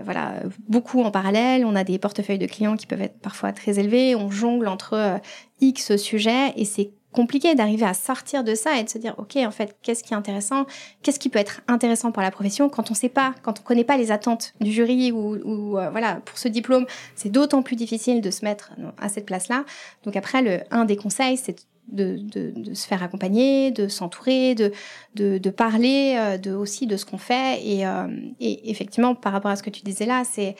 voilà, 0.04 0.42
beaucoup 0.68 1.02
en 1.02 1.12
parallèle. 1.12 1.64
On 1.64 1.76
a 1.76 1.84
des 1.84 1.98
portefeuilles 2.00 2.38
de 2.38 2.46
clients 2.46 2.76
qui 2.76 2.86
peuvent 2.86 3.02
être 3.02 3.20
parfois 3.20 3.52
très 3.52 3.78
élevés. 3.78 4.16
On 4.16 4.28
jongle 4.28 4.66
entre 4.66 5.20
X 5.60 5.96
sujets 5.96 6.52
et 6.56 6.64
c'est 6.64 6.90
compliqué 7.12 7.54
d'arriver 7.54 7.86
à 7.86 7.94
sortir 7.94 8.44
de 8.44 8.54
ça 8.54 8.78
et 8.78 8.84
de 8.84 8.88
se 8.88 8.98
dire 8.98 9.14
ok 9.18 9.36
en 9.36 9.50
fait 9.50 9.76
qu'est-ce 9.82 10.04
qui 10.04 10.12
est 10.12 10.16
intéressant? 10.16 10.66
Qu'est-ce 11.02 11.18
qui 11.18 11.28
peut 11.28 11.38
être 11.38 11.62
intéressant 11.66 12.12
pour 12.12 12.22
la 12.22 12.30
profession 12.30 12.68
quand 12.68 12.90
on 12.90 12.94
sait 12.94 13.08
pas 13.08 13.34
quand 13.42 13.60
on 13.60 13.62
connaît 13.62 13.84
pas 13.84 13.96
les 13.96 14.12
attentes 14.12 14.54
du 14.60 14.70
jury 14.70 15.10
ou, 15.10 15.78
euh, 15.78 15.90
voilà 15.90 16.16
pour 16.24 16.38
ce 16.38 16.48
diplôme 16.48 16.86
c'est 17.14 17.30
d'autant 17.30 17.62
plus 17.62 17.76
difficile 17.76 18.20
de 18.20 18.30
se 18.30 18.44
mettre 18.44 18.72
à 18.98 19.08
cette 19.08 19.26
place 19.26 19.48
là 19.48 19.64
donc 20.04 20.16
après 20.16 20.42
le 20.42 20.60
un 20.70 20.84
des 20.84 20.96
conseils 20.96 21.36
c'est 21.36 21.66
de, 21.88 22.74
se 22.74 22.86
faire 22.86 23.02
accompagner, 23.02 23.70
de 23.70 23.88
s'entourer, 23.88 24.54
de, 24.54 24.72
de, 25.14 25.50
parler 25.50 26.16
euh, 26.16 26.38
de, 26.38 26.52
aussi 26.52 26.86
de 26.86 26.96
ce 26.96 27.04
qu'on 27.04 27.18
fait. 27.18 27.60
Et, 27.64 27.86
euh, 27.86 28.06
et 28.40 28.70
effectivement, 28.70 29.14
par 29.14 29.32
rapport 29.32 29.50
à 29.50 29.56
ce 29.56 29.62
que 29.62 29.70
tu 29.70 29.82
disais 29.82 30.06
là, 30.06 30.22
c'est 30.24 30.56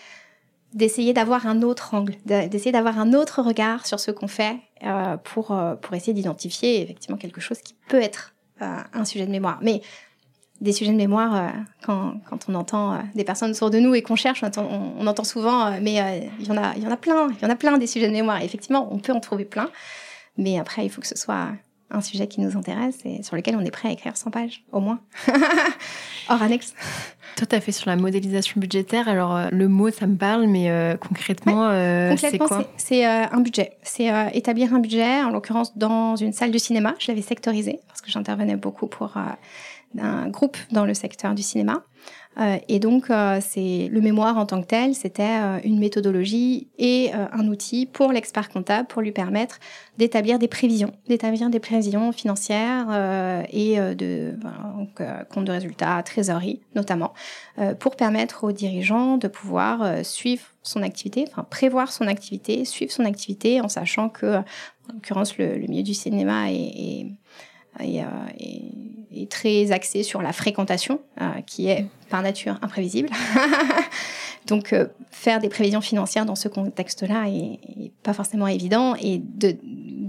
d'essayer 0.75 1.15
d'avoir 1.15 1.47
un 1.47 1.63
autre 1.63 1.95
angle, 1.95 2.15
d'essayer 2.27 2.73
d'avoir 2.73 2.99
un 2.99 3.15
autre 3.15 3.43
regard 3.43 3.87
sur 3.87 3.99
ce 3.99 4.11
qu'on 4.11 4.29
fait 4.29 4.57
euh, 4.85 5.17
pour, 5.17 5.59
pour 5.81 5.95
essayer 5.95 6.13
d'identifier 6.13 6.83
effectivement 6.83 7.17
quelque 7.17 7.41
chose 7.41 7.59
qui 7.61 7.75
peut 7.89 8.03
être 8.03 8.35
un 8.61 9.05
sujet 9.05 9.25
de 9.25 9.31
mémoire. 9.31 9.61
Mais 9.63 9.81
des 10.61 10.73
sujets 10.73 10.91
de 10.91 10.97
mémoire, 10.97 11.53
quand, 11.85 12.21
quand, 12.29 12.49
on 12.49 12.55
entend 12.57 13.01
des 13.15 13.23
personnes 13.23 13.53
autour 13.53 13.71
de 13.71 13.79
nous 13.79 13.95
et 13.95 14.03
qu'on 14.03 14.17
cherche, 14.17 14.43
on 14.43 15.07
entend, 15.07 15.25
souvent, 15.25 15.71
mais 15.81 16.03
il 16.41 16.47
y 16.47 16.51
en 16.51 16.57
a, 16.57 16.75
il 16.77 16.83
y 16.83 16.87
en 16.87 16.91
a 16.91 16.97
plein, 16.97 17.29
il 17.31 17.43
y 17.43 17.47
en 17.47 17.51
a 17.51 17.55
plein 17.55 17.79
des 17.79 17.87
sujets 17.87 18.09
de 18.09 18.13
mémoire. 18.13 18.43
effectivement, 18.43 18.93
on 18.93 18.99
peut 18.99 19.13
en 19.13 19.21
trouver 19.21 19.45
plein, 19.45 19.71
mais 20.39 20.59
après, 20.59 20.87
il 20.87 20.89
faut 20.89 21.01
que 21.01 21.07
ce 21.07 21.19
soit 21.19 21.49
un 21.91 22.01
sujet 22.01 22.27
qui 22.27 22.41
nous 22.41 22.57
intéresse 22.57 22.99
et 23.05 23.23
sur 23.23 23.37
lequel 23.37 23.57
on 23.57 23.61
est 23.61 23.71
prêt 23.71 23.89
à 23.89 23.93
écrire 23.93 24.17
100 24.17 24.31
pages, 24.31 24.65
au 24.73 24.81
moins, 24.81 25.01
hors 26.29 26.43
annexe. 26.43 26.75
Toi, 27.37 27.47
tu 27.47 27.55
as 27.55 27.61
fait 27.61 27.73
sur 27.73 27.89
la 27.89 27.97
modélisation 27.97 28.61
budgétaire. 28.61 29.09
Alors, 29.09 29.35
euh, 29.35 29.49
le 29.53 29.69
mot, 29.69 29.91
ça 29.91 30.07
me 30.07 30.17
parle, 30.17 30.47
mais 30.47 30.71
euh, 30.71 30.97
concrètement, 30.97 31.69
euh, 31.71 32.15
c'est 32.17 32.39
quoi? 32.39 32.65
C'est 32.77 33.05
un 33.05 33.41
budget. 33.41 33.79
C'est 33.83 34.11
établir 34.35 34.75
un 34.75 34.81
budget, 34.81 35.23
en 35.23 35.31
l'occurrence 35.31 35.77
dans 35.79 36.17
une 36.17 36.33
salle 36.33 36.51
de 36.51 36.59
cinéma. 36.59 36.95
Je 36.99 37.11
l'avais 37.11 37.23
sectorisé 37.23 37.81
parce 37.87 38.01
que 38.01 38.11
j'intervenais 38.11 38.57
beaucoup 38.57 38.87
pour 38.87 39.17
un 39.99 40.29
groupe 40.29 40.57
dans 40.73 40.85
le 40.85 40.95
secteur 40.95 41.35
du 41.35 41.43
cinéma. 41.43 41.83
Euh, 42.39 42.59
et 42.69 42.79
donc, 42.79 43.11
euh, 43.11 43.41
c'est 43.41 43.89
le 43.91 44.01
mémoire 44.01 44.37
en 44.37 44.47
tant 44.47 44.61
que 44.61 44.67
tel, 44.67 44.95
c'était 44.95 45.23
euh, 45.23 45.59
une 45.65 45.79
méthodologie 45.79 46.69
et 46.79 47.11
un 47.13 47.49
outil 47.49 47.87
pour 47.87 48.13
l'expert 48.13 48.49
comptable 48.49 48.87
pour 48.87 49.03
lui 49.03 49.13
permettre 49.13 49.59
d'établir 49.97 50.39
des 50.39 50.49
prévisions, 50.49 50.93
d'établir 51.09 51.51
des 51.51 51.59
prévisions 51.59 52.13
financières 52.13 52.87
et 53.53 53.77
de 53.79 54.39
compte 55.33 55.45
de 55.45 55.51
résultats, 55.51 56.01
trésorerie 56.05 56.61
notamment, 56.77 57.13
pour 57.81 57.97
permettre 57.97 58.45
aux 58.45 58.53
dirigeants 58.53 59.17
de 59.17 59.27
pouvoir 59.27 60.05
suivre 60.05 60.45
son 60.63 60.83
activité, 60.83 61.25
enfin 61.29 61.45
prévoir 61.51 61.91
son 61.91 62.07
activité, 62.07 62.65
suivre 62.65 62.93
son 62.93 63.05
activité 63.05 63.61
en 63.61 63.69
sachant 63.69 64.09
que, 64.09 64.37
en 64.37 64.45
l'occurrence, 64.95 65.37
le, 65.39 65.59
milieu 65.67 65.83
du 65.83 65.95
cinéma 65.95 66.53
est, 66.53 67.07
est, 67.81 68.05
très 69.31 69.73
axé 69.73 70.03
sur 70.03 70.23
la 70.23 70.33
fréquentation, 70.33 71.01
qui 71.47 71.69
est 71.69 71.87
par 72.09 72.23
nature 72.23 72.59
imprévisible. 72.63 73.11
Donc, 74.49 74.73
euh, 74.73 74.87
faire 75.11 75.41
des 75.41 75.49
prévisions 75.49 75.83
financières 75.83 76.25
dans 76.25 76.35
ce 76.35 76.49
contexte-là 76.49 77.29
est, 77.29 77.93
pas 78.03 78.15
forcément 78.15 78.47
évident. 78.47 78.95
Et 79.01 79.19
de, 79.19 79.57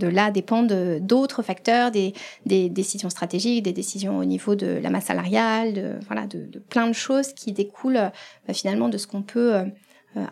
là 0.08 0.32
dépendent 0.32 1.00
d'autres 1.02 1.44
facteurs, 1.44 1.92
des, 1.92 2.14
décisions 2.46 3.10
stratégiques, 3.10 3.64
des 3.64 3.74
décisions 3.74 4.18
au 4.18 4.26
niveau 4.26 4.56
de 4.56 4.80
la 4.82 4.90
masse 4.90 5.06
salariale, 5.06 5.74
de, 5.74 5.92
voilà, 6.08 6.26
de, 6.26 6.60
plein 6.70 6.88
de 6.88 6.94
choses 6.94 7.34
qui 7.34 7.52
découlent 7.52 7.98
euh, 7.98 8.54
finalement 8.54 8.88
de 8.88 8.98
ce 8.98 9.08
qu'on 9.08 9.22
peut 9.22 9.56
euh, 9.56 9.66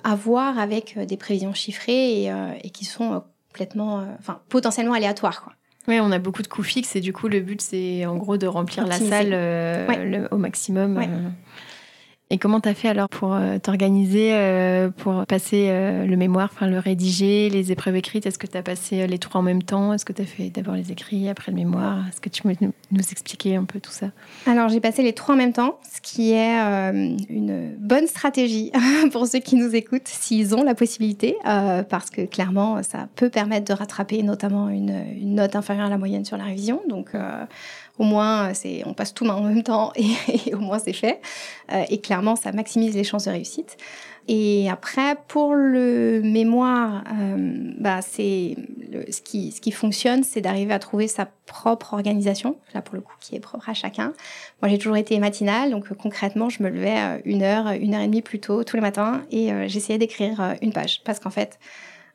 avoir 0.04 0.58
avec 0.58 0.98
des 0.98 1.18
prévisions 1.18 1.54
chiffrées 1.54 2.24
et, 2.24 2.32
et 2.64 2.70
qui 2.72 2.84
sont 2.84 3.22
enfin, 4.20 4.42
potentiellement 4.50 4.94
aléatoires. 4.94 5.57
Oui, 5.88 6.00
on 6.02 6.12
a 6.12 6.20
beaucoup 6.20 6.42
de 6.42 6.48
coûts 6.48 6.64
fixes 6.64 6.96
et 6.96 7.02
du 7.02 7.14
coup, 7.14 7.28
le 7.28 7.40
but, 7.40 7.62
c'est 7.62 8.06
en 8.06 8.18
gros 8.18 8.38
de 8.38 8.48
remplir 8.48 8.86
la 8.86 9.00
salle 9.00 9.30
le, 9.32 10.28
au 10.32 10.38
maximum. 10.38 11.02
Et 12.30 12.38
comment 12.40 12.60
tu 12.60 12.68
as 12.68 12.74
fait 12.74 12.90
alors 12.90 13.08
pour 13.08 13.34
euh, 13.34 13.58
t'organiser, 13.58 14.34
euh, 14.34 14.90
pour 14.90 15.26
passer 15.26 15.68
euh, 15.70 16.06
le 16.06 16.18
mémoire, 16.18 16.50
enfin 16.52 16.68
le 16.68 16.78
rédiger, 16.78 17.50
les 17.50 17.72
épreuves 17.72 17.96
écrites? 17.96 18.26
Est-ce 18.26 18.38
que 18.38 18.48
tu 18.48 18.58
as 18.58 18.64
passé 18.64 19.08
les 19.08 19.18
trois 19.18 19.40
en 19.40 19.44
même 19.44 19.64
temps? 19.64 19.94
Est-ce 19.94 20.04
que 20.04 20.12
tu 20.12 20.24
as 20.24 20.26
fait 20.26 20.50
d'abord 20.50 20.76
les 20.76 20.92
écrits, 20.92 21.30
après 21.30 21.54
le 21.54 21.56
mémoire? 21.56 22.06
Est-ce 22.10 22.20
que 22.20 22.28
tu 22.28 22.42
peux 22.42 22.54
nous 22.60 23.02
expliquer 23.12 23.56
un 23.56 23.64
peu 23.64 23.80
tout 23.80 23.92
ça? 23.92 24.08
Alors 24.46 24.68
j'ai 24.68 24.82
passé 24.82 25.04
les 25.04 25.14
trois 25.14 25.36
en 25.36 25.38
même 25.38 25.54
temps, 25.54 25.80
ce 25.90 26.02
qui 26.02 26.34
est 26.34 26.60
une 27.30 27.74
bonne 27.80 28.08
stratégie 28.08 28.74
pour 29.14 29.26
ceux 29.26 29.40
qui 29.40 29.56
nous 29.56 29.74
écoutent, 29.74 30.08
s'ils 30.08 30.54
ont 30.54 30.64
la 30.64 30.76
possibilité, 30.76 31.38
parce 31.44 32.10
que 32.10 32.26
clairement 32.26 32.84
ça 32.84 33.08
peut 33.16 33.30
permettre 33.30 33.74
de 33.74 33.74
rattraper 33.74 34.22
notamment 34.22 34.68
une, 34.68 35.02
une, 35.18 35.36
note 35.36 35.56
inférieure 35.56 35.86
à 35.86 35.90
la 35.90 35.98
moyenne 35.98 36.26
sur 36.26 36.36
la 36.36 36.44
révision. 36.44 36.82
Donc 36.90 37.12
au 38.00 38.04
moins, 38.04 38.54
c'est, 38.54 38.84
on 38.86 38.94
passe 38.94 39.14
tout 39.14 39.28
en 39.28 39.42
même 39.42 39.64
temps 39.64 39.92
et, 39.96 40.54
au 40.54 40.60
moins 40.60 40.80
c'est 40.80 40.94
fait. 40.94 41.20
Euh, 41.72 41.84
et 41.90 42.00
clairement, 42.00 42.36
ça 42.36 42.52
maximise 42.52 42.96
les 42.96 43.04
chances 43.04 43.26
de 43.26 43.32
réussite. 43.32 43.78
Et 44.30 44.70
après, 44.70 45.16
pour 45.30 45.56
le 45.56 46.22
mémoire, 46.22 47.06
euh, 47.18 47.72
bah, 47.80 48.02
c'est 48.02 48.58
ce 49.10 49.22
qui 49.22 49.54
ce 49.54 49.62
qui 49.62 49.72
fonctionne, 49.72 50.24
c'est 50.24 50.42
d'arriver 50.42 50.74
à 50.74 50.80
trouver 50.80 51.08
sa 51.08 51.30
propre 51.46 51.94
organisation. 51.94 52.58
Là, 52.74 52.82
pour 52.82 52.96
le 52.96 53.02
coup, 53.02 53.14
qui 53.22 53.36
est 53.36 53.40
propre 53.40 53.70
à 53.70 53.74
chacun. 53.74 54.12
Moi, 54.62 54.70
j'ai 54.70 54.78
toujours 54.78 54.98
été 54.98 55.18
matinale, 55.20 55.72
donc 55.72 55.94
concrètement, 55.94 56.50
je 56.50 56.62
me 56.62 56.70
levais 56.70 57.00
euh, 57.00 57.22
une 57.24 57.42
heure, 57.42 57.70
une 57.72 57.96
heure 57.96 58.02
et 58.02 58.08
demie 58.08 58.22
plus 58.22 58.40
tôt 58.40 58.66
tous 58.66 58.76
les 58.76 58.82
matins, 58.82 59.22
et 59.32 59.50
j'essayais 59.70 59.98
d'écrire 59.98 60.56
une 60.62 60.74
page, 60.74 61.02
parce 61.06 61.20
qu'en 61.20 61.30
fait, 61.30 61.58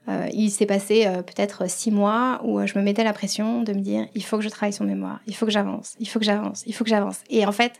euh, 0.08 0.28
il 0.32 0.50
s'est 0.50 0.66
passé 0.66 1.06
euh, 1.06 1.22
peut-être 1.22 1.70
six 1.70 1.92
mois 1.92 2.40
où 2.42 2.58
euh, 2.58 2.66
je 2.66 2.76
me 2.76 2.82
mettais 2.82 3.04
la 3.04 3.12
pression 3.12 3.62
de 3.62 3.72
me 3.72 3.78
dire 3.78 4.06
il 4.16 4.24
faut 4.24 4.36
que 4.36 4.42
je 4.42 4.48
travaille 4.48 4.72
sur 4.72 4.84
mémoire, 4.84 5.20
il 5.26 5.36
faut 5.36 5.46
que 5.46 5.52
j'avance, 5.52 5.94
il 6.00 6.08
faut 6.08 6.18
que 6.18 6.24
j'avance, 6.24 6.64
il 6.66 6.74
faut 6.74 6.82
que 6.82 6.90
j'avance. 6.90 7.20
Et 7.30 7.46
en 7.46 7.52
fait, 7.52 7.74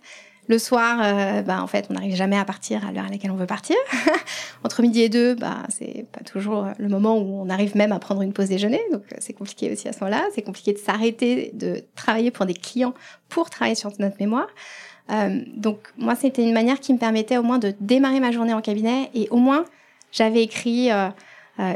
le 0.48 0.58
soir, 0.58 0.98
bah, 1.44 1.62
en 1.62 1.68
fait, 1.68 1.86
on 1.88 1.94
n'arrive 1.94 2.16
jamais 2.16 2.36
à 2.36 2.44
partir 2.44 2.84
à 2.84 2.90
l'heure 2.90 3.04
à 3.04 3.08
laquelle 3.08 3.30
on 3.30 3.36
veut 3.36 3.46
partir. 3.46 3.76
Entre 4.64 4.82
midi 4.82 5.02
et 5.02 5.08
deux, 5.08 5.36
bah, 5.36 5.58
c'est 5.68 6.04
pas 6.10 6.24
toujours 6.24 6.66
le 6.78 6.88
moment 6.88 7.16
où 7.16 7.40
on 7.40 7.48
arrive 7.48 7.76
même 7.76 7.92
à 7.92 8.00
prendre 8.00 8.22
une 8.22 8.32
pause 8.32 8.48
déjeuner. 8.48 8.80
Donc, 8.90 9.04
c'est 9.20 9.34
compliqué 9.34 9.70
aussi 9.70 9.86
à 9.86 9.92
ce 9.92 10.00
moment-là. 10.00 10.24
C'est 10.34 10.42
compliqué 10.42 10.72
de 10.72 10.78
s'arrêter, 10.78 11.52
de 11.54 11.84
travailler 11.94 12.32
pour 12.32 12.44
des 12.44 12.54
clients 12.54 12.92
pour 13.28 13.50
travailler 13.50 13.76
sur 13.76 13.92
notre 14.00 14.16
mémoire. 14.18 14.48
donc, 15.56 15.78
moi, 15.96 16.16
c'était 16.16 16.42
une 16.42 16.52
manière 16.52 16.80
qui 16.80 16.92
me 16.92 16.98
permettait 16.98 17.36
au 17.36 17.44
moins 17.44 17.60
de 17.60 17.72
démarrer 17.80 18.18
ma 18.18 18.32
journée 18.32 18.52
en 18.52 18.60
cabinet 18.60 19.10
et 19.14 19.28
au 19.30 19.36
moins, 19.36 19.64
j'avais 20.10 20.42
écrit 20.42 20.90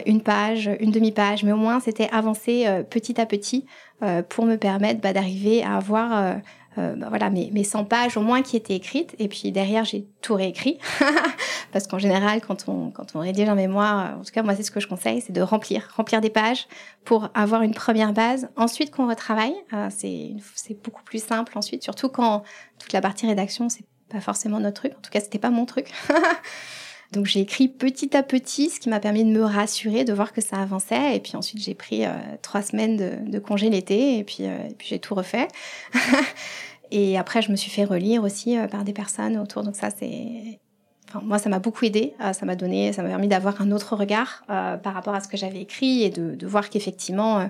une 0.06 0.22
page, 0.22 0.70
une 0.80 0.90
demi-page, 0.90 1.44
mais 1.44 1.52
au 1.52 1.56
moins 1.56 1.80
c'était 1.80 2.08
avancer 2.10 2.64
euh, 2.66 2.82
petit 2.82 3.20
à 3.20 3.26
petit 3.26 3.66
euh, 4.02 4.22
pour 4.22 4.46
me 4.46 4.56
permettre 4.56 5.00
bah, 5.00 5.12
d'arriver 5.12 5.62
à 5.62 5.76
avoir 5.76 6.36
bah 6.78 7.06
voilà, 7.08 7.30
mes, 7.30 7.50
mes 7.52 7.64
100 7.64 7.86
pages 7.86 8.18
au 8.18 8.20
moins 8.20 8.42
qui 8.42 8.54
étaient 8.54 8.74
écrites. 8.74 9.14
Et 9.18 9.28
puis 9.28 9.50
derrière, 9.50 9.86
j'ai 9.86 10.06
tout 10.20 10.34
réécrit. 10.34 10.78
Parce 11.72 11.86
qu'en 11.86 11.96
général, 11.96 12.42
quand 12.42 12.68
on, 12.68 12.90
quand 12.90 13.16
on 13.16 13.20
rédige 13.20 13.48
un 13.48 13.54
mémoire, 13.54 14.18
en 14.18 14.22
tout 14.22 14.30
cas, 14.30 14.42
moi, 14.42 14.54
c'est 14.54 14.62
ce 14.62 14.70
que 14.70 14.78
je 14.78 14.86
conseille, 14.86 15.22
c'est 15.22 15.32
de 15.32 15.40
remplir, 15.40 15.88
remplir 15.96 16.20
des 16.20 16.28
pages 16.28 16.68
pour 17.06 17.30
avoir 17.32 17.62
une 17.62 17.72
première 17.72 18.12
base. 18.12 18.50
Ensuite, 18.56 18.90
qu'on 18.90 19.08
retravaille, 19.08 19.54
c'est 19.88 20.36
beaucoup 20.84 21.02
plus 21.02 21.24
simple 21.24 21.56
ensuite, 21.56 21.82
surtout 21.82 22.10
quand 22.10 22.42
toute 22.78 22.92
la 22.92 23.00
partie 23.00 23.26
rédaction, 23.26 23.70
c'est 23.70 23.86
pas 24.10 24.20
forcément 24.20 24.60
notre 24.60 24.82
truc. 24.82 24.92
En 24.98 25.00
tout 25.00 25.10
cas, 25.10 25.20
c'était 25.20 25.38
pas 25.38 25.48
mon 25.50 25.64
truc. 25.64 25.90
Donc 27.16 27.24
j'ai 27.24 27.40
écrit 27.40 27.68
petit 27.68 28.14
à 28.14 28.22
petit, 28.22 28.68
ce 28.68 28.78
qui 28.78 28.90
m'a 28.90 29.00
permis 29.00 29.24
de 29.24 29.30
me 29.30 29.42
rassurer, 29.42 30.04
de 30.04 30.12
voir 30.12 30.34
que 30.34 30.42
ça 30.42 30.58
avançait. 30.58 31.16
Et 31.16 31.20
puis 31.20 31.34
ensuite 31.34 31.62
j'ai 31.62 31.74
pris 31.74 32.04
euh, 32.04 32.10
trois 32.42 32.60
semaines 32.60 33.24
de, 33.26 33.38
congé 33.38 33.70
l'été 33.70 34.18
et 34.18 34.24
puis, 34.24 34.40
euh, 34.40 34.58
j'ai 34.84 34.98
tout 34.98 35.14
refait. 35.14 35.48
et 36.90 37.16
après 37.16 37.40
je 37.40 37.50
me 37.50 37.56
suis 37.56 37.70
fait 37.70 37.84
relire 37.84 38.22
aussi 38.22 38.58
euh, 38.58 38.66
par 38.66 38.84
des 38.84 38.92
personnes 38.92 39.38
autour. 39.38 39.62
Donc 39.62 39.76
ça 39.76 39.88
c'est, 39.88 40.60
enfin 41.08 41.20
moi 41.24 41.38
ça 41.38 41.48
m'a 41.48 41.58
beaucoup 41.58 41.86
aidé. 41.86 42.12
ça 42.34 42.44
m'a 42.44 42.54
donné, 42.54 42.92
ça 42.92 43.02
m'a 43.02 43.08
permis 43.08 43.28
d'avoir 43.28 43.62
un 43.62 43.72
autre 43.72 43.96
regard 43.96 44.44
par 44.46 44.92
rapport 44.92 45.14
à 45.14 45.20
ce 45.20 45.28
que 45.28 45.38
j'avais 45.38 45.62
écrit 45.62 46.02
et 46.02 46.10
de, 46.10 46.46
voir 46.46 46.68
qu'effectivement 46.68 47.48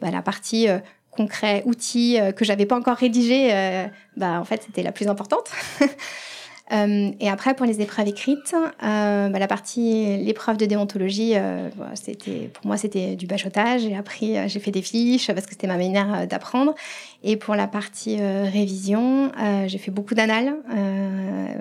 bah, 0.00 0.12
la 0.12 0.22
partie 0.22 0.68
concret, 1.10 1.64
outils 1.66 2.16
que 2.36 2.44
j'avais 2.44 2.66
pas 2.66 2.76
encore 2.76 2.96
rédigé, 2.96 3.88
bah 4.16 4.38
en 4.38 4.44
fait 4.44 4.62
c'était 4.62 4.84
la 4.84 4.92
plus 4.92 5.08
importante. 5.08 5.50
Euh, 6.72 7.10
et 7.18 7.28
après, 7.28 7.54
pour 7.54 7.66
les 7.66 7.80
épreuves 7.80 8.08
écrites, 8.08 8.54
euh, 8.82 9.28
bah, 9.28 9.38
la 9.38 9.46
partie, 9.46 10.18
l'épreuve 10.18 10.56
de 10.56 10.66
déontologie, 10.66 11.32
euh, 11.34 11.68
c'était, 11.94 12.50
pour 12.52 12.66
moi, 12.66 12.76
c'était 12.76 13.16
du 13.16 13.26
bachotage. 13.26 13.82
J'ai 13.82 13.96
appris, 13.96 14.38
euh, 14.38 14.46
j'ai 14.46 14.60
fait 14.60 14.70
des 14.70 14.82
fiches 14.82 15.28
parce 15.28 15.46
que 15.46 15.52
c'était 15.52 15.66
ma 15.66 15.76
manière 15.76 16.26
d'apprendre. 16.28 16.74
Et 17.22 17.36
pour 17.36 17.54
la 17.54 17.66
partie 17.66 18.16
révision, 18.20 19.30
j'ai 19.66 19.76
fait 19.76 19.90
beaucoup 19.90 20.14
d'annales 20.14 20.54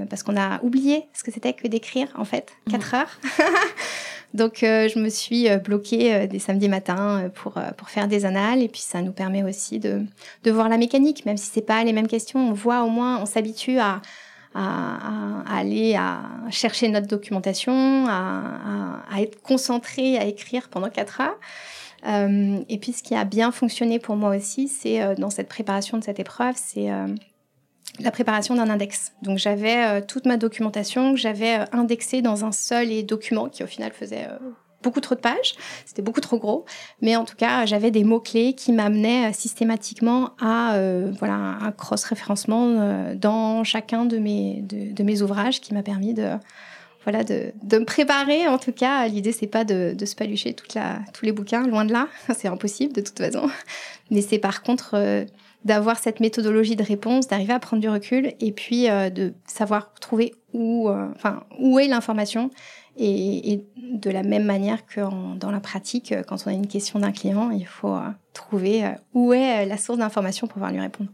parce 0.10 0.24
qu'on 0.24 0.38
a 0.38 0.64
oublié 0.64 1.03
ce 1.14 1.22
que 1.22 1.32
c'était 1.32 1.51
que 1.51 1.68
d'écrire, 1.68 2.07
en 2.18 2.24
fait, 2.24 2.53
mmh. 2.66 2.72
quatre 2.72 2.93
heures. 2.93 3.20
Donc, 4.34 4.60
je 4.62 4.99
me 4.99 5.10
suis 5.10 5.49
bloquée 5.57 6.28
des 6.28 6.39
samedis 6.39 6.70
matins 6.70 7.30
pour, 7.36 7.60
pour 7.76 7.89
faire 7.89 8.07
des 8.07 8.24
annales. 8.24 8.62
Et 8.62 8.70
puis, 8.70 8.80
ça 8.80 9.01
nous 9.01 9.12
permet 9.12 9.43
aussi 9.43 9.80
de, 9.80 10.01
de 10.45 10.51
voir 10.51 10.70
la 10.70 10.78
mécanique, 10.78 11.26
même 11.26 11.36
si 11.36 11.49
c'est 11.53 11.66
pas 11.66 11.84
les 11.84 11.91
mêmes 11.91 12.07
questions. 12.07 12.39
On 12.39 12.53
voit 12.53 12.84
au 12.84 12.89
moins, 12.89 13.22
on 13.22 13.26
s'habitue 13.26 13.80
à 13.80 14.01
à, 14.56 15.43
aller 15.47 15.95
à 15.95 16.22
chercher 16.50 16.89
notre 16.89 17.08
documentation, 17.08 18.06
à, 18.08 19.02
être 19.18 19.41
concentré 19.41 20.18
à 20.18 20.26
écrire 20.26 20.70
pendant 20.70 20.89
quatre 20.89 21.22
heures. 21.22 21.38
Euh, 22.08 22.60
et 22.70 22.78
puis 22.78 22.93
ce 22.93 23.04
qui 23.04 23.14
a 23.14 23.26
bien 23.26 23.52
fonctionné 23.52 24.00
pour 24.00 24.16
moi 24.16 24.36
aussi, 24.36 24.70
c'est 24.70 25.02
euh, 25.02 25.16
dans 25.16 25.30
cette 25.30 25.50
préparation 25.50 25.97
de 25.97 26.04
cette 26.04 26.20
épreuve, 26.20 26.56
c'est 26.56 26.89
euh, 26.89 27.08
la 28.00 28.12
préparation 28.12 28.56
d'un 28.56 28.70
index. 28.70 29.12
Donc 29.22 29.38
j'avais 29.38 30.02
toute 30.04 30.26
ma 30.26 30.38
documentation 30.38 31.14
que 31.14 31.20
j'avais 31.20 31.60
indexée 31.74 32.22
dans 32.22 32.45
un 32.45 32.54
seul 32.54 33.06
document 33.06 33.50
qui 33.50 33.64
au 33.64 33.68
final 33.68 33.91
faisait 33.91 34.28
beaucoup 34.84 35.01
trop 35.01 35.15
de 35.15 35.19
pages, 35.19 35.55
c'était 35.86 36.01
beaucoup 36.01 36.21
trop 36.21 36.38
gros, 36.38 36.65
mais 37.01 37.15
en 37.15 37.25
tout 37.25 37.36
cas, 37.36 37.65
j'avais 37.65 37.91
des 37.91 38.03
mots-clés 38.03 38.53
qui 38.53 38.71
m'amenaient 38.71 39.30
euh, 39.30 39.34
systématiquement 39.34 40.32
à 40.39 40.75
euh, 40.75 41.11
voilà, 41.19 41.34
un 41.34 41.71
cross-référencement 41.71 42.67
euh, 42.67 43.15
dans 43.15 43.63
chacun 43.63 44.05
de 44.05 44.17
mes, 44.17 44.61
de, 44.61 45.03
mes 45.03 45.21
ouvrages 45.21 45.59
qui 45.59 45.73
m'a 45.73 45.84
permis 45.84 46.13
de, 46.13 46.30
voilà, 47.03 47.23
de, 47.23 47.51
de, 47.63 47.80
me 47.80 47.86
préparer. 47.86 48.47
En 48.47 48.57
tout 48.57 48.71
cas, 48.71 49.07
l'idée, 49.07 49.32
c'est 49.32 49.47
pas 49.47 49.65
de, 49.65 49.93
de 49.97 50.05
se 50.05 50.15
palucher 50.15 50.53
toute 50.53 50.73
la, 50.73 50.99
tous 51.13 51.25
les 51.25 51.32
bouquins, 51.32 51.67
loin 51.67 51.86
de 51.86 51.91
là, 51.91 52.07
c'est 52.38 52.47
impossible 52.47 52.93
de 52.93 53.01
toute 53.01 53.17
façon, 53.17 53.49
mais 54.11 54.21
c'est 54.21 54.39
par 54.39 54.63
contre 54.63 55.25
d'avoir 55.65 55.99
cette 55.99 56.21
méthodologie 56.21 56.77
de 56.77 56.84
réponse, 56.84 57.27
d'arriver 57.27 57.51
à 57.51 57.59
prendre 57.59 57.82
du 57.82 57.89
recul 57.89 58.34
et 58.39 58.53
puis 58.53 58.88
de 58.88 59.34
savoir 59.45 59.93
trouver 59.99 60.34
où, 60.53 60.89
enfin, 60.89 61.43
où 61.59 61.80
est 61.80 61.88
l'information 61.88 62.49
et, 63.00 63.66
de 63.76 64.10
la 64.10 64.24
même 64.24 64.43
manière 64.43 64.86
que 64.86 65.02
dans 65.38 65.52
la 65.52 65.60
pratique, 65.60 66.14
quand 66.28 66.38
on 66.45 66.50
a 66.50 66.54
une 66.54 66.68
question 66.68 67.00
d'un 67.00 67.12
client, 67.12 67.50
il 67.50 67.66
faut 67.66 67.95
euh, 67.95 68.10
trouver 68.34 68.86
euh, 68.86 68.91
où 69.14 69.34
est 69.34 69.66
la 69.66 69.78
source 69.78 69.97
d'information 69.97 70.47
pour 70.47 70.56
pouvoir 70.56 70.72
lui 70.72 70.80
répondre. 70.80 71.10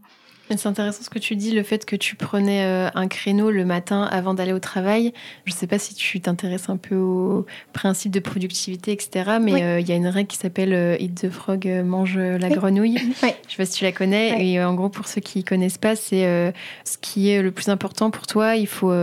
C'est 0.48 0.66
intéressant 0.66 1.02
ce 1.02 1.10
que 1.10 1.18
tu 1.18 1.34
dis, 1.34 1.50
le 1.50 1.64
fait 1.64 1.84
que 1.84 1.96
tu 1.96 2.14
prenais 2.14 2.64
euh, 2.64 2.88
un 2.94 3.08
créneau 3.08 3.50
le 3.50 3.64
matin 3.64 4.02
avant 4.04 4.32
d'aller 4.32 4.52
au 4.52 4.60
travail. 4.60 5.12
Je 5.44 5.52
ne 5.52 5.56
sais 5.56 5.66
pas 5.66 5.78
si 5.78 5.94
tu 5.94 6.20
t'intéresses 6.20 6.68
un 6.68 6.76
peu 6.76 6.94
au 6.94 7.46
principe 7.72 8.12
de 8.12 8.20
productivité, 8.20 8.92
etc. 8.92 9.38
Mais 9.40 9.62
euh, 9.62 9.80
il 9.80 9.88
y 9.88 9.92
a 9.92 9.96
une 9.96 10.06
règle 10.06 10.28
qui 10.28 10.36
s'appelle 10.36 10.72
euh, 10.72 10.96
Eat 11.00 11.22
the 11.22 11.30
Frog, 11.30 11.66
mange 11.84 12.16
la 12.16 12.48
grenouille. 12.48 12.96
Je 13.22 13.26
ne 13.26 13.32
sais 13.48 13.56
pas 13.56 13.66
si 13.66 13.78
tu 13.78 13.84
la 13.84 13.92
connais. 13.92 14.44
Et 14.44 14.62
en 14.62 14.74
gros, 14.74 14.88
pour 14.88 15.08
ceux 15.08 15.20
qui 15.20 15.38
ne 15.38 15.44
connaissent 15.44 15.78
pas, 15.78 15.96
c'est 15.96 16.52
ce 16.84 16.98
qui 16.98 17.30
est 17.30 17.42
le 17.42 17.50
plus 17.50 17.68
important 17.68 18.10
pour 18.10 18.26
toi. 18.26 18.54
Il 18.56 18.68
faut 18.68 18.94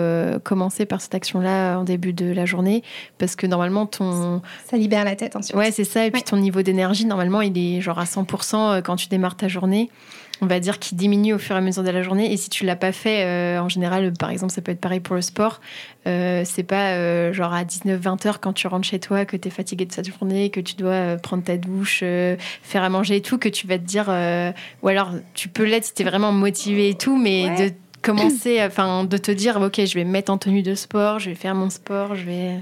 commencer 0.44 0.86
par 0.86 1.02
cette 1.02 1.16
action-là 1.16 1.78
en 1.78 1.84
début 1.84 2.14
de 2.14 2.32
la 2.32 2.46
journée. 2.46 2.84
Parce 3.18 3.36
que 3.36 3.48
normalement, 3.48 3.86
ton. 3.86 4.42
Ça 4.66 4.78
libère 4.78 5.04
la 5.04 5.16
tête 5.16 5.36
ensuite. 5.36 5.58
Ouais, 5.58 5.72
c'est 5.72 5.84
ça. 5.84 6.06
Et 6.06 6.12
puis 6.12 6.24
ton 6.24 6.38
niveau 6.38 6.62
d'énergie, 6.62 7.06
normalement, 7.06 7.42
il 7.42 7.58
est 7.58 7.82
genre 7.82 8.00
à 8.00 8.06
100% 8.06 8.82
quand 8.82 8.96
tu 8.96 9.08
démarres 9.08 9.36
ta 9.36 9.48
journée 9.48 9.90
on 10.44 10.48
va 10.48 10.60
dire, 10.60 10.78
qui 10.78 10.94
diminue 10.96 11.34
au 11.34 11.38
fur 11.40 11.56
et 11.56 11.60
à 11.60 11.62
mesure 11.62 11.84
de 11.84 11.90
la 11.90 12.04
journée. 12.04 12.32
Et 12.32 12.38
si 12.38 12.50
tu 12.50 12.66
l'as 12.66 12.76
pas 12.76 12.92
fait, 12.92 13.24
euh, 13.24 13.60
en 13.60 13.70
général, 13.70 14.12
par 14.12 14.30
exemple, 14.30 14.52
ça 14.52 14.62
peut 14.62 14.74
être 14.74 14.82
pareil 14.82 15.00
pour 15.00 15.16
le 15.16 15.22
sport. 15.22 15.62
Euh, 16.06 16.44
c'est 16.46 16.64
pas 16.64 16.92
euh, 16.92 17.32
genre 17.32 17.54
à 17.54 17.64
19-20 17.64 18.28
heures 18.28 18.40
quand 18.42 18.52
tu 18.52 18.68
rentres 18.68 18.88
chez 18.88 19.00
toi, 19.00 19.24
que 19.24 19.38
tu 19.38 19.48
es 19.48 19.52
fatigué 19.52 19.86
de 19.86 19.94
cette 19.94 20.08
journée, 20.08 20.50
que 20.50 20.60
tu 20.60 20.76
dois 20.76 21.16
prendre 21.16 21.44
ta 21.44 21.56
douche, 21.56 22.02
faire 22.02 22.84
à 22.84 22.90
manger 22.90 23.16
et 23.18 23.22
tout, 23.22 23.38
que 23.38 23.50
tu 23.50 23.68
vas 23.68 23.78
te 23.78 23.86
dire. 23.86 24.10
ou 24.84 24.88
alors, 24.88 25.12
tu 25.34 25.48
peux 25.48 25.64
l'être 25.64 25.86
si 25.86 25.94
tu 25.94 26.02
es 26.02 26.06
vraiment 26.06 26.34
motivé 26.34 26.90
et 26.90 26.96
tout, 26.96 27.18
mais 27.18 27.50
de 27.58 27.74
commencer, 28.02 28.62
enfin, 28.62 29.06
de 29.06 29.18
te 29.18 29.32
dire, 29.32 29.60
ok, 29.62 29.86
je 29.86 29.94
vais 29.96 30.04
me 30.04 30.12
mettre 30.12 30.32
en 30.32 30.38
tenue 30.38 30.62
de 30.62 30.76
sport, 30.76 31.20
je 31.20 31.30
vais 31.30 31.36
faire 31.36 31.56
mon 31.56 31.70
sport, 31.70 32.16
je 32.16 32.26
vais. 32.26 32.60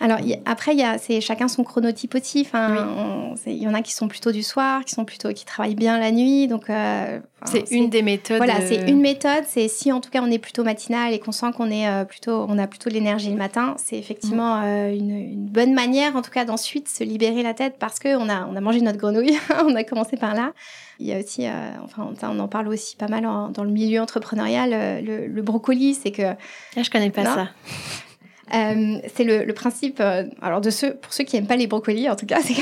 Alors 0.00 0.18
après, 0.44 0.72
il 0.72 0.78
y 0.78 0.82
a, 0.82 0.98
c'est 0.98 1.20
chacun 1.20 1.48
son 1.48 1.64
chronotype 1.64 2.14
aussi. 2.14 2.42
Enfin, 2.46 3.34
il 3.46 3.62
y 3.62 3.66
en 3.66 3.74
a 3.74 3.82
qui 3.82 3.92
sont 3.92 4.08
plutôt 4.08 4.32
du 4.32 4.42
soir, 4.42 4.84
qui 4.84 4.94
sont 4.94 5.04
plutôt 5.04 5.32
qui 5.32 5.44
travaillent 5.44 5.74
bien 5.74 5.98
la 5.98 6.12
nuit. 6.12 6.48
Donc 6.48 6.68
euh, 6.68 7.18
c'est 7.44 7.70
une 7.70 7.88
des 7.88 8.02
méthodes. 8.02 8.36
Voilà, 8.36 8.60
c'est 8.60 8.80
euh, 8.80 8.88
une 8.88 9.00
méthode. 9.00 9.44
C'est 9.46 9.68
si 9.68 9.92
en 9.92 10.00
tout 10.00 10.10
cas 10.10 10.20
on 10.22 10.30
est 10.30 10.38
plutôt 10.38 10.64
matinal 10.64 11.14
et 11.14 11.18
qu'on 11.18 11.32
sent 11.32 11.46
qu'on 11.56 11.70
est 11.70 11.88
euh, 11.88 12.04
plutôt, 12.04 12.44
on 12.48 12.58
a 12.58 12.66
plutôt 12.66 12.90
de 12.90 12.94
l'énergie 12.94 13.30
le 13.30 13.36
matin, 13.36 13.74
c'est 13.78 13.96
effectivement 13.96 14.60
mm. 14.60 14.94
une, 14.94 15.10
une, 15.10 15.46
bonne 15.46 15.72
manière, 15.72 16.16
en 16.16 16.22
tout 16.22 16.30
cas 16.30 16.44
d'ensuite 16.44 16.88
se 16.88 17.02
libérer 17.02 17.42
la 17.42 17.54
tête 17.54 17.76
parce 17.78 17.98
que 17.98 18.16
on 18.16 18.28
a 18.28 18.46
on 18.46 18.56
a 18.56 18.60
mangé 18.60 18.80
notre 18.82 18.98
grenouille. 18.98 19.38
on 19.64 19.74
a 19.74 19.84
commencé 19.84 20.16
par 20.16 20.34
là. 20.34 20.52
Il 20.98 21.06
y 21.06 21.12
a 21.12 21.18
aussi, 21.18 21.46
enfin, 21.84 22.10
on 22.22 22.38
en 22.38 22.48
parle 22.48 22.68
aussi 22.68 22.96
pas 22.96 23.08
mal 23.08 23.24
dans 23.24 23.64
le 23.64 23.70
milieu 23.70 24.00
entrepreneurial. 24.00 25.04
Le, 25.04 25.26
le 25.26 25.42
brocoli, 25.42 25.94
c'est 25.94 26.10
que. 26.10 26.22
Là, 26.22 26.36
ah, 26.78 26.82
je 26.82 26.88
connais 26.88 27.10
pas 27.10 27.24
ça. 27.24 27.48
Euh, 28.54 28.98
c'est 29.12 29.24
le, 29.24 29.44
le, 29.44 29.52
principe, 29.54 29.98
euh, 29.98 30.24
alors 30.40 30.60
de 30.60 30.70
ceux, 30.70 30.94
pour 30.94 31.12
ceux 31.12 31.24
qui 31.24 31.34
n'aiment 31.34 31.48
pas 31.48 31.56
les 31.56 31.66
brocolis, 31.66 32.08
en 32.08 32.14
tout 32.14 32.26
cas, 32.26 32.40
c'est 32.42 32.54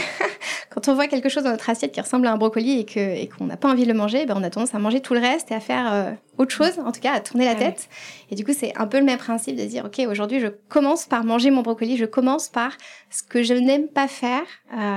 quand 0.71 0.89
on 0.89 0.95
voit 0.95 1.09
quelque 1.09 1.29
chose 1.29 1.45
dans 1.45 1.51
notre 1.51 1.69
assiette 1.69 1.93
qui 1.93 2.01
ressemble 2.01 2.27
à 2.27 2.33
un 2.33 2.39
brocoli 2.39 2.81
et 2.81 2.85
que 2.87 2.99
et 2.99 3.29
qu'on 3.29 3.45
n'a 3.45 3.59
pas 3.59 3.69
envie 3.71 3.83
de 3.83 3.89
le 3.89 3.95
manger, 3.95 4.25
ben 4.25 4.35
on 4.37 4.43
a 4.43 4.49
tendance 4.49 4.75
à 4.75 4.79
manger 4.79 5.01
tout 5.01 5.13
le 5.13 5.21
reste 5.21 5.51
et 5.51 5.55
à 5.55 5.61
faire 5.61 5.93
euh, 5.93 6.11
autre 6.39 6.53
chose, 6.53 6.79
en 6.79 6.91
tout 6.91 7.01
cas 7.01 7.13
à 7.13 7.21
tourner 7.21 7.45
la 7.45 7.53
ah 7.53 7.57
tête. 7.57 7.89
Et 8.31 8.35
du 8.35 8.45
coup, 8.45 8.53
c'est 8.57 8.73
un 8.77 8.87
peu 8.87 8.99
le 8.99 9.05
même 9.05 9.19
principe 9.19 9.57
de 9.57 9.65
dire, 9.65 9.85
ok, 9.85 10.07
aujourd'hui, 10.09 10.41
je 10.41 10.49
commence 10.69 11.05
par 11.05 11.23
manger 11.25 11.51
mon 11.51 11.61
brocoli, 11.61 11.99
je 11.99 12.07
commence 12.07 12.49
par 12.49 12.73
ce 13.11 13.23
que 13.23 13.43
je 13.43 13.55
n'aime 13.55 13.89
pas 13.89 14.09
faire 14.09 14.43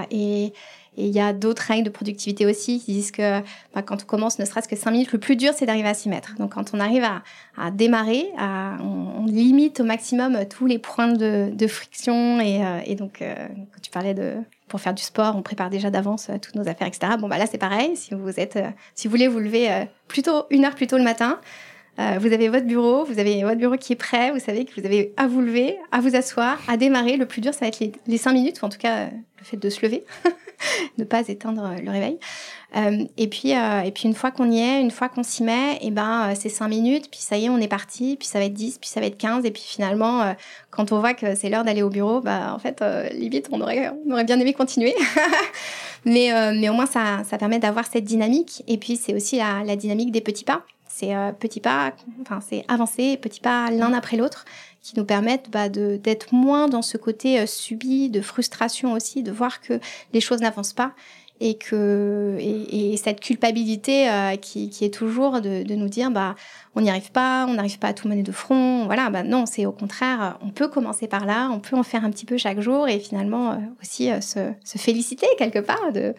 et 0.09 0.53
et 0.97 1.05
il 1.05 1.13
y 1.13 1.19
a 1.19 1.31
d'autres 1.31 1.61
règles 1.61 1.85
de 1.85 1.91
productivité 1.91 2.47
aussi 2.47 2.79
qui 2.79 2.93
disent 2.93 3.11
que 3.11 3.39
bah, 3.73 3.83
quand 3.83 4.01
on 4.01 4.05
commence 4.05 4.39
ne 4.39 4.45
serait-ce 4.45 4.67
que 4.67 4.75
5 4.75 4.91
minutes, 4.91 5.11
le 5.11 5.19
plus 5.19 5.35
dur, 5.35 5.51
c'est 5.55 5.67
d'arriver 5.67 5.87
à 5.87 5.93
s'y 5.93 6.09
mettre. 6.09 6.35
Donc 6.39 6.53
quand 6.55 6.73
on 6.73 6.79
arrive 6.79 7.03
à, 7.03 7.71
démarrer, 7.71 8.25
on, 8.37 9.25
limite 9.27 9.79
au 9.79 9.83
maximum 9.83 10.45
tous 10.49 10.65
les 10.65 10.79
points 10.79 11.13
de, 11.13 11.67
friction. 11.67 12.39
Et, 12.39 12.65
euh, 12.65 12.95
donc, 12.95 13.21
euh, 13.21 13.35
quand 13.73 13.81
tu 13.81 13.91
parlais 13.91 14.13
de... 14.13 14.35
Pour 14.67 14.81
faire 14.81 14.93
du 14.93 15.03
sport, 15.03 15.35
on 15.37 15.41
prépare 15.43 15.69
déjà 15.69 15.89
d'avance 15.89 16.29
euh, 16.29 16.39
toutes 16.41 16.55
nos 16.55 16.67
affaires, 16.67 16.87
etc. 16.87 17.13
Bon, 17.17 17.29
bah 17.29 17.37
là, 17.37 17.45
c'est 17.45 17.57
pareil. 17.57 17.95
Si 17.95 18.13
vous 18.13 18.37
êtes, 18.37 18.59
si 18.95 19.07
vous 19.07 19.11
voulez 19.11 19.29
vous 19.29 19.39
lever 19.39 19.87
plutôt 20.09 20.45
une 20.49 20.65
heure 20.65 20.75
plus 20.75 20.87
tôt 20.87 20.97
le 20.97 21.03
matin, 21.03 21.39
vous 21.97 22.31
avez 22.31 22.49
votre 22.49 22.65
bureau, 22.65 23.05
vous 23.05 23.19
avez 23.19 23.43
votre 23.43 23.57
bureau 23.57 23.75
qui 23.75 23.93
est 23.93 23.97
prêt, 23.97 24.31
vous 24.31 24.39
savez 24.39 24.65
que 24.65 24.79
vous 24.79 24.85
avez 24.85 25.13
à 25.17 25.27
vous 25.27 25.41
lever, 25.41 25.77
à 25.91 25.99
vous 25.99 26.15
asseoir, 26.15 26.59
à 26.67 26.77
démarrer. 26.77 27.17
Le 27.17 27.25
plus 27.25 27.41
dur, 27.41 27.53
ça 27.53 27.61
va 27.61 27.67
être 27.67 27.79
les, 27.79 27.91
les 28.05 28.17
cinq 28.17 28.33
minutes, 28.33 28.61
ou 28.61 28.65
en 28.65 28.69
tout 28.69 28.77
cas 28.77 29.05
le 29.05 29.43
fait 29.43 29.57
de 29.57 29.69
se 29.69 29.83
lever. 29.83 30.03
ne 30.97 31.03
pas 31.03 31.27
éteindre 31.27 31.75
le 31.81 31.91
réveil. 31.91 32.19
Euh, 32.75 33.05
et 33.17 33.27
puis, 33.27 33.55
euh, 33.55 33.81
et 33.81 33.91
puis 33.91 34.07
une 34.07 34.13
fois 34.13 34.31
qu'on 34.31 34.51
y 34.51 34.59
est, 34.59 34.81
une 34.81 34.91
fois 34.91 35.09
qu'on 35.09 35.23
s'y 35.23 35.43
met, 35.43 35.75
et 35.75 35.87
eh 35.87 35.91
ben 35.91 36.29
euh, 36.29 36.35
c'est 36.37 36.49
cinq 36.49 36.67
minutes, 36.67 37.09
puis 37.09 37.19
ça 37.21 37.37
y 37.37 37.45
est, 37.45 37.49
on 37.49 37.59
est 37.59 37.67
parti, 37.67 38.17
puis 38.17 38.27
ça 38.27 38.39
va 38.39 38.45
être 38.45 38.53
10, 38.53 38.79
puis 38.79 38.89
ça 38.89 38.99
va 38.99 39.05
être 39.05 39.17
15, 39.17 39.45
et 39.45 39.51
puis 39.51 39.63
finalement, 39.65 40.35
quand 40.69 40.91
on 40.91 40.99
voit 40.99 41.13
que 41.13 41.35
c'est 41.35 41.49
l'heure 41.49 41.63
d'aller 41.63 41.81
au 41.81 41.89
bureau, 41.89 42.21
bah 42.21 42.53
en 42.53 42.59
fait, 42.59 42.83
limite, 43.13 43.47
on 43.51 43.61
aurait, 43.61 43.91
bien 44.25 44.39
aimé 44.39 44.53
continuer. 44.53 44.95
mais, 46.05 46.31
mais 46.53 46.69
au 46.69 46.73
moins, 46.73 46.85
ça, 46.85 47.23
ça 47.23 47.37
permet 47.37 47.59
d'avoir 47.59 47.85
cette 47.85 48.03
dynamique. 48.03 48.63
Et 48.67 48.77
puis, 48.77 48.95
c'est 48.95 49.13
aussi 49.13 49.37
la, 49.37 49.75
dynamique 49.75 50.11
des 50.11 50.21
petits 50.21 50.43
pas. 50.43 50.63
C'est 50.99 51.13
petits 51.37 51.59
pas, 51.59 51.93
enfin, 52.21 52.39
c'est 52.41 52.65
avancer, 52.67 53.17
petits 53.17 53.39
pas 53.39 53.69
l'un 53.69 53.93
après 53.93 54.17
l'autre 54.17 54.45
qui 54.81 54.97
nous 54.97 55.05
permettent 55.05 55.51
bah, 55.51 55.69
d'être 55.69 56.33
moins 56.33 56.67
dans 56.67 56.81
ce 56.81 56.97
côté 56.97 57.45
subi, 57.45 58.09
de 58.09 58.19
frustration 58.19 58.93
aussi, 58.93 59.21
de 59.21 59.31
voir 59.31 59.61
que 59.61 59.79
les 60.13 60.21
choses 60.21 60.41
n'avancent 60.41 60.73
pas 60.73 60.93
et 61.39 61.57
que 61.57 62.37
et, 62.39 62.97
cette 62.97 63.19
culpabilité 63.19 64.09
qui, 64.41 64.69
qui, 64.69 64.85
est 64.85 64.93
toujours 64.93 65.39
de, 65.41 65.63
de, 65.63 65.75
nous 65.75 65.87
dire 65.87 66.09
bah 66.09 66.35
on 66.75 66.81
n'y 66.81 66.89
arrive 66.89 67.11
pas, 67.11 67.45
on 67.47 67.53
n'arrive 67.53 67.79
pas 67.79 67.89
à 67.89 67.93
tout 67.93 68.07
mener 68.07 68.23
de 68.23 68.31
front. 68.31 68.85
Voilà, 68.85 69.09
bah 69.09 69.23
non, 69.23 69.45
c'est 69.45 69.65
au 69.65 69.71
contraire, 69.71 70.37
on 70.41 70.49
peut 70.49 70.67
commencer 70.67 71.07
par 71.07 71.25
là, 71.25 71.49
on 71.51 71.59
peut 71.59 71.75
en 71.75 71.83
faire 71.83 72.03
un 72.03 72.09
petit 72.09 72.25
peu 72.25 72.37
chaque 72.37 72.59
jour 72.59 72.87
et 72.87 72.99
finalement 72.99 73.59
aussi 73.81 74.09
se, 74.21 74.51
se, 74.63 74.77
féliciter 74.77 75.27
quelque 75.37 75.59
part 75.59 75.91
de, 75.93 76.15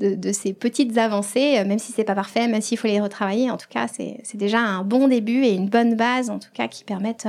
de, 0.00 0.14
de, 0.14 0.32
ces 0.32 0.52
petites 0.52 0.96
avancées, 0.98 1.62
même 1.64 1.78
si 1.78 1.92
c'est 1.92 2.04
pas 2.04 2.14
parfait, 2.14 2.48
même 2.48 2.62
s'il 2.62 2.78
faut 2.78 2.88
les 2.88 3.00
retravailler. 3.00 3.50
En 3.50 3.56
tout 3.56 3.68
cas, 3.68 3.86
c'est 3.88 4.36
déjà 4.36 4.58
un 4.58 4.82
bon 4.82 5.08
début 5.08 5.44
et 5.44 5.52
une 5.52 5.68
bonne 5.68 5.96
base, 5.96 6.30
en 6.30 6.38
tout 6.38 6.50
cas, 6.52 6.68
qui 6.68 6.84
permettent 6.84 7.28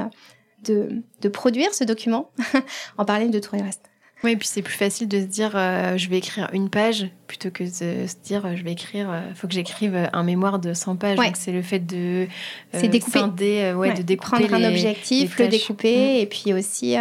de, 0.64 1.30
produire 1.30 1.74
ce 1.74 1.84
document 1.84 2.30
en 2.98 3.06
parler 3.06 3.30
de 3.30 3.40
tout 3.40 3.56
le 3.56 3.64
reste. 3.64 3.90
Oui, 4.24 4.32
et 4.32 4.36
puis 4.38 4.48
c'est 4.48 4.62
plus 4.62 4.74
facile 4.74 5.10
de 5.10 5.20
se 5.20 5.26
dire 5.26 5.52
euh, 5.56 5.98
je 5.98 6.10
vais 6.10 6.18
écrire 6.18 6.50
une 6.54 6.70
page 6.70 7.10
plutôt 7.28 7.52
que 7.52 7.64
de 7.64 8.08
se 8.08 8.16
dire 8.24 8.46
euh, 8.46 8.56
je 8.56 8.64
vais 8.64 8.72
écrire, 8.72 9.08
il 9.10 9.32
euh, 9.32 9.36
faut 9.36 9.48
que 9.48 9.54
j'écrive 9.54 10.10
un 10.14 10.24
mémoire 10.24 10.60
de 10.60 10.74
100 10.74 10.96
pages. 10.96 11.18
Donc 11.18 11.36
c'est 11.36 11.52
le 11.52 11.62
fait 11.62 11.80
de 11.80 12.28
découper. 12.74 13.74
ouais, 13.74 13.94
de 13.94 14.02
découper 14.02 14.48
prendre 14.48 14.54
un 14.54 14.70
objectif, 14.70 15.38
le 15.38 15.50
découper 15.50 15.98
mm. 15.98 16.22
et 16.22 16.26
puis 16.26 16.54
aussi 16.54 16.96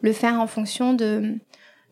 le 0.00 0.12
faire 0.12 0.40
en 0.40 0.46
fonction 0.46 0.94
de 0.94 1.34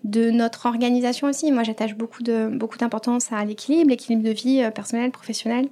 de 0.03 0.31
notre 0.31 0.67
organisation 0.67 1.29
aussi. 1.29 1.53
Moi, 1.53 1.63
j'attache 1.63 1.95
beaucoup 1.95 2.25
de 2.25 2.49
beaucoup 2.49 2.77
d'importance 2.77 3.31
à 3.31 3.45
l'équilibre, 3.45 3.91
l'équilibre 3.91 4.25
de 4.25 4.33
vie 4.33 4.69
personnelle, 4.75 5.13
professionnelle. 5.13 5.69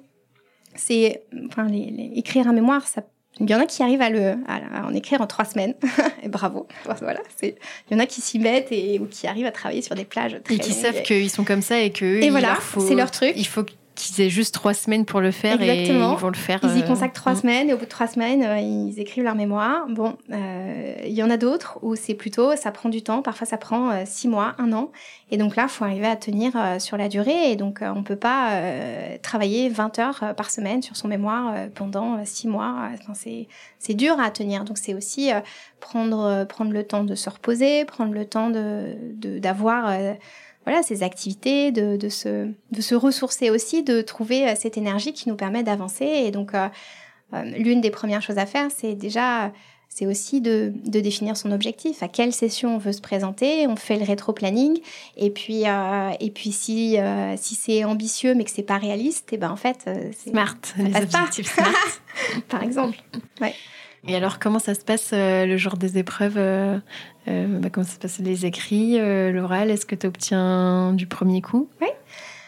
C'est 0.76 1.24
enfin 1.48 1.66
écrire 2.14 2.46
un 2.46 2.52
mémoire, 2.52 2.86
ça 2.86 3.02
il 3.40 3.50
y 3.50 3.54
en 3.54 3.60
a 3.60 3.66
qui 3.66 3.82
arrivent 3.82 4.02
à, 4.02 4.10
le, 4.10 4.36
à, 4.46 4.86
en 4.86 4.94
écrire 4.94 5.20
en 5.20 5.26
trois 5.26 5.44
semaines. 5.44 5.74
et 6.22 6.28
bravo. 6.28 6.66
Voilà, 7.00 7.20
il 7.42 7.54
y 7.90 7.94
en 7.94 7.98
a 7.98 8.06
qui 8.06 8.20
s'y 8.20 8.38
mettent 8.38 8.70
et 8.70 8.98
ou 8.98 9.06
qui 9.06 9.26
arrivent 9.26 9.46
à 9.46 9.52
travailler 9.52 9.82
sur 9.82 9.94
des 9.94 10.04
plages 10.04 10.38
très 10.44 10.54
Et 10.54 10.58
qui 10.58 10.72
savent 10.72 11.02
qu'ils 11.02 11.30
sont 11.30 11.44
comme 11.44 11.62
ça 11.62 11.80
et 11.80 11.90
que 11.90 12.22
et 12.22 12.30
voilà, 12.30 12.58
c'est 12.78 12.94
leur 12.94 13.10
truc. 13.10 13.32
Il 13.36 13.46
faut 13.46 13.64
qu'ils 14.02 14.20
aient 14.24 14.30
juste 14.30 14.54
trois 14.54 14.74
semaines 14.74 15.04
pour 15.04 15.20
le 15.20 15.30
faire 15.30 15.60
Exactement. 15.60 16.10
et 16.10 16.14
ils 16.14 16.18
vont 16.18 16.28
le 16.28 16.34
faire. 16.34 16.60
Ils 16.62 16.78
y 16.78 16.82
euh, 16.82 16.86
consacrent 16.86 17.14
trois 17.14 17.32
mm. 17.32 17.36
semaines 17.36 17.70
et 17.70 17.74
au 17.74 17.76
bout 17.76 17.84
de 17.84 17.90
trois 17.90 18.06
semaines, 18.06 18.42
euh, 18.42 18.58
ils 18.58 18.98
écrivent 18.98 19.24
leur 19.24 19.34
mémoire. 19.34 19.86
Bon, 19.88 20.16
euh, 20.32 20.94
il 21.04 21.12
y 21.12 21.22
en 21.22 21.30
a 21.30 21.36
d'autres 21.36 21.78
où 21.82 21.96
c'est 21.96 22.14
plutôt, 22.14 22.56
ça 22.56 22.70
prend 22.70 22.88
du 22.88 23.02
temps. 23.02 23.22
Parfois, 23.22 23.46
ça 23.46 23.56
prend 23.56 24.04
six 24.06 24.28
mois, 24.28 24.54
un 24.58 24.72
an. 24.72 24.90
Et 25.30 25.36
donc 25.36 25.56
là, 25.56 25.64
il 25.64 25.68
faut 25.68 25.84
arriver 25.84 26.06
à 26.06 26.16
tenir 26.16 26.52
sur 26.78 26.96
la 26.96 27.08
durée. 27.08 27.52
Et 27.52 27.56
donc, 27.56 27.80
on 27.82 28.02
peut 28.02 28.16
pas 28.16 28.50
travailler 29.22 29.68
20 29.68 29.98
heures 29.98 30.34
par 30.36 30.50
semaine 30.50 30.82
sur 30.82 30.96
son 30.96 31.08
mémoire 31.08 31.54
pendant 31.74 32.24
six 32.24 32.48
mois. 32.48 32.88
Enfin, 32.94 33.12
c'est 33.78 33.94
dur 33.94 34.18
à 34.20 34.30
tenir. 34.30 34.64
Donc, 34.64 34.78
c'est 34.78 34.94
aussi 34.94 35.30
prendre, 35.78 36.44
prendre 36.44 36.72
le 36.72 36.84
temps 36.84 37.04
de 37.04 37.14
se 37.14 37.30
reposer, 37.30 37.84
prendre 37.84 38.12
le 38.12 38.24
temps 38.24 38.50
de 38.50 38.96
d'avoir 39.38 39.92
voilà, 40.70 40.84
ces 40.84 41.02
activités, 41.02 41.72
de, 41.72 41.96
de, 41.96 42.08
se, 42.08 42.48
de 42.70 42.80
se 42.80 42.94
ressourcer 42.94 43.50
aussi, 43.50 43.82
de 43.82 44.02
trouver 44.02 44.48
euh, 44.48 44.54
cette 44.56 44.78
énergie 44.78 45.12
qui 45.12 45.28
nous 45.28 45.34
permet 45.34 45.64
d'avancer. 45.64 46.04
Et 46.04 46.30
donc, 46.30 46.54
euh, 46.54 46.68
euh, 47.34 47.42
l'une 47.42 47.80
des 47.80 47.90
premières 47.90 48.22
choses 48.22 48.38
à 48.38 48.46
faire, 48.46 48.68
c'est 48.70 48.94
déjà, 48.94 49.50
c'est 49.88 50.06
aussi 50.06 50.40
de, 50.40 50.72
de, 50.84 51.00
définir 51.00 51.36
son 51.36 51.50
objectif. 51.50 52.04
À 52.04 52.08
quelle 52.08 52.32
session 52.32 52.76
on 52.76 52.78
veut 52.78 52.92
se 52.92 53.00
présenter 53.00 53.66
On 53.66 53.74
fait 53.74 53.96
le 53.96 54.04
rétro-planning. 54.04 54.78
Et 55.16 55.30
puis, 55.30 55.64
et 55.64 56.30
puis 56.30 56.52
si, 56.52 56.96
si 57.36 57.54
c'est 57.56 57.82
ambitieux 57.82 58.36
mais 58.36 58.44
que 58.44 58.52
c'est 58.52 58.62
pas 58.62 58.78
réaliste, 58.78 59.32
et 59.32 59.34
eh 59.34 59.38
ben 59.38 59.50
en 59.50 59.56
fait, 59.56 59.90
c'est 60.16 60.30
smart. 60.30 60.54
les 60.78 60.94
objectifs 60.94 61.52
smart, 61.52 62.00
par 62.48 62.62
exemple. 62.62 63.02
Ouais. 63.40 63.54
Et 64.06 64.16
alors, 64.16 64.38
comment 64.38 64.58
ça 64.58 64.74
se 64.74 64.80
passe 64.80 65.10
euh, 65.12 65.44
le 65.46 65.56
jour 65.56 65.76
des 65.76 65.98
épreuves 65.98 66.38
euh, 67.28 67.46
euh, 67.46 67.58
bah, 67.58 67.68
Comment 67.70 67.86
ça 67.86 67.94
se 67.94 67.98
passe? 67.98 68.18
Les 68.18 68.46
écrits, 68.46 68.98
l'oral 69.32 69.70
Est-ce 69.70 69.86
que 69.86 69.94
tu 69.94 70.06
obtiens 70.06 70.92
du 70.92 71.06
premier 71.06 71.40
coup? 71.42 71.68
Oui. 71.80 71.88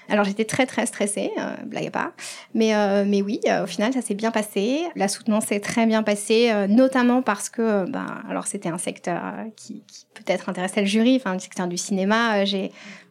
Alors 0.08 0.24
j'étais 0.24 0.44
très 0.44 0.66
très 0.66 0.84
stressée, 0.84 1.30
blague 1.64 1.90
pas. 1.90 2.12
Mais, 2.54 2.74
mais 3.06 3.22
oui, 3.22 3.40
au 3.62 3.66
final 3.66 3.94
ça 3.94 4.02
s'est 4.02 4.16
bien 4.16 4.30
passé. 4.30 4.80
La 4.94 5.08
soutenance 5.08 5.46
s'est 5.46 5.60
très 5.60 5.86
bien 5.86 6.02
passée, 6.02 6.52
notamment 6.68 7.22
parce 7.22 7.48
que 7.48 7.88
ben, 7.88 8.20
alors 8.28 8.46
c'était 8.46 8.68
un 8.68 8.78
secteur 8.78 9.22
qui, 9.56 9.84
peut-être 10.12 10.50
intéressait 10.50 10.80
le 10.80 10.86
jury, 10.86 11.16
enfin 11.16 11.32
le 11.32 11.38
secteur 11.38 11.66
du 11.66 11.78
cinéma. 11.78 12.44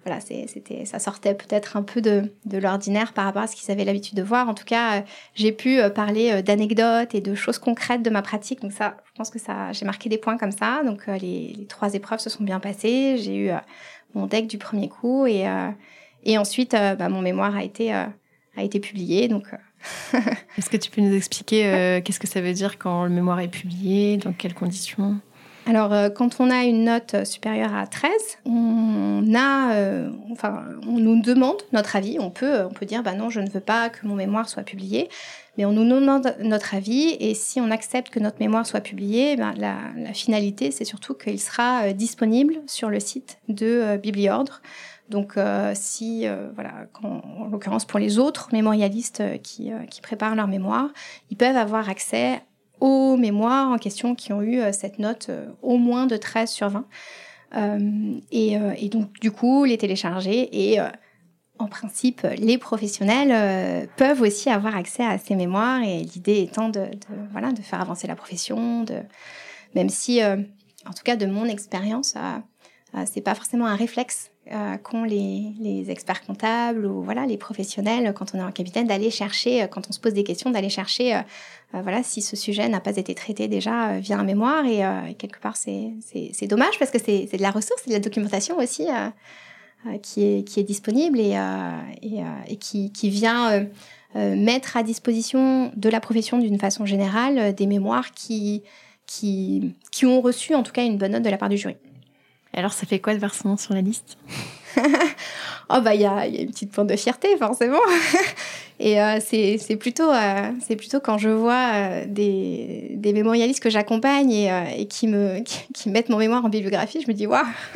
Voilà, 0.04 0.20
c'était, 0.20 0.86
ça 0.86 0.98
sortait 0.98 1.36
peut-être 1.36 1.78
un 1.78 1.84
peu 1.84 2.02
de, 2.02 2.24
de 2.46 2.58
l'ordinaire 2.58 3.14
par 3.14 3.26
rapport 3.26 3.44
à 3.44 3.48
ce 3.48 3.56
qu'ils 3.56 3.70
avaient 3.72 3.86
l'habitude 3.86 4.18
de 4.18 4.24
voir. 4.24 4.50
En 4.50 4.56
tout 4.56 4.66
cas, 4.66 4.98
euh, 4.98 5.02
j'ai 5.36 5.52
pu 5.52 5.80
euh, 5.80 5.92
parler 5.92 6.32
euh, 6.32 6.42
d'anecdotes 6.42 7.14
et 7.14 7.22
de 7.22 7.36
choses 7.36 7.60
concrètes 7.60 8.02
de 8.02 8.10
ma 8.10 8.24
pratique. 8.24 8.62
Donc 8.62 8.72
ça, 8.72 8.98
je 9.06 9.12
pense 9.16 9.30
que 9.30 9.38
ça, 9.38 9.72
j'ai 9.74 9.86
marqué 9.86 10.10
des 10.10 10.18
points 10.18 10.38
comme 10.38 10.52
ça. 10.52 10.82
Donc 10.84 11.06
les, 11.06 11.54
les, 11.56 11.66
trois 11.68 11.94
épreuves 11.94 12.20
se 12.20 12.32
sont 12.32 12.44
bien 12.44 12.60
passées. 12.60 13.18
J'ai 13.20 13.36
eu 13.38 13.52
mon 14.16 14.26
deck 14.26 14.48
du 14.48 14.58
premier 14.58 14.90
coup 14.90 15.28
et, 15.28 15.46
et 16.24 16.38
ensuite, 16.38 16.72
bah, 16.72 17.08
mon 17.08 17.22
mémoire 17.22 17.56
a 17.56 17.64
été, 17.64 17.94
a 17.94 18.10
été 18.58 18.80
publié. 18.80 19.28
Donc 19.28 19.48
Est-ce 20.58 20.70
que 20.70 20.78
tu 20.78 20.90
peux 20.90 21.02
nous 21.02 21.16
expliquer 21.16 22.02
qu'est-ce 22.04 22.20
que 22.20 22.28
ça 22.28 22.42
veut 22.42 22.54
dire 22.54 22.80
quand 22.80 23.04
le 23.04 23.12
mémoire 23.12 23.40
est 23.40 23.48
publié, 23.48 24.18
dans 24.18 24.34
quelles 24.34 24.56
conditions? 24.56 25.18
Alors, 25.68 25.94
euh, 25.94 26.10
quand 26.10 26.40
on 26.40 26.50
a 26.50 26.64
une 26.64 26.86
note 26.86 27.24
supérieure 27.24 27.76
à 27.76 27.86
13, 27.86 28.12
on 28.46 29.34
a, 29.36 29.76
euh, 29.76 30.10
enfin, 30.32 30.66
on 30.88 30.98
nous 30.98 31.22
demande 31.22 31.58
notre 31.72 31.96
avis. 31.96 32.18
On 32.20 32.32
peut, 32.32 32.64
on 32.64 32.74
peut 32.74 32.86
dire, 32.86 33.04
bah 33.04 33.14
non, 33.14 33.30
je 33.30 33.40
ne 33.40 33.50
veux 33.50 33.60
pas 33.60 33.90
que 33.90 34.08
mon 34.08 34.16
mémoire 34.16 34.50
soit 34.50 34.64
publié, 34.64 35.08
mais 35.58 35.66
on 35.66 35.72
nous 35.72 35.84
demande 35.84 36.36
notre 36.40 36.74
avis. 36.74 37.16
Et 37.20 37.36
si 37.36 37.62
on 37.62 37.70
accepte 37.70 38.10
que 38.10 38.20
notre 38.20 38.40
mémoire 38.40 38.66
soit 38.66 38.82
publiée, 38.82 39.36
ben, 39.36 39.54
la, 39.56 40.14
finalité, 40.14 40.72
c'est 40.72 40.86
surtout 40.86 41.14
qu'il 41.14 41.40
sera 41.40 41.84
euh, 41.84 41.94
disponible 41.94 42.56
sur 42.66 42.90
le 42.90 43.00
site 43.00 43.38
de 43.48 43.98
Bibliordre. 43.98 44.62
Donc, 45.10 45.34
si, 45.74 46.26
voilà, 46.56 46.86
en 47.04 47.48
l'occurrence 47.52 47.84
pour 47.84 48.00
les 48.00 48.18
autres 48.18 48.48
mémorialistes 48.54 49.22
qui, 49.44 49.70
qui 49.90 50.00
préparent 50.00 50.36
leur 50.36 50.48
mémoire, 50.48 50.88
ils 51.30 51.36
peuvent 51.36 51.58
avoir 51.58 51.90
accès 51.90 52.42
aux 52.82 53.16
mémoires 53.16 53.70
en 53.72 53.78
question 53.78 54.16
qui 54.16 54.34
ont 54.34 54.42
eu 54.42 54.60
euh, 54.60 54.72
cette 54.74 55.00
note 55.00 55.28
euh, 55.30 55.46
au 55.62 55.78
moins 55.78 56.08
de 56.08 56.18
13 56.18 56.50
sur 56.50 56.70
20. 56.70 56.86
Euh, 57.56 58.20
et, 58.32 58.90
donc, 58.90 59.14
du 59.20 59.32
coup, 59.32 59.66
les 59.66 59.78
télécharger 59.78 60.50
et 60.74 60.80
en 61.60 61.68
principe, 61.68 62.26
les 62.38 62.58
professionnels 62.58 63.90
peuvent 63.98 64.22
aussi 64.22 64.50
avoir 64.50 64.78
accès 64.78 65.04
à 65.04 65.18
ces 65.18 65.36
mémoires 65.36 65.84
et 65.84 66.00
l'idée 66.00 66.40
étant 66.40 66.70
de, 66.70 66.86
voilà, 67.32 67.52
de 67.52 67.62
faire 67.62 67.82
avancer 67.82 68.08
la 68.08 68.16
profession, 68.16 68.86
même 69.76 69.90
si, 69.90 70.24
en 70.24 70.94
tout 70.94 71.04
cas, 71.04 71.18
de 71.18 71.26
mon 71.26 71.44
expérience, 71.46 72.16
c'est 73.06 73.22
pas 73.22 73.36
forcément 73.36 73.66
un 73.66 73.76
réflexe 73.76 74.31
euh, 74.48 74.78
qu'ont 74.78 75.04
les, 75.04 75.54
les, 75.60 75.92
experts 75.92 76.26
comptables 76.26 76.88
ou 76.88 77.04
voilà 77.04 77.28
les 77.28 77.38
professionnels 77.38 78.12
quand 78.16 78.34
on 78.34 78.40
est 78.40 78.44
en 78.44 78.52
capitaine 78.52 78.88
d'aller 78.88 79.12
chercher, 79.12 79.62
euh, 79.62 79.68
quand 79.68 79.88
on 79.88 79.92
se 79.92 80.00
pose 80.00 80.14
des 80.14 80.24
questions, 80.24 80.50
d'aller 80.50 80.70
chercher 80.70 81.16
euh, 81.16 81.22
voilà 81.74 82.02
si 82.02 82.24
ce 82.24 82.36
sujet 82.36 82.68
n'a 82.68 82.80
pas 82.80 82.98
été 82.98 83.14
traité 83.14 83.48
déjà 83.48 84.00
via 84.00 84.18
un 84.18 84.24
mémoire 84.24 84.66
et, 84.66 85.14
quelque 85.14 85.40
part 85.40 85.58
c'est 85.58 86.48
dommage 86.48 86.80
parce 86.80 86.90
que 86.90 86.98
c'est 86.98 87.32
de 87.32 87.42
la 87.42 87.52
ressource, 87.52 87.82
c'est 87.84 87.92
de 87.92 87.94
la 87.94 88.00
documentation 88.00 88.58
aussi 88.58 88.88
qui, 90.02 90.24
est, 90.24 90.44
qui 90.44 90.60
est 90.60 90.64
disponible 90.64 91.20
et, 91.20 91.38
et, 92.02 92.24
et 92.48 92.58
qui, 92.58 92.92
qui, 92.92 93.10
vient 93.10 93.68
mettre 94.16 94.76
à 94.76 94.84
disposition 94.84 95.72
de 95.78 95.88
la 95.88 96.00
profession 96.00 96.40
d'une 96.40 96.60
façon 96.60 96.86
générale 96.86 97.54
des 97.56 97.68
mémoires 97.68 98.12
qui, 98.12 98.64
qui, 99.06 99.76
qui 99.92 100.06
ont 100.06 100.20
reçu 100.20 100.56
en 100.56 100.64
tout 100.64 100.74
cas 100.74 100.84
une 100.84 100.98
bonne 100.98 101.12
note 101.12 101.24
de 101.24 101.30
la 101.30 101.38
part 101.38 101.50
du 101.50 101.58
jury. 101.58 101.78
Alors, 102.54 102.74
ça 102.74 102.86
fait 102.86 103.00
quoi 103.00 103.14
de 103.14 103.20
versement 103.20 103.58
sur 103.58 103.74
la 103.74 103.82
liste 103.82 104.18
Oh, 105.74 105.80
bah, 105.82 105.96
il 105.96 106.02
y 106.02 106.06
a, 106.06 106.28
une 106.28 106.52
petite 106.52 106.72
pointe 106.72 106.88
de 106.88 106.96
fierté, 106.98 107.38
forcément. 107.38 107.80
Et 108.80 109.00
euh, 109.00 109.20
c'est 109.22 109.78
plutôt, 109.78 110.10
euh, 110.12 110.52
plutôt 110.78 111.00
quand 111.00 111.18
je 111.18 111.30
vois 111.30 111.72
euh, 111.74 112.06
des, 112.08 112.88
des, 112.96 113.14
mémorialistes 113.14 113.62
que 113.62 113.70
j'accompagne 113.70 114.32
et, 114.32 114.52
euh, 114.52 114.86
qui, 114.90 115.08
me, 115.08 115.40
qui, 115.42 115.90
mettent 115.90 116.10
mon 116.10 116.18
mémoire 116.18 116.44
en 116.44 116.50
bibliographie, 116.50 117.00
je 117.00 117.08
me 117.08 117.14
dis, 117.14 117.28
waouh 117.28 117.46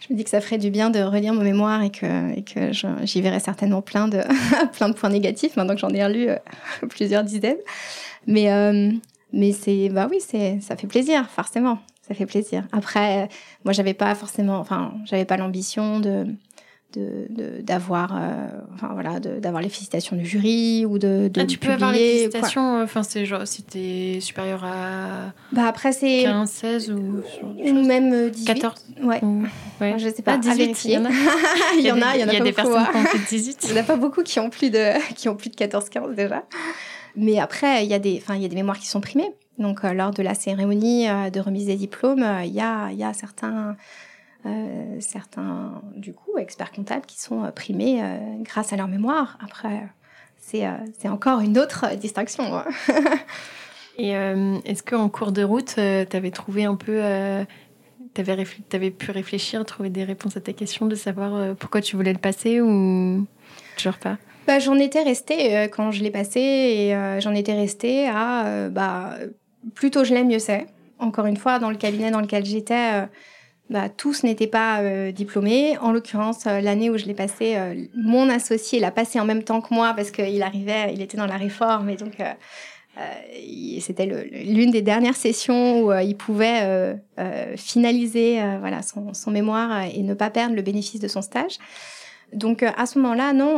Je 0.00 0.12
me 0.12 0.18
dis 0.18 0.24
que 0.24 0.30
ça 0.30 0.42
ferait 0.42 0.58
du 0.58 0.70
bien 0.70 0.90
de 0.90 1.00
relire 1.00 1.32
mon 1.32 1.42
mémoire 1.42 1.82
et 1.82 1.90
que, 1.90 2.38
que 2.42 2.70
j'y 3.04 3.22
verrais 3.22 3.40
certainement 3.40 3.80
plein 3.80 4.06
de, 4.06 4.20
plein 4.74 4.90
de 4.90 4.94
points 4.94 5.08
négatifs, 5.08 5.56
maintenant 5.56 5.74
que 5.74 5.80
j'en 5.80 5.88
ai 5.88 6.04
relu 6.04 6.28
plusieurs 6.90 7.24
dizaines. 7.24 7.56
Mais, 8.26 8.50
mais 9.32 9.52
bah 9.90 10.06
oui, 10.10 10.20
ça 10.20 10.76
fait 10.76 10.86
plaisir, 10.86 11.26
forcément 11.30 11.78
ça 12.06 12.14
fait 12.14 12.26
plaisir. 12.26 12.64
Après, 12.72 13.28
moi, 13.64 13.72
j'avais 13.72 13.94
pas 13.94 14.14
forcément, 14.14 14.58
enfin, 14.58 14.94
j'avais 15.04 15.24
pas 15.24 15.36
l'ambition 15.36 16.00
de 16.00 16.26
d'avoir 16.96 18.12
de, 18.12 18.18
euh, 18.20 18.46
enfin 18.72 18.90
voilà 18.92 19.18
d'avoir 19.18 19.60
les 19.60 19.68
félicitations 19.68 20.14
du 20.14 20.24
jury 20.24 20.86
ou 20.86 20.98
de, 20.98 21.28
de 21.28 21.40
ah, 21.40 21.44
tu 21.44 21.58
peux 21.58 21.72
avoir 21.72 21.90
les 21.90 21.98
félicitations 21.98 22.80
enfin 22.82 23.02
c'est 23.02 23.26
genre 23.26 23.48
si 23.48 23.64
t'es 23.64 24.18
supérieur 24.20 24.64
à 24.64 25.32
bah 25.50 25.66
après 25.66 25.90
c'est 25.90 26.22
15 26.22 26.48
16 26.48 26.90
ou 26.92 27.22
ou 27.42 27.84
même 27.84 28.30
18 28.30 28.44
14 28.44 28.86
ouais, 29.02 29.20
ouais. 29.80 29.94
je 29.98 30.08
sais 30.08 30.22
pas. 30.22 30.38
18 30.38 30.84
il 30.84 30.90
y 30.92 30.98
en 30.98 31.04
a. 31.06 31.10
Il 31.78 31.84
y, 31.84 31.90
en 31.90 32.00
a 32.00 32.14
il 32.14 32.20
y, 32.20 32.24
en 32.24 32.28
a, 32.28 32.32
y 32.32 32.36
a 32.36 32.40
des 32.40 32.52
personnes 32.52 32.86
qui 32.86 32.96
ont 32.96 33.04
plus 33.04 33.18
de 33.18 33.26
18 33.28 33.58
il 33.64 33.70
y 33.70 33.72
en 33.72 33.76
a 33.80 33.82
pas 33.82 33.96
beaucoup 33.96 34.22
qui 34.22 34.38
ont 34.38 34.50
plus 34.50 34.70
de 34.70 34.92
qui 35.16 35.28
ont 35.28 35.34
plus 35.34 35.50
de 35.50 35.56
14 35.56 35.88
15 35.88 36.14
déjà. 36.14 36.44
Mais 37.16 37.40
après 37.40 37.84
il 37.84 37.90
y 37.90 37.94
a 37.94 37.98
des 37.98 38.20
enfin 38.22 38.36
il 38.36 38.42
y 38.42 38.46
a 38.46 38.48
des 38.48 38.54
mémoires 38.54 38.78
qui 38.78 38.86
sont 38.86 39.00
primées 39.00 39.32
donc, 39.58 39.84
euh, 39.84 39.92
lors 39.92 40.10
de 40.10 40.22
la 40.22 40.34
cérémonie 40.34 41.08
euh, 41.08 41.30
de 41.30 41.40
remise 41.40 41.66
des 41.66 41.76
diplômes, 41.76 42.22
euh, 42.22 42.44
il 42.44 42.52
y 42.52 42.60
a, 42.60 42.90
y, 42.92 43.04
a, 43.04 43.12
certains, 43.12 43.76
certains, 45.00 45.80
du 45.96 46.12
coup, 46.12 46.36
experts 46.36 46.72
comptables 46.72 47.06
qui 47.06 47.18
sont 47.18 47.50
primés 47.56 48.02
grâce 48.42 48.74
à 48.74 48.76
leur 48.76 48.88
mémoire. 48.88 49.38
Après, 49.42 49.88
c'est 50.36 51.08
encore 51.08 51.40
une 51.40 51.56
autre 51.56 51.96
distinction. 51.96 52.62
Et 53.96 54.10
est-ce 54.10 54.82
qu'en 54.82 55.08
cours 55.08 55.32
de 55.32 55.42
route, 55.42 55.76
tu 55.76 55.80
avais 56.16 56.30
trouvé 56.30 56.64
un 56.64 56.74
peu 56.74 57.00
tu 58.12 58.20
avais, 58.20 58.90
pu 58.90 59.10
réfléchir, 59.12 59.64
trouver 59.64 59.88
des 59.88 60.04
réponses 60.04 60.36
à 60.36 60.42
ta 60.42 60.52
question, 60.52 60.84
de 60.84 60.94
savoir 60.94 61.56
pourquoi 61.56 61.80
tu 61.80 61.96
voulais 61.96 62.12
le 62.12 62.18
passer 62.18 62.60
ou 62.60 63.26
toujours 63.78 63.96
pas? 63.96 64.18
Bah, 64.46 64.58
J'en 64.58 64.78
étais 64.78 65.02
restée 65.02 65.56
euh, 65.56 65.68
quand 65.68 65.90
je 65.90 66.02
l'ai 66.02 66.10
passé 66.10 66.40
et 66.40 66.94
euh, 66.94 67.20
j'en 67.20 67.34
étais 67.34 67.54
restée 67.54 68.06
à 68.08 68.68
bah, 68.68 69.16
plutôt 69.74 70.04
je 70.04 70.14
l'aime, 70.14 70.28
mieux 70.28 70.38
c'est. 70.38 70.66
Encore 70.98 71.26
une 71.26 71.36
fois, 71.36 71.58
dans 71.58 71.70
le 71.70 71.76
cabinet 71.76 72.10
dans 72.10 72.20
lequel 72.20 72.44
j'étais, 72.44 73.06
bah, 73.68 73.88
tous 73.88 74.22
n'étaient 74.22 74.46
pas 74.46 74.80
diplômés. 75.10 75.76
En 75.78 75.90
l'occurrence, 75.90 76.44
l'année 76.44 76.88
où 76.88 76.96
je 76.96 77.04
l'ai 77.04 77.14
passé, 77.14 77.56
mon 77.96 78.28
associé 78.28 78.78
l'a 78.78 78.92
passé 78.92 79.18
en 79.18 79.24
même 79.24 79.42
temps 79.42 79.60
que 79.60 79.74
moi 79.74 79.92
parce 79.94 80.12
qu'il 80.12 80.42
arrivait, 80.42 80.94
il 80.94 81.02
était 81.02 81.16
dans 81.16 81.26
la 81.26 81.36
réforme 81.36 81.90
et 81.90 81.96
donc 81.96 82.20
euh, 82.98 83.80
c'était 83.80 84.06
l'une 84.06 84.70
des 84.70 84.82
dernières 84.82 85.16
sessions 85.16 85.80
où 85.80 85.90
euh, 85.90 86.02
il 86.02 86.16
pouvait 86.16 86.60
euh, 87.18 87.56
finaliser 87.56 88.40
voilà 88.60 88.80
son, 88.82 89.30
mémoire 89.30 89.82
et 89.82 90.02
ne 90.02 90.14
pas 90.14 90.30
perdre 90.30 90.54
le 90.54 90.62
bénéfice 90.62 91.00
de 91.00 91.08
son 91.08 91.22
stage. 91.22 91.58
Donc 92.32 92.62
à 92.62 92.86
ce 92.86 92.98
moment-là, 92.98 93.32
non. 93.32 93.56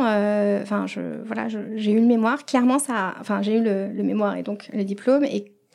Enfin, 0.61 0.85
je 0.87 1.01
voilà, 1.25 1.47
j'ai 1.47 1.91
eu 1.91 1.99
le 1.99 2.05
mémoire. 2.05 2.45
Clairement, 2.45 2.79
ça. 2.79 3.15
Enfin, 3.19 3.41
j'ai 3.41 3.57
eu 3.57 3.63
le, 3.63 4.03
mémoire 4.03 4.35
et 4.35 4.43
donc 4.43 4.69
le 4.73 4.83
diplôme 4.83 5.23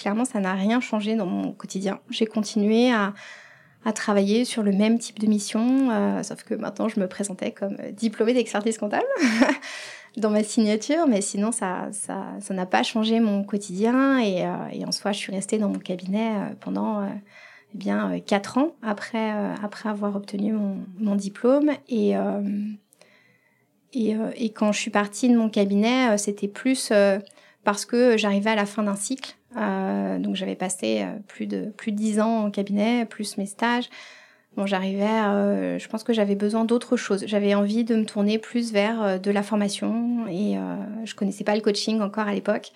clairement, 0.02 0.24
ça 0.24 0.40
n'a 0.40 0.54
rien 0.54 0.80
changé 0.80 1.14
dans 1.14 1.26
mon 1.26 1.52
quotidien. 1.52 2.00
J'ai 2.10 2.26
continué 2.26 2.92
à, 2.92 3.14
à 3.84 3.92
travailler 3.92 4.44
sur 4.44 4.62
le 4.62 4.72
même 4.72 4.98
type 4.98 5.18
de 5.18 5.26
mission, 5.26 6.22
sauf 6.22 6.42
que 6.42 6.54
maintenant, 6.54 6.88
je 6.88 7.00
me 7.00 7.06
présentais 7.06 7.52
comme 7.52 7.76
diplômée 7.92 8.34
d'expertise 8.34 8.78
comptable. 8.78 9.06
dans 10.16 10.30
ma 10.30 10.42
signature, 10.42 11.06
mais 11.06 11.20
sinon, 11.20 11.52
ça 11.52 11.88
ça, 11.92 12.26
ça 12.40 12.54
n'a 12.54 12.66
pas 12.66 12.82
changé 12.82 13.20
mon 13.20 13.44
quotidien. 13.44 14.18
Et, 14.18 14.44
euh, 14.44 14.68
et, 14.72 14.84
en 14.84 14.92
soi, 14.92 15.12
je 15.12 15.18
suis 15.18 15.32
restée 15.32 15.58
dans 15.58 15.68
mon 15.68 15.78
cabinet 15.78 16.32
euh, 16.32 16.54
pendant 16.60 17.02
euh, 17.02 17.08
eh 17.74 17.78
bien 17.78 18.20
quatre 18.20 18.58
ans 18.58 18.74
après, 18.82 19.30
après 19.62 19.88
avoir 19.88 20.14
obtenu 20.14 20.52
mon, 20.52 20.84
mon 20.98 21.14
diplôme. 21.14 21.70
Et, 21.88 22.12
et, 23.94 24.52
quand 24.52 24.72
je 24.72 24.78
suis 24.78 24.90
partie 24.90 25.30
de 25.30 25.36
mon 25.38 25.48
cabinet, 25.48 26.18
c'était 26.18 26.48
plus 26.48 26.92
parce 27.64 27.86
que 27.86 28.18
j'arrivais 28.18 28.50
à 28.50 28.56
la 28.56 28.66
fin 28.66 28.82
d'un 28.82 28.94
cycle. 28.94 29.36
Donc, 29.54 30.36
j'avais 30.36 30.56
passé 30.56 31.04
plus 31.28 31.46
de 31.46 31.72
plus 31.76 31.92
dix 31.92 32.20
ans 32.20 32.44
en 32.44 32.50
cabinet, 32.50 33.04
plus 33.04 33.36
mes 33.38 33.46
stages. 33.46 33.88
Bon, 34.56 34.66
j'arrivais, 34.66 35.04
euh, 35.04 35.78
je 35.78 35.88
pense 35.88 36.04
que 36.04 36.12
j'avais 36.12 36.34
besoin 36.34 36.66
d'autre 36.66 36.98
chose. 36.98 37.24
J'avais 37.26 37.54
envie 37.54 37.84
de 37.84 37.96
me 37.96 38.04
tourner 38.04 38.38
plus 38.38 38.70
vers 38.70 39.02
euh, 39.02 39.18
de 39.18 39.30
la 39.30 39.42
formation 39.42 40.26
et 40.28 40.58
euh, 40.58 40.60
je 41.04 41.14
connaissais 41.14 41.44
pas 41.44 41.54
le 41.54 41.62
coaching 41.62 42.02
encore 42.02 42.28
à 42.28 42.34
l'époque, 42.34 42.72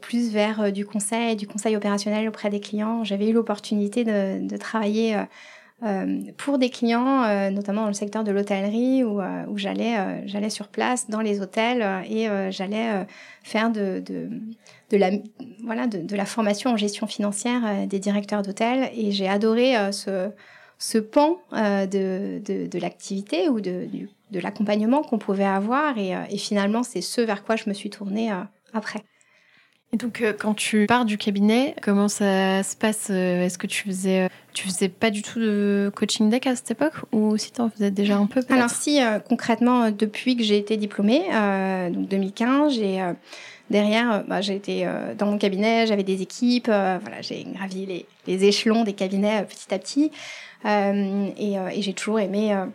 plus 0.00 0.30
vers 0.30 0.60
euh, 0.60 0.70
du 0.70 0.86
conseil, 0.86 1.34
du 1.34 1.48
conseil 1.48 1.76
opérationnel 1.76 2.28
auprès 2.28 2.48
des 2.48 2.60
clients. 2.60 3.02
J'avais 3.02 3.28
eu 3.28 3.32
l'opportunité 3.32 4.04
de, 4.04 4.46
de, 4.46 4.56
travailler 4.56 5.16
pour 6.38 6.58
des 6.58 6.70
clients, 6.70 7.50
notamment 7.50 7.82
dans 7.82 7.88
le 7.88 7.92
secteur 7.92 8.24
de 8.24 8.30
l'hôtellerie, 8.30 9.04
où, 9.04 9.20
où 9.20 9.58
j'allais, 9.58 10.26
j'allais 10.26 10.48
sur 10.48 10.68
place 10.68 11.10
dans 11.10 11.20
les 11.20 11.42
hôtels 11.42 11.84
et 12.08 12.28
j'allais 12.50 13.06
faire 13.42 13.70
de, 13.70 14.00
de 14.00 14.30
de 14.90 14.96
la 14.96 15.10
voilà 15.64 15.86
de, 15.86 16.16
la 16.16 16.26
formation 16.26 16.70
en 16.70 16.76
gestion 16.76 17.06
financière 17.06 17.86
des 17.88 17.98
directeurs 17.98 18.42
d'hôtels 18.42 18.90
et 18.94 19.10
j'ai 19.10 19.28
adoré 19.28 19.74
ce 19.92 20.30
ce 20.78 20.98
pan 20.98 21.38
euh, 21.52 21.86
de, 21.86 22.40
de, 22.44 22.78
l'activité 22.78 23.48
ou 23.48 23.60
de, 23.60 23.88
de 24.30 24.40
l'accompagnement 24.40 25.02
qu'on 25.02 25.18
pouvait 25.18 25.44
avoir. 25.44 25.96
Et, 25.98 26.14
euh, 26.14 26.20
et 26.30 26.38
finalement, 26.38 26.82
c'est 26.82 27.00
ce 27.00 27.20
vers 27.20 27.44
quoi 27.44 27.56
je 27.56 27.68
me 27.68 27.74
suis 27.74 27.90
tournée 27.90 28.30
euh, 28.30 28.42
après. 28.72 29.02
Et 29.92 29.96
donc, 29.96 30.22
quand 30.38 30.54
tu 30.54 30.86
pars 30.86 31.04
du 31.04 31.16
cabinet, 31.16 31.74
comment 31.80 32.08
ça 32.08 32.62
se 32.62 32.76
passe 32.76 33.08
Est-ce 33.08 33.56
que 33.56 33.66
tu 33.66 33.84
faisais, 33.84 34.28
tu 34.52 34.66
faisais 34.66 34.88
pas 34.88 35.10
du 35.10 35.22
tout 35.22 35.38
de 35.38 35.90
coaching 35.94 36.28
deck 36.28 36.46
à 36.48 36.56
cette 36.56 36.72
époque 36.72 36.94
ou 37.12 37.36
si 37.36 37.52
tu 37.52 37.60
en 37.60 37.70
faisais 37.70 37.90
déjà 37.90 38.18
un 38.18 38.26
peu 38.26 38.42
Alors 38.50 38.68
si, 38.68 39.00
concrètement, 39.28 39.90
depuis 39.90 40.36
que 40.36 40.42
j'ai 40.42 40.58
été 40.58 40.76
diplômée, 40.76 41.22
donc 41.92 42.08
2015, 42.08 42.74
j'ai 42.74 43.00
derrière, 43.70 44.24
bah, 44.26 44.40
j'ai 44.40 44.56
été 44.56 44.90
dans 45.16 45.26
mon 45.26 45.38
cabinet, 45.38 45.86
j'avais 45.86 46.04
des 46.04 46.20
équipes, 46.20 46.66
voilà, 46.66 47.22
j'ai 47.22 47.44
gravi 47.44 48.06
les, 48.26 48.44
échelons 48.44 48.82
des 48.82 48.92
cabinets 48.92 49.44
petit 49.44 49.72
à 49.72 49.78
petit. 49.78 50.10
Euh, 50.64 51.30
euh, 51.38 51.68
et, 51.68 51.82
j'ai 51.82 51.92
toujours 51.92 52.20
aimé 52.20 52.52
euh, 52.52 52.66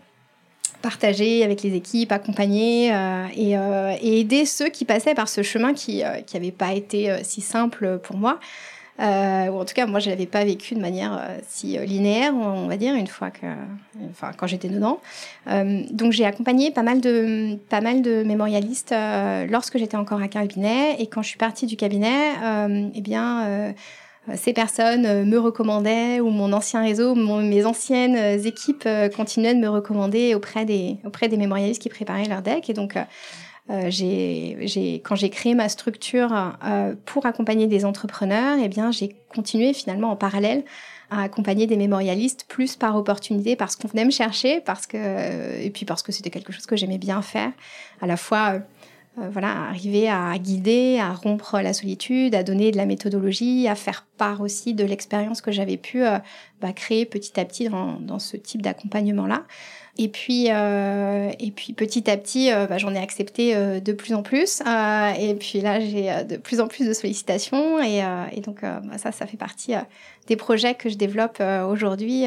partager 0.82 1.44
avec 1.44 1.64
les 1.64 1.76
équipes, 1.76 2.12
accompagner 2.12 2.94
et, 3.36 3.56
aider 4.02 4.46
ceux 4.46 4.70
qui 4.70 4.86
passaient 4.86 5.16
par 5.16 5.30
ce 5.30 5.44
chemin 5.44 5.74
qui 5.74 6.04
n'avait 6.34 6.52
pas 6.52 6.74
été 6.74 7.14
si 7.24 7.42
simple 7.42 8.00
pour 8.04 8.18
moi. 8.18 8.40
ou 9.00 9.04
en 9.04 9.66
tout 9.66 9.74
cas, 9.74 9.86
moi, 9.86 10.00
je 10.00 10.10
l'avais 10.10 10.26
pas 10.26 10.44
vécu 10.44 10.76
de 10.76 10.80
manière 10.82 11.22
si 11.48 11.78
linéaire, 11.78 12.34
on 12.36 12.68
va 12.68 12.78
dire, 12.78 12.96
une 12.96 13.08
fois 13.08 13.32
que, 13.32 13.46
enfin, 14.10 14.32
quand 14.36 14.48
j'étais 14.48 14.70
dedans. 14.70 15.00
donc, 15.46 16.12
j'ai 16.12 16.26
accompagné 16.26 16.72
pas 16.72 16.84
mal 16.84 17.02
de, 17.02 17.58
pas 17.70 17.82
mal 17.82 18.02
de 18.02 18.24
mémorialistes 18.24 18.94
lorsque 19.50 19.78
j'étais 19.78 19.98
encore 19.98 20.22
à 20.22 20.28
cabinet, 20.28 20.96
et 21.00 21.08
quand 21.08 21.22
je 21.22 21.30
suis 21.30 21.40
partie 21.40 21.66
du 21.66 21.78
cabinet, 21.78 22.32
eh 22.94 23.02
bien, 23.02 23.46
euh, 23.46 23.72
ces 24.36 24.53
personnes 24.53 25.05
euh, 25.05 25.26
me 25.26 25.38
recommandaient 25.38 26.19
ou 26.19 26.30
mon 26.30 26.53
ancien 26.53 26.82
réseau, 26.82 27.15
mes 27.15 27.65
anciennes 27.65 28.15
euh, 28.15 28.38
équipes 28.38 28.88
continuaient 29.15 29.55
de 29.55 29.59
me 29.59 29.69
recommander 29.69 30.36
auprès 30.36 30.65
des, 30.65 30.97
auprès 31.05 31.28
des 31.28 31.38
mémorialistes 31.38 31.82
qui 31.82 31.89
préparaient 31.89 32.26
leur 32.26 32.41
deck. 32.41 32.69
Et 32.69 32.74
donc, 32.74 32.97
quand 33.67 33.89
j'ai 33.89 35.30
créé 35.32 35.55
ma 35.55 35.69
structure 35.69 36.34
pour 37.05 37.26
accompagner 37.26 37.67
des 37.67 37.86
entrepreneurs, 37.86 38.57
eh 38.61 38.67
bien, 38.67 38.91
j'ai 38.91 39.15
continué 39.34 39.72
finalement 39.74 40.11
en 40.11 40.15
parallèle 40.17 40.65
à 41.09 41.22
accompagner 41.24 41.67
des 41.67 41.78
mémorialistes 41.78 42.45
plus 42.47 42.76
par 42.76 42.95
opportunité, 42.95 43.55
parce 43.55 43.76
qu'on 43.76 43.88
venait 43.88 44.05
me 44.05 44.11
chercher, 44.11 44.61
parce 44.61 44.88
que, 44.88 45.61
et 45.61 45.69
puis 45.69 45.86
parce 45.86 46.03
que 46.03 46.11
c'était 46.11 46.30
quelque 46.30 46.51
chose 46.51 46.65
que 46.65 46.76
j'aimais 46.76 46.97
bien 46.97 47.22
faire, 47.22 47.51
à 48.01 48.07
la 48.07 48.17
fois 48.17 48.59
euh, 49.18 49.28
voilà, 49.30 49.68
arriver 49.68 50.07
à 50.07 50.38
guider, 50.38 50.97
à 50.97 51.12
rompre 51.12 51.59
la 51.59 51.74
solitude, 51.74 52.34
à 52.34 52.43
donner 52.43 52.72
de 52.72 52.78
la 52.78 52.86
méthodologie, 52.86 53.68
à 53.68 53.76
faire 53.76 54.07
part 54.18 54.39
aussi 54.39 54.74
de 54.74 54.86
l'expérience 54.86 55.41
que 55.41 55.51
j'avais 55.51 55.76
pu 55.76 56.05
euh, 56.05 56.18
bah, 56.62 56.72
créer 56.72 57.05
petit 57.05 57.38
à 57.38 57.43
petit 57.43 57.68
dans, 57.68 57.99
dans 57.99 58.20
ce 58.20 58.38
type 58.38 58.62
d'accompagnement-là. 58.62 59.43
Et 59.97 60.07
puis, 60.07 60.45
euh, 60.49 61.30
et 61.39 61.51
puis 61.51 61.74
petit 61.74 62.09
à 62.09 62.16
petit, 62.16 62.49
bah, 62.70 62.78
j'en 62.78 62.95
ai 62.95 62.99
accepté 62.99 63.53
de 63.82 63.91
plus 63.91 64.14
en 64.14 64.24
plus. 64.24 64.62
et 64.62 65.36
puis 65.36 65.59
là, 65.59 65.82
j'ai 65.82 66.24
de 66.24 66.38
plus 66.38 66.62
en 66.62 66.68
plus 66.70 66.88
de 66.88 66.93
sollicitations. 66.93 67.84
Et, 67.84 68.01
et 68.32 68.39
donc, 68.39 68.62
bah, 68.62 68.97
ça, 68.97 69.12
ça 69.12 69.28
fait 69.28 69.36
partie 69.36 69.74
des 70.28 70.38
projets 70.38 70.76
que 70.76 70.88
je 70.88 70.95
développe 70.95 71.43
aujourd'hui 71.70 72.24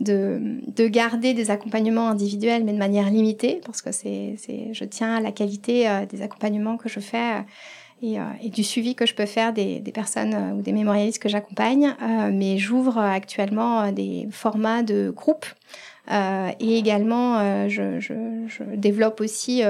de, 0.00 0.58
de 0.66 0.88
garder 0.88 1.34
des 1.34 1.50
accompagnements 1.50 2.08
individuels, 2.08 2.64
mais 2.64 2.72
de 2.72 2.78
manière 2.78 3.10
limitée, 3.10 3.60
parce 3.64 3.80
que 3.80 3.92
c'est, 3.92 4.36
je 4.72 4.84
tiens 4.84 5.16
à 5.16 5.20
la 5.20 5.32
qualité 5.32 5.88
euh, 5.88 6.04
des 6.06 6.22
accompagnements 6.22 6.76
que 6.76 6.88
je 6.88 7.00
fais 7.00 7.34
euh, 7.34 7.40
et, 8.02 8.18
euh, 8.18 8.24
et, 8.42 8.50
du 8.50 8.64
suivi 8.64 8.96
que 8.96 9.06
je 9.06 9.14
peux 9.14 9.26
faire 9.26 9.52
des, 9.52 9.78
des 9.78 9.92
personnes 9.92 10.34
ou 10.58 10.62
des 10.62 10.72
mémorialistes 10.72 11.22
que 11.22 11.28
j'accompagne. 11.28 11.94
mais 12.32 12.58
j'ouvre 12.58 12.98
actuellement 12.98 13.92
des 13.92 14.26
formats 14.30 14.82
de 14.82 15.10
groupe. 15.10 15.46
et 16.10 16.78
également, 16.78 17.68
je, 17.68 18.74
développe 18.74 19.20
aussi 19.20 19.62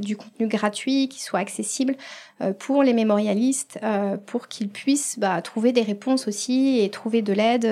du 0.00 0.16
contenu 0.16 0.46
gratuit 0.46 1.08
qui 1.08 1.20
soit 1.20 1.40
accessible 1.40 1.96
pour 2.60 2.82
les 2.82 2.94
mémorialistes, 2.94 3.78
pour 4.26 4.48
qu'ils 4.48 4.68
puissent 4.68 5.18
bah, 5.18 5.42
trouver 5.42 5.72
des 5.72 5.82
réponses 5.82 6.28
aussi 6.28 6.80
et 6.80 6.88
trouver 6.88 7.20
de 7.20 7.32
l'aide 7.34 7.66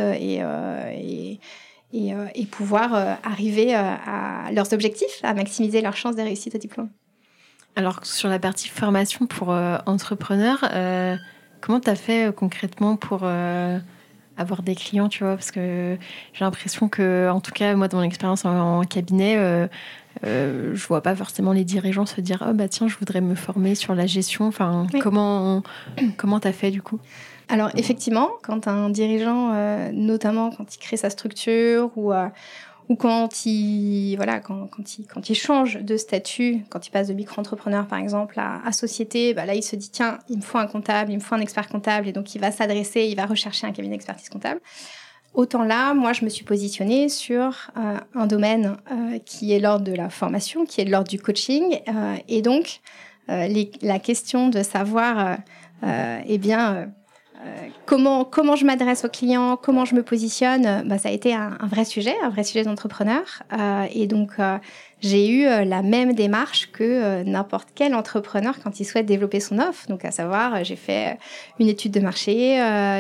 euh, 1.95 2.27
et, 2.35 2.47
pouvoir 2.47 2.95
euh, 2.95 3.15
arriver 3.25 3.75
euh, 3.75 3.79
à 3.79 4.53
leurs 4.53 4.73
objectifs, 4.73 5.21
à 5.23 5.35
maximiser 5.35 5.83
leurs 5.83 5.97
chances 5.97 6.15
de 6.15 6.23
réussite 6.23 6.55
au 6.55 6.59
diplôme. 6.59 6.89
Alors, 7.77 8.05
sur 8.05 8.29
la 8.29 8.39
partie 8.39 8.69
formation 8.69 9.27
pour 9.27 9.51
entrepreneurs, 9.87 10.69
comment 11.61 11.79
tu 11.79 11.89
as 11.89 11.95
fait 11.95 12.35
concrètement 12.35 12.97
pour 12.97 13.23
avoir 13.25 14.63
des 14.65 14.75
clients, 14.75 15.09
tu 15.09 15.23
vois? 15.23 15.37
Parce 15.37 15.53
que 15.53 15.97
j'ai 16.33 16.45
l'impression 16.45 16.89
que, 16.89 17.31
en 17.31 17.41
tout 17.41 17.53
cas, 17.53 17.77
moi, 17.77 17.87
dans 17.87 17.99
mon 17.99 18.03
expérience 18.03 18.45
en, 18.45 18.83
cabinet, 18.83 19.69
euh, 20.25 20.73
je 20.75 20.87
vois 20.87 21.03
pas 21.03 21.15
forcément 21.15 21.53
les 21.53 21.65
dirigeants 21.65 22.05
se 22.05 22.21
dire 22.21 22.45
oh 22.49 22.53
bah 22.53 22.69
tiens 22.69 22.89
je 22.89 22.97
voudrais 22.97 23.21
me 23.21 23.37
former 23.37 23.77
sur 23.77 23.95
la 23.95 24.07
gestion 24.07 24.47
enfin 24.47 24.89
comment 25.01 25.63
comment 26.17 26.41
t'as 26.41 26.53
fait 26.53 26.71
du 26.71 26.83
coup? 26.83 26.99
Alors 27.51 27.71
effectivement, 27.77 28.31
quand 28.43 28.69
un 28.69 28.91
dirigeant, 28.91 29.51
euh, 29.53 29.91
notamment 29.93 30.51
quand 30.51 30.75
il 30.75 30.79
crée 30.79 30.97
sa 30.97 31.11
structure 31.11 31.91
ou, 31.97 32.13
euh, 32.13 32.29
ou 32.89 32.95
quand 32.95 33.45
il 33.45 34.15
voilà 34.15 34.39
quand, 34.39 34.69
quand, 34.69 34.99
il, 34.99 35.07
quand 35.07 35.29
il 35.29 35.35
change 35.35 35.79
de 35.81 35.97
statut, 35.97 36.65
quand 36.71 36.87
il 36.87 36.91
passe 36.91 37.09
de 37.09 37.13
micro-entrepreneur 37.13 37.87
par 37.87 37.99
exemple 37.99 38.39
à, 38.39 38.65
à 38.65 38.71
société, 38.71 39.35
bah 39.35 39.47
là 39.47 39.55
il 39.55 39.65
se 39.65 39.75
dit 39.75 39.91
tiens 39.91 40.21
il 40.29 40.37
me 40.37 40.43
faut 40.43 40.59
un 40.59 40.69
comptable, 40.69 41.11
il 41.11 41.17
me 41.17 41.21
faut 41.21 41.35
un 41.35 41.41
expert 41.41 41.69
comptable 41.69 42.07
et 42.07 42.13
donc 42.13 42.37
il 42.37 42.41
va 42.41 42.53
s'adresser, 42.53 43.03
il 43.03 43.17
va 43.17 43.27
rechercher 43.27 43.67
un 43.67 43.73
cabinet 43.73 43.97
d'expertise 43.97 44.29
comptable. 44.29 44.61
Autant 45.33 45.63
là, 45.63 45.95
moi, 45.95 46.13
je 46.13 46.25
me 46.25 46.29
suis 46.29 46.45
positionnée 46.45 47.09
sur 47.09 47.71
un 48.17 48.27
domaine 48.27 48.79
qui 49.25 49.53
est 49.53 49.61
l'ordre 49.61 49.85
de 49.85 49.95
la 49.95 50.11
formation, 50.11 50.67
qui 50.67 50.81
est 50.81 50.85
l'ordre 50.85 51.09
du 51.09 51.21
coaching. 51.21 51.79
et 52.27 52.43
donc, 52.43 52.81
la 53.29 53.99
question 54.01 54.49
de 54.49 54.65
savoir, 54.65 55.39
eh 55.85 56.39
bien, 56.39 56.75
euh, 56.75 56.87
comment, 57.87 58.25
comment 58.25 58.57
je 58.57 58.65
m'adresse 58.65 59.05
aux 59.05 59.09
clients, 59.09 59.57
comment 59.57 59.85
je 59.85 59.95
me 59.95 60.03
positionne, 60.03 60.67
euh, 60.67 60.83
bah, 60.85 60.99
ça 60.99 61.09
a 61.09 61.13
été 61.13 61.35
un, 61.35 61.57
vrai 61.63 61.85
sujet, 61.85 62.15
un 62.23 62.29
vrai 62.29 62.45
sujet 62.45 62.65
d'entrepreneur. 62.65 63.43
Euh, 63.53 63.87
et 63.93 64.07
donc, 64.07 64.33
j'ai 65.01 65.31
eu 65.31 65.45
la 65.45 65.83
même 65.83 66.13
démarche 66.13 66.71
que 66.73 67.23
n'importe 67.23 67.71
quel 67.75 67.95
entrepreneur 67.95 68.55
quand 68.63 68.81
il 68.81 68.85
souhaite 68.85 69.07
développer 69.07 69.41
son 69.41 69.59
offre. 69.59 69.87
Donc, 69.89 70.05
à 70.05 70.11
savoir, 70.11 70.63
j'ai 70.63 70.77
fait 70.77 71.19
une 71.59 71.69
étude 71.69 71.93
de 71.93 72.01
marché, 72.01 72.57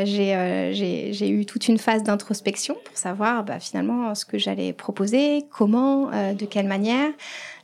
j'ai 0.06 1.28
eu 1.28 1.44
toute 1.44 1.68
une 1.68 1.76
phase 1.76 2.02
d'introspection 2.02 2.76
pour 2.84 2.96
savoir 2.96 3.44
bah, 3.44 3.60
finalement 3.60 4.14
ce 4.14 4.24
que 4.24 4.38
j'allais 4.38 4.72
proposer, 4.72 5.44
comment, 5.50 6.06
de 6.06 6.46
quelle 6.46 6.66
manière. 6.66 7.10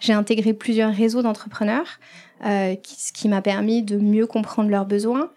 J'ai 0.01 0.13
intégré 0.13 0.53
plusieurs 0.53 0.93
réseaux 0.93 1.23
d'entrepreneurs, 1.23 1.99
ce 2.43 3.13
qui 3.15 3.29
m'a 3.29 3.41
permis 3.41 3.83
de 3.83 3.97
mieux 3.97 4.27
comprendre 4.27 4.69
leurs 4.69 4.87
besoins. 4.87 5.31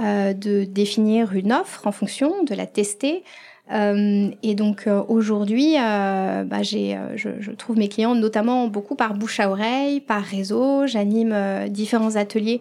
Euh, 0.00 0.34
de 0.34 0.64
définir 0.64 1.32
une 1.32 1.52
offre 1.52 1.86
en 1.86 1.92
fonction, 1.92 2.44
de 2.44 2.54
la 2.54 2.66
tester. 2.66 3.24
Euh, 3.72 4.30
et 4.42 4.54
donc 4.54 4.86
euh, 4.86 5.02
aujourd'hui, 5.08 5.76
bah, 5.76 6.62
j'ai, 6.62 6.98
je, 7.14 7.50
trouve 7.52 7.78
mes 7.78 7.88
clients 7.88 8.14
notamment 8.14 8.68
beaucoup 8.68 8.94
par 8.94 9.14
bouche 9.14 9.40
à 9.40 9.50
oreille, 9.50 10.00
par 10.00 10.22
réseau. 10.22 10.86
J'anime 10.86 11.34
différents 11.68 12.16
ateliers 12.16 12.60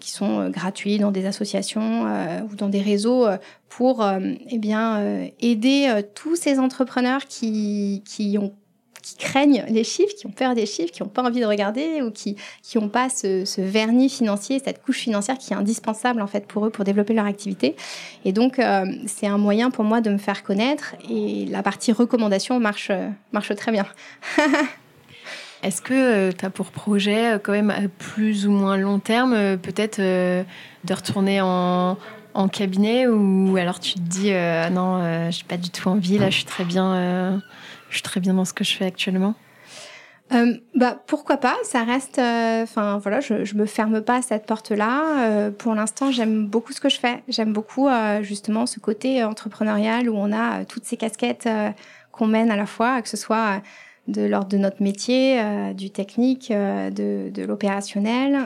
qui 0.00 0.10
sont 0.10 0.50
gratuits 0.50 0.98
dans 0.98 1.12
des 1.12 1.26
associations 1.26 2.04
ou 2.50 2.56
dans 2.56 2.68
des 2.68 2.82
réseaux 2.82 3.26
pour 3.68 4.04
eh 4.50 4.58
bien 4.58 5.00
aider 5.40 6.02
tous 6.14 6.34
ces 6.34 6.58
entrepreneurs 6.58 7.26
qui, 7.26 8.02
qui 8.04 8.36
ont 8.36 8.52
qui 9.02 9.16
craignent 9.16 9.64
les 9.68 9.84
chiffres, 9.84 10.14
qui 10.16 10.26
ont 10.26 10.30
peur 10.30 10.54
des 10.54 10.66
chiffres, 10.66 10.92
qui 10.92 11.02
n'ont 11.02 11.08
pas 11.08 11.22
envie 11.22 11.40
de 11.40 11.46
regarder 11.46 12.02
ou 12.02 12.10
qui 12.10 12.36
n'ont 12.74 12.88
pas 12.88 13.08
ce, 13.08 13.60
vernis 13.60 14.08
financier, 14.08 14.60
cette 14.64 14.82
couche 14.82 14.98
financière 14.98 15.38
qui 15.38 15.52
est 15.52 15.56
indispensable 15.56 16.20
en 16.22 16.26
fait 16.26 16.46
pour 16.46 16.66
eux 16.66 16.70
pour 16.70 16.84
développer 16.84 17.14
leur 17.14 17.26
activité. 17.26 17.76
Et 18.24 18.32
donc 18.32 18.58
euh, 18.58 18.84
c'est 19.06 19.26
un 19.26 19.38
moyen 19.38 19.70
pour 19.70 19.84
moi 19.84 20.00
de 20.00 20.10
me 20.10 20.18
faire 20.18 20.42
connaître 20.42 20.94
et 21.08 21.46
la 21.46 21.62
partie 21.62 21.92
recommandation 21.92 22.60
marche 22.60 22.90
marche 23.32 23.54
très 23.54 23.72
bien. 23.72 23.86
Est-ce 25.62 25.82
que 25.82 25.92
euh, 25.92 26.32
tu 26.36 26.44
as 26.44 26.50
pour 26.50 26.70
projet, 26.70 27.34
euh, 27.34 27.38
quand 27.38 27.52
même 27.52 27.70
à 27.70 27.82
plus 27.98 28.46
ou 28.46 28.50
moins 28.50 28.78
long 28.78 28.98
terme, 28.98 29.58
peut-être 29.58 30.00
de 30.00 30.94
retourner 30.94 31.42
en, 31.42 31.98
en, 32.32 32.48
cabinet 32.48 33.06
ou 33.06 33.56
alors 33.58 33.78
tu 33.78 33.94
te 33.94 34.00
dis 34.00 34.30
non, 34.72 35.02
je 35.30 35.36
n'ai 35.36 35.44
pas 35.48 35.58
du 35.58 35.70
tout 35.70 35.88
envie, 35.88 36.18
là 36.18 36.30
je 36.30 36.36
suis 36.36 36.44
très 36.46 36.64
bien 36.64 37.42
je 37.90 37.96
suis 37.96 38.02
très 38.02 38.20
bien 38.20 38.34
dans 38.34 38.44
ce 38.44 38.54
que 38.54 38.64
je 38.64 38.74
fais 38.76 38.86
actuellement. 38.86 39.34
Euh, 40.32 40.54
bah 40.76 40.96
pourquoi 41.08 41.38
pas 41.38 41.56
ça 41.64 41.82
reste 41.82 42.20
euh, 42.20 42.62
enfin 42.62 42.98
voilà 42.98 43.18
je, 43.18 43.44
je 43.44 43.56
me 43.56 43.66
ferme 43.66 44.00
pas 44.00 44.18
à 44.18 44.22
cette 44.22 44.46
porte 44.46 44.70
là 44.70 45.24
euh, 45.24 45.50
pour 45.50 45.74
l'instant 45.74 46.12
j'aime 46.12 46.46
beaucoup 46.46 46.72
ce 46.72 46.80
que 46.80 46.88
je 46.88 47.00
fais. 47.00 47.24
J'aime 47.26 47.52
beaucoup 47.52 47.88
justement 48.22 48.66
ce 48.66 48.78
côté 48.78 49.24
entrepreneurial 49.24 50.08
où 50.08 50.14
on 50.16 50.32
a 50.32 50.64
toutes 50.64 50.84
ces 50.84 50.96
casquettes 50.96 51.48
qu'on 52.12 52.26
mène 52.26 52.50
à 52.50 52.56
la 52.56 52.66
fois 52.66 53.02
que 53.02 53.08
ce 53.08 53.16
soit 53.16 53.60
de 54.06 54.22
l'ordre 54.22 54.48
de 54.48 54.56
notre 54.56 54.82
métier, 54.82 55.40
du 55.74 55.90
technique, 55.90 56.50
de, 56.50 57.44
l'opérationnel, 57.44 58.38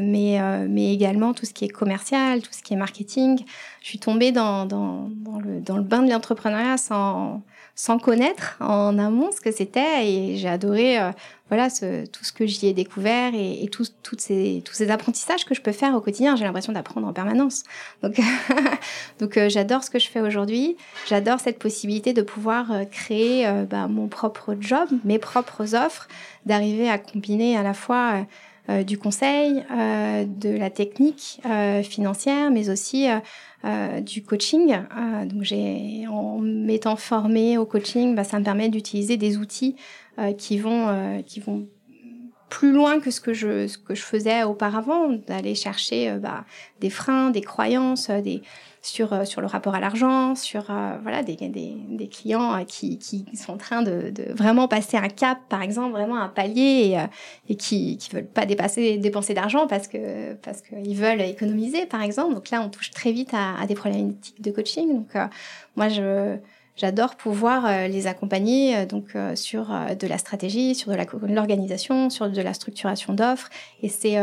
mais, 0.00 0.38
mais 0.68 0.94
également 0.94 1.34
tout 1.34 1.44
ce 1.44 1.52
qui 1.52 1.64
est 1.64 1.68
commercial, 1.68 2.40
tout 2.40 2.52
ce 2.52 2.62
qui 2.62 2.74
est 2.74 2.76
marketing. 2.76 3.42
Je 3.82 3.86
suis 3.86 3.98
tombée 3.98 4.32
dans 4.32 4.64
le 4.64 5.82
bain 5.82 6.02
de 6.02 6.10
l'entrepreneuriat 6.10 6.78
sans, 6.78 7.42
sans 7.78 8.00
connaître 8.00 8.56
en 8.58 8.98
amont 8.98 9.30
ce 9.30 9.40
que 9.40 9.52
c'était 9.52 10.04
et 10.04 10.36
j'ai 10.36 10.48
adoré 10.48 10.98
euh, 10.98 11.12
voilà 11.48 11.70
ce, 11.70 12.06
tout 12.06 12.24
ce 12.24 12.32
que 12.32 12.44
j'y 12.44 12.66
ai 12.66 12.72
découvert 12.72 13.32
et, 13.36 13.62
et 13.62 13.68
toutes 13.68 14.20
ces, 14.20 14.64
tous 14.64 14.74
ces 14.74 14.90
apprentissages 14.90 15.44
que 15.44 15.54
je 15.54 15.62
peux 15.62 15.70
faire 15.70 15.94
au 15.94 16.00
quotidien. 16.00 16.34
J'ai 16.34 16.42
l'impression 16.42 16.72
d'apprendre 16.72 17.06
en 17.06 17.12
permanence. 17.12 17.62
Donc, 18.02 18.20
donc 19.20 19.36
euh, 19.36 19.48
j'adore 19.48 19.84
ce 19.84 19.90
que 19.90 20.00
je 20.00 20.08
fais 20.08 20.20
aujourd'hui. 20.20 20.76
J'adore 21.06 21.38
cette 21.38 21.60
possibilité 21.60 22.12
de 22.12 22.22
pouvoir 22.22 22.72
euh, 22.72 22.84
créer 22.84 23.48
bah, 23.70 23.86
mon 23.86 24.08
propre 24.08 24.56
job, 24.58 24.88
mes 25.04 25.20
propres 25.20 25.76
offres, 25.76 26.08
d'arriver 26.46 26.90
à 26.90 26.98
combiner 26.98 27.56
à 27.56 27.62
la 27.62 27.74
fois 27.74 28.26
du 28.84 28.98
conseil, 28.98 29.64
de 29.70 30.50
la 30.50 30.68
technique 30.68 31.40
financière, 31.84 32.50
mais 32.50 32.68
aussi 32.68 33.06
euh, 33.64 34.00
du 34.00 34.22
coaching. 34.22 34.72
Euh, 34.72 35.24
donc 35.24 35.44
en 36.08 36.38
m'étant 36.38 36.94
formée 36.94 37.58
au 37.58 37.66
coaching, 37.66 38.14
bah, 38.14 38.22
ça 38.22 38.38
me 38.38 38.44
permet 38.44 38.68
d'utiliser 38.68 39.16
des 39.16 39.36
outils 39.36 39.74
euh, 40.20 40.32
qui 40.32 40.58
vont 40.58 41.22
qui 41.26 41.40
vont 41.40 41.66
plus 42.48 42.72
loin 42.72 43.00
que 43.00 43.10
ce 43.10 43.20
que 43.20 43.34
je 43.34 43.66
ce 43.66 43.76
que 43.76 43.96
je 43.96 44.02
faisais 44.02 44.44
auparavant, 44.44 45.08
d'aller 45.26 45.56
chercher 45.56 46.18
bah, 46.20 46.44
des 46.80 46.88
freins, 46.88 47.30
des 47.30 47.40
croyances, 47.40 48.10
des 48.10 48.42
sur, 48.82 49.12
euh, 49.12 49.24
sur 49.24 49.40
le 49.40 49.46
rapport 49.46 49.74
à 49.74 49.80
l'argent, 49.80 50.34
sur 50.34 50.70
euh, 50.70 50.96
voilà, 51.02 51.22
des, 51.22 51.36
des, 51.36 51.48
des 51.88 52.08
clients 52.08 52.54
euh, 52.54 52.64
qui, 52.64 52.98
qui 52.98 53.24
sont 53.34 53.52
en 53.52 53.56
train 53.56 53.82
de, 53.82 54.10
de, 54.10 54.32
vraiment 54.32 54.68
passer 54.68 54.96
un 54.96 55.08
cap, 55.08 55.38
par 55.48 55.62
exemple, 55.62 55.92
vraiment 55.92 56.16
un 56.16 56.28
palier 56.28 56.96
et, 57.48 57.52
et 57.52 57.56
qui 57.56 57.98
ne 58.12 58.16
veulent 58.16 58.26
pas 58.26 58.46
dépasser, 58.46 58.98
dépenser 58.98 59.34
d'argent 59.34 59.66
parce 59.66 59.88
que 59.88 60.34
parce 60.34 60.62
qu'ils 60.62 60.96
veulent 60.96 61.20
économiser, 61.20 61.86
par 61.86 62.02
exemple. 62.02 62.34
Donc 62.34 62.50
là, 62.50 62.62
on 62.62 62.68
touche 62.68 62.90
très 62.90 63.12
vite 63.12 63.30
à, 63.32 63.60
à 63.60 63.66
des 63.66 63.74
problématiques 63.74 64.40
de 64.40 64.50
coaching. 64.50 64.88
Donc 64.94 65.28
moi, 65.76 65.88
je 65.88 66.36
j'adore 66.76 67.16
pouvoir 67.16 67.88
les 67.88 68.06
accompagner 68.06 68.86
donc 68.86 69.16
sur 69.34 69.66
de 69.98 70.06
la 70.06 70.18
stratégie, 70.18 70.76
sur 70.76 70.92
de 70.92 71.34
l'organisation, 71.34 72.08
sur 72.08 72.30
de 72.30 72.40
la 72.40 72.54
structuration 72.54 73.14
d'offres. 73.14 73.48
Et 73.82 73.88
c'est 73.88 74.16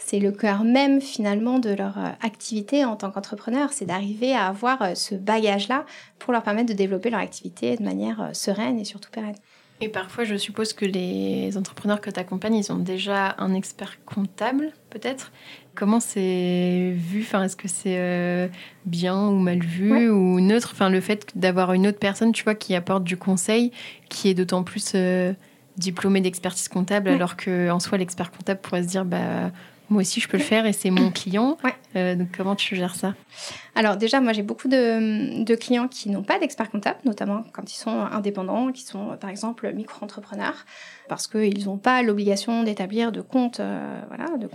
c'est 0.00 0.18
le 0.18 0.32
cœur 0.32 0.64
même 0.64 1.00
finalement 1.00 1.58
de 1.58 1.70
leur 1.70 1.98
euh, 1.98 2.08
activité 2.22 2.84
en 2.84 2.96
tant 2.96 3.10
qu'entrepreneur, 3.10 3.72
c'est 3.72 3.84
d'arriver 3.84 4.34
à 4.34 4.46
avoir 4.46 4.82
euh, 4.82 4.94
ce 4.94 5.14
bagage-là 5.14 5.84
pour 6.18 6.32
leur 6.32 6.42
permettre 6.42 6.70
de 6.70 6.74
développer 6.74 7.10
leur 7.10 7.20
activité 7.20 7.76
de 7.76 7.82
manière 7.82 8.20
euh, 8.22 8.32
sereine 8.32 8.78
et 8.78 8.84
surtout 8.84 9.10
pérenne. 9.10 9.36
Et 9.82 9.88
parfois, 9.88 10.24
je 10.24 10.36
suppose 10.36 10.72
que 10.72 10.84
les 10.84 11.56
entrepreneurs 11.56 12.00
que 12.00 12.10
tu 12.10 12.18
accompagnes, 12.20 12.56
ils 12.56 12.72
ont 12.72 12.78
déjà 12.78 13.34
un 13.38 13.54
expert 13.54 14.04
comptable, 14.04 14.72
peut-être? 14.90 15.32
Comment 15.74 16.00
c'est 16.00 16.92
vu? 16.94 17.22
Enfin, 17.22 17.44
Est-ce 17.44 17.56
que 17.56 17.68
c'est 17.68 18.50
bien 18.84 19.28
ou 19.28 19.38
mal 19.38 19.60
vu 19.60 20.10
ou 20.10 20.38
neutre? 20.38 20.70
Enfin, 20.72 20.90
Le 20.90 21.00
fait 21.00 21.28
d'avoir 21.34 21.72
une 21.72 21.86
autre 21.86 21.98
personne, 21.98 22.32
tu 22.32 22.44
vois, 22.44 22.54
qui 22.54 22.74
apporte 22.74 23.04
du 23.04 23.16
conseil, 23.16 23.72
qui 24.10 24.28
est 24.28 24.34
d'autant 24.34 24.64
plus 24.64 24.94
diplômé 25.78 26.20
d'expertise 26.20 26.68
comptable, 26.68 27.08
alors 27.08 27.38
qu'en 27.38 27.80
soi, 27.80 27.96
l'expert 27.96 28.30
comptable 28.30 28.60
pourrait 28.60 28.82
se 28.82 28.88
dire, 28.88 29.06
bah, 29.06 29.50
moi 29.90 30.02
aussi, 30.02 30.20
je 30.20 30.28
peux 30.28 30.36
le 30.36 30.42
faire 30.42 30.66
et 30.66 30.72
c'est 30.72 30.90
mon 30.90 31.10
client. 31.10 31.58
Euh, 31.96 32.14
donc, 32.14 32.28
comment 32.36 32.54
tu 32.54 32.76
gères 32.76 32.94
ça? 32.94 33.14
Alors, 33.74 33.96
déjà, 33.96 34.20
moi, 34.20 34.32
j'ai 34.32 34.42
beaucoup 34.42 34.68
de, 34.68 35.54
clients 35.56 35.88
qui 35.88 36.10
n'ont 36.10 36.22
pas 36.22 36.38
d'expert 36.38 36.70
comptable, 36.70 37.00
notamment 37.04 37.44
quand 37.52 37.72
ils 37.72 37.76
sont 37.76 37.90
indépendants, 37.90 38.70
qui 38.70 38.84
sont, 38.84 39.16
par 39.20 39.30
exemple, 39.30 39.72
micro-entrepreneurs, 39.72 40.64
parce 41.08 41.26
qu'ils 41.26 41.64
n'ont 41.64 41.76
pas 41.76 42.02
l'obligation 42.02 42.62
d'établir 42.62 43.10
de 43.10 43.20
compte. 43.20 43.58
Euh, 43.58 44.00
voilà, 44.06 44.36
de 44.36 44.48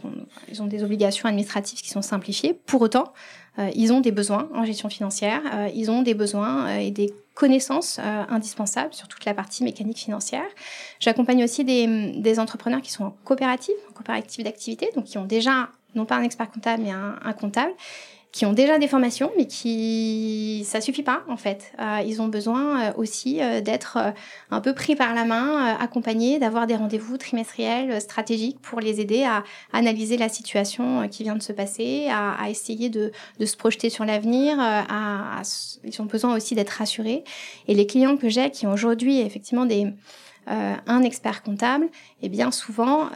Ils 0.50 0.64
ont 0.64 0.68
des 0.68 0.84
obligations 0.84 1.28
administratives 1.28 1.82
qui 1.82 1.90
sont 1.90 2.02
simplifiées. 2.02 2.54
Pour 2.54 2.82
autant, 2.82 3.12
euh, 3.60 3.70
ils 3.76 3.92
ont 3.92 4.00
des 4.00 4.14
besoins 4.14 4.48
en 4.54 4.64
gestion 4.64 4.88
financière, 4.88 5.42
ils 5.74 5.92
ont 5.92 6.02
des 6.02 6.14
besoins 6.14 6.78
et 6.78 6.92
des 6.92 7.14
connaissances 7.36 8.00
indispensables 8.00 8.94
sur 8.94 9.08
toute 9.08 9.26
la 9.26 9.34
partie 9.34 9.64
mécanique 9.64 10.00
financière. 10.00 10.46
J'accompagne 11.00 11.44
aussi 11.44 11.64
des, 11.64 12.14
des, 12.16 12.40
entrepreneurs 12.40 12.82
qui 12.82 12.92
sont 12.92 13.04
en 13.04 13.16
coopérative, 13.26 13.76
en 13.90 13.94
coopérative 13.94 14.44
d'activité, 14.44 14.90
donc 14.96 15.04
qui 15.04 15.18
ont 15.18 15.26
déjà, 15.26 15.70
non 15.94 16.06
pas 16.06 16.16
un 16.16 16.24
expert 16.24 16.50
comptable, 16.50 16.82
mais 16.84 16.92
un, 16.92 17.20
un 17.24 17.34
comptable, 17.34 17.74
qui 18.36 18.46
ont 18.46 18.52
déjà 18.52 18.78
des 18.80 18.90
formations, 18.90 19.32
mais 19.38 19.48
qui 19.48 20.66
ça 20.66 20.82
suffit 20.82 21.04
pas 21.04 21.24
en 21.30 21.38
fait. 21.38 21.72
Euh, 21.80 22.02
ils 22.06 22.22
ont 22.22 22.28
besoin 22.28 22.82
euh, 22.82 22.92
aussi 22.98 23.42
euh, 23.42 23.62
d'être 23.62 23.98
un 24.52 24.60
peu 24.60 24.74
pris 24.74 24.94
par 24.98 25.14
la 25.16 25.24
main, 25.24 25.78
accompagnés, 25.80 26.38
d'avoir 26.38 26.68
des 26.68 26.76
rendez-vous 26.76 27.18
trimestriels 27.18 28.02
stratégiques 28.02 28.60
pour 28.60 28.82
les 28.82 29.00
aider 29.00 29.24
à 29.24 29.46
analyser 29.72 30.18
la 30.18 30.28
situation 30.28 31.08
qui 31.08 31.24
vient 31.24 31.38
de 31.38 31.42
se 31.42 31.54
passer, 31.54 32.10
à, 32.12 32.50
essayer 32.50 32.90
de, 32.90 33.14
de, 33.40 33.46
se 33.46 33.56
projeter 33.56 33.90
sur 33.90 34.04
l'avenir. 34.04 34.58
À, 34.60 35.42
ils 35.86 36.02
ont 36.02 36.06
besoin 36.06 36.36
aussi 36.36 36.56
d'être 36.56 36.72
rassurés. 36.72 37.24
Et 37.70 37.74
les 37.74 37.88
clients 37.88 38.18
que 38.18 38.28
j'ai 38.28 38.52
qui 38.52 38.68
ont 38.68 38.74
aujourd'hui 38.74 39.22
effectivement 39.22 39.66
des 39.66 39.88
un 40.48 41.02
expert 41.02 41.42
comptable, 41.42 41.86
et 41.86 42.28
eh 42.28 42.30
bien 42.30 42.52
souvent 42.52 43.10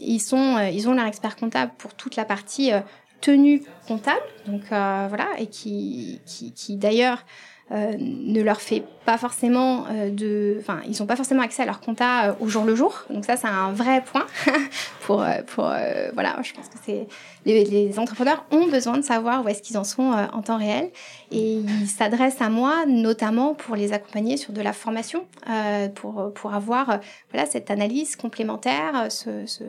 ils 0.00 0.18
sont 0.18 0.58
ils 0.72 0.88
ont 0.88 0.94
leur 0.94 1.06
expert 1.06 1.36
comptable 1.36 1.70
pour 1.78 1.94
toute 1.94 2.16
la 2.16 2.24
partie 2.24 2.72
tenue 3.20 3.62
comptable, 3.86 4.22
donc 4.46 4.62
euh, 4.72 5.06
voilà, 5.08 5.28
et 5.38 5.46
qui, 5.46 6.20
qui, 6.26 6.76
d'ailleurs 6.76 7.24
ne 7.70 8.42
leur 8.42 8.60
fait 8.60 8.82
pas 9.04 9.16
forcément 9.16 9.86
de, 10.10 10.56
enfin, 10.60 10.80
ils 10.86 10.98
n'ont 11.00 11.06
pas 11.06 11.16
forcément 11.16 11.42
accès 11.42 11.62
à 11.62 11.66
leur 11.66 11.80
compta 11.80 12.36
au 12.40 12.48
jour 12.48 12.64
le 12.64 12.74
jour. 12.74 13.04
Donc 13.10 13.24
ça, 13.24 13.36
c'est 13.36 13.46
un 13.46 13.72
vrai 13.72 14.02
point 14.02 14.26
pour, 15.02 15.24
pour 15.46 15.72
voilà, 16.14 16.36
je 16.42 16.52
pense 16.52 16.68
que 16.68 16.78
c'est 16.84 17.06
les, 17.44 17.98
entrepreneurs 17.98 18.44
ont 18.50 18.66
besoin 18.66 18.96
de 18.96 19.02
savoir 19.02 19.44
où 19.44 19.48
est-ce 19.48 19.62
qu'ils 19.62 19.78
en 19.78 19.84
sont 19.84 20.12
euh, 20.12 20.26
en 20.32 20.42
temps 20.42 20.58
réel 20.58 20.90
et 21.30 21.54
ils 21.54 21.88
s'adressent 21.88 22.40
à 22.40 22.48
moi 22.48 22.84
notamment 22.86 23.54
pour 23.54 23.76
les 23.76 23.92
accompagner 23.92 24.36
sur 24.36 24.52
de 24.52 24.60
la 24.60 24.72
formation, 24.72 25.26
euh, 25.48 25.88
pour, 25.88 26.32
pour 26.34 26.54
avoir 26.54 26.90
euh, 26.90 26.96
voilà, 27.32 27.46
cette 27.46 27.70
analyse 27.70 28.16
complémentaire, 28.16 29.06
ce, 29.10 29.46
ce, 29.46 29.64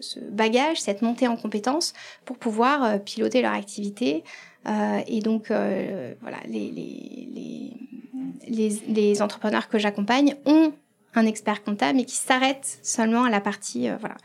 ce, 0.00 0.20
bagage, 0.20 0.80
cette 0.80 1.02
montée 1.02 1.28
en 1.28 1.36
compétences 1.36 1.92
pour 2.24 2.38
pouvoir 2.38 3.00
piloter 3.00 3.42
leur 3.42 3.52
activité. 3.52 4.24
Et 5.06 5.20
donc, 5.20 5.48
voilà, 5.48 6.38
les, 6.48 7.72
entrepreneurs 9.22 9.68
que 9.68 9.78
j'accompagne 9.78 10.34
ont 10.44 10.72
un 11.14 11.26
expert 11.26 11.64
comptable, 11.64 11.96
mais 11.96 12.04
qui 12.04 12.16
s'arrêtent 12.16 12.78
seulement 12.82 13.24
à 13.24 13.30
la 13.30 13.40
partie 13.40 13.88
voilà, 14.00 14.16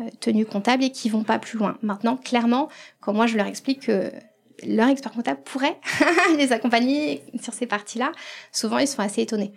euh, 0.00 0.08
tenue 0.18 0.44
comptable 0.44 0.82
et 0.82 0.90
qui 0.90 1.08
vont 1.08 1.22
pas 1.22 1.38
plus 1.38 1.56
loin. 1.56 1.78
Maintenant, 1.82 2.16
clairement, 2.16 2.68
quand 3.00 3.12
moi 3.12 3.28
je 3.28 3.36
leur 3.36 3.46
explique 3.46 3.86
que 3.86 4.10
leur 4.66 4.88
expert 4.88 5.12
comptable 5.12 5.40
pourrait 5.44 5.78
les 6.36 6.50
accompagner 6.50 7.22
sur 7.40 7.52
ces 7.52 7.66
parties-là, 7.66 8.10
souvent 8.50 8.78
ils 8.78 8.88
sont 8.88 9.02
assez 9.02 9.22
étonnés. 9.22 9.52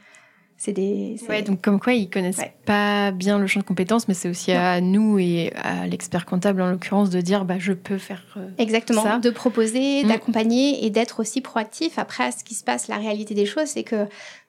C'est 0.59 0.73
des. 0.73 1.17
Ouais, 1.29 1.43
donc 1.43 1.61
comme 1.61 1.79
quoi 1.79 1.93
ils 1.93 2.09
connaissent 2.09 2.41
pas 2.65 3.11
bien 3.11 3.37
le 3.37 3.45
champ 3.45 3.59
de 3.59 3.65
compétences, 3.65 4.07
mais 4.07 4.15
c'est 4.15 4.27
aussi 4.27 4.51
à 4.51 4.81
nous 4.81 5.19
et 5.19 5.53
à 5.55 5.85
l'expert 5.85 6.25
comptable 6.25 6.61
en 6.61 6.71
l'occurrence 6.71 7.11
de 7.11 7.21
dire 7.21 7.45
bah 7.45 7.59
je 7.59 7.73
peux 7.73 7.99
faire. 7.99 8.23
Euh, 8.37 8.49
Exactement. 8.57 9.19
De 9.19 9.29
proposer, 9.29 10.03
mm. 10.03 10.07
d'accompagner 10.07 10.83
et 10.83 10.89
d'être 10.89 11.19
aussi 11.19 11.41
proactif. 11.41 11.99
Après, 11.99 12.31
ce 12.31 12.43
qui 12.43 12.55
se 12.55 12.63
passe, 12.63 12.87
la 12.87 12.97
réalité 12.97 13.35
des 13.35 13.45
choses, 13.45 13.67
c'est 13.67 13.83
que 13.83 14.07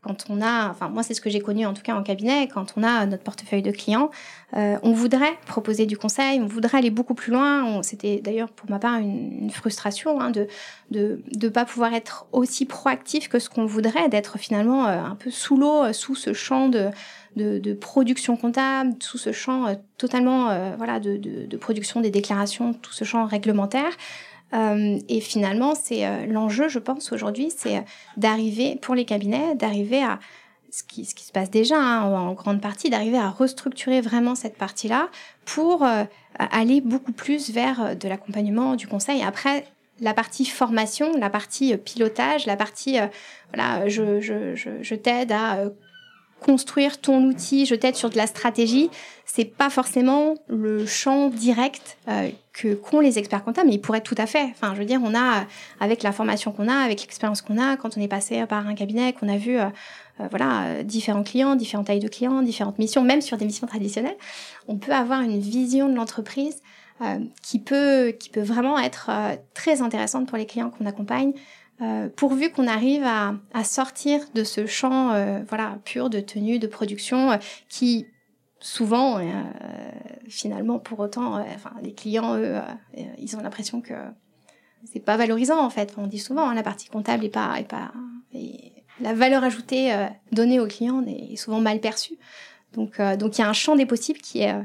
quand 0.09 0.25
on 0.31 0.41
a, 0.41 0.71
enfin 0.71 0.89
moi 0.89 1.03
c'est 1.03 1.13
ce 1.13 1.21
que 1.21 1.29
j'ai 1.29 1.41
connu 1.41 1.67
en 1.67 1.75
tout 1.75 1.83
cas 1.83 1.95
en 1.95 2.03
cabinet, 2.03 2.49
quand 2.49 2.73
on 2.79 2.83
a 2.83 3.05
notre 3.05 3.23
portefeuille 3.23 3.61
de 3.61 3.71
clients, 3.71 4.11
euh, 4.57 4.79
on 4.83 4.93
voudrait 4.93 5.35
proposer 5.47 5.85
du 5.85 5.99
conseil, 5.99 6.41
on 6.41 6.47
voudrait 6.47 6.79
aller 6.79 6.89
beaucoup 6.89 7.13
plus 7.13 7.31
loin. 7.31 7.83
C'était 7.83 8.23
d'ailleurs 8.23 8.49
pour 8.49 8.71
ma 8.71 8.79
part 8.79 8.99
une, 8.99 9.51
frustration 9.51 10.19
hein, 10.21 10.31
de 10.31 10.47
de 10.91 11.21
de 11.37 11.49
pas 11.51 11.67
pouvoir 11.67 11.93
être 11.93 12.27
aussi 12.33 12.65
proactif 12.65 13.29
que 13.29 13.39
ce 13.39 13.51
qu'on 13.51 13.67
voudrait, 13.67 14.09
d'être 14.09 14.39
finalement 14.39 14.87
euh, 14.87 14.99
un 14.99 15.15
peu 15.15 15.31
sous 15.31 15.59
l'eau, 15.59 15.85
euh, 15.85 15.93
sous 15.93 16.15
ce 16.15 16.33
champ 16.33 16.69
de 16.69 16.89
de, 17.37 17.73
production 17.75 18.37
comptable, 18.37 18.97
sous 19.01 19.19
ce 19.19 19.31
champ 19.31 19.67
totalement 19.97 20.49
voilà 20.77 20.99
de, 20.99 21.17
de, 21.17 21.57
production 21.57 22.01
des 22.01 22.11
déclarations, 22.11 22.73
tout 22.73 22.93
ce 22.93 23.05
champ 23.05 23.27
réglementaire. 23.27 23.93
Euh, 24.55 24.99
et 25.09 25.21
finalement, 25.21 25.75
c'est 25.75 26.07
euh, 26.07 26.27
l'enjeu, 26.27 26.69
je 26.69 26.79
pense, 26.79 27.13
aujourd'hui, 27.13 27.53
c'est 27.55 27.77
euh, 27.77 27.83
d'arriver, 28.17 28.77
pour 28.81 28.95
les 28.95 29.05
cabinets, 29.05 29.55
d'arriver 29.55 30.03
à 30.03 30.19
ce 30.71 30.83
qui, 30.83 31.05
ce 31.05 31.15
qui 31.15 31.25
se 31.25 31.33
passe 31.33 31.51
déjà 31.51 31.77
hein, 31.79 32.03
en 32.03 32.33
grande 32.35 32.61
partie, 32.61 32.91
d'arriver 32.91 33.19
à 33.19 33.31
restructurer 33.31 34.01
vraiment 34.01 34.35
cette 34.35 34.57
partie-là 34.57 35.09
pour 35.47 35.87
aller 36.39 36.83
beaucoup 36.83 37.13
plus 37.13 37.51
vers 37.51 37.97
de 37.97 38.07
l'accompagnement, 38.07 38.77
du 38.77 38.87
conseil. 38.87 39.23
Après, 39.23 39.65
la 39.99 40.13
partie 40.13 40.45
formation, 40.45 41.17
la 41.17 41.31
partie 41.31 41.75
pilotage, 41.79 42.45
la 42.45 42.57
partie, 42.57 42.99
voilà, 43.55 43.89
je, 43.89 44.21
je, 44.21 44.55
je, 44.55 44.83
je 44.83 44.95
t'aide 44.95 45.33
à 45.33 45.71
construire 46.41 47.01
ton 47.01 47.25
outil, 47.25 47.67
je 47.67 47.75
t'aide 47.75 47.97
sur 47.97 48.11
de 48.11 48.17
la 48.17 48.27
stratégie, 48.27 48.91
c'est 49.25 49.45
pas 49.45 49.71
forcément 49.71 50.35
le 50.49 50.87
champ 50.87 51.29
direct 51.29 51.99
euh, 52.09 52.31
que 52.53 52.75
qu'ont 52.75 53.01
les 53.01 53.19
experts 53.19 53.45
comptables, 53.45 53.69
mais 53.69 53.75
ils 53.75 53.81
pourraient 53.81 54.01
tout 54.01 54.15
à 54.19 54.27
fait. 54.27 54.45
Enfin, 54.45 54.73
je 54.75 54.79
veux 54.79 54.85
dire, 54.85 55.01
on 55.05 55.15
a 55.15 55.45
avec 55.81 56.03
la 56.03 56.13
formation 56.13 56.53
qu'on 56.53 56.69
a, 56.69 56.75
avec 56.75 57.03
l'expérience 57.03 57.43
qu'on 57.43 57.59
a, 57.59 57.77
quand 57.77 57.97
on 57.97 58.01
est 58.01 58.09
passé 58.09 58.45
par 58.47 58.67
un 58.67 58.75
cabinet, 58.75 59.13
qu'on 59.13 59.29
a 59.29 59.37
vu, 59.37 59.59
euh, 59.59 59.67
euh, 60.21 60.29
voilà, 60.31 60.83
différents 60.83 61.23
clients, 61.23 61.57
différentes 61.57 61.87
tailles 61.87 62.01
de 62.01 62.09
clients, 62.09 62.43
différentes 62.43 62.79
missions, 62.79 63.03
même 63.03 63.21
sur 63.21 63.37
des 63.37 63.45
missions 63.45 63.67
traditionnelles, 63.67 64.17
on 64.67 64.77
peut 64.77 64.93
avoir 64.93 65.21
une 65.21 65.39
vision 65.39 65.89
de 65.89 65.95
l'entreprise 65.95 66.63
qui 67.43 67.61
peut 67.61 68.13
qui 68.19 68.29
peut 68.29 68.43
vraiment 68.43 68.77
être 68.77 69.09
très 69.55 69.83
intéressante 69.83 70.27
pour 70.27 70.37
les 70.37 70.47
clients 70.47 70.69
qu'on 70.69 70.85
accompagne. 70.85 71.33
Euh, 71.81 72.09
pourvu 72.09 72.51
qu'on 72.51 72.67
arrive 72.67 73.05
à, 73.05 73.63
sortir 73.63 74.21
de 74.35 74.43
ce 74.43 74.67
champ 74.67 75.13
euh, 75.13 75.45
voilà 75.49 75.79
pur 75.85 76.11
de 76.11 76.19
tenue 76.19 76.59
de 76.59 76.67
production 76.67 77.31
euh, 77.31 77.37
qui 77.69 78.07
souvent 78.59 79.21
finalement 80.29 80.81
pour 80.81 80.99
autant 80.99 81.35
enfin 81.35 81.71
les 81.81 81.95
clients 81.95 82.37
eux 82.37 82.57
ils 83.17 83.37
ont 83.37 83.41
l'impression 83.41 83.81
que 83.81 83.95
c'est 84.83 84.99
pas 84.99 85.17
valorisant 85.17 85.65
en 85.65 85.71
fait. 85.71 85.95
On 85.97 86.09
dit 86.09 86.19
souvent 86.19 86.49
hein, 86.49 86.55
la 86.55 86.65
partie 86.65 86.89
comptable 86.89 87.25
est 87.25 87.29
pas 87.29 87.55
est 87.61 87.69
pas 87.69 87.93
la 89.01 89.15
valeur 89.15 89.45
ajoutée 89.45 89.95
donnée 90.33 90.59
aux 90.59 90.67
clients 90.67 91.05
est 91.07 91.37
souvent 91.37 91.61
mal 91.61 91.79
perçue. 91.79 92.19
Donc 92.73 93.01
donc 93.19 93.39
il 93.39 93.43
y 93.43 93.45
a 93.45 93.49
un 93.49 93.53
champ 93.53 93.77
des 93.77 93.87
possibles 93.87 94.21
qui 94.21 94.43
est 94.43 94.57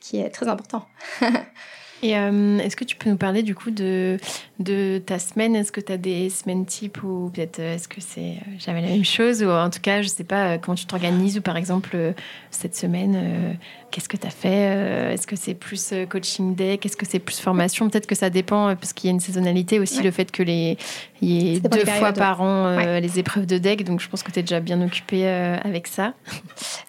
qui 0.00 0.16
est 0.16 0.30
très 0.30 0.48
important 0.48 0.86
Et 2.02 2.16
euh, 2.16 2.58
est-ce 2.58 2.76
que 2.76 2.84
tu 2.84 2.96
peux 2.96 3.08
nous 3.08 3.16
parler 3.16 3.42
du 3.42 3.54
coup 3.54 3.70
de, 3.70 4.18
de 4.58 4.98
ta 5.04 5.18
semaine? 5.18 5.56
Est-ce 5.56 5.72
que 5.72 5.80
tu 5.80 5.92
as 5.92 5.96
des 5.96 6.28
semaines 6.30 6.66
types 6.66 7.02
ou 7.02 7.30
peut-être 7.32 7.58
euh, 7.58 7.74
est-ce 7.74 7.88
que 7.88 8.00
c'est 8.00 8.36
euh, 8.36 8.58
jamais 8.58 8.82
la 8.82 8.88
même 8.88 9.04
chose? 9.04 9.42
Ou 9.42 9.48
en 9.48 9.70
tout 9.70 9.80
cas, 9.80 10.02
je 10.02 10.08
sais 10.08 10.24
pas 10.24 10.58
comment 10.58 10.74
tu 10.74 10.86
t'organises 10.86 11.38
ou 11.38 11.40
par 11.40 11.56
exemple 11.56 12.14
cette 12.50 12.76
semaine, 12.76 13.58
qu'est-ce 13.90 14.08
que 14.08 14.16
tu 14.16 14.26
as 14.26 14.30
fait 14.30 15.12
Est-ce 15.14 15.26
que 15.26 15.36
c'est 15.36 15.54
plus 15.54 15.94
coaching 16.08 16.54
day? 16.54 16.78
Qu'est-ce 16.78 16.96
que 16.96 17.06
c'est 17.06 17.18
plus 17.18 17.38
formation? 17.38 17.88
Peut-être 17.88 18.06
que 18.06 18.14
ça 18.14 18.30
dépend 18.30 18.74
parce 18.76 18.92
qu'il 18.92 19.08
y 19.08 19.10
a 19.10 19.14
une 19.14 19.20
saisonnalité 19.20 19.78
aussi, 19.78 20.02
le 20.02 20.10
fait 20.10 20.30
que 20.30 20.42
les 20.42 20.76
il 21.22 21.30
y 21.30 21.56
ait 21.56 21.60
deux 21.60 21.86
fois 21.86 22.12
par 22.12 22.42
an 22.42 22.76
les 23.00 23.18
épreuves 23.18 23.46
de 23.46 23.58
deck. 23.58 23.84
Donc 23.84 24.00
je 24.00 24.08
pense 24.08 24.22
que 24.22 24.30
tu 24.30 24.40
es 24.40 24.42
déjà 24.42 24.60
bien 24.60 24.80
occupée 24.82 25.26
avec 25.28 25.86
ça. 25.86 26.14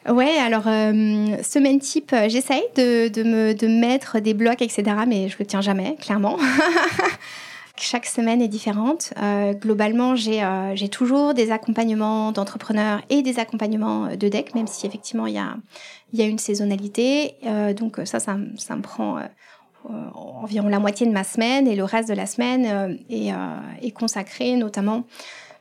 Ouais, 0.07 0.37
alors 0.37 0.63
semaine 0.63 1.79
type, 1.79 2.15
j'essaye 2.27 2.63
de, 2.77 3.09
de, 3.09 3.23
me, 3.23 3.53
de 3.53 3.67
mettre 3.67 4.19
des 4.19 4.33
blocs, 4.33 4.61
etc 4.61 4.97
mais 5.05 5.29
je 5.29 5.37
le 5.37 5.45
tiens 5.45 5.61
jamais, 5.61 5.95
clairement. 5.99 6.37
Chaque 7.79 8.07
semaine 8.07 8.41
est 8.41 8.47
différente. 8.47 9.13
Euh, 9.21 9.53
globalement, 9.53 10.13
euh, 10.13 10.71
j'ai 10.73 10.89
toujours 10.89 11.35
des 11.35 11.51
accompagnements 11.51 12.31
d'entrepreneurs 12.31 13.01
et 13.11 13.21
des 13.21 13.37
accompagnements 13.37 14.07
de 14.15 14.29
deck, 14.29 14.55
même 14.55 14.65
si 14.65 14.87
effectivement 14.87 15.27
il 15.27 15.35
y 15.35 15.37
a, 15.37 15.55
y 16.13 16.21
a 16.21 16.25
une 16.25 16.39
saisonnalité. 16.39 17.35
Euh, 17.45 17.73
donc 17.73 17.99
ça, 18.05 18.19
ça, 18.19 18.37
ça 18.57 18.75
me 18.75 18.81
prend 18.81 19.19
environ 20.13 20.67
la 20.67 20.79
moitié 20.79 21.05
de 21.05 21.11
ma 21.11 21.23
semaine 21.23 21.67
et 21.67 21.75
le 21.75 21.85
reste 21.85 22.09
de 22.09 22.13
la 22.13 22.25
semaine 22.25 22.99
est, 23.09 23.91
consacré 23.91 24.55
notamment 24.57 25.05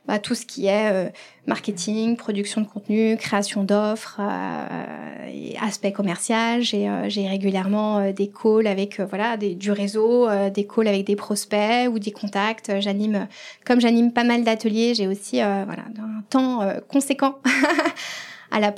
bah, 0.07 0.19
tout 0.19 0.35
ce 0.35 0.45
qui 0.45 0.67
est 0.67 0.89
euh, 0.89 1.09
marketing, 1.47 2.15
production 2.15 2.61
de 2.61 2.67
contenu, 2.67 3.17
création 3.17 3.65
d'offres, 3.65 4.21
euh, 4.21 5.51
aspect 5.61 5.91
commercial. 5.91 6.61
J'ai 6.61 6.87
euh, 6.87 7.09
régulièrement 7.29 8.11
des 8.13 8.31
calls 8.31 8.67
avec 8.67 9.01
voilà 9.01 9.35
du 9.35 9.71
réseau, 9.71 10.29
des 10.49 10.65
calls 10.65 10.87
avec 10.87 11.05
des 11.05 11.17
prospects 11.17 11.89
ou 11.91 11.99
des 11.99 12.11
contacts. 12.11 12.71
J'anime, 12.79 13.27
comme 13.65 13.81
j'anime 13.81 14.13
pas 14.13 14.23
mal 14.23 14.45
d'ateliers, 14.45 14.93
j'ai 14.95 15.07
aussi 15.07 15.37
voilà 15.37 15.83
un 15.99 16.21
temps 16.29 16.61
conséquent 16.87 17.39
à 18.51 18.59
la 18.59 18.71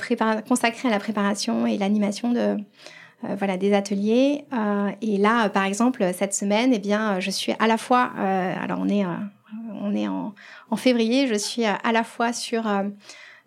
consacré 0.48 0.88
à 0.88 0.90
la 0.90 0.98
préparation 0.98 1.66
et 1.66 1.78
l'animation 1.78 2.32
de 2.32 2.56
voilà 3.22 3.58
des 3.58 3.74
ateliers. 3.74 4.46
et 5.02 5.18
là, 5.18 5.50
par 5.50 5.64
exemple, 5.64 6.10
cette 6.14 6.32
semaine, 6.32 6.72
eh 6.72 6.78
bien, 6.78 7.20
je 7.20 7.30
suis 7.30 7.52
à 7.58 7.66
la 7.66 7.76
fois, 7.76 8.10
alors 8.16 8.78
on 8.80 8.88
est 8.88 9.04
on 9.80 9.94
est 9.94 10.08
en, 10.08 10.34
février. 10.76 11.26
Je 11.26 11.34
suis 11.34 11.66
euh, 11.66 11.72
à 11.82 11.92
la 11.92 12.04
fois 12.04 12.32
sur 12.32 12.66
euh, 12.66 12.84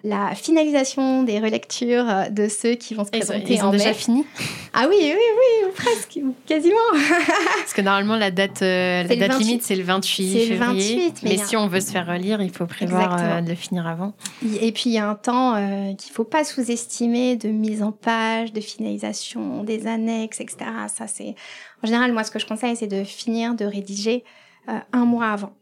la 0.03 0.35
finalisation 0.35 1.23
des 1.23 1.39
relectures 1.39 2.09
euh, 2.09 2.29
de 2.29 2.49
ceux 2.49 2.75
qui 2.75 2.93
vont 2.93 3.05
se 3.05 3.11
présenter 3.11 3.53
ils 3.53 3.63
ont, 3.63 3.71
déjà 3.71 3.93
fini 3.93 4.25
Ah 4.73 4.87
oui, 4.89 4.97
oui, 4.99 5.13
oui, 5.13 5.71
presque, 5.73 6.19
quasiment. 6.45 6.75
Parce 7.59 7.73
que 7.73 7.81
normalement, 7.81 8.17
la 8.17 8.29
date, 8.29 8.59
la 8.61 9.03
date 9.07 9.39
limite, 9.39 9.63
c'est 9.63 9.75
le 9.75 9.83
28 9.83 10.47
février. 10.47 11.13
mais, 11.23 11.37
si 11.37 11.55
on 11.55 11.67
veut 11.67 11.79
se 11.79 11.91
faire 11.91 12.05
relire, 12.05 12.41
il 12.41 12.51
faut 12.51 12.65
prévoir 12.65 13.41
de 13.41 13.55
finir 13.55 13.87
avant. 13.87 14.13
Et 14.61 14.71
puis, 14.73 14.89
il 14.89 14.93
y 14.93 14.97
a 14.97 15.09
un 15.09 15.15
temps 15.15 15.55
qu'il 15.95 16.09
ne 16.09 16.13
faut 16.13 16.23
pas 16.25 16.43
sous-estimer 16.43 17.37
de 17.37 17.49
mise 17.49 17.81
en 17.81 17.91
page, 17.91 18.51
de 18.51 18.61
finalisation, 18.61 19.63
des 19.63 19.87
annexes, 19.87 20.41
etc. 20.41 20.57
Ça, 20.93 21.07
c'est... 21.07 21.35
En 21.81 21.87
général, 21.87 22.11
moi, 22.11 22.23
ce 22.23 22.31
que 22.31 22.39
je 22.39 22.45
conseille, 22.45 22.75
c'est 22.75 22.87
de 22.87 23.03
finir 23.03 23.55
de 23.55 23.65
rédiger 23.65 24.23
un 24.67 25.05
mois 25.05 25.27
avant 25.27 25.53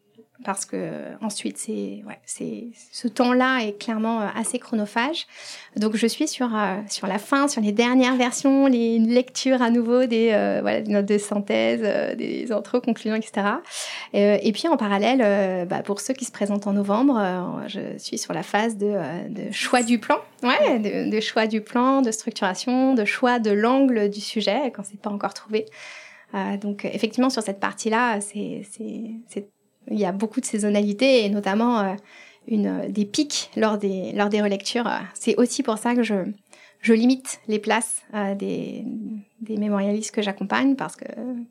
parce 0.44 0.66
que 0.66 0.92
ensuite 1.22 1.58
c'est 1.58 2.04
ce 2.92 3.08
temps-là 3.08 3.60
est 3.64 3.78
clairement 3.78 4.22
euh, 4.22 4.28
assez 4.36 4.60
chronophage. 4.60 5.28
Donc 5.76 5.96
je 5.96 6.08
suis 6.08 6.28
sur 6.28 6.56
euh, 6.56 6.78
sur 6.90 7.08
la 7.08 7.18
fin, 7.18 7.48
sur 7.48 7.62
les 7.62 7.72
dernières 7.72 8.16
versions, 8.16 8.68
les 8.68 9.00
lectures 9.00 9.62
à 9.62 9.70
nouveau 9.70 10.06
des 10.06 10.30
euh, 10.32 10.82
notes 10.88 11.06
de 11.06 11.18
synthèse, 11.18 11.82
des 12.18 12.52
intros, 12.52 12.82
conclusions, 12.82 13.16
etc. 13.16 13.48
et 14.14 14.52
puis 14.52 14.68
en 14.68 14.78
parallèle, 14.78 15.68
bah, 15.68 15.82
pour 15.84 16.02
ceux 16.02 16.14
qui 16.14 16.26
se 16.26 16.32
présentent 16.32 16.68
en 16.68 16.74
novembre, 16.74 17.64
je 17.68 17.98
suis 17.98 18.18
sur 18.18 18.34
la 18.34 18.44
phase 18.44 18.78
de, 18.78 18.96
choix 19.52 19.84
du 19.84 20.00
plan, 20.00 20.18
de, 20.44 21.20
choix 21.20 21.48
du 21.48 21.62
plan, 21.62 22.02
de 22.02 22.12
structuration, 22.12 22.94
de 22.94 23.06
choix 23.06 23.40
de 23.40 23.52
l'angle 23.52 24.10
du 24.10 24.22
sujet 24.22 24.72
quand 24.74 24.84
c'est 24.84 25.00
pas 25.00 25.10
encore 25.10 25.34
trouvé. 25.34 25.66
donc 26.62 26.86
effectivement 26.86 27.30
sur 27.30 27.44
cette 27.44 27.60
partie-là, 27.60 28.20
c'est 28.22 28.64
il 29.90 30.00
y 30.00 30.06
a 30.06 30.12
beaucoup 30.12 30.42
de 30.42 30.46
saisonnalité 30.46 31.26
et 31.26 31.30
notamment 31.30 31.80
euh, 31.80 31.94
une, 32.48 32.92
des 32.92 33.06
pics 33.06 33.50
lors 33.56 33.78
des, 33.78 34.14
relectures. 34.42 34.90
C'est 35.14 35.36
aussi 35.38 35.64
pour 35.64 35.78
ça 35.78 35.96
que 35.96 36.04
je, 36.04 36.24
limite 36.94 37.40
les 37.48 37.60
places 37.60 38.02
des, 38.38 38.84
des 39.42 39.58
mémorialistes 39.58 40.12
que 40.12 40.22
j'accompagne 40.22 40.76
parce 40.76 40.96
que, 40.96 41.06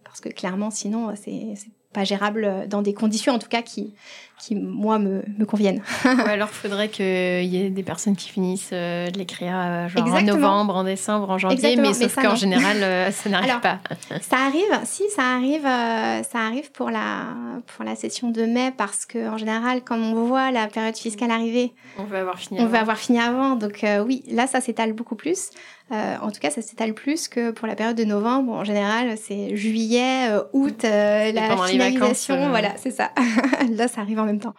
parce 0.05 0.21
que 0.21 0.29
clairement, 0.29 0.71
sinon, 0.71 1.15
c'est 1.15 1.55
pas 1.93 2.05
gérable 2.05 2.67
dans 2.69 2.83
des 2.83 2.95
conditions, 2.95 3.35
en 3.35 3.39
tout 3.39 3.49
cas, 3.49 3.63
qui, 3.63 3.95
qui 4.41 4.55
moi, 4.55 4.99
me, 4.99 5.23
me 5.39 5.45
conviennent. 5.45 5.83
alors, 6.05 6.49
il 6.51 6.57
faudrait 6.57 6.89
qu'il 6.89 7.05
y 7.05 7.63
ait 7.63 7.71
des 7.71 7.83
personnes 7.83 8.17
qui 8.17 8.29
finissent 8.29 8.71
euh, 8.73 9.11
de 9.11 9.19
l'écrire 9.19 9.53
euh, 9.55 9.89
genre 9.89 10.15
en 10.15 10.23
novembre, 10.23 10.77
en 10.77 10.85
décembre, 10.85 11.31
en 11.31 11.39
janvier, 11.39 11.77
mais 11.77 11.93
sauf 11.93 12.15
qu'en 12.15 12.35
général, 12.35 12.79
euh, 12.83 13.11
ça 13.13 13.29
n'arrive 13.29 13.61
pas. 13.61 13.79
ça 14.21 14.39
arrive, 14.39 14.81
si, 14.85 15.05
ça 15.15 15.23
arrive, 15.23 15.63
ça 15.63 16.39
arrive 16.39 16.73
pour 16.73 16.91
la, 16.91 17.27
pour 17.67 17.85
la 17.85 17.95
session 17.95 18.31
de 18.31 18.43
mai, 18.43 18.73
parce 18.77 19.05
qu'en 19.07 19.37
général, 19.37 19.83
quand 19.85 19.99
on 19.99 20.15
voit 20.25 20.51
la 20.51 20.67
période 20.67 20.97
fiscale 20.97 21.31
arriver, 21.31 21.73
on 21.99 22.05
veut 22.05 22.19
avoir 22.19 22.39
fini 22.39 22.61
on 22.61 22.63
avant. 22.63 22.73
Veut 22.73 22.79
avoir 22.79 22.97
fini 22.97 23.21
avant. 23.21 23.57
Donc 23.57 23.85
oui, 24.07 24.25
là, 24.31 24.47
ça 24.47 24.61
s'étale 24.61 24.95
beaucoup 24.95 25.17
plus. 25.17 25.51
en 25.91 26.31
tout 26.31 26.41
cas, 26.41 26.51
ça 26.51 26.63
s'étale 26.63 26.95
plus 26.95 27.29
que 27.29 27.51
pour 27.51 27.67
la 27.67 27.75
période 27.75 27.97
de 27.97 28.05
novembre. 28.05 28.53
En 28.53 28.65
général, 28.65 29.17
c'est 29.19 29.57
juillet, 29.57 30.31
août, 30.53 30.83
la 30.83 31.57
finalisation. 31.67 32.49
voilà, 32.49 32.71
c'est 32.77 32.91
ça. 32.91 33.11
là, 33.71 33.89
ça 33.89 34.01
arrive 34.01 34.19
en 34.19 34.30
même 34.31 34.41
temps. 34.41 34.55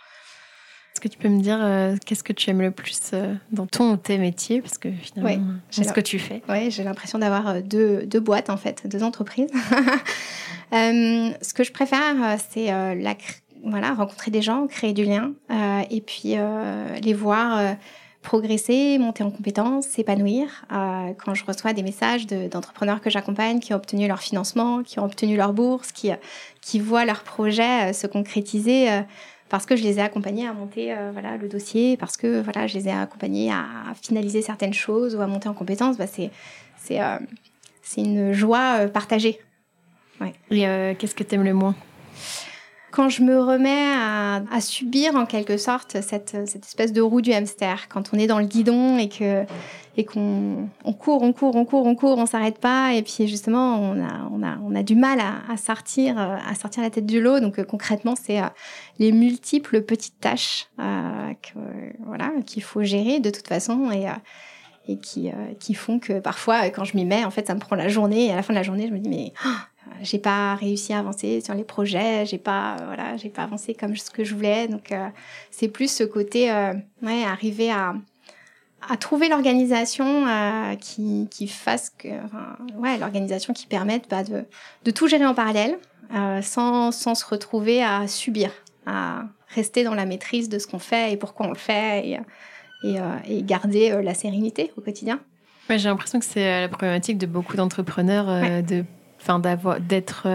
Est-ce 0.94 1.00
que 1.00 1.08
tu 1.08 1.18
peux 1.18 1.30
me 1.30 1.42
dire 1.42 1.58
euh, 1.62 1.96
qu'est-ce 2.06 2.24
que 2.24 2.34
tu 2.34 2.50
aimes 2.50 2.62
le 2.62 2.72
plus 2.72 3.12
euh, 3.14 3.34
dans 3.52 3.66
ton 3.66 3.94
ou 3.94 3.98
tes 3.98 4.18
métiers? 4.18 4.62
Parce 4.62 4.78
que 4.78 4.92
finalement, 4.92 5.54
c'est 5.70 5.86
ce 5.86 5.94
que 5.94 6.02
tu 6.02 6.20
fais. 6.20 6.42
Oui, 6.50 6.70
j'ai 6.70 6.84
l'impression 6.84 7.18
d'avoir 7.18 7.48
euh, 7.48 7.62
deux, 7.62 8.06
deux, 8.06 8.20
boîtes, 8.20 8.50
en 8.50 8.58
fait, 8.58 8.86
deux 8.88 9.02
entreprises. 9.02 9.50
ce 10.74 11.54
que 11.54 11.64
je 11.64 11.72
préfère, 11.72 12.38
c'est 12.50 12.68
la, 12.68 13.16
voilà, 13.64 13.94
rencontrer 13.94 14.32
des 14.32 14.42
gens, 14.42 14.68
créer 14.68 14.92
du 14.92 15.06
lien, 15.06 15.32
et 15.90 16.02
puis 16.02 16.36
les 17.02 17.14
voir 17.14 17.78
progresser, 18.22 19.00
monter 19.00 19.24
en 19.24 19.32
compétences, 19.32 19.86
s'épanouir. 19.88 20.66
quand 20.70 21.34
je 21.34 21.44
reçois 21.46 21.74
des 21.74 21.84
messages 21.84 22.28
d'entrepreneurs 22.28 23.02
que 23.02 23.10
j'accompagne 23.10 23.60
qui 23.60 23.74
ont 23.74 23.78
obtenu 23.78 24.08
leur 24.08 24.22
financement, 24.22 24.84
qui 24.84 25.00
ont 25.00 25.06
obtenu 25.06 25.36
leur 25.36 25.54
bourse, 25.54 25.92
qui, 25.92 26.12
qui 26.62 26.80
voient 26.80 27.06
leur 27.06 27.24
projet 27.24 27.94
se 27.94 28.08
concrétiser 28.08 29.04
parce 29.52 29.66
que 29.66 29.76
je 29.76 29.84
les 29.84 30.00
ai 30.00 30.02
accompagnés 30.02 30.48
à 30.48 30.54
monter 30.54 30.94
euh, 30.94 31.10
voilà, 31.12 31.36
le 31.36 31.50
dossier, 31.50 31.98
parce 31.98 32.16
que 32.16 32.42
voilà, 32.42 32.68
je 32.68 32.76
les 32.76 32.88
ai 32.88 32.92
accompagnés 32.92 33.52
à 33.52 33.94
finaliser 34.02 34.42
certaines 34.42 34.74
choses 34.74 35.14
ou 35.14 35.20
à 35.20 35.28
monter 35.28 35.50
en 35.50 35.54
compétences, 35.54 35.98
bah, 35.98 36.08
c'est, 36.08 36.32
c'est, 36.78 37.02
euh, 37.02 37.18
c'est 37.84 38.00
une 38.00 38.32
joie 38.32 38.78
euh, 38.80 38.88
partagée. 38.88 39.42
Ouais. 40.22 40.34
Et 40.52 40.96
qu'est-ce 40.96 41.16
que 41.16 41.24
tu 41.24 41.36
aimes 41.36 41.44
le 41.44 41.54
moins? 41.54 41.76
Quand 42.92 43.10
je 43.10 43.24
me 43.24 43.42
remets 43.42 43.92
à, 43.94 44.42
à, 44.52 44.62
subir 44.62 45.16
en 45.16 45.26
quelque 45.26 45.58
sorte 45.58 46.02
cette, 46.02 46.38
cette 46.48 46.66
espèce 46.66 46.94
de 46.94 47.02
roue 47.02 47.22
du 47.22 47.34
hamster, 47.34 47.90
quand 47.90 48.14
on 48.14 48.20
est 48.20 48.28
dans 48.28 48.40
le 48.40 48.46
guidon 48.46 48.98
et 48.98 49.10
que 49.10 49.44
et 49.98 50.06
qu'on 50.06 50.70
on 50.86 50.94
court, 50.94 51.22
on 51.22 51.34
court, 51.34 51.56
on 51.56 51.66
court, 51.66 51.86
on 51.86 51.96
court, 51.96 52.18
on 52.18 52.26
s'arrête 52.26 52.60
pas, 52.60 52.94
et 52.94 53.02
puis 53.02 53.28
justement 53.28 53.78
on 53.80 54.02
a, 54.04 54.30
on 54.32 54.42
a, 54.44 54.58
on 54.64 54.74
a 54.76 54.84
du 54.84 54.96
mal 54.96 55.20
à, 55.20 55.42
à 55.52 55.58
sortir, 55.58 56.18
à 56.18 56.56
sortir 56.56 56.84
la 56.84 56.90
tête 56.90 57.06
du 57.06 57.22
lot. 57.22 57.40
Donc 57.40 57.64
concrètement, 57.66 58.16
c'est 58.16 58.40
les 59.00 59.12
multiples 59.12 59.82
petites 59.82 60.20
tâches 60.20 60.68
euh, 60.80 61.34
que, 61.42 61.60
voilà 62.06 62.32
qu'il 62.46 62.64
faut 62.64 62.84
gérer 62.84 63.20
de 63.20 63.30
toute 63.30 63.48
façon 63.48 63.92
et 63.92 64.08
et 64.88 64.98
qui, 64.98 65.30
qui 65.60 65.76
font 65.76 66.00
que 66.00 66.20
parfois 66.20 66.70
quand 66.72 66.86
je 66.86 66.98
m'y 66.98 67.06
mets, 67.06 67.24
en 67.24 67.30
fait, 67.30 67.48
ça 67.48 67.54
me 67.54 67.60
prend 67.60 67.76
la 67.76 67.88
journée 67.88 68.26
et 68.26 68.32
à 68.32 68.36
la 68.36 68.42
fin 68.42 68.52
de 68.54 68.58
la 68.58 68.64
journée, 68.64 68.88
je 68.88 68.94
me 68.94 69.00
dis 69.00 69.10
mais 69.10 69.34
j'ai 70.02 70.20
pas 70.20 70.56
réussi 70.56 70.94
à 70.94 71.00
avancer 71.00 71.42
sur 71.42 71.54
les 71.54 71.64
projets, 71.64 72.26
j'ai 72.26 72.38
pas 72.38 72.78
voilà, 72.86 73.18
j'ai 73.18 73.30
pas 73.30 73.44
avancé 73.44 73.74
comme 73.74 73.96
ce 73.96 74.10
que 74.10 74.24
je 74.24 74.34
voulais. 74.36 74.68
Donc 74.68 74.92
euh, 74.92 75.08
c'est 75.52 75.68
plus 75.68 75.92
ce 75.92 76.04
côté 76.04 76.52
euh, 76.52 76.74
ouais, 77.04 77.24
arriver 77.24 77.72
à 77.72 77.94
à 78.90 78.98
trouver 78.98 79.30
l'organisation 79.30 80.28
euh, 80.28 80.76
qui, 80.76 81.28
qui 81.30 81.48
fasse 81.48 81.92
que 81.98 82.08
enfin, 82.26 82.58
ouais, 82.78 82.98
l'organisation 82.98 83.54
qui 83.54 83.68
permette 83.68 84.10
bah, 84.10 84.24
de, 84.24 84.46
de 84.84 84.92
tout 84.92 85.08
gérer 85.08 85.26
en 85.26 85.34
parallèle 85.34 85.78
euh, 86.16 86.42
sans, 86.42 86.92
sans 86.92 87.16
se 87.16 87.26
retrouver 87.26 87.84
à 87.84 88.08
subir, 88.08 88.52
à 88.86 89.24
rester 89.54 89.84
dans 89.84 89.94
la 89.94 90.06
maîtrise 90.06 90.50
de 90.50 90.60
ce 90.60 90.68
qu'on 90.68 90.80
fait 90.80 91.14
et 91.14 91.18
pourquoi 91.18 91.46
on 91.46 91.50
le 91.50 91.58
fait 91.58 92.08
et, 92.08 92.12
et, 92.84 93.00
euh, 93.00 93.16
et 93.28 93.44
garder 93.44 94.02
la 94.02 94.14
sérénité 94.14 94.72
au 94.78 94.82
quotidien. 94.82 95.20
Ouais, 95.70 95.78
j'ai 95.78 95.90
l'impression 95.90 96.20
que 96.20 96.26
c'est 96.26 96.62
la 96.62 96.68
problématique 96.68 97.18
de 97.18 97.28
beaucoup 97.28 97.56
d'entrepreneurs 97.56 98.28
ouais. 98.28 98.64
de 98.64 98.84
enfin 99.22 99.38
d'avoir 99.38 99.80
d'être 99.80 100.28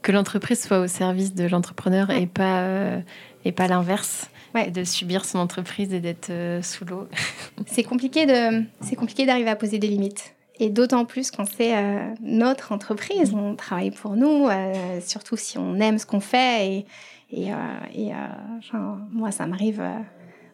que 0.00 0.10
l'entreprise 0.10 0.62
soit 0.62 0.80
au 0.80 0.86
service 0.86 1.34
de 1.34 1.46
l'entrepreneur 1.46 2.08
et 2.08 2.26
pas 2.26 3.02
et 3.44 3.52
pas 3.52 3.68
l'inverse 3.68 4.30
ouais. 4.56 4.70
de 4.70 4.84
subir 4.84 5.24
son 5.24 5.38
entreprise 5.38 5.92
et 5.92 6.00
d'être 6.00 6.30
euh, 6.30 6.62
sous 6.62 6.84
l'eau. 6.84 7.08
C'est 7.66 7.84
compliqué 7.84 8.26
de 8.26 8.64
c'est 8.80 8.96
compliqué 8.96 9.26
d'arriver 9.26 9.50
à 9.50 9.56
poser 9.56 9.78
des 9.78 9.88
limites. 9.88 10.34
Et 10.58 10.70
d'autant 10.70 11.04
plus 11.04 11.30
quand 11.30 11.44
c'est 11.44 11.74
notre 12.22 12.72
entreprise. 12.72 13.34
On 13.34 13.56
travaille 13.56 13.90
pour 13.90 14.16
nous 14.16 14.48
surtout 15.00 15.36
si 15.36 15.58
on 15.58 15.78
aime 15.80 15.98
ce 15.98 16.06
qu'on 16.06 16.20
fait 16.20 16.66
et 16.66 16.86
et, 17.30 17.50
et 17.94 18.12
moi 19.12 19.30
ça 19.32 19.46
m'arrive 19.46 19.82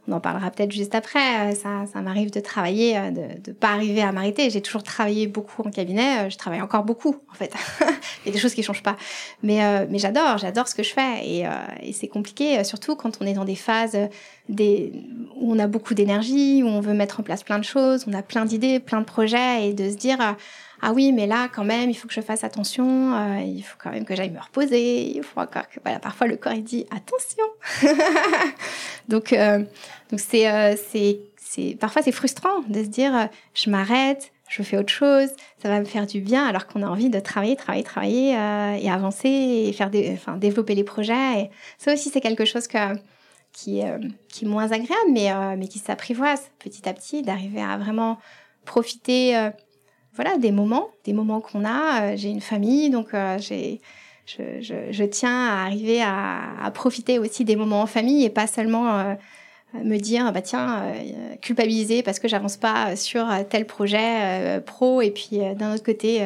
on 0.08 0.12
en 0.12 0.20
parlera 0.20 0.50
peut-être 0.50 0.72
juste 0.72 0.94
après. 0.94 1.52
Euh, 1.52 1.54
ça, 1.54 1.86
ça 1.92 2.00
m'arrive 2.00 2.32
de 2.32 2.40
travailler, 2.40 2.98
euh, 2.98 3.10
de 3.10 3.50
ne 3.50 3.54
pas 3.54 3.68
arriver 3.68 4.02
à 4.02 4.10
m'arrêter. 4.10 4.50
J'ai 4.50 4.60
toujours 4.60 4.82
travaillé 4.82 5.28
beaucoup 5.28 5.62
en 5.62 5.70
cabinet. 5.70 6.26
Euh, 6.26 6.30
je 6.30 6.36
travaille 6.36 6.60
encore 6.60 6.82
beaucoup, 6.82 7.16
en 7.30 7.34
fait. 7.34 7.52
Il 8.24 8.26
y 8.26 8.28
a 8.30 8.32
des 8.32 8.40
choses 8.40 8.54
qui 8.54 8.64
changent 8.64 8.82
pas. 8.82 8.96
Mais, 9.42 9.86
mais 9.88 9.98
j'adore, 9.98 10.38
j'adore 10.38 10.66
ce 10.68 10.74
que 10.74 10.82
je 10.82 10.92
fais. 10.92 11.24
Et, 11.24 11.44
et 11.82 11.92
c'est 11.92 12.08
compliqué, 12.08 12.62
surtout 12.62 12.94
quand 12.94 13.18
on 13.20 13.26
est 13.26 13.32
dans 13.32 13.44
des 13.44 13.56
phases 13.56 13.96
des, 14.48 14.92
où 15.36 15.52
on 15.52 15.58
a 15.58 15.66
beaucoup 15.66 15.94
d'énergie, 15.94 16.62
où 16.62 16.68
on 16.68 16.80
veut 16.80 16.94
mettre 16.94 17.18
en 17.18 17.22
place 17.22 17.42
plein 17.42 17.58
de 17.58 17.64
choses, 17.64 18.04
on 18.06 18.12
a 18.12 18.22
plein 18.22 18.44
d'idées, 18.44 18.78
plein 18.78 19.00
de 19.00 19.06
projets, 19.06 19.68
et 19.68 19.72
de 19.72 19.90
se 19.90 19.96
dire 19.96 20.36
ah 20.84 20.92
oui, 20.92 21.12
mais 21.12 21.28
là, 21.28 21.48
quand 21.48 21.62
même, 21.62 21.90
il 21.90 21.94
faut 21.94 22.08
que 22.08 22.14
je 22.14 22.20
fasse 22.20 22.42
attention, 22.42 23.14
euh, 23.14 23.40
il 23.40 23.62
faut 23.62 23.76
quand 23.80 23.92
même 23.92 24.04
que 24.04 24.16
j'aille 24.16 24.30
me 24.30 24.40
reposer, 24.40 25.16
il 25.16 25.22
faut 25.22 25.38
encore 25.38 25.68
que, 25.68 25.78
voilà, 25.84 26.00
parfois 26.00 26.26
le 26.26 26.36
corps, 26.36 26.54
il 26.54 26.64
dit 26.64 26.86
attention. 26.90 27.44
donc, 29.08 29.32
euh, 29.32 29.58
donc 30.10 30.18
c'est, 30.18 30.50
euh, 30.50 30.74
c'est, 30.90 31.76
parfois 31.78 32.02
c'est 32.02 32.10
frustrant 32.10 32.62
de 32.66 32.82
se 32.82 32.88
dire, 32.88 33.28
je 33.54 33.70
m'arrête, 33.70 34.32
je 34.48 34.64
fais 34.64 34.76
autre 34.76 34.92
chose, 34.92 35.28
ça 35.62 35.68
va 35.68 35.78
me 35.78 35.84
faire 35.84 36.04
du 36.04 36.20
bien, 36.20 36.44
alors 36.44 36.66
qu'on 36.66 36.82
a 36.82 36.88
envie 36.88 37.10
de 37.10 37.20
travailler, 37.20 37.54
travailler, 37.54 37.84
travailler 37.84 38.30
et 38.82 38.90
avancer 38.90 39.28
et 39.28 39.72
faire 39.72 39.90
enfin, 40.14 40.36
développer 40.36 40.74
les 40.74 40.84
projets. 40.84 41.42
Et 41.42 41.50
ça 41.78 41.92
aussi, 41.92 42.10
c'est 42.10 42.20
quelque 42.20 42.44
chose 42.44 42.66
qui, 43.52 43.78
est, 43.78 43.98
qui 44.28 44.44
est 44.44 44.48
moins 44.48 44.72
agréable, 44.72 45.12
mais, 45.12 45.30
mais 45.56 45.68
qui 45.68 45.78
s'apprivoise 45.78 46.50
petit 46.58 46.88
à 46.88 46.92
petit, 46.92 47.22
d'arriver 47.22 47.62
à 47.62 47.78
vraiment 47.78 48.18
profiter 48.64 49.52
voilà, 50.14 50.36
des 50.36 50.52
moments, 50.52 50.88
des 51.04 51.12
moments 51.12 51.40
qu'on 51.40 51.64
a. 51.64 52.02
Euh, 52.02 52.16
j'ai 52.16 52.28
une 52.28 52.40
famille, 52.40 52.90
donc 52.90 53.14
euh, 53.14 53.38
j'ai, 53.38 53.80
je, 54.26 54.60
je, 54.60 54.74
je, 54.90 55.04
tiens 55.04 55.48
à 55.48 55.62
arriver 55.64 56.02
à, 56.02 56.40
à, 56.62 56.70
profiter 56.70 57.18
aussi 57.18 57.44
des 57.44 57.56
moments 57.56 57.82
en 57.82 57.86
famille 57.86 58.24
et 58.24 58.30
pas 58.30 58.46
seulement 58.46 58.98
euh, 58.98 59.14
me 59.82 59.96
dire, 59.98 60.30
bah 60.32 60.42
tiens, 60.42 60.92
culpabiliser 61.40 62.02
parce 62.02 62.18
que 62.18 62.28
j'avance 62.28 62.58
pas 62.58 62.94
sur 62.94 63.26
tel 63.48 63.66
projet 63.66 64.60
pro 64.66 65.00
et 65.00 65.10
puis 65.10 65.38
d'un 65.56 65.72
autre 65.72 65.82
côté 65.82 66.20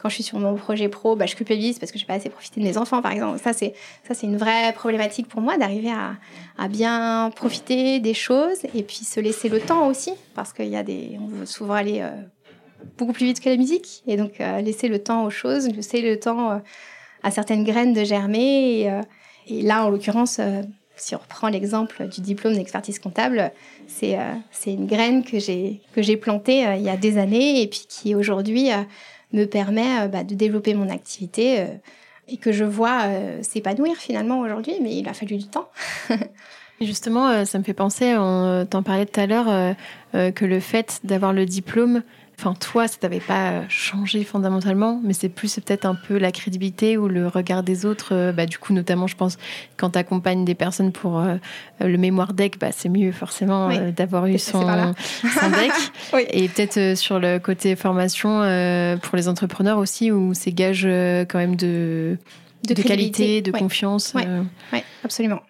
quand 0.00 0.08
je 0.08 0.14
suis 0.14 0.24
sur 0.24 0.40
mon 0.40 0.56
projet 0.56 0.88
pro, 0.88 1.14
bah, 1.14 1.26
je 1.26 1.36
culpabilise 1.36 1.78
parce 1.78 1.92
que 1.92 1.98
je 1.98 2.04
n'ai 2.04 2.06
pas 2.08 2.14
assez 2.14 2.28
profité 2.28 2.60
de 2.60 2.66
mes 2.66 2.76
enfants, 2.76 3.00
par 3.00 3.12
exemple. 3.12 3.38
Ça, 3.38 3.52
c'est 3.52 3.74
ça, 4.06 4.14
c'est 4.14 4.26
une 4.26 4.36
vraie 4.36 4.72
problématique 4.72 5.28
pour 5.28 5.40
moi 5.40 5.58
d'arriver 5.58 5.90
à, 5.90 6.16
à, 6.56 6.66
bien 6.66 7.30
profiter 7.34 8.00
des 8.00 8.14
choses 8.14 8.64
et 8.74 8.82
puis 8.82 9.04
se 9.04 9.20
laisser 9.20 9.48
le 9.48 9.60
temps 9.60 9.86
aussi, 9.86 10.12
parce 10.34 10.52
qu'il 10.52 10.68
y 10.68 10.76
a 10.76 10.82
des, 10.82 11.18
on 11.20 11.26
veut 11.26 11.46
souvent 11.46 11.74
aller 11.74 12.04
beaucoup 12.96 13.12
plus 13.12 13.26
vite 13.26 13.40
que 13.40 13.48
la 13.48 13.56
musique. 13.56 14.02
Et 14.06 14.16
donc, 14.16 14.40
euh, 14.40 14.60
laisser 14.60 14.88
le 14.88 14.98
temps 14.98 15.24
aux 15.24 15.30
choses, 15.30 15.68
laisser 15.68 16.02
le 16.02 16.18
temps 16.18 16.50
euh, 16.50 16.58
à 17.22 17.30
certaines 17.30 17.64
graines 17.64 17.92
de 17.92 18.04
germer. 18.04 18.80
Et, 18.80 18.90
euh, 18.90 19.02
là, 19.62 19.84
en 19.84 19.90
l'occurrence, 19.90 20.40
si 20.96 21.14
on 21.14 21.18
reprend 21.18 21.48
l'exemple 21.48 22.08
du 22.08 22.20
diplôme 22.20 22.54
d'expertise 22.54 22.98
comptable, 22.98 23.52
c'est 23.86 24.18
une 24.66 24.86
graine 24.86 25.24
que 25.24 25.38
j'ai 25.38 25.80
que 25.94 26.02
j'ai 26.02 26.18
plantée 26.18 26.66
il 26.76 26.82
y 26.82 26.90
a 26.90 26.98
des 26.98 27.16
années 27.16 27.62
et 27.62 27.66
puis 27.66 27.86
qui 27.88 28.14
aujourd'hui 28.14 28.68
me 29.32 29.46
permet 29.46 30.06
bah, 30.08 30.22
de 30.22 30.34
développer 30.34 30.74
mon 30.74 30.90
activité 30.90 31.64
et 32.28 32.36
que 32.36 32.52
je 32.52 32.64
vois 32.64 33.04
s'épanouir 33.40 33.96
finalement 33.96 34.40
aujourd'hui. 34.40 34.74
Mais 34.82 34.96
il 34.96 35.08
a 35.08 35.14
fallu 35.14 35.38
du 35.38 35.46
temps. 35.46 35.70
Justement, 36.82 37.46
ça 37.46 37.58
me 37.58 37.64
fait 37.64 37.72
penser, 37.72 38.16
on 38.18 38.66
t'en 38.68 38.82
parlait 38.82 39.06
tout 39.06 39.18
à 39.18 39.26
l'heure, 39.26 39.74
que 40.12 40.44
le 40.44 40.60
fait 40.60 41.00
d'avoir 41.04 41.32
le 41.32 41.46
diplôme 41.46 42.02
Enfin, 42.38 42.54
toi, 42.54 42.86
ça 42.86 42.98
t'avait 43.00 43.18
pas 43.18 43.68
changé 43.68 44.22
fondamentalement, 44.22 45.00
mais 45.02 45.12
c'est 45.12 45.28
plus 45.28 45.56
peut-être 45.56 45.84
un 45.84 45.96
peu 45.96 46.18
la 46.18 46.30
crédibilité 46.30 46.96
ou 46.96 47.08
le 47.08 47.26
regard 47.26 47.64
des 47.64 47.84
autres. 47.84 48.14
Euh, 48.14 48.32
bah, 48.32 48.46
du 48.46 48.58
coup, 48.58 48.72
notamment, 48.72 49.08
je 49.08 49.16
pense, 49.16 49.38
quand 49.76 49.90
tu 49.90 49.98
accompagnes 49.98 50.44
des 50.44 50.54
personnes 50.54 50.92
pour 50.92 51.18
euh, 51.18 51.34
le 51.80 51.98
mémoire 51.98 52.34
deck, 52.34 52.60
bah, 52.60 52.68
c'est 52.70 52.88
mieux 52.88 53.10
forcément 53.10 53.70
euh, 53.70 53.90
d'avoir 53.90 54.26
eu 54.26 54.38
son, 54.38 54.62
son 54.62 55.50
deck. 55.50 55.72
oui. 56.12 56.26
Et 56.30 56.48
peut-être 56.48 56.96
sur 56.96 57.18
le 57.18 57.40
côté 57.40 57.74
formation 57.74 58.38
pour 59.02 59.16
les 59.16 59.26
entrepreneurs 59.26 59.78
aussi, 59.78 60.12
où 60.12 60.32
c'est 60.32 60.52
gage 60.52 60.84
quand 60.84 61.38
même 61.38 61.56
de, 61.56 62.18
de, 62.68 62.82
qualité, 62.82 63.42
de 63.42 63.50
confiance. 63.50 64.12
Oui, 64.14 64.22
absolument. 65.02 65.40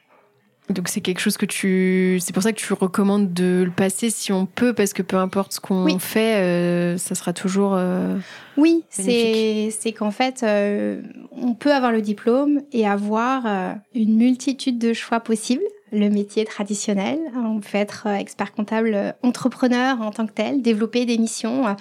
Donc 0.71 0.89
c'est 0.89 1.01
quelque 1.01 1.21
chose 1.21 1.39
que 1.39 1.47
tu, 1.47 2.19
c'est 2.21 2.35
pour 2.35 2.43
ça 2.43 2.53
que 2.53 2.59
tu 2.59 2.73
recommandes 2.75 3.33
de 3.33 3.63
le 3.65 3.71
passer 3.71 4.11
si 4.11 4.33
on 4.33 4.45
peut, 4.45 4.75
parce 4.75 4.93
que 4.93 5.03
peu 5.03 5.17
importe 5.17 5.53
ce 5.53 5.61
qu'on 5.61 5.99
fait, 5.99 6.37
euh, 6.37 6.99
ça 6.99 7.15
sera 7.15 7.33
toujours. 7.33 7.75
Euh, 7.75 8.19
oui, 8.59 8.85
c'est 8.91 9.71
c'est 9.71 9.93
qu'en 9.93 10.11
fait, 10.11 10.43
euh, 10.43 11.01
on 11.33 11.55
peut 11.55 11.73
avoir 11.73 11.91
le 11.91 12.03
diplôme 12.03 12.61
et 12.73 12.87
avoir 12.87 13.47
une 13.95 14.17
multitude 14.17 14.79
de 14.79 14.93
choix 14.93 15.21
possibles. 15.21 15.65
Le 15.91 16.11
métier 16.11 16.45
traditionnel, 16.45 17.19
on 17.35 17.61
peut 17.61 17.79
être 17.79 18.07
expert 18.09 18.53
comptable, 18.53 19.15
entrepreneur 19.23 19.99
en 20.03 20.11
tant 20.11 20.27
que 20.27 20.33
tel, 20.33 20.61
développer 20.61 21.07
des 21.07 21.17
missions 21.17 21.67
euh, 21.67 21.73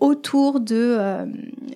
autour 0.00 0.60
de 0.60 0.96
euh, 0.98 1.26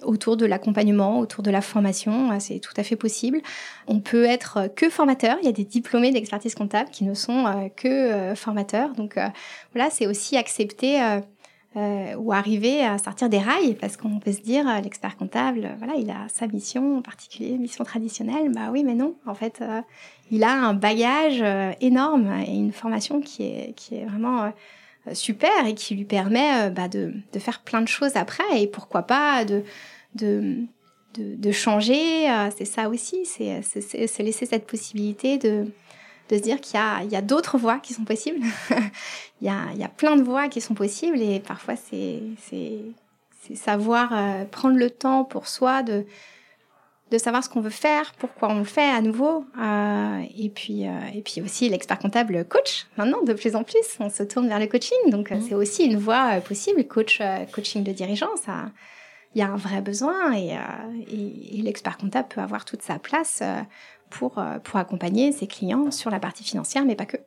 autour 0.02 0.36
de 0.36 0.46
l'accompagnement, 0.46 1.18
autour 1.18 1.42
de 1.42 1.50
la 1.50 1.60
formation. 1.60 2.30
Euh, 2.30 2.36
c'est 2.38 2.60
tout 2.60 2.74
à 2.76 2.82
fait 2.82 2.96
possible. 2.96 3.40
On 3.86 4.00
peut 4.00 4.24
être 4.24 4.68
que 4.74 4.88
formateur. 4.88 5.36
Il 5.42 5.46
y 5.46 5.48
a 5.48 5.52
des 5.52 5.64
diplômés 5.64 6.12
d'expertise 6.12 6.54
comptable 6.54 6.90
qui 6.90 7.04
ne 7.04 7.14
sont 7.14 7.70
que 7.76 8.34
formateurs. 8.34 8.92
Donc 8.94 9.18
voilà, 9.74 9.90
c'est 9.90 10.06
aussi 10.06 10.36
accepter. 10.36 11.00
Euh, 11.76 12.14
ou 12.16 12.32
arriver 12.32 12.82
à 12.82 12.96
sortir 12.96 13.28
des 13.28 13.38
rails, 13.38 13.74
parce 13.74 13.98
qu'on 13.98 14.18
peut 14.18 14.32
se 14.32 14.40
dire, 14.40 14.64
l'expert 14.82 15.16
comptable, 15.18 15.76
voilà, 15.78 15.94
il 15.96 16.10
a 16.10 16.26
sa 16.28 16.46
mission 16.46 16.96
en 16.98 17.02
particulier, 17.02 17.58
mission 17.58 17.84
traditionnelle. 17.84 18.50
Bah 18.50 18.70
oui, 18.72 18.82
mais 18.84 18.94
non, 18.94 19.14
en 19.26 19.34
fait, 19.34 19.62
il 20.30 20.44
a 20.44 20.52
un 20.52 20.72
bagage 20.72 21.44
énorme 21.80 22.32
et 22.46 22.54
une 22.54 22.72
formation 22.72 23.20
qui 23.20 23.44
est, 23.44 23.74
qui 23.76 23.96
est 23.96 24.06
vraiment 24.06 24.44
euh, 24.44 24.48
super 25.14 25.66
et 25.66 25.74
qui 25.74 25.94
lui 25.94 26.04
permet 26.04 26.66
euh, 26.66 26.70
bah, 26.70 26.88
de, 26.88 27.12
de, 27.32 27.38
faire 27.38 27.60
plein 27.60 27.80
de 27.80 27.88
choses 27.88 28.16
après 28.16 28.60
et 28.60 28.66
pourquoi 28.66 29.02
pas 29.02 29.44
de, 29.44 29.62
de, 30.14 30.66
de, 31.14 31.52
changer. 31.52 32.30
Euh, 32.30 32.50
c'est 32.56 32.64
ça 32.64 32.88
aussi, 32.88 33.26
c'est 33.26 33.62
se 33.62 34.22
laisser 34.22 34.46
cette 34.46 34.66
possibilité 34.66 35.38
de, 35.38 35.66
de 36.30 36.36
se 36.36 36.42
dire 36.42 36.60
qu'il 36.60 36.78
y 36.78 36.82
a, 36.82 37.18
a 37.18 37.22
d'autres 37.22 37.58
voies 37.58 37.78
qui 37.78 37.94
sont 37.94 38.04
possibles. 38.04 38.44
il, 39.40 39.46
y 39.46 39.50
a, 39.50 39.66
il 39.72 39.78
y 39.78 39.84
a 39.84 39.88
plein 39.88 40.16
de 40.16 40.22
voies 40.22 40.48
qui 40.48 40.60
sont 40.60 40.74
possibles 40.74 41.20
et 41.20 41.40
parfois 41.40 41.74
c'est 41.76 42.20
savoir 43.54 44.12
prendre 44.50 44.76
le 44.76 44.90
temps 44.90 45.24
pour 45.24 45.48
soi 45.48 45.82
de 45.82 46.04
de 47.10 47.18
savoir 47.18 47.42
ce 47.42 47.48
qu'on 47.48 47.60
veut 47.60 47.70
faire, 47.70 48.12
pourquoi 48.18 48.50
on 48.50 48.58
le 48.58 48.64
fait 48.64 48.88
à 48.88 49.00
nouveau. 49.00 49.46
Euh, 49.58 50.22
et, 50.36 50.50
puis, 50.50 50.86
euh, 50.86 50.92
et 51.14 51.22
puis 51.22 51.40
aussi 51.40 51.68
l'expert 51.68 51.98
comptable 51.98 52.44
coach. 52.44 52.86
Maintenant, 52.96 53.22
de 53.22 53.32
plus 53.32 53.56
en 53.56 53.64
plus, 53.64 53.96
on 54.00 54.10
se 54.10 54.22
tourne 54.22 54.48
vers 54.48 54.58
le 54.58 54.66
coaching. 54.66 54.98
Donc, 55.08 55.30
mmh. 55.30 55.40
c'est 55.48 55.54
aussi 55.54 55.84
une 55.84 55.96
voie 55.96 56.40
possible. 56.40 56.86
Coach, 56.86 57.20
euh, 57.20 57.44
coaching 57.46 57.82
de 57.82 57.92
dirigeant, 57.92 58.36
ça, 58.36 58.70
il 59.34 59.40
y 59.40 59.42
a 59.42 59.48
un 59.48 59.56
vrai 59.56 59.80
besoin 59.80 60.34
et, 60.34 60.56
et, 61.10 61.58
et 61.58 61.62
l'expert 61.62 61.96
comptable 61.96 62.28
peut 62.28 62.40
avoir 62.40 62.64
toute 62.64 62.82
sa 62.82 62.98
place 62.98 63.42
pour, 64.10 64.42
pour 64.64 64.76
accompagner 64.76 65.32
ses 65.32 65.46
clients 65.46 65.90
sur 65.90 66.10
la 66.10 66.18
partie 66.18 66.44
financière, 66.44 66.84
mais 66.84 66.96
pas 66.96 67.06
que. 67.06 67.18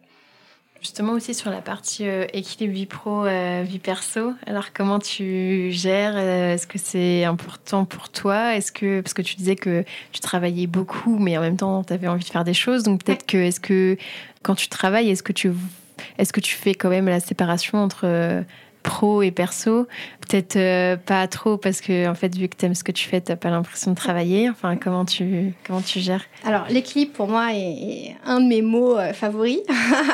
Justement 0.81 1.13
aussi 1.13 1.35
sur 1.35 1.51
la 1.51 1.61
partie 1.61 2.07
euh, 2.07 2.25
équilibre 2.33 2.73
vie 2.73 2.85
pro, 2.87 3.25
euh, 3.25 3.63
vie 3.63 3.77
perso. 3.77 4.33
Alors 4.47 4.73
comment 4.73 4.97
tu 4.97 5.69
gères 5.71 6.15
euh, 6.15 6.55
Est-ce 6.55 6.65
que 6.65 6.79
c'est 6.79 7.23
important 7.23 7.85
pour 7.85 8.09
toi? 8.09 8.55
Est-ce 8.55 8.71
que 8.71 8.99
parce 8.99 9.13
que 9.13 9.21
tu 9.21 9.35
disais 9.35 9.55
que 9.55 9.85
tu 10.11 10.21
travaillais 10.21 10.65
beaucoup, 10.65 11.19
mais 11.19 11.37
en 11.37 11.41
même 11.41 11.55
temps 11.55 11.83
tu 11.83 11.93
avais 11.93 12.07
envie 12.07 12.23
de 12.23 12.29
faire 12.29 12.43
des 12.43 12.55
choses. 12.55 12.81
Donc 12.81 13.03
peut-être 13.03 13.27
que 13.27 13.37
est-ce 13.37 13.59
que 13.59 13.95
quand 14.41 14.55
tu 14.55 14.69
travailles, 14.69 15.11
est-ce 15.11 15.21
que 15.21 15.33
tu 15.33 15.51
est-ce 16.17 16.33
que 16.33 16.39
tu 16.39 16.55
fais 16.55 16.73
quand 16.73 16.89
même 16.89 17.05
la 17.05 17.19
séparation 17.19 17.77
entre 17.77 18.43
pro 18.81 19.21
et 19.21 19.31
perso. 19.31 19.87
Peut-être 20.27 20.55
euh, 20.55 20.97
pas 20.97 21.27
trop 21.27 21.57
parce 21.57 21.81
que 21.81 22.07
en 22.07 22.15
fait 22.15 22.35
vu 22.35 22.47
que 22.47 22.55
tu 22.55 22.65
aimes 22.65 22.75
ce 22.75 22.83
que 22.83 22.91
tu 22.91 23.07
fais, 23.07 23.21
tu 23.21 23.35
pas 23.35 23.49
l'impression 23.49 23.91
de 23.91 23.95
travailler. 23.95 24.49
Enfin, 24.49 24.75
comment 24.75 25.05
tu 25.05 25.53
comment 25.65 25.81
tu 25.81 25.99
gères? 25.99 26.23
Alors 26.43 26.65
l'équilibre 26.69 27.13
pour 27.13 27.27
moi 27.27 27.53
est, 27.53 28.15
un 28.25 28.39
de 28.39 28.47
mes 28.47 28.61
mots 28.61 28.97
euh, 28.97 29.13
favoris. 29.13 29.59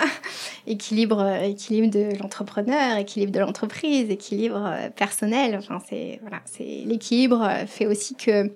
équilibre 0.67 1.19
euh, 1.19 1.41
équilibre 1.43 1.89
de 1.89 2.17
l'entrepreneur, 2.19 2.97
équilibre 2.97 3.31
de 3.31 3.39
l'entreprise, 3.39 4.09
équilibre 4.09 4.71
personnel. 4.95 5.55
Enfin 5.57 5.79
c'est 5.87 6.19
voilà, 6.21 6.41
c'est 6.45 6.83
l'équilibre 6.85 7.49
fait 7.67 7.85
aussi 7.85 8.15
que 8.15 8.51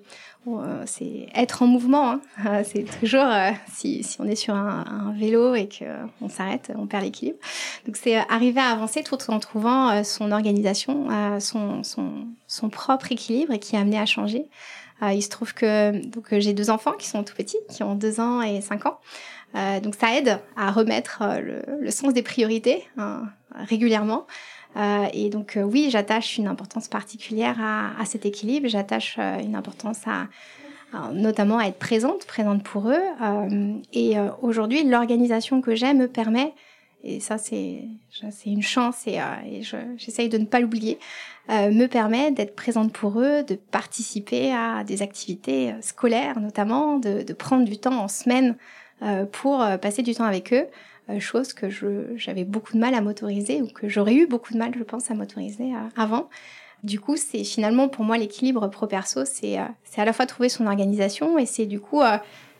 c'est 0.86 1.28
être 1.34 1.62
en 1.62 1.66
mouvement. 1.66 2.10
Hein. 2.10 2.20
Euh, 2.46 2.62
c'est 2.66 2.84
toujours 3.00 3.24
euh, 3.24 3.50
si, 3.72 4.02
si, 4.02 4.20
on 4.20 4.24
est 4.24 4.36
sur 4.36 4.54
un, 4.54 4.84
un 4.86 5.12
vélo 5.12 5.54
et 5.54 5.68
qu'on 5.68 6.28
s'arrête, 6.28 6.72
on 6.76 6.86
perd 6.86 7.04
l'équilibre. 7.04 7.38
Donc 7.86 7.96
c'est 7.96 8.16
arriver 8.16 8.60
à 8.60 8.70
avancer 8.70 9.02
tout 9.02 9.18
en 9.28 9.38
trouvant 9.38 10.02
son 10.04 10.32
organisation, 10.32 11.08
son, 11.40 11.82
son, 11.82 12.26
son, 12.46 12.68
propre 12.68 13.12
équilibre 13.12 13.52
et 13.52 13.58
qui 13.58 13.76
est 13.76 13.78
amené 13.78 13.98
à 13.98 14.06
changer. 14.06 14.46
il 15.02 15.22
se 15.22 15.28
trouve 15.28 15.54
que 15.54 16.04
donc 16.06 16.26
j'ai 16.38 16.52
deux 16.52 16.70
enfants 16.70 16.92
qui 16.92 17.08
sont 17.08 17.22
tout 17.24 17.34
petits, 17.34 17.58
qui 17.70 17.82
ont 17.82 17.94
deux 17.94 18.20
ans 18.20 18.42
et 18.42 18.60
cinq 18.60 18.86
ans. 18.86 18.98
donc 19.82 19.94
ça 19.94 20.16
aide 20.16 20.38
à 20.56 20.70
remettre 20.70 21.22
le, 21.40 21.62
le 21.80 21.90
sens 21.90 22.12
des 22.12 22.22
priorités 22.22 22.84
hein, 22.96 23.24
régulièrement. 23.54 24.26
Euh, 24.76 25.06
et 25.12 25.28
donc 25.28 25.56
euh, 25.56 25.62
oui, 25.62 25.88
j'attache 25.90 26.38
une 26.38 26.46
importance 26.46 26.88
particulière 26.88 27.58
à, 27.60 28.04
cet 28.04 28.24
équilibre. 28.26 28.68
J'attache 28.68 29.16
euh, 29.18 29.38
une 29.40 29.54
importance 29.54 30.00
à, 30.06 30.28
notamment 31.12 31.58
à 31.58 31.66
être 31.66 31.78
présente, 31.78 32.26
présente 32.26 32.62
pour 32.62 32.90
eux. 32.90 33.02
et 33.94 34.16
aujourd'hui, 34.42 34.84
l'organisation 34.84 35.62
que 35.62 35.74
j'ai 35.74 35.94
me 35.94 36.06
permet, 36.06 36.52
et 37.02 37.18
ça 37.18 37.38
c'est 37.38 37.88
une 38.44 38.62
chance 38.62 39.06
et, 39.06 39.18
j'essaye 39.96 40.28
de 40.28 40.36
ne 40.36 40.44
pas 40.44 40.60
l'oublier, 40.60 40.98
me 41.48 41.86
permet 41.86 42.30
d'être 42.30 42.54
présente 42.54 42.92
pour 42.92 43.20
eux, 43.20 43.42
de 43.42 43.54
participer 43.54 44.52
à 44.52 44.84
des 44.84 45.00
activités 45.00 45.72
scolaires 45.80 46.38
notamment, 46.40 46.98
de 46.98 47.32
prendre 47.32 47.64
du 47.64 47.78
temps 47.78 47.98
en 47.98 48.08
semaine 48.08 48.58
pour 49.32 49.64
passer 49.80 50.02
du 50.02 50.14
temps 50.14 50.24
avec 50.24 50.52
eux. 50.52 50.66
Euh, 51.12 51.20
chose 51.20 51.52
que 51.52 51.68
j'avais 52.16 52.44
beaucoup 52.44 52.74
de 52.74 52.78
mal 52.78 52.94
à 52.94 53.00
m'autoriser 53.00 53.62
ou 53.62 53.68
que 53.68 53.88
j'aurais 53.88 54.14
eu 54.14 54.26
beaucoup 54.26 54.52
de 54.52 54.58
mal, 54.58 54.72
je 54.76 54.82
pense, 54.82 55.10
à 55.10 55.14
m'autoriser 55.14 55.74
euh, 55.74 55.88
avant. 55.96 56.28
Du 56.82 57.00
coup, 57.00 57.16
c'est 57.16 57.44
finalement 57.44 57.88
pour 57.88 58.04
moi 58.04 58.18
l'équilibre 58.18 58.66
pro-perso, 58.68 59.24
c'est 59.24 59.58
euh, 59.58 59.64
c'est 59.84 60.00
à 60.00 60.04
la 60.04 60.12
fois 60.12 60.26
trouver 60.26 60.48
son 60.48 60.66
organisation 60.66 61.38
et 61.38 61.46
c'est 61.46 61.66
du 61.66 61.80
coup 61.80 62.02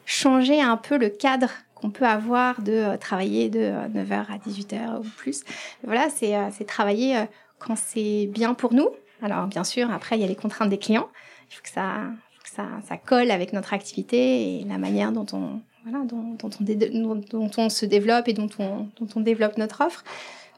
changer 0.07 0.61
un 0.61 0.77
peu 0.77 0.97
le 0.97 1.09
cadre 1.09 1.51
qu'on 1.74 1.91
peut 1.91 2.07
avoir 2.07 2.61
de 2.62 2.97
travailler 2.97 3.49
de 3.49 3.73
9h 3.93 4.27
à 4.29 4.39
18h 4.39 5.01
ou 5.01 5.09
plus. 5.16 5.43
Voilà, 5.83 6.09
c'est 6.11 6.65
travailler 6.66 7.24
quand 7.59 7.77
c'est 7.77 8.27
bien 8.27 8.55
pour 8.55 8.74
nous. 8.74 8.91
Alors 9.23 9.47
bien 9.49 9.65
sûr, 9.65 9.91
après, 9.91 10.16
il 10.16 10.20
y 10.20 10.24
a 10.24 10.29
les 10.29 10.37
contraintes 10.37 10.70
des 10.70 10.79
clients. 10.79 11.09
Il 11.51 11.55
faut 11.55 11.62
que 11.62 11.70
ça, 11.70 12.03
faut 12.37 12.43
que 12.45 12.51
ça, 12.51 12.69
ça 12.87 12.97
colle 12.97 13.33
avec 13.33 13.53
notre 13.53 13.73
activité 13.74 14.61
et 14.61 14.65
la 14.65 14.79
manière 14.79 15.11
dont 15.11 15.27
on, 15.33 15.61
voilà, 15.85 16.05
dont, 16.05 16.37
dont, 16.39 16.51
on 16.59 17.15
dont, 17.31 17.51
on 17.57 17.69
se 17.69 17.87
développe 17.87 18.29
et 18.29 18.33
dont 18.33 18.49
on, 18.59 18.89
dont 19.01 19.09
on 19.17 19.21
développe 19.21 19.59
notre 19.59 19.85
offre. 19.85 20.05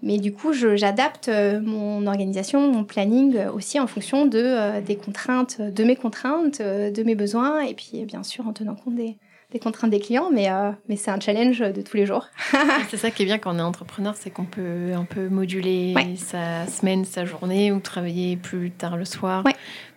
Mais 0.02 0.18
du 0.18 0.34
coup, 0.34 0.52
j'adapte 0.52 1.28
euh, 1.28 1.60
mon 1.60 2.06
organisation, 2.06 2.70
mon 2.70 2.84
planning 2.84 3.36
euh, 3.36 3.50
aussi 3.50 3.80
en 3.80 3.86
fonction 3.86 4.26
de, 4.26 4.38
euh, 4.38 4.80
des 4.82 4.96
contraintes, 4.96 5.62
de 5.62 5.84
mes 5.84 5.96
contraintes, 5.96 6.60
de 6.60 7.02
mes 7.02 7.14
besoins, 7.14 7.60
et 7.62 7.72
puis 7.72 8.04
bien 8.04 8.22
sûr 8.22 8.46
en 8.46 8.52
tenant 8.52 8.74
compte 8.74 8.96
des, 8.96 9.16
des 9.52 9.58
contraintes 9.58 9.90
des 9.90 10.00
clients, 10.00 10.28
mais, 10.30 10.48
mais 10.88 10.96
c'est 10.96 11.10
un 11.10 11.20
challenge 11.20 11.60
de 11.60 11.80
tous 11.80 11.96
les 11.96 12.04
jours. 12.04 12.26
c'est 12.90 12.98
ça 12.98 13.10
qui 13.10 13.22
est 13.22 13.26
bien 13.26 13.38
quand 13.38 13.54
on 13.54 13.58
est 13.58 13.62
entrepreneur, 13.62 14.14
c'est 14.14 14.30
qu'on 14.30 14.44
peut 14.44 14.92
un 14.94 15.04
peu 15.04 15.28
moduler 15.28 15.94
sa 16.16 16.66
semaine, 16.66 17.04
sa 17.04 17.24
journée, 17.24 17.72
ou 17.72 17.80
travailler 17.80 18.36
plus 18.36 18.72
tard 18.72 18.98
le 18.98 19.06
soir, 19.06 19.42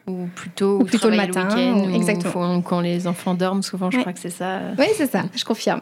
ou 0.08 0.28
plutôt, 0.34 0.80
ou 0.80 0.86
plutôt 0.86 1.10
le 1.10 1.18
matin, 1.18 1.48
le 1.54 1.94
exactement. 1.94 2.62
quand 2.62 2.80
les 2.80 3.08
enfants 3.08 3.34
dorment, 3.34 3.62
souvent, 3.62 3.92
je 3.92 4.00
crois 4.00 4.14
que 4.14 4.20
c'est 4.20 4.30
ça. 4.30 4.62
Oui, 4.80 4.86
c'est 4.96 5.12
ça, 5.12 5.24
je 5.36 5.44
confirme. 5.44 5.82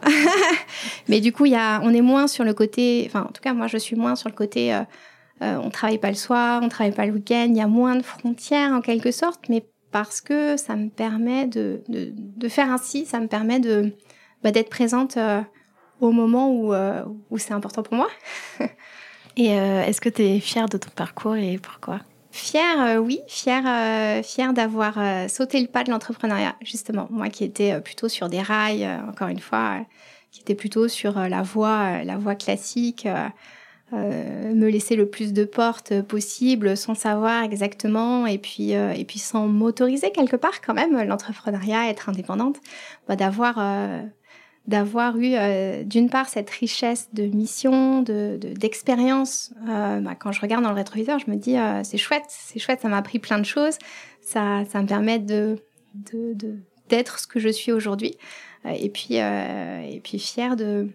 Mais 1.08 1.20
du 1.20 1.32
coup, 1.32 1.46
y 1.46 1.54
a, 1.54 1.80
on 1.84 1.94
est 1.94 2.00
moins 2.00 2.26
sur 2.26 2.44
le 2.44 2.52
côté, 2.52 3.04
enfin, 3.06 3.22
en 3.22 3.32
tout 3.32 3.40
cas, 3.40 3.54
moi, 3.54 3.68
je 3.68 3.78
suis 3.78 3.94
moins 3.94 4.16
sur 4.16 4.28
le 4.28 4.34
côté, 4.34 4.74
euh, 4.74 4.80
euh, 5.42 5.58
on 5.62 5.70
travaille 5.70 5.98
pas 5.98 6.08
le 6.08 6.16
soir, 6.16 6.60
on 6.62 6.68
travaille 6.68 6.94
pas 6.94 7.06
le 7.06 7.12
week-end, 7.12 7.46
il 7.48 7.56
y 7.56 7.60
a 7.60 7.68
moins 7.68 7.94
de 7.94 8.02
frontières 8.02 8.72
en 8.72 8.80
quelque 8.80 9.12
sorte, 9.12 9.48
mais 9.48 9.64
parce 9.92 10.20
que 10.20 10.56
ça 10.56 10.74
me 10.74 10.88
permet 10.88 11.46
de, 11.46 11.82
de, 11.88 12.12
de 12.12 12.48
faire 12.48 12.70
ainsi, 12.72 13.06
ça 13.06 13.20
me 13.20 13.28
permet 13.28 13.60
de 13.60 13.92
bah, 14.42 14.50
d'être 14.50 14.70
présente 14.70 15.16
euh, 15.16 15.40
au 16.00 16.10
moment 16.10 16.50
où, 16.50 16.74
où 17.30 17.38
c'est 17.38 17.54
important 17.54 17.82
pour 17.82 17.94
moi. 17.94 18.08
et 19.36 19.46
est-ce 19.46 20.00
que 20.00 20.10
tu 20.10 20.22
es 20.22 20.40
fière 20.40 20.68
de 20.68 20.76
ton 20.76 20.90
parcours 20.90 21.36
et 21.36 21.58
pourquoi? 21.58 22.00
Fière, 22.36 22.82
euh, 22.82 22.98
oui, 22.98 23.20
fière, 23.28 23.62
euh, 23.66 24.52
d'avoir 24.52 24.98
euh, 24.98 25.26
sauté 25.26 25.58
le 25.58 25.68
pas 25.68 25.84
de 25.84 25.90
l'entrepreneuriat, 25.90 26.54
justement. 26.60 27.08
Moi 27.10 27.30
qui 27.30 27.44
étais 27.44 27.80
plutôt 27.80 28.10
sur 28.10 28.28
des 28.28 28.42
rails, 28.42 28.86
encore 29.08 29.28
une 29.28 29.40
fois, 29.40 29.78
qui 30.32 30.42
était 30.42 30.54
plutôt 30.54 30.86
sur 30.86 31.18
la 31.18 31.40
voie, 31.40 32.04
la 32.04 32.18
voie 32.18 32.34
classique, 32.34 33.08
me 33.92 34.68
laisser 34.68 34.96
le 34.96 35.08
plus 35.08 35.32
de 35.32 35.46
portes 35.46 36.02
possible 36.02 36.76
sans 36.76 36.94
savoir 36.94 37.42
exactement 37.42 38.26
et 38.26 38.36
puis 38.36 38.72
et 38.72 39.04
puis 39.06 39.18
sans 39.18 39.46
m'autoriser 39.46 40.10
quelque 40.10 40.36
part 40.36 40.60
quand 40.60 40.74
même 40.74 41.02
l'entrepreneuriat, 41.04 41.88
être 41.88 42.10
indépendante, 42.10 42.56
bah, 43.08 43.16
d'avoir 43.16 43.56
d'avoir 44.66 45.16
eu 45.16 45.34
euh, 45.34 45.84
d'une 45.84 46.10
part 46.10 46.28
cette 46.28 46.50
richesse 46.50 47.08
de 47.12 47.24
mission, 47.24 48.02
de 48.02 48.36
d'expérience. 48.36 49.52
euh, 49.68 50.00
bah, 50.00 50.14
quand 50.18 50.32
je 50.32 50.40
regarde 50.40 50.64
dans 50.64 50.70
le 50.70 50.76
rétroviseur, 50.76 51.18
je 51.18 51.30
me 51.30 51.36
dis 51.36 51.56
euh, 51.56 51.82
c'est 51.84 51.98
chouette, 51.98 52.24
c'est 52.28 52.58
chouette, 52.58 52.80
ça 52.80 52.88
m'a 52.88 52.98
appris 52.98 53.18
plein 53.18 53.38
de 53.38 53.44
choses, 53.44 53.78
ça 54.20 54.64
ça 54.68 54.82
me 54.82 54.86
permet 54.86 55.18
de 55.18 55.56
d'être 56.88 57.18
ce 57.18 57.26
que 57.26 57.38
je 57.40 57.48
suis 57.48 57.72
aujourd'hui. 57.72 58.16
Et 58.64 58.90
puis 58.90 59.14
et 59.14 60.00
puis 60.02 60.18
fière 60.18 60.56
de 60.56 60.88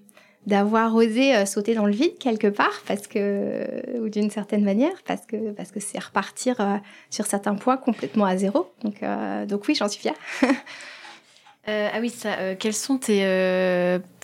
d'avoir 0.45 0.93
osé 0.95 1.45
sauter 1.45 1.73
dans 1.73 1.85
le 1.85 1.93
vide 1.93 2.17
quelque 2.19 2.47
part, 2.47 2.81
parce 2.85 3.07
que 3.07 3.99
ou 3.99 4.09
d'une 4.09 4.29
certaine 4.29 4.65
manière, 4.65 5.01
parce 5.05 5.25
que 5.25 5.51
parce 5.51 5.71
que 5.71 5.79
c'est 5.79 5.99
repartir 5.99 6.81
sur 7.09 7.25
certains 7.25 7.55
points 7.55 7.77
complètement 7.77 8.25
à 8.25 8.35
zéro. 8.35 8.73
Donc 8.83 9.01
donc 9.47 9.67
oui, 9.67 9.75
j'en 9.75 9.87
suis 9.87 10.01
fière. 10.01 10.15
ah 11.67 11.99
oui, 11.99 12.09
ça. 12.09 12.55
quels 12.55 12.73
sont 12.73 12.97
tes 12.97 13.21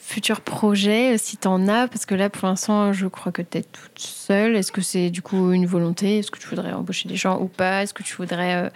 futurs 0.08 0.40
projets, 0.40 1.18
si 1.18 1.36
tu 1.36 1.48
en 1.48 1.68
as? 1.68 1.88
Parce 1.88 2.06
que 2.06 2.16
là, 2.16 2.30
pour 2.30 2.48
l'instant, 2.48 2.94
je 2.94 3.08
crois 3.08 3.34
que 3.34 3.42
tu 3.42 3.58
es 3.58 3.64
toute 3.64 4.00
seule. 4.00 4.56
Est-ce 4.56 4.72
que 4.72 4.82
c'est 4.82 5.10
du 5.10 5.22
coup 5.22 5.52
une 5.52 5.66
volonté? 5.66 6.20
Est-ce 6.20 6.32
que 6.32 6.40
tu 6.40 6.48
voudrais 6.48 6.72
embaucher 6.72 7.10
des 7.10 7.18
gens 7.18 7.42
ou 7.42 7.48
pas? 7.48 7.84
Est-ce 7.84 7.94
que 7.94 8.04
tu 8.04 8.16
voudrais 8.16 8.56
euh, 8.56 8.70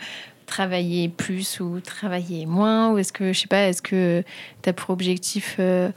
travailler 0.46 1.08
plus 1.08 1.62
ou 1.62 1.80
travailler 1.80 2.46
moins? 2.46 2.92
Ou 2.92 2.98
est-ce 2.98 3.14
que, 3.14 3.32
je 3.32 3.40
sais 3.40 3.48
pas, 3.48 3.70
est-ce 3.70 3.82
que 3.82 4.24
tu 4.62 4.70
as 4.70 4.74
pour 4.74 4.90
objectif 4.90 5.56
euh, 5.60 5.90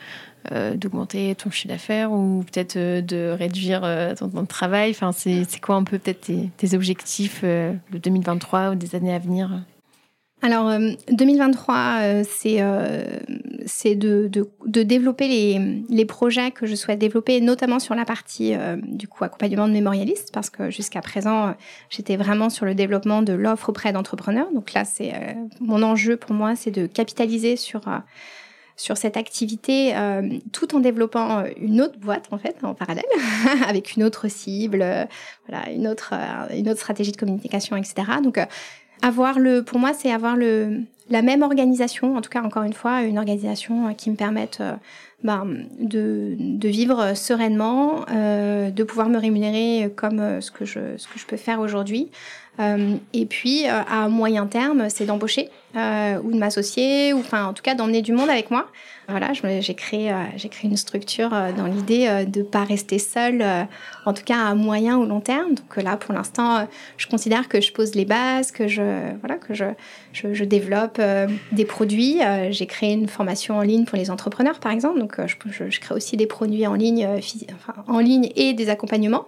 euh, 0.52 0.74
d'augmenter 0.74 1.34
ton 1.34 1.50
chiffre 1.50 1.68
d'affaires 1.68 2.12
ou 2.12 2.44
peut-être 2.52 2.78
de 2.78 3.34
réduire 3.36 3.80
ton 4.16 4.28
temps 4.28 4.42
de 4.42 4.46
travail? 4.46 4.96
C'est 5.16 5.60
quoi 5.60 5.74
un 5.74 5.84
peu 5.84 5.98
peut-être 5.98 6.30
tes, 6.56 6.74
objectifs 6.76 7.42
de 7.42 7.76
2023 7.92 8.70
ou 8.70 8.74
des 8.76 8.94
années 8.94 9.14
à 9.14 9.18
venir? 9.18 9.50
Alors, 10.44 10.70
2023, 11.10 11.74
euh, 11.74 11.98
euh, 11.98 12.22
c'est 12.22 12.60
euh, 12.60 13.94
de, 13.94 14.28
de, 14.66 14.82
développer 14.82 15.26
les, 15.26 15.82
les, 15.88 16.04
projets 16.04 16.50
que 16.50 16.66
je 16.66 16.74
souhaite 16.74 16.98
développer, 16.98 17.40
notamment 17.40 17.78
sur 17.78 17.94
la 17.94 18.04
partie 18.04 18.52
du 18.82 19.08
coup 19.08 19.24
accompagnement 19.24 19.66
de 19.66 19.72
mémorialistes, 19.72 20.32
parce 20.34 20.50
que 20.50 20.70
jusqu'à 20.70 21.00
présent, 21.00 21.54
j'étais 21.88 22.16
vraiment 22.16 22.50
sur 22.50 22.66
le 22.66 22.74
développement 22.74 23.22
de 23.22 23.32
l'offre 23.32 23.70
auprès 23.70 23.94
d'entrepreneurs. 23.94 24.52
Donc 24.52 24.74
là, 24.74 24.84
c'est 24.84 25.14
mon 25.60 25.82
enjeu 25.82 26.18
pour 26.18 26.32
moi, 26.32 26.56
c'est 26.56 26.70
de 26.70 26.86
capitaliser 26.86 27.56
sur 27.56 27.80
sur 28.76 28.96
cette 28.96 29.16
activité 29.16 29.94
tout 30.52 30.74
en 30.74 30.80
développant 30.80 31.44
une 31.58 31.80
autre 31.80 31.96
boîte 31.98 32.26
en 32.32 32.38
fait 32.38 32.56
en 32.64 32.74
parallèle 32.74 33.04
avec 33.68 33.94
une 33.94 34.02
autre 34.02 34.28
cible 34.28 34.84
voilà 35.48 35.70
une 35.70 35.86
autre 35.86 36.12
une 36.52 36.68
autre 36.68 36.80
stratégie 36.80 37.12
de 37.12 37.16
communication 37.16 37.76
etc 37.76 37.94
donc 38.20 38.36
avoir 39.02 39.38
le, 39.38 39.62
pour 39.62 39.78
moi, 39.78 39.92
c'est 39.92 40.10
avoir 40.10 40.36
le, 40.36 40.82
la 41.10 41.22
même 41.22 41.42
organisation, 41.42 42.16
en 42.16 42.20
tout 42.20 42.30
cas, 42.30 42.42
encore 42.42 42.62
une 42.62 42.72
fois, 42.72 43.02
une 43.02 43.18
organisation 43.18 43.88
euh, 43.88 43.92
qui 43.92 44.10
me 44.10 44.16
permette 44.16 44.58
euh, 44.60 44.74
ben, 45.22 45.46
de, 45.78 46.34
de, 46.38 46.68
vivre 46.68 47.14
sereinement, 47.14 48.04
euh, 48.10 48.70
de 48.70 48.84
pouvoir 48.84 49.08
me 49.08 49.18
rémunérer 49.18 49.92
comme 49.96 50.40
ce, 50.40 50.50
que 50.50 50.64
je, 50.64 50.96
ce 50.96 51.08
que 51.08 51.18
je 51.18 51.26
peux 51.26 51.36
faire 51.36 51.60
aujourd'hui. 51.60 52.10
Et 53.12 53.26
puis, 53.26 53.66
à 53.66 54.08
moyen 54.08 54.46
terme, 54.46 54.88
c'est 54.88 55.06
d'embaucher 55.06 55.48
ou 55.74 56.30
de 56.30 56.36
m'associer, 56.36 57.12
ou 57.12 57.18
enfin, 57.18 57.46
en 57.46 57.52
tout 57.52 57.64
cas, 57.64 57.74
d'emmener 57.74 58.00
du 58.00 58.12
monde 58.12 58.30
avec 58.30 58.52
moi. 58.52 58.68
Voilà, 59.08 59.32
j'ai 59.34 59.74
créé, 59.74 60.10
euh, 60.10 60.16
j'ai 60.36 60.48
créé 60.48 60.70
une 60.70 60.78
structure 60.78 61.34
euh, 61.34 61.52
dans 61.52 61.66
l'idée 61.66 62.06
euh, 62.08 62.24
de 62.24 62.42
pas 62.42 62.64
rester 62.64 62.98
seule, 62.98 63.44
en 64.06 64.14
tout 64.14 64.22
cas 64.24 64.38
à 64.38 64.54
moyen 64.54 64.96
ou 64.96 65.04
long 65.04 65.20
terme. 65.20 65.54
Donc 65.54 65.76
là, 65.76 65.96
pour 65.96 66.14
l'instant, 66.14 66.66
je 66.96 67.06
considère 67.06 67.48
que 67.48 67.60
je 67.60 67.72
pose 67.72 67.94
les 67.94 68.04
bases, 68.04 68.50
que 68.50 68.66
je, 68.66 68.82
voilà, 69.20 69.36
que 69.36 69.52
je, 69.52 69.64
je, 70.12 70.44
développe 70.44 71.00
des 71.52 71.64
produits. 71.64 72.20
j'ai 72.50 72.66
créé 72.66 72.92
une 72.92 73.08
formation 73.08 73.58
en 73.58 73.62
ligne 73.62 73.84
pour 73.84 73.98
les 73.98 74.10
entrepreneurs, 74.10 74.58
par 74.60 74.72
exemple. 74.72 74.98
Donc 74.98 75.16
je, 75.26 75.80
crée 75.80 75.94
aussi 75.94 76.16
des 76.16 76.26
produits 76.26 76.66
en 76.66 76.74
ligne, 76.74 77.08
en 77.88 77.98
ligne 77.98 78.30
et 78.36 78.52
des 78.52 78.68
accompagnements. 78.68 79.26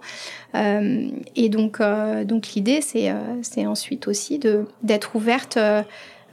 et 0.55 1.49
donc, 1.49 1.81
donc 2.25 2.47
l'idée, 2.55 2.81
c'est, 2.81 3.65
ensuite 3.65 4.07
aussi 4.07 4.39
d'être 4.83 5.15
ouverte 5.15 5.57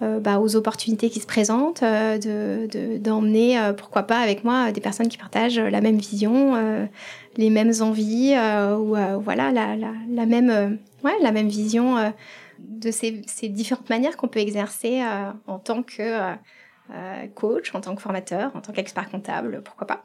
euh, 0.03 0.19
bah, 0.19 0.41
aux 0.41 0.57
opportunités 0.57 1.09
qui 1.09 1.21
se 1.21 1.27
présentent, 1.27 1.85
euh, 1.85 2.67
d'emmener, 2.99 3.59
euh, 3.59 3.73
pourquoi 3.73 4.03
pas 4.03 4.19
avec 4.19 4.43
moi, 4.43 4.73
des 4.73 4.81
personnes 4.81 5.09
qui 5.09 5.17
partagent 5.17 5.59
la 5.59 5.81
même 5.81 5.99
vision, 5.99 6.55
les 7.37 7.51
mêmes 7.51 7.73
envies, 7.81 8.35
ou 8.79 8.97
voilà, 9.21 9.53
la, 9.53 9.77
la, 9.77 9.93
la 10.11 10.27
même, 10.27 10.79
ouais, 11.05 11.15
la 11.23 11.31
même 11.31 11.49
vision 11.49 12.13
de 12.59 12.91
ces, 12.91 13.23
ces, 13.27 13.49
différentes 13.49 13.89
manières 13.89 14.17
qu'on 14.17 14.29
peut 14.29 14.41
exercer 14.41 15.03
en 15.47 15.59
tant 15.59 15.83
que 15.83 16.35
coach, 17.35 17.75
en 17.75 17.81
tant 17.81 17.95
que 17.95 18.03
formateur, 18.03 18.51
en 18.57 18.61
tant 18.61 18.73
qu'expert 18.73 19.09
comptable, 19.11 19.63
pourquoi 19.65 19.87
pas. 19.87 20.05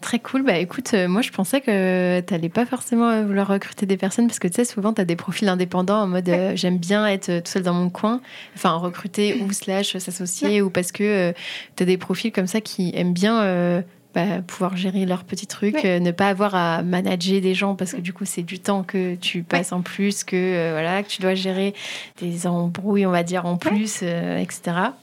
Très 0.00 0.18
cool. 0.18 0.42
Bah 0.42 0.58
écoute, 0.58 0.92
euh, 0.94 1.08
moi 1.08 1.22
je 1.22 1.30
pensais 1.30 1.60
que 1.60 2.20
tu 2.20 2.34
n'allais 2.34 2.48
pas 2.48 2.66
forcément 2.66 3.08
euh, 3.08 3.24
vouloir 3.24 3.48
recruter 3.48 3.86
des 3.86 3.96
personnes 3.96 4.26
parce 4.26 4.38
que 4.38 4.48
tu 4.48 4.54
sais, 4.54 4.64
souvent 4.64 4.92
tu 4.92 5.00
as 5.00 5.04
des 5.04 5.16
profils 5.16 5.48
indépendants 5.48 6.02
en 6.02 6.06
mode 6.06 6.28
euh, 6.28 6.52
j'aime 6.54 6.78
bien 6.78 7.06
être 7.06 7.40
tout 7.40 7.50
seul 7.50 7.62
dans 7.62 7.74
mon 7.74 7.90
coin, 7.90 8.20
enfin 8.54 8.72
recruter 8.74 9.40
ou 9.42 9.52
slash 9.52 9.96
s'associer 9.96 10.60
ou 10.60 10.70
parce 10.70 10.92
que 10.92 11.32
tu 11.76 11.82
as 11.82 11.86
des 11.86 11.96
profils 11.96 12.32
comme 12.32 12.46
ça 12.46 12.60
qui 12.60 12.92
aiment 12.94 13.14
bien. 13.14 13.82
Bah, 14.14 14.40
pouvoir 14.40 14.78
gérer 14.78 15.04
leurs 15.04 15.24
petits 15.24 15.46
trucs, 15.46 15.84
ne 15.84 16.10
pas 16.10 16.30
avoir 16.30 16.54
à 16.54 16.82
manager 16.82 17.38
des 17.42 17.52
gens 17.52 17.74
parce 17.74 17.92
que 17.92 18.00
du 18.00 18.14
coup 18.14 18.24
c'est 18.24 18.42
du 18.42 18.58
temps 18.58 18.82
que 18.82 19.14
tu 19.14 19.42
passes 19.42 19.72
en 19.72 19.82
plus, 19.82 20.24
que 20.24 20.70
voilà 20.70 21.02
que 21.02 21.08
tu 21.08 21.20
dois 21.20 21.34
gérer 21.34 21.74
des 22.18 22.46
embrouilles 22.46 23.04
on 23.04 23.10
va 23.10 23.22
dire 23.22 23.44
en 23.44 23.58
plus, 23.58 24.02
etc. 24.02 24.60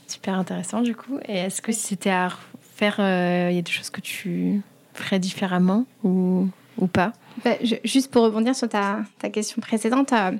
Super 0.07 0.33
intéressant 0.33 0.81
du 0.81 0.95
coup. 0.95 1.19
Et 1.27 1.37
est-ce 1.37 1.61
que 1.61 1.71
si 1.71 1.89
c'était 1.89 2.09
à 2.09 2.29
faire, 2.75 2.95
il 2.97 3.55
y 3.55 3.59
a 3.59 3.61
des 3.61 3.71
choses 3.71 3.91
que 3.91 4.01
tu 4.01 4.63
ferais 4.93 5.19
différemment 5.19 5.85
ou, 6.03 6.47
ou 6.77 6.87
pas 6.87 7.13
bah, 7.43 7.55
Juste 7.83 8.11
pour 8.11 8.23
rebondir 8.23 8.55
sur 8.55 8.69
ta, 8.69 8.99
ta 9.19 9.29
question 9.29 9.61
précédente, 9.61 10.13
euh, 10.13 10.31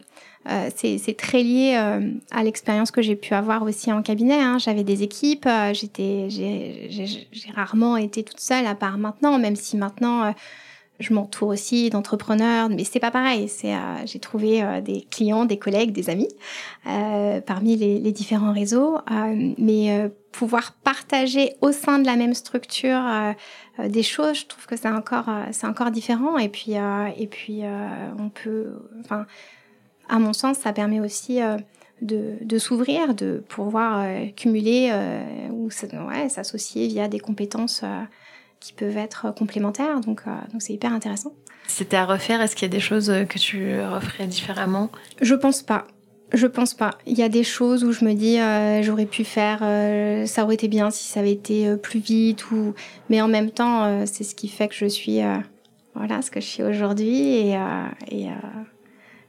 euh 0.49 0.69
c'est 0.75 1.17
très 1.17 1.43
lié 1.43 1.75
euh, 1.77 2.11
à 2.31 2.43
l'expérience 2.43 2.91
que 2.91 3.01
j'ai 3.01 3.15
pu 3.15 3.33
avoir 3.33 3.63
aussi 3.63 3.91
en 3.91 4.01
cabinet. 4.01 4.39
Hein. 4.41 4.57
J'avais 4.59 4.83
des 4.83 5.03
équipes, 5.03 5.45
euh, 5.47 5.73
j'ai 5.73 7.27
rarement 7.55 7.97
été 7.97 8.23
toute 8.23 8.39
seule, 8.39 8.65
à 8.65 8.75
part 8.75 8.97
maintenant, 8.97 9.39
même 9.39 9.55
si 9.55 9.77
maintenant 9.77 10.33
je 10.99 11.13
m'entoure 11.13 11.49
aussi 11.49 11.89
d'entrepreneurs, 11.89 12.69
mais 12.69 12.83
c'est 12.83 12.99
pas 12.99 13.11
pareil. 13.11 13.49
C'est, 13.49 13.73
j'ai 14.05 14.19
trouvé 14.19 14.63
des 14.85 15.05
clients, 15.09 15.45
des 15.45 15.57
collègues, 15.57 15.91
des 15.91 16.09
amis 16.09 16.29
parmi 16.83 17.75
les, 17.75 18.11
différents 18.11 18.53
réseaux, 18.53 18.99
mais 19.57 20.09
pouvoir 20.33 20.73
partager 20.83 21.55
au 21.61 21.71
sein 21.71 21.99
de 21.99 22.05
la 22.05 22.17
même 22.17 22.33
structure 22.33 22.99
euh, 22.99 23.31
des 23.79 24.03
choses, 24.03 24.39
je 24.39 24.45
trouve 24.45 24.65
que 24.65 24.75
c'est 24.75 24.89
encore, 24.89 25.29
euh, 25.29 25.45
c'est 25.51 25.67
encore 25.67 25.91
différent. 25.91 26.37
Et 26.37 26.49
puis, 26.49 26.77
euh, 26.77 27.07
et 27.17 27.27
puis 27.27 27.61
on 28.19 28.29
peut, 28.29 28.73
enfin, 28.99 29.25
à 30.09 30.19
mon 30.19 30.33
sens, 30.33 30.57
ça 30.57 30.73
permet 30.73 30.99
aussi 30.99 31.39
de, 32.01 32.33
de 32.41 32.57
s'ouvrir, 32.57 33.13
de 33.13 33.43
pouvoir 33.47 34.05
cumuler 34.35 34.91
ou 35.51 35.69
ouais, 36.07 36.29
s'associer 36.29 36.87
via 36.87 37.07
des 37.07 37.19
compétences 37.19 37.83
qui 38.59 38.73
peuvent 38.73 38.97
être 38.97 39.33
complémentaires. 39.33 40.01
Donc, 40.01 40.23
donc 40.51 40.61
c'est 40.61 40.73
hyper 40.73 40.93
intéressant. 40.93 41.33
Si 41.67 41.77
c'était 41.77 41.97
à 41.97 42.05
refaire, 42.05 42.41
est-ce 42.41 42.55
qu'il 42.55 42.67
y 42.67 42.71
a 42.71 42.75
des 42.75 42.81
choses 42.81 43.07
que 43.29 43.39
tu 43.39 43.79
referais 43.81 44.27
différemment? 44.27 44.89
Je 45.21 45.33
pense 45.33 45.61
pas. 45.61 45.87
Je 46.33 46.47
pense 46.47 46.73
pas. 46.73 46.97
Il 47.05 47.15
y 47.15 47.21
a 47.21 47.29
des 47.29 47.43
choses 47.43 47.83
où 47.83 47.91
je 47.91 48.03
me 48.03 48.13
dis 48.13 48.39
euh, 48.39 48.81
j'aurais 48.81 49.05
pu 49.05 49.23
faire, 49.23 49.59
euh, 49.61 50.25
ça 50.25 50.43
aurait 50.43 50.55
été 50.55 50.67
bien 50.67 50.89
si 50.89 51.07
ça 51.07 51.19
avait 51.19 51.31
été 51.31 51.67
euh, 51.67 51.75
plus 51.75 51.99
vite. 51.99 52.43
Mais 53.09 53.21
en 53.21 53.27
même 53.27 53.51
temps, 53.51 54.05
c'est 54.07 54.23
ce 54.23 54.33
qui 54.33 54.47
fait 54.47 54.67
que 54.67 54.73
je 54.73 54.87
suis, 54.87 55.19
voilà, 55.93 56.21
ce 56.23 56.31
que 56.31 56.41
je 56.41 56.45
suis 56.45 56.63
aujourd'hui 56.63 57.53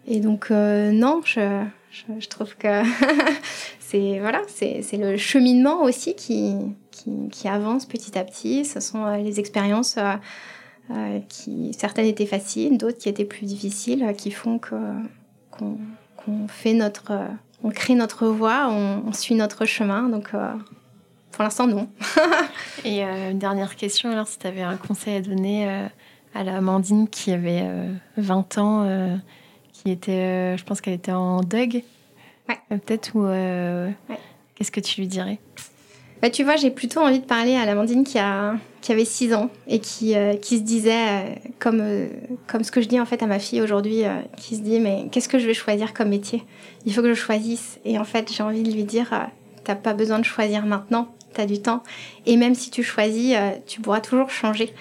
et 0.07 0.21
donc 0.21 0.51
non, 0.51 1.21
je, 1.25 2.29
trouve 2.29 2.57
que 2.57 2.83
c'est 3.81 4.19
voilà, 4.19 4.43
le 4.93 5.17
cheminement 5.17 5.83
aussi 5.83 6.15
qui, 6.15 6.55
qui 6.91 7.29
qui 7.31 7.49
avance 7.49 7.85
petit 7.87 8.19
à 8.19 8.25
petit. 8.25 8.65
Ce 8.65 8.81
sont 8.81 9.07
les 9.17 9.41
expériences. 9.41 9.99
qui 11.29 11.73
certaines 11.79 12.07
étaient 12.07 12.27
faciles, 12.27 12.79
d'autres 12.79 12.99
qui 12.99 13.09
étaient 13.11 13.25
plus 13.25 13.47
difficiles, 13.47 14.15
qui 14.17 14.31
font 14.31 14.59
que 14.59 14.77
qu'on 15.51 15.77
on 16.29 16.49
fait 16.49 16.75
notre, 16.75 17.11
euh, 17.13 17.29
on 17.63 17.71
crée 17.71 17.95
notre 17.95 18.27
voie, 18.27 18.69
on, 18.69 19.13
suit 19.13 19.35
notre 19.35 19.65
chemin. 19.65 20.09
Donc, 20.09 20.35
euh, 20.35 20.53
pour 21.33 21.43
l'instant, 21.43 21.67
non. 21.67 21.89
Et 22.85 23.05
euh, 23.05 23.31
une 23.31 23.39
dernière 23.39 23.77
question, 23.77 24.11
alors, 24.11 24.27
si 24.27 24.39
tu 24.39 24.47
avais 24.47 24.63
un 24.63 24.77
conseil 24.77 25.17
à 25.17 25.21
donner 25.21 25.69
à 26.35 26.45
la 26.45 26.57
Amandine 26.57 27.09
qui 27.09 27.33
avait 27.33 27.65
20 28.17 28.59
ans, 28.59 29.19
qui 29.73 29.91
était, 29.91 30.57
je 30.57 30.65
pense 30.65 30.81
qu'elle 30.81 30.95
était 30.95 31.13
en 31.13 31.41
Doug, 31.41 31.83
ouais. 32.49 32.79
peut-être, 32.79 33.15
ou 33.17 33.27
qu'est-ce 34.55 34.73
que 34.73 34.81
tu 34.81 35.01
lui 35.01 35.09
dirais? 35.09 35.39
Bah, 36.23 36.31
tu 36.31 36.45
vois, 36.45 36.57
j'ai 36.57 36.70
plutôt 36.70 37.01
envie 37.01 37.20
de 37.20 37.24
parler 37.24 37.55
à 37.55 37.66
l'Amandine 37.66 38.05
qui, 38.05 38.19
a, 38.19 38.55
qui 38.81 38.93
avait 38.93 39.05
6 39.05 39.35
ans 39.35 39.51
et 39.66 39.78
qui, 39.78 40.16
euh, 40.16 40.35
qui 40.36 40.59
se 40.59 40.62
disait, 40.62 40.93
euh, 40.93 41.35
comme, 41.59 41.81
euh, 41.81 42.09
comme 42.47 42.65
ce 42.65 42.70
que 42.70 42.81
je 42.81 42.89
dis 42.89 43.01
en 43.01 43.07
fait 43.07 43.23
à 43.23 43.27
ma 43.27 43.39
fille 43.39 43.61
aujourd'hui, 43.61 44.03
qui 44.36 44.57
se 44.57 44.62
dit 44.62 44.81
Mais 44.81 45.07
qu'est-ce 45.11 45.28
que 45.28 45.39
je 45.39 45.47
vais 45.47 45.55
choisir 45.55 45.93
comme 45.93 46.09
métier? 46.09 46.43
Il 46.86 46.95
faut 46.95 47.03
que 47.03 47.12
je 47.12 47.20
choisisse. 47.20 47.78
Et 47.85 47.99
en 47.99 48.05
fait, 48.05 48.32
j'ai 48.32 48.43
envie 48.43 48.62
de 48.62 48.70
lui 48.70 48.85
dire 48.85 49.28
T'as 49.65 49.74
pas 49.74 49.95
besoin 49.95 50.19
de 50.19 50.24
choisir 50.24 50.66
maintenant, 50.66 51.09
t'as 51.32 51.47
du 51.47 51.61
temps. 51.61 51.82
Et 52.27 52.36
même 52.36 52.55
si 52.55 52.70
tu 52.70 52.82
choisis, 52.82 53.36
tu 53.66 53.81
pourras 53.81 54.01
toujours 54.01 54.31
changer. 54.31 54.73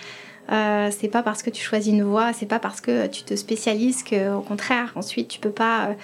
Euh, 0.52 0.90
c'est 0.92 1.08
pas 1.08 1.24
parce 1.24 1.42
que 1.42 1.50
tu 1.50 1.64
choisis 1.64 1.92
une 1.92 2.04
voie, 2.04 2.34
c'est 2.34 2.46
pas 2.46 2.60
parce 2.60 2.82
que 2.82 3.08
tu 3.08 3.24
te 3.24 3.36
spécialises 3.36 4.04
que, 4.04 4.34
au 4.34 4.42
contraire, 4.42 4.92
ensuite 4.96 5.30
tu 5.30 5.40
peux 5.40 5.52
pas 5.52 5.96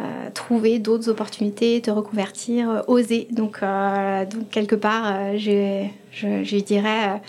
euh, 0.00 0.30
trouver 0.32 0.78
d'autres 0.78 1.10
opportunités, 1.10 1.80
te 1.82 1.90
reconvertir, 1.90 2.70
euh, 2.70 2.80
oser. 2.86 3.28
Donc, 3.32 3.58
euh, 3.62 4.24
donc 4.24 4.48
quelque 4.50 4.74
part, 4.74 5.36
je, 5.36 5.86
je, 6.12 6.58
dirais, 6.60 7.20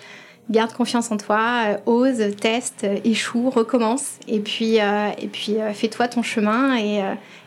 garde 0.49 0.71
confiance 0.71 1.11
en 1.11 1.17
toi, 1.17 1.77
ose, 1.85 2.35
teste, 2.39 2.85
échoue, 3.03 3.49
recommence, 3.49 4.19
et 4.27 4.39
puis, 4.39 4.77
et 4.77 5.27
puis 5.27 5.57
fais-toi 5.73 6.07
ton 6.07 6.23
chemin 6.23 6.77
et, 6.77 7.01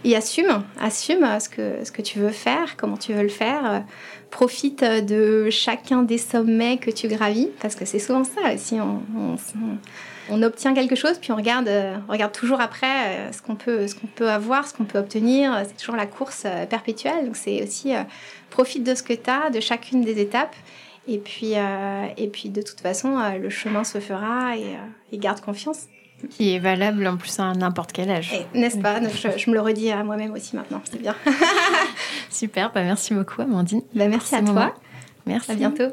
et, 0.04 0.14
assume, 0.16 0.62
assume 0.80 1.26
ce 1.40 1.48
que, 1.48 1.84
ce 1.84 1.90
que 1.90 2.02
tu 2.02 2.18
veux 2.18 2.30
faire, 2.30 2.76
comment 2.76 2.96
tu 2.96 3.12
veux 3.12 3.22
le 3.22 3.28
faire. 3.28 3.82
profite 4.30 4.84
de 4.84 5.48
chacun 5.50 6.02
des 6.02 6.18
sommets 6.18 6.78
que 6.78 6.90
tu 6.90 7.08
gravis, 7.08 7.48
parce 7.60 7.74
que 7.74 7.84
c'est 7.84 7.98
souvent 7.98 8.24
ça 8.24 8.52
aussi. 8.54 8.76
on 8.80 9.36
obtient 10.42 10.74
quelque 10.74 10.94
chose, 10.94 11.18
puis 11.18 11.32
on 11.32 11.36
regarde, 11.36 11.68
euh, 11.68 11.96
regarde 12.08 12.32
toujours 12.32 12.60
après 12.60 12.86
euh, 12.86 13.32
ce 13.32 13.42
qu'on 13.42 13.56
peut, 13.56 13.86
ce 13.86 13.94
qu'on 13.94 14.06
peut 14.06 14.30
avoir, 14.30 14.66
ce 14.66 14.74
qu'on 14.74 14.84
peut 14.84 14.98
obtenir. 14.98 15.62
C'est 15.66 15.76
toujours 15.76 15.96
la 15.96 16.06
course 16.06 16.44
euh, 16.46 16.66
perpétuelle. 16.66 17.26
Donc 17.26 17.36
c'est 17.36 17.62
aussi 17.62 17.92
profite 18.50 18.84
de 18.84 18.94
ce 18.94 19.02
que 19.02 19.12
tu 19.12 19.30
as, 19.30 19.50
de 19.50 19.60
chacune 19.60 20.02
des 20.02 20.20
étapes. 20.20 20.56
Et 21.06 21.18
puis, 21.18 21.52
et 22.16 22.28
puis 22.28 22.48
de 22.48 22.62
toute 22.62 22.80
façon, 22.80 23.18
le 23.38 23.50
chemin 23.50 23.84
se 23.84 24.00
fera 24.00 24.56
et, 24.56 25.18
garde 25.18 25.38
confiance. 25.40 25.88
Qui 26.30 26.54
est 26.54 26.58
valable 26.58 27.06
en 27.06 27.18
plus 27.18 27.38
à 27.38 27.52
n'importe 27.52 27.92
quel 27.92 28.10
âge. 28.10 28.32
N'est-ce 28.54 28.78
pas? 28.78 29.00
Je, 29.36 29.50
me 29.50 29.54
le 29.54 29.60
redis 29.60 29.90
à 29.90 30.02
moi-même 30.02 30.32
aussi 30.32 30.56
maintenant, 30.56 30.80
c'est 30.84 31.02
bien. 31.02 31.14
Super, 32.30 32.72
bah 32.72 32.82
merci 32.84 33.12
beaucoup 33.12 33.42
Amandine. 33.42 33.82
Bah 33.94 34.08
merci 34.08 34.34
à 34.34 34.40
toi. 34.40 34.74
Merci. 35.26 35.50
À 35.50 35.54
bientôt. 35.54 35.92